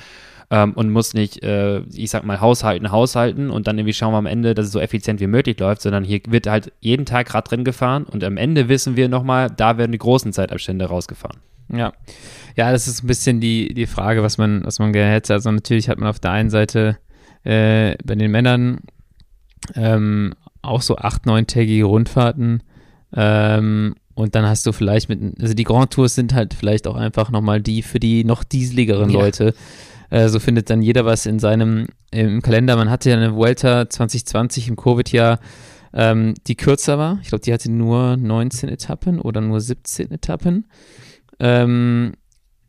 ähm, 0.50 0.74
und 0.74 0.90
muss 0.90 1.14
nicht, 1.14 1.44
äh, 1.44 1.80
ich 1.94 2.10
sag 2.10 2.24
mal, 2.26 2.42
haushalten, 2.42 2.92
haushalten 2.92 3.50
und 3.50 3.68
dann 3.68 3.78
irgendwie 3.78 3.94
schauen 3.94 4.14
wir 4.14 4.18
am 4.18 4.26
Ende, 4.26 4.54
dass 4.54 4.68
es 4.68 4.72
so 4.72 4.80
effizient 4.80 5.20
wie 5.20 5.28
möglich 5.28 5.60
läuft, 5.60 5.82
sondern 5.82 6.04
hier 6.04 6.22
wird 6.28 6.48
halt 6.48 6.72
jeden 6.80 7.06
Tag 7.06 7.34
Radrennen 7.34 7.66
gefahren 7.66 8.04
und 8.04 8.24
am 8.24 8.38
Ende 8.38 8.70
wissen 8.70 8.96
wir 8.96 9.10
nochmal, 9.10 9.50
da 9.50 9.78
werden 9.78 9.92
die 9.92 9.98
großen 9.98 10.34
Zeitabstände 10.34 10.86
rausgefahren. 10.86 11.38
Ja. 11.74 11.94
Ja, 12.56 12.72
das 12.72 12.88
ist 12.88 13.04
ein 13.04 13.08
bisschen 13.08 13.42
die, 13.42 13.74
die 13.74 13.88
Frage, 13.88 14.24
was 14.24 14.38
man, 14.38 14.64
was 14.66 14.80
man 14.80 14.94
gerne 14.94 15.12
hätte. 15.12 15.34
Also 15.34 15.52
natürlich 15.52 15.90
hat 15.90 16.00
man 16.00 16.10
auf 16.10 16.20
der 16.20 16.32
einen 16.32 16.50
Seite 16.50 16.98
äh, 17.44 17.96
bei 18.04 18.16
den 18.16 18.32
Männern 18.32 18.80
ähm, 19.76 20.36
auch 20.62 20.82
so 20.82 20.98
acht, 20.98 21.26
neuntägige 21.26 21.86
Rundfahrten. 21.86 22.64
Ähm, 23.14 23.96
und 24.14 24.36
dann 24.36 24.46
hast 24.46 24.66
du 24.66 24.72
vielleicht 24.72 25.10
mit, 25.10 25.20
also 25.42 25.54
die 25.54 25.64
Grand 25.66 25.92
Tours 25.92 26.16
sind 26.16 26.34
halt 26.34 26.54
vielleicht 26.54 26.88
auch 26.88 26.96
einfach 26.96 27.30
nochmal 27.32 27.62
die 27.62 27.82
für 27.82 28.00
die 28.00 28.24
noch 28.24 28.44
dieseligeren 28.44 29.10
ja. 29.10 29.20
Leute. 29.20 29.54
Äh, 30.16 30.30
so 30.30 30.40
findet 30.40 30.70
dann 30.70 30.82
jeder 30.82 31.04
was 31.04 31.26
in 31.26 31.40
seinem 31.40 31.88
im 32.12 32.42
Kalender. 32.42 32.78
Man 32.78 32.90
hatte 32.90 33.10
ja 33.10 33.18
eine 33.18 33.36
Vuelta 33.36 33.90
2020 33.90 34.70
im 34.70 34.78
Covid-Jahr, 34.78 35.42
ähm, 35.94 36.36
die 36.48 36.56
kürzer 36.56 36.98
war. 36.98 37.20
Ich 37.22 37.28
glaube, 37.28 37.44
die 37.44 37.52
hatte 37.52 37.70
nur 37.70 38.16
19 38.16 38.70
Etappen 38.70 39.20
oder 39.20 39.42
nur 39.42 39.60
17 39.60 40.12
Etappen. 40.12 40.68
Ähm, 41.38 42.14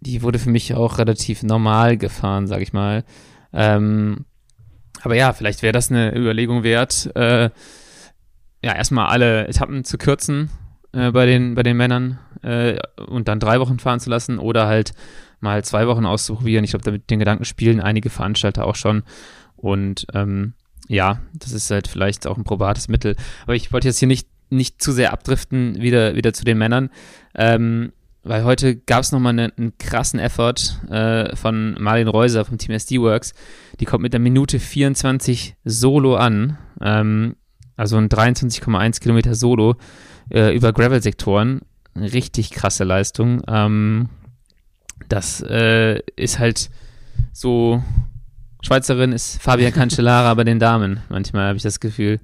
die 0.01 0.23
wurde 0.23 0.41
für 0.41 0.51
mich 0.51 0.75
auch 0.75 0.99
relativ 0.99 1.45
normal 1.45 1.97
gefahren, 1.97 2.49
sag 2.49 2.63
ich 2.63 2.73
mal. 2.73 3.05
Ähm, 3.53 4.25
aber 5.03 5.15
ja, 5.15 5.33
vielleicht 5.33 5.63
wäre 5.63 5.73
das 5.73 5.89
eine 5.89 6.17
Überlegung 6.17 6.65
wert, 6.65 7.13
äh, 7.15 7.51
ja, 8.61 8.75
erstmal 8.75 9.07
alle 9.07 9.47
Etappen 9.47 9.85
zu 9.85 9.99
kürzen 9.99 10.51
äh, 10.91 11.13
bei, 11.13 11.27
den, 11.27 11.55
bei 11.55 11.63
den 11.63 11.77
Männern 11.77 12.19
äh, 12.43 12.77
und 13.07 13.29
dann 13.29 13.39
drei 13.39 13.61
Wochen 13.61 13.79
fahren 13.79 14.01
zu 14.01 14.11
lassen 14.11 14.41
oder 14.41 14.67
halt 14.67 14.95
mal 15.47 15.65
zwei 15.65 15.87
Wochen 15.87 16.05
auszuprobieren. 16.05 16.65
Ich 16.65 16.71
glaube, 16.71 16.85
damit 16.85 17.09
den 17.11 17.19
Gedanken 17.19 17.45
spielen 17.45 17.81
einige 17.81 18.11
Veranstalter 18.11 18.67
auch 18.67 18.77
schon. 18.77 19.03
Und 19.57 20.07
ähm, 20.13 20.55
ja, 20.89 21.21
das 21.33 21.53
ist 21.53 21.71
halt 21.71 21.89
vielleicht 21.89 22.27
auch 22.27 22.37
ein 22.37 22.45
probates 22.45 22.89
Mittel. 22.89 23.17
Aber 23.45 23.55
ich 23.55 23.73
wollte 23.73 23.89
jetzt 23.89 23.99
hier 23.99 24.09
nicht, 24.09 24.29
nicht 24.51 24.83
zu 24.83 24.93
sehr 24.93 25.13
abdriften, 25.13 25.81
wieder, 25.81 26.15
wieder 26.15 26.33
zu 26.33 26.45
den 26.45 26.59
Männern. 26.59 26.91
Ähm, 27.35 27.93
weil 28.23 28.45
heute 28.45 28.77
gab 28.77 29.03
es 29.03 29.13
nochmal 29.13 29.31
einen, 29.31 29.53
einen 29.57 29.79
krassen 29.79 30.19
Effort 30.19 30.55
äh, 30.91 31.35
von 31.37 31.77
Marlin 31.81 32.09
Reuser 32.09 32.45
vom 32.45 32.59
Team 32.59 32.75
SD 32.75 33.01
Works. 33.01 33.35
Die 33.79 33.85
kommt 33.85 34.03
mit 34.03 34.13
der 34.13 34.21
Minute 34.21 34.59
24 34.59 35.55
Solo 35.65 36.17
an. 36.17 36.59
Ähm, 36.81 37.37
also 37.77 37.97
ein 37.97 38.09
23,1 38.09 39.01
Kilometer 39.01 39.35
Solo 39.35 39.77
äh, 40.31 40.55
über 40.55 40.73
Gravel-Sektoren. 40.73 41.61
Richtig 41.95 42.51
krasse 42.51 42.85
Leistung. 42.85 43.43
Ähm, 43.47 44.09
das 45.09 45.43
äh, 45.43 46.01
ist 46.17 46.39
halt 46.39 46.71
so. 47.33 47.83
Schweizerin 48.63 49.13
ist 49.13 49.41
Fabian 49.41 49.73
Cancellara 49.73 50.35
bei 50.35 50.43
den 50.43 50.59
Damen. 50.59 51.01
Manchmal 51.09 51.49
habe 51.49 51.57
ich 51.57 51.63
das 51.63 51.79
Gefühl. 51.79 52.19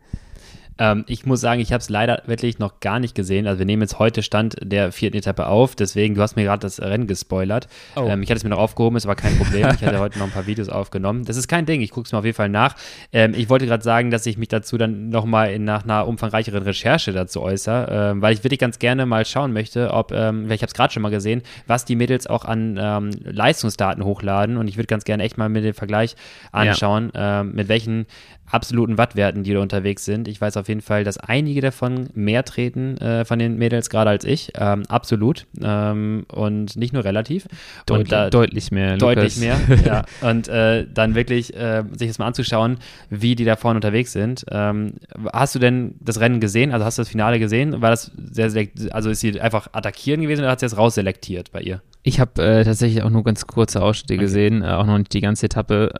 Ähm, 0.79 1.05
ich 1.07 1.27
muss 1.27 1.41
sagen, 1.41 1.61
ich 1.61 1.73
habe 1.73 1.81
es 1.81 1.89
leider 1.89 2.23
wirklich 2.27 2.59
noch 2.59 2.81
gar 2.81 2.99
nicht 2.99 3.14
gesehen. 3.14 3.47
Also 3.47 3.59
wir 3.59 3.66
nehmen 3.66 3.83
jetzt 3.83 3.99
heute 3.99 4.23
Stand 4.23 4.57
der 4.62 4.93
vierten 4.93 5.16
Etappe 5.16 5.47
auf. 5.47 5.75
Deswegen, 5.77 6.14
du 6.14 6.23
hast 6.23 6.37
mir 6.37 6.45
gerade 6.45 6.61
das 6.61 6.81
Rennen 6.81 7.07
gespoilert. 7.07 7.68
Oh. 7.97 8.07
Ähm, 8.09 8.23
ich 8.23 8.31
hatte 8.31 8.39
es 8.39 8.45
mir 8.45 8.51
noch 8.51 8.59
aufgehoben, 8.59 8.97
ist 8.97 9.05
aber 9.05 9.14
kein 9.14 9.37
Problem. 9.37 9.68
Ich 9.75 9.85
hatte 9.85 9.99
heute 9.99 10.18
noch 10.18 10.27
ein 10.27 10.33
paar 10.33 10.47
Videos 10.47 10.68
aufgenommen. 10.68 11.25
Das 11.25 11.37
ist 11.37 11.49
kein 11.49 11.66
Ding, 11.66 11.81
ich 11.81 11.91
gucke 11.91 12.07
es 12.07 12.12
mir 12.12 12.18
auf 12.18 12.25
jeden 12.25 12.37
Fall 12.37 12.49
nach. 12.49 12.75
Ähm, 13.12 13.35
ich 13.35 13.49
wollte 13.49 13.66
gerade 13.66 13.83
sagen, 13.83 14.11
dass 14.11 14.27
ich 14.27 14.39
mich 14.39 14.49
dazu 14.49 14.79
dann 14.79 15.09
nochmal 15.09 15.59
nach 15.59 15.85
einer 15.85 16.07
umfangreicheren 16.07 16.62
Recherche 16.62 17.12
dazu 17.12 17.43
äußere, 17.43 18.12
ähm, 18.12 18.23
weil 18.23 18.35
ich 18.35 18.45
wirklich 18.45 18.61
ganz 18.61 18.79
gerne 18.79 19.07
mal 19.07 19.25
schauen 19.25 19.53
möchte, 19.53 19.93
ob, 19.93 20.12
ähm, 20.12 20.51
ich 20.51 20.62
habe 20.62 20.66
es 20.66 20.75
gerade 20.75 20.93
schon 20.93 21.03
mal 21.03 21.11
gesehen, 21.11 21.43
was 21.66 21.85
die 21.85 21.97
Mädels 21.97 22.27
auch 22.27 22.45
an 22.45 22.79
ähm, 22.81 23.11
Leistungsdaten 23.25 24.05
hochladen. 24.05 24.57
Und 24.57 24.68
ich 24.68 24.77
würde 24.77 24.87
ganz 24.87 25.05
gerne 25.05 25.23
echt 25.23 25.39
mal 25.39 25.49
mit 25.49 25.64
dem 25.64 25.75
Vergleich 25.75 26.16
anschauen, 26.53 27.12
ja. 27.14 27.43
mit 27.43 27.68
welchen 27.68 28.07
absoluten 28.53 28.99
Wattwerten, 28.99 29.45
die 29.45 29.55
da 29.55 29.61
unterwegs 29.61 30.05
sind. 30.05 30.29
Ich 30.29 30.41
weiß 30.41 30.57
auf 30.57 30.62
jeden 30.69 30.81
Fall, 30.81 31.05
dass 31.05 31.19
einige 31.19 31.61
davon 31.61 32.09
mehr 32.15 32.45
treten 32.45 32.97
äh, 32.99 33.25
von 33.25 33.39
den 33.39 33.57
Mädels 33.57 33.91
gerade 33.91 34.11
als 34.11 34.25
ich. 34.25 34.53
Ähm, 34.59 34.83
absolut. 34.89 35.47
Ähm, 35.61 36.25
und 36.33 36.77
nicht 36.77 36.93
nur 36.93 37.05
relativ. 37.05 37.47
Deutlich, 37.87 38.09
da, 38.09 38.31
deutlich 38.31 38.71
mehr. 38.71 38.97
Deutlich 38.97 39.37
mehr, 39.39 39.59
ja. 39.85 40.05
Und 40.21 40.49
äh, 40.49 40.87
dann 40.93 41.15
wirklich 41.15 41.55
äh, 41.55 41.85
sich 41.97 42.09
das 42.09 42.19
mal 42.19 42.27
anzuschauen, 42.27 42.79
wie 43.11 43.35
die 43.35 43.45
da 43.45 43.57
vorne 43.57 43.79
unterwegs 43.79 44.13
sind. 44.13 44.45
Ähm, 44.51 44.95
hast 45.33 45.55
du 45.55 45.59
denn 45.59 45.95
das 46.01 46.21
Rennen 46.21 46.41
gesehen? 46.41 46.73
Also 46.73 46.85
hast 46.85 46.99
du 46.99 47.03
das 47.03 47.09
Finale 47.09 47.39
gesehen? 47.39 47.81
War 47.83 47.91
das 47.91 48.11
sehr, 48.17 48.51
sehr 48.51 48.69
also 48.91 49.11
ist 49.11 49.21
sie 49.21 49.41
einfach 49.41 49.69
attackieren 49.73 50.21
gewesen 50.21 50.43
oder 50.43 50.51
hat 50.51 50.61
sie 50.61 50.67
das 50.67 50.77
rausselektiert 50.77 51.53
bei 51.53 51.61
ihr? 51.61 51.83
Ich 52.03 52.19
habe 52.19 52.43
äh, 52.43 52.65
tatsächlich 52.65 53.03
auch 53.03 53.11
nur 53.11 53.23
ganz 53.23 53.47
kurze 53.47 53.83
Ausschnitte 53.83 54.15
okay. 54.15 54.23
gesehen, 54.23 54.63
äh, 54.63 54.69
auch 54.69 54.87
noch 54.87 54.99
nicht 54.99 55.13
die 55.13 55.21
ganze 55.21 55.47
Etappe. 55.47 55.93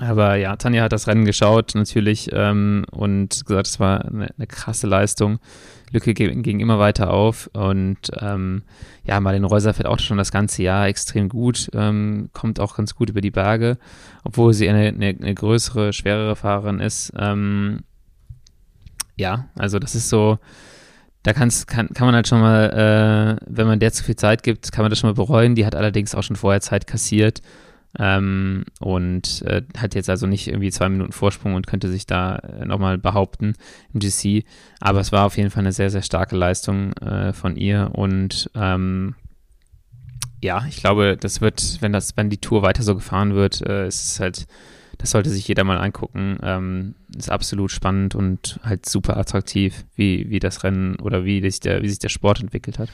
Aber 0.00 0.34
ja, 0.34 0.56
Tanja 0.56 0.82
hat 0.82 0.92
das 0.92 1.06
Rennen 1.06 1.24
geschaut 1.24 1.72
natürlich 1.74 2.30
ähm, 2.32 2.84
und 2.90 3.46
gesagt, 3.46 3.68
es 3.68 3.78
war 3.78 4.04
eine, 4.04 4.28
eine, 4.36 4.46
krasse 4.46 4.88
Leistung. 4.88 5.38
Lücke 5.92 6.12
ging 6.14 6.58
immer 6.58 6.80
weiter 6.80 7.12
auf 7.12 7.48
und 7.52 7.98
ähm, 8.18 8.62
ja, 9.04 9.20
Marlene 9.20 9.46
Reuser 9.46 9.72
fährt 9.72 9.86
auch 9.86 10.00
schon 10.00 10.18
das 10.18 10.32
ganze 10.32 10.64
Jahr 10.64 10.88
extrem 10.88 11.28
gut, 11.28 11.70
ähm, 11.72 12.30
kommt 12.32 12.58
auch 12.58 12.76
ganz 12.76 12.96
gut 12.96 13.10
über 13.10 13.20
die 13.20 13.30
Berge, 13.30 13.78
obwohl 14.24 14.52
sie 14.52 14.68
eine, 14.68 14.88
eine, 14.88 15.08
eine 15.10 15.34
größere, 15.34 15.92
schwerere 15.92 16.34
Fahrerin 16.34 16.80
ist. 16.80 17.12
Ähm, 17.16 17.84
ja, 19.16 19.46
also 19.54 19.78
das 19.78 19.94
ist 19.94 20.08
so, 20.08 20.38
da 21.22 21.32
kann's, 21.32 21.68
kann, 21.68 21.90
kann 21.90 22.06
man 22.06 22.16
halt 22.16 22.26
schon 22.26 22.40
mal, 22.40 23.38
äh, 23.40 23.46
wenn 23.46 23.68
man 23.68 23.78
der 23.78 23.92
zu 23.92 24.02
viel 24.02 24.16
Zeit 24.16 24.42
gibt, 24.42 24.72
kann 24.72 24.82
man 24.82 24.90
das 24.90 24.98
schon 24.98 25.10
mal 25.10 25.14
bereuen. 25.14 25.54
Die 25.54 25.64
hat 25.64 25.76
allerdings 25.76 26.16
auch 26.16 26.24
schon 26.24 26.34
vorher 26.34 26.60
Zeit 26.60 26.88
kassiert 26.88 27.40
ähm, 27.98 28.64
und 28.80 29.42
äh, 29.42 29.62
hat 29.76 29.94
jetzt 29.94 30.10
also 30.10 30.26
nicht 30.26 30.48
irgendwie 30.48 30.70
zwei 30.70 30.88
Minuten 30.88 31.12
Vorsprung 31.12 31.54
und 31.54 31.66
könnte 31.66 31.88
sich 31.88 32.06
da 32.06 32.36
äh, 32.36 32.64
nochmal 32.64 32.98
behaupten 32.98 33.54
im 33.92 34.00
GC. 34.00 34.44
Aber 34.80 35.00
es 35.00 35.12
war 35.12 35.26
auf 35.26 35.36
jeden 35.36 35.50
Fall 35.50 35.62
eine 35.62 35.72
sehr, 35.72 35.90
sehr 35.90 36.02
starke 36.02 36.36
Leistung 36.36 36.92
äh, 36.94 37.32
von 37.32 37.56
ihr 37.56 37.90
und 37.94 38.50
ähm, 38.54 39.14
ja, 40.44 40.66
ich 40.68 40.76
glaube, 40.76 41.16
das 41.18 41.40
wird, 41.40 41.78
wenn 41.80 41.92
das, 41.92 42.18
wenn 42.18 42.28
die 42.28 42.36
Tour 42.36 42.62
weiter 42.62 42.82
so 42.82 42.94
gefahren 42.94 43.34
wird, 43.34 43.62
äh, 43.62 43.88
ist 43.88 44.04
es 44.04 44.20
halt, 44.20 44.46
das 44.98 45.10
sollte 45.10 45.30
sich 45.30 45.48
jeder 45.48 45.64
mal 45.64 45.78
angucken. 45.78 46.36
Ähm, 46.42 46.94
ist 47.16 47.30
absolut 47.30 47.70
spannend 47.70 48.14
und 48.14 48.60
halt 48.62 48.86
super 48.86 49.16
attraktiv, 49.16 49.86
wie, 49.96 50.28
wie 50.28 50.40
das 50.40 50.62
Rennen 50.62 50.96
oder 50.96 51.24
wie 51.24 51.40
sich 51.40 51.60
der, 51.60 51.82
wie 51.82 51.88
sich 51.88 51.98
der 51.98 52.10
Sport 52.10 52.40
entwickelt 52.40 52.78
hat. 52.78 52.90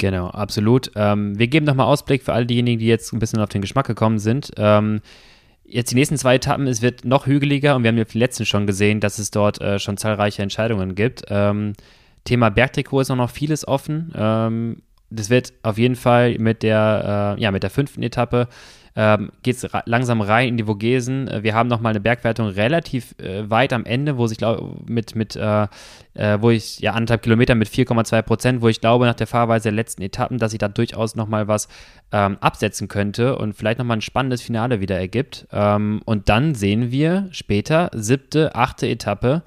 Genau, 0.00 0.28
absolut. 0.28 0.90
Ähm, 0.96 1.38
wir 1.38 1.48
geben 1.48 1.66
nochmal 1.66 1.84
Ausblick 1.84 2.22
für 2.22 2.32
all 2.32 2.46
diejenigen, 2.46 2.78
die 2.78 2.86
jetzt 2.86 3.12
ein 3.12 3.18
bisschen 3.18 3.38
auf 3.38 3.50
den 3.50 3.60
Geschmack 3.60 3.86
gekommen 3.86 4.18
sind. 4.18 4.50
Ähm, 4.56 5.02
jetzt 5.66 5.90
die 5.90 5.94
nächsten 5.94 6.16
zwei 6.16 6.36
Etappen, 6.36 6.66
es 6.66 6.80
wird 6.80 7.04
noch 7.04 7.26
hügeliger 7.26 7.76
und 7.76 7.82
wir 7.82 7.88
haben 7.88 7.98
ja 7.98 8.04
die 8.04 8.18
letzten 8.18 8.46
schon 8.46 8.66
gesehen, 8.66 9.00
dass 9.00 9.18
es 9.18 9.30
dort 9.30 9.60
äh, 9.60 9.78
schon 9.78 9.98
zahlreiche 9.98 10.40
Entscheidungen 10.40 10.94
gibt. 10.94 11.24
Ähm, 11.28 11.74
Thema 12.24 12.48
Bergtrikot 12.48 13.02
ist 13.02 13.10
auch 13.10 13.16
noch 13.16 13.28
vieles 13.28 13.68
offen. 13.68 14.10
Ähm, 14.16 14.82
das 15.10 15.28
wird 15.28 15.52
auf 15.62 15.76
jeden 15.76 15.96
Fall 15.96 16.38
mit 16.38 16.62
der, 16.62 17.36
äh, 17.36 17.42
ja, 17.42 17.50
mit 17.50 17.62
der 17.62 17.70
fünften 17.70 18.02
Etappe 18.02 18.48
ähm, 18.96 19.30
geht 19.42 19.56
es 19.56 19.68
langsam 19.84 20.20
rein 20.20 20.48
in 20.48 20.56
die 20.56 20.64
Vogesen. 20.64 21.28
Äh, 21.28 21.42
wir 21.42 21.54
haben 21.54 21.68
nochmal 21.68 21.90
eine 21.90 22.00
Bergwertung 22.00 22.48
relativ 22.48 23.14
äh, 23.18 23.48
weit 23.48 23.72
am 23.72 23.84
Ende, 23.84 24.16
wo 24.16 24.26
ich 24.26 24.38
glaube, 24.38 24.76
mit, 24.86 25.14
mit 25.14 25.36
äh, 25.36 25.66
äh, 26.14 26.38
wo 26.40 26.50
ich, 26.50 26.80
ja, 26.80 26.92
anderthalb 26.92 27.22
Kilometer 27.22 27.54
mit 27.54 27.68
4,2 27.68 28.22
Prozent, 28.22 28.62
wo 28.62 28.68
ich 28.68 28.80
glaube, 28.80 29.06
nach 29.06 29.14
der 29.14 29.26
Fahrweise 29.26 29.64
der 29.64 29.72
letzten 29.72 30.02
Etappen, 30.02 30.38
dass 30.38 30.50
sich 30.50 30.58
da 30.58 30.68
durchaus 30.68 31.14
nochmal 31.14 31.48
was 31.48 31.68
ähm, 32.12 32.36
absetzen 32.40 32.88
könnte 32.88 33.38
und 33.38 33.54
vielleicht 33.54 33.78
nochmal 33.78 33.98
ein 33.98 34.02
spannendes 34.02 34.42
Finale 34.42 34.80
wieder 34.80 34.98
ergibt. 34.98 35.46
Ähm, 35.52 36.02
und 36.04 36.28
dann 36.28 36.54
sehen 36.54 36.90
wir 36.90 37.28
später, 37.30 37.90
siebte, 37.94 38.54
achte 38.54 38.88
Etappe, 38.88 39.42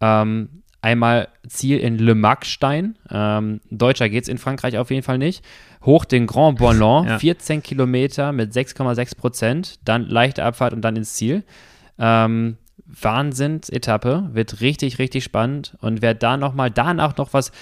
ähm, 0.00 0.62
einmal 0.80 1.28
Ziel 1.48 1.78
in 1.78 1.98
Le 1.98 2.14
Marcstein. 2.14 2.96
Ähm, 3.10 3.60
Deutscher 3.70 4.08
geht 4.08 4.22
es 4.22 4.28
in 4.28 4.38
Frankreich 4.38 4.78
auf 4.78 4.90
jeden 4.90 5.02
Fall 5.02 5.18
nicht 5.18 5.44
hoch 5.86 6.04
den 6.04 6.26
Grand 6.26 6.58
Ballon, 6.58 7.06
ja. 7.06 7.18
14 7.18 7.62
Kilometer 7.62 8.32
mit 8.32 8.52
6,6 8.52 9.16
Prozent, 9.16 9.78
dann 9.84 10.06
leichte 10.06 10.44
Abfahrt 10.44 10.72
und 10.72 10.82
dann 10.82 10.96
ins 10.96 11.14
Ziel. 11.14 11.44
Ähm, 11.98 12.56
Wahnsinns-Etappe, 12.86 14.30
wird 14.32 14.60
richtig, 14.60 14.98
richtig 14.98 15.24
spannend. 15.24 15.76
Und 15.80 16.02
wer 16.02 16.14
da 16.14 16.36
nochmal, 16.36 16.70
danach 16.70 17.16
noch 17.16 17.32
was 17.32 17.52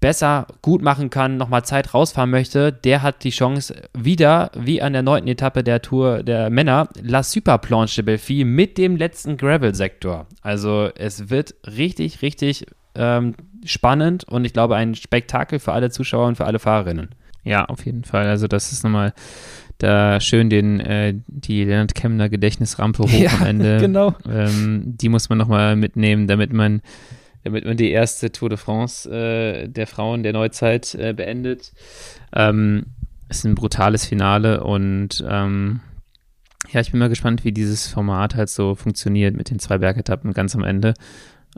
besser 0.00 0.46
gut 0.60 0.82
machen 0.82 1.08
kann, 1.08 1.38
nochmal 1.38 1.64
Zeit 1.64 1.94
rausfahren 1.94 2.30
möchte, 2.30 2.72
der 2.72 3.00
hat 3.00 3.24
die 3.24 3.30
Chance, 3.30 3.74
wieder, 3.94 4.50
wie 4.54 4.82
an 4.82 4.92
der 4.92 5.02
neunten 5.02 5.28
Etappe 5.28 5.64
der 5.64 5.80
Tour 5.80 6.22
der 6.22 6.50
Männer, 6.50 6.88
La 7.00 7.22
Superplanche 7.22 7.96
de 7.96 8.04
Belfi 8.04 8.44
mit 8.44 8.76
dem 8.76 8.96
letzten 8.96 9.38
Gravel-Sektor. 9.38 10.26
Also 10.42 10.90
es 10.94 11.30
wird 11.30 11.54
richtig, 11.66 12.20
richtig 12.20 12.66
ähm, 12.94 13.34
spannend 13.64 14.24
und 14.24 14.44
ich 14.44 14.52
glaube 14.52 14.76
ein 14.76 14.94
Spektakel 14.94 15.58
für 15.58 15.72
alle 15.72 15.90
Zuschauer 15.90 16.26
und 16.26 16.36
für 16.36 16.44
alle 16.44 16.58
Fahrerinnen. 16.58 17.08
Ja, 17.44 17.66
auf 17.66 17.84
jeden 17.86 18.04
Fall. 18.04 18.26
Also 18.26 18.48
das 18.48 18.72
ist 18.72 18.84
nochmal 18.84 19.12
da 19.78 20.20
schön 20.20 20.50
den, 20.50 20.80
äh, 20.80 21.14
die 21.26 21.64
Leonard 21.64 21.94
Kemner 21.94 22.28
Gedächtnisrampe 22.28 23.02
hoch 23.02 23.10
ja, 23.10 23.30
am 23.32 23.46
Ende. 23.46 23.78
genau. 23.80 24.14
Ähm, 24.28 24.82
die 24.86 25.08
muss 25.08 25.28
man 25.28 25.38
nochmal 25.38 25.76
mitnehmen, 25.76 26.26
damit 26.26 26.52
man, 26.52 26.80
damit 27.42 27.64
man 27.64 27.76
die 27.76 27.90
erste 27.90 28.32
Tour 28.32 28.48
de 28.48 28.58
France 28.58 29.10
äh, 29.10 29.68
der 29.68 29.86
Frauen 29.86 30.22
der 30.22 30.32
Neuzeit 30.32 30.94
äh, 30.94 31.12
beendet. 31.12 31.72
Ähm, 32.34 32.86
ist 33.28 33.44
ein 33.44 33.54
brutales 33.54 34.06
Finale 34.06 34.62
und 34.62 35.24
ähm, 35.28 35.80
ja, 36.72 36.80
ich 36.80 36.90
bin 36.90 37.00
mal 37.00 37.08
gespannt, 37.08 37.44
wie 37.44 37.52
dieses 37.52 37.86
Format 37.86 38.34
halt 38.34 38.48
so 38.48 38.74
funktioniert 38.74 39.36
mit 39.36 39.50
den 39.50 39.58
zwei 39.58 39.78
Bergetappen 39.78 40.32
ganz 40.32 40.54
am 40.54 40.64
Ende. 40.64 40.94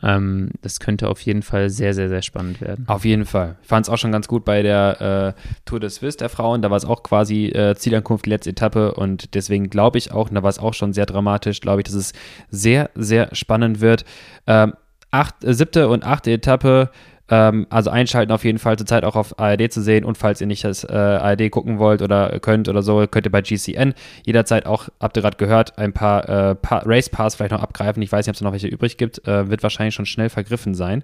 Ähm, 0.02 0.50
das 0.62 0.80
könnte 0.80 1.08
auf 1.08 1.20
jeden 1.20 1.42
Fall 1.42 1.70
sehr, 1.70 1.94
sehr, 1.94 2.08
sehr 2.08 2.22
spannend 2.22 2.60
werden. 2.60 2.84
Auf 2.88 3.04
jeden 3.04 3.24
Fall. 3.24 3.56
Ich 3.62 3.68
fand 3.68 3.86
es 3.86 3.90
auch 3.90 3.98
schon 3.98 4.12
ganz 4.12 4.28
gut 4.28 4.44
bei 4.44 4.62
der 4.62 5.34
äh, 5.36 5.40
Tour 5.64 5.80
de 5.80 5.88
Suisse 5.88 6.18
der 6.18 6.28
Frauen. 6.28 6.62
Da 6.62 6.70
war 6.70 6.76
es 6.76 6.84
auch 6.84 7.02
quasi 7.02 7.46
äh, 7.46 7.74
Zielankunft, 7.76 8.26
letzte 8.26 8.50
Etappe. 8.50 8.94
Und 8.94 9.34
deswegen 9.34 9.70
glaube 9.70 9.98
ich 9.98 10.12
auch, 10.12 10.28
und 10.28 10.34
da 10.34 10.42
war 10.42 10.50
es 10.50 10.58
auch 10.58 10.74
schon 10.74 10.92
sehr 10.92 11.06
dramatisch, 11.06 11.60
glaube 11.60 11.80
ich, 11.80 11.84
dass 11.84 11.94
es 11.94 12.12
sehr, 12.50 12.90
sehr 12.94 13.34
spannend 13.34 13.80
wird. 13.80 14.04
Ähm, 14.46 14.74
acht, 15.10 15.44
äh, 15.44 15.54
siebte 15.54 15.88
und 15.88 16.04
achte 16.04 16.30
Etappe 16.32 16.90
ähm, 17.28 17.66
also 17.70 17.90
einschalten 17.90 18.32
auf 18.32 18.44
jeden 18.44 18.58
Fall 18.58 18.76
zurzeit 18.76 19.04
auch 19.04 19.16
auf 19.16 19.38
ARD 19.38 19.72
zu 19.72 19.82
sehen 19.82 20.04
und 20.04 20.16
falls 20.16 20.40
ihr 20.40 20.46
nicht 20.46 20.64
das 20.64 20.84
äh, 20.84 20.92
ARD 20.92 21.50
gucken 21.50 21.78
wollt 21.78 22.02
oder 22.02 22.38
könnt 22.40 22.68
oder 22.68 22.82
so, 22.82 23.06
könnt 23.06 23.26
ihr 23.26 23.32
bei 23.32 23.42
GCN 23.42 23.94
jederzeit 24.24 24.66
auch, 24.66 24.88
habt 25.00 25.16
ihr 25.16 25.22
gerade 25.22 25.36
gehört, 25.36 25.78
ein 25.78 25.92
paar, 25.92 26.28
äh, 26.28 26.54
pa 26.54 26.82
Race 26.84 27.10
Pass 27.10 27.34
vielleicht 27.34 27.52
noch 27.52 27.62
abgreifen. 27.62 28.02
Ich 28.02 28.12
weiß 28.12 28.26
nicht, 28.26 28.30
ob 28.30 28.36
es 28.36 28.40
noch 28.40 28.52
welche 28.52 28.68
übrig 28.68 28.96
gibt. 28.96 29.26
Äh, 29.26 29.50
wird 29.50 29.62
wahrscheinlich 29.62 29.94
schon 29.94 30.06
schnell 30.06 30.28
vergriffen 30.28 30.74
sein. 30.74 31.02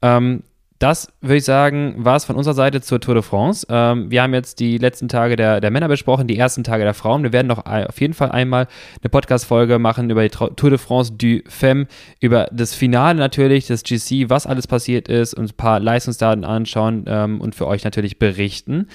Ähm, 0.00 0.42
das 0.78 1.08
würde 1.20 1.36
ich 1.36 1.44
sagen, 1.44 1.94
war 1.98 2.16
es 2.16 2.24
von 2.24 2.36
unserer 2.36 2.54
Seite 2.54 2.80
zur 2.80 3.00
Tour 3.00 3.14
de 3.14 3.22
France. 3.22 3.66
Ähm, 3.68 4.10
wir 4.10 4.22
haben 4.22 4.32
jetzt 4.32 4.60
die 4.60 4.78
letzten 4.78 5.08
Tage 5.08 5.34
der, 5.34 5.60
der 5.60 5.70
Männer 5.72 5.88
besprochen, 5.88 6.28
die 6.28 6.38
ersten 6.38 6.62
Tage 6.62 6.84
der 6.84 6.94
Frauen. 6.94 7.24
Wir 7.24 7.32
werden 7.32 7.48
noch 7.48 7.66
auf 7.66 8.00
jeden 8.00 8.14
Fall 8.14 8.30
einmal 8.30 8.68
eine 9.02 9.10
Podcast-Folge 9.10 9.80
machen 9.80 10.08
über 10.08 10.22
die 10.22 10.30
Tour 10.30 10.70
de 10.70 10.78
France 10.78 11.12
du 11.14 11.40
Femme, 11.48 11.86
über 12.20 12.48
das 12.52 12.74
Finale 12.74 13.18
natürlich, 13.18 13.66
das 13.66 13.82
GC, 13.82 14.30
was 14.30 14.46
alles 14.46 14.68
passiert 14.68 15.08
ist 15.08 15.34
und 15.34 15.50
ein 15.50 15.56
paar 15.56 15.80
Leistungsdaten 15.80 16.44
anschauen 16.44 17.04
ähm, 17.08 17.40
und 17.40 17.56
für 17.56 17.66
euch 17.66 17.82
natürlich 17.82 18.20
berichten. 18.20 18.86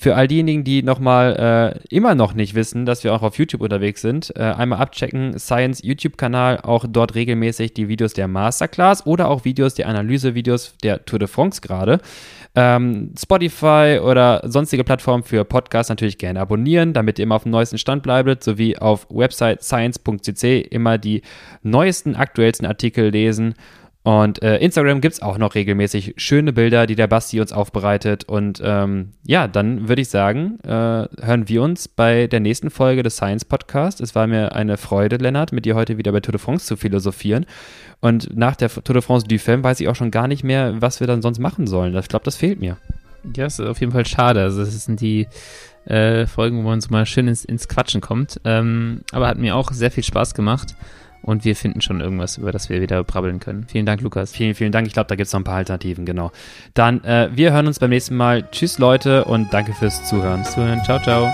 Für 0.00 0.14
all 0.14 0.28
diejenigen, 0.28 0.62
die 0.62 0.84
nochmal 0.84 1.74
äh, 1.90 1.94
immer 1.94 2.14
noch 2.14 2.32
nicht 2.32 2.54
wissen, 2.54 2.86
dass 2.86 3.02
wir 3.02 3.12
auch 3.12 3.22
auf 3.22 3.36
YouTube 3.36 3.62
unterwegs 3.62 4.00
sind, 4.00 4.32
äh, 4.36 4.42
einmal 4.42 4.78
abchecken, 4.78 5.36
Science 5.40 5.82
YouTube-Kanal, 5.82 6.60
auch 6.60 6.84
dort 6.88 7.16
regelmäßig 7.16 7.74
die 7.74 7.88
Videos 7.88 8.12
der 8.12 8.28
Masterclass 8.28 9.04
oder 9.06 9.26
auch 9.26 9.44
Videos, 9.44 9.74
die 9.74 9.84
Analysevideos 9.84 10.76
der 10.84 11.04
Tour 11.04 11.18
de 11.18 11.26
France 11.26 11.60
gerade. 11.60 11.98
Ähm, 12.54 13.12
Spotify 13.18 13.98
oder 14.00 14.42
sonstige 14.44 14.84
Plattformen 14.84 15.24
für 15.24 15.44
Podcasts 15.44 15.90
natürlich 15.90 16.16
gerne 16.16 16.38
abonnieren, 16.38 16.92
damit 16.92 17.18
ihr 17.18 17.24
immer 17.24 17.34
auf 17.34 17.42
dem 17.42 17.50
neuesten 17.50 17.78
Stand 17.78 18.04
bleibt, 18.04 18.44
sowie 18.44 18.78
auf 18.78 19.04
Website 19.10 19.64
science.cc 19.64 20.60
immer 20.60 20.98
die 20.98 21.22
neuesten, 21.64 22.14
aktuellsten 22.14 22.68
Artikel 22.68 23.08
lesen 23.08 23.54
und 24.08 24.42
äh, 24.42 24.56
Instagram 24.56 25.02
gibt 25.02 25.16
es 25.16 25.20
auch 25.20 25.36
noch 25.36 25.54
regelmäßig 25.54 26.14
schöne 26.16 26.54
Bilder, 26.54 26.86
die 26.86 26.94
der 26.94 27.08
Basti 27.08 27.42
uns 27.42 27.52
aufbereitet. 27.52 28.24
Und 28.24 28.58
ähm, 28.64 29.12
ja, 29.22 29.46
dann 29.46 29.90
würde 29.90 30.00
ich 30.00 30.08
sagen, 30.08 30.58
äh, 30.64 30.70
hören 30.70 31.46
wir 31.46 31.60
uns 31.60 31.88
bei 31.88 32.26
der 32.26 32.40
nächsten 32.40 32.70
Folge 32.70 33.02
des 33.02 33.16
Science 33.16 33.44
Podcast. 33.44 34.00
Es 34.00 34.14
war 34.14 34.26
mir 34.26 34.54
eine 34.54 34.78
Freude, 34.78 35.16
Lennart, 35.16 35.52
mit 35.52 35.66
dir 35.66 35.74
heute 35.74 35.98
wieder 35.98 36.10
bei 36.10 36.20
Tour 36.20 36.32
de 36.32 36.40
France 36.40 36.64
zu 36.64 36.78
philosophieren. 36.78 37.44
Und 38.00 38.34
nach 38.34 38.56
der 38.56 38.70
Tour 38.70 38.94
de 38.94 39.02
France 39.02 39.28
du 39.28 39.38
Femme 39.38 39.62
weiß 39.62 39.78
ich 39.80 39.88
auch 39.88 39.96
schon 39.96 40.10
gar 40.10 40.26
nicht 40.26 40.42
mehr, 40.42 40.80
was 40.80 41.00
wir 41.00 41.06
dann 41.06 41.20
sonst 41.20 41.38
machen 41.38 41.66
sollen. 41.66 41.94
Ich 41.94 42.08
glaube, 42.08 42.24
das 42.24 42.36
fehlt 42.36 42.60
mir. 42.60 42.78
Ja, 43.36 43.44
ist 43.44 43.60
auf 43.60 43.78
jeden 43.78 43.92
Fall 43.92 44.06
schade. 44.06 44.40
Also, 44.40 44.64
das 44.64 44.86
sind 44.86 45.02
die 45.02 45.26
äh, 45.84 46.26
Folgen, 46.26 46.56
wo 46.56 46.62
man 46.62 46.80
so 46.80 46.88
mal 46.90 47.04
schön 47.04 47.28
ins, 47.28 47.44
ins 47.44 47.68
Quatschen 47.68 48.00
kommt. 48.00 48.40
Ähm, 48.46 49.02
aber 49.12 49.28
hat 49.28 49.36
mir 49.36 49.54
auch 49.54 49.70
sehr 49.70 49.90
viel 49.90 50.02
Spaß 50.02 50.32
gemacht. 50.32 50.76
Und 51.22 51.44
wir 51.44 51.56
finden 51.56 51.80
schon 51.80 52.00
irgendwas, 52.00 52.38
über 52.38 52.52
das 52.52 52.68
wir 52.68 52.80
wieder 52.80 53.02
brabbeln 53.04 53.40
können. 53.40 53.66
Vielen 53.68 53.86
Dank, 53.86 54.00
Lukas. 54.00 54.32
Vielen, 54.32 54.54
vielen 54.54 54.72
Dank. 54.72 54.86
Ich 54.86 54.92
glaube, 54.92 55.08
da 55.08 55.14
gibt 55.14 55.26
es 55.26 55.32
noch 55.32 55.40
ein 55.40 55.44
paar 55.44 55.56
Alternativen, 55.56 56.06
genau. 56.06 56.32
Dann, 56.74 57.02
äh, 57.04 57.28
wir 57.34 57.52
hören 57.52 57.66
uns 57.66 57.78
beim 57.78 57.90
nächsten 57.90 58.16
Mal. 58.16 58.48
Tschüss, 58.50 58.78
Leute, 58.78 59.24
und 59.24 59.52
danke 59.52 59.72
fürs 59.74 60.08
Zuhören. 60.08 60.44
Zuhören. 60.44 60.82
Ciao, 60.84 60.98
ciao. 61.00 61.32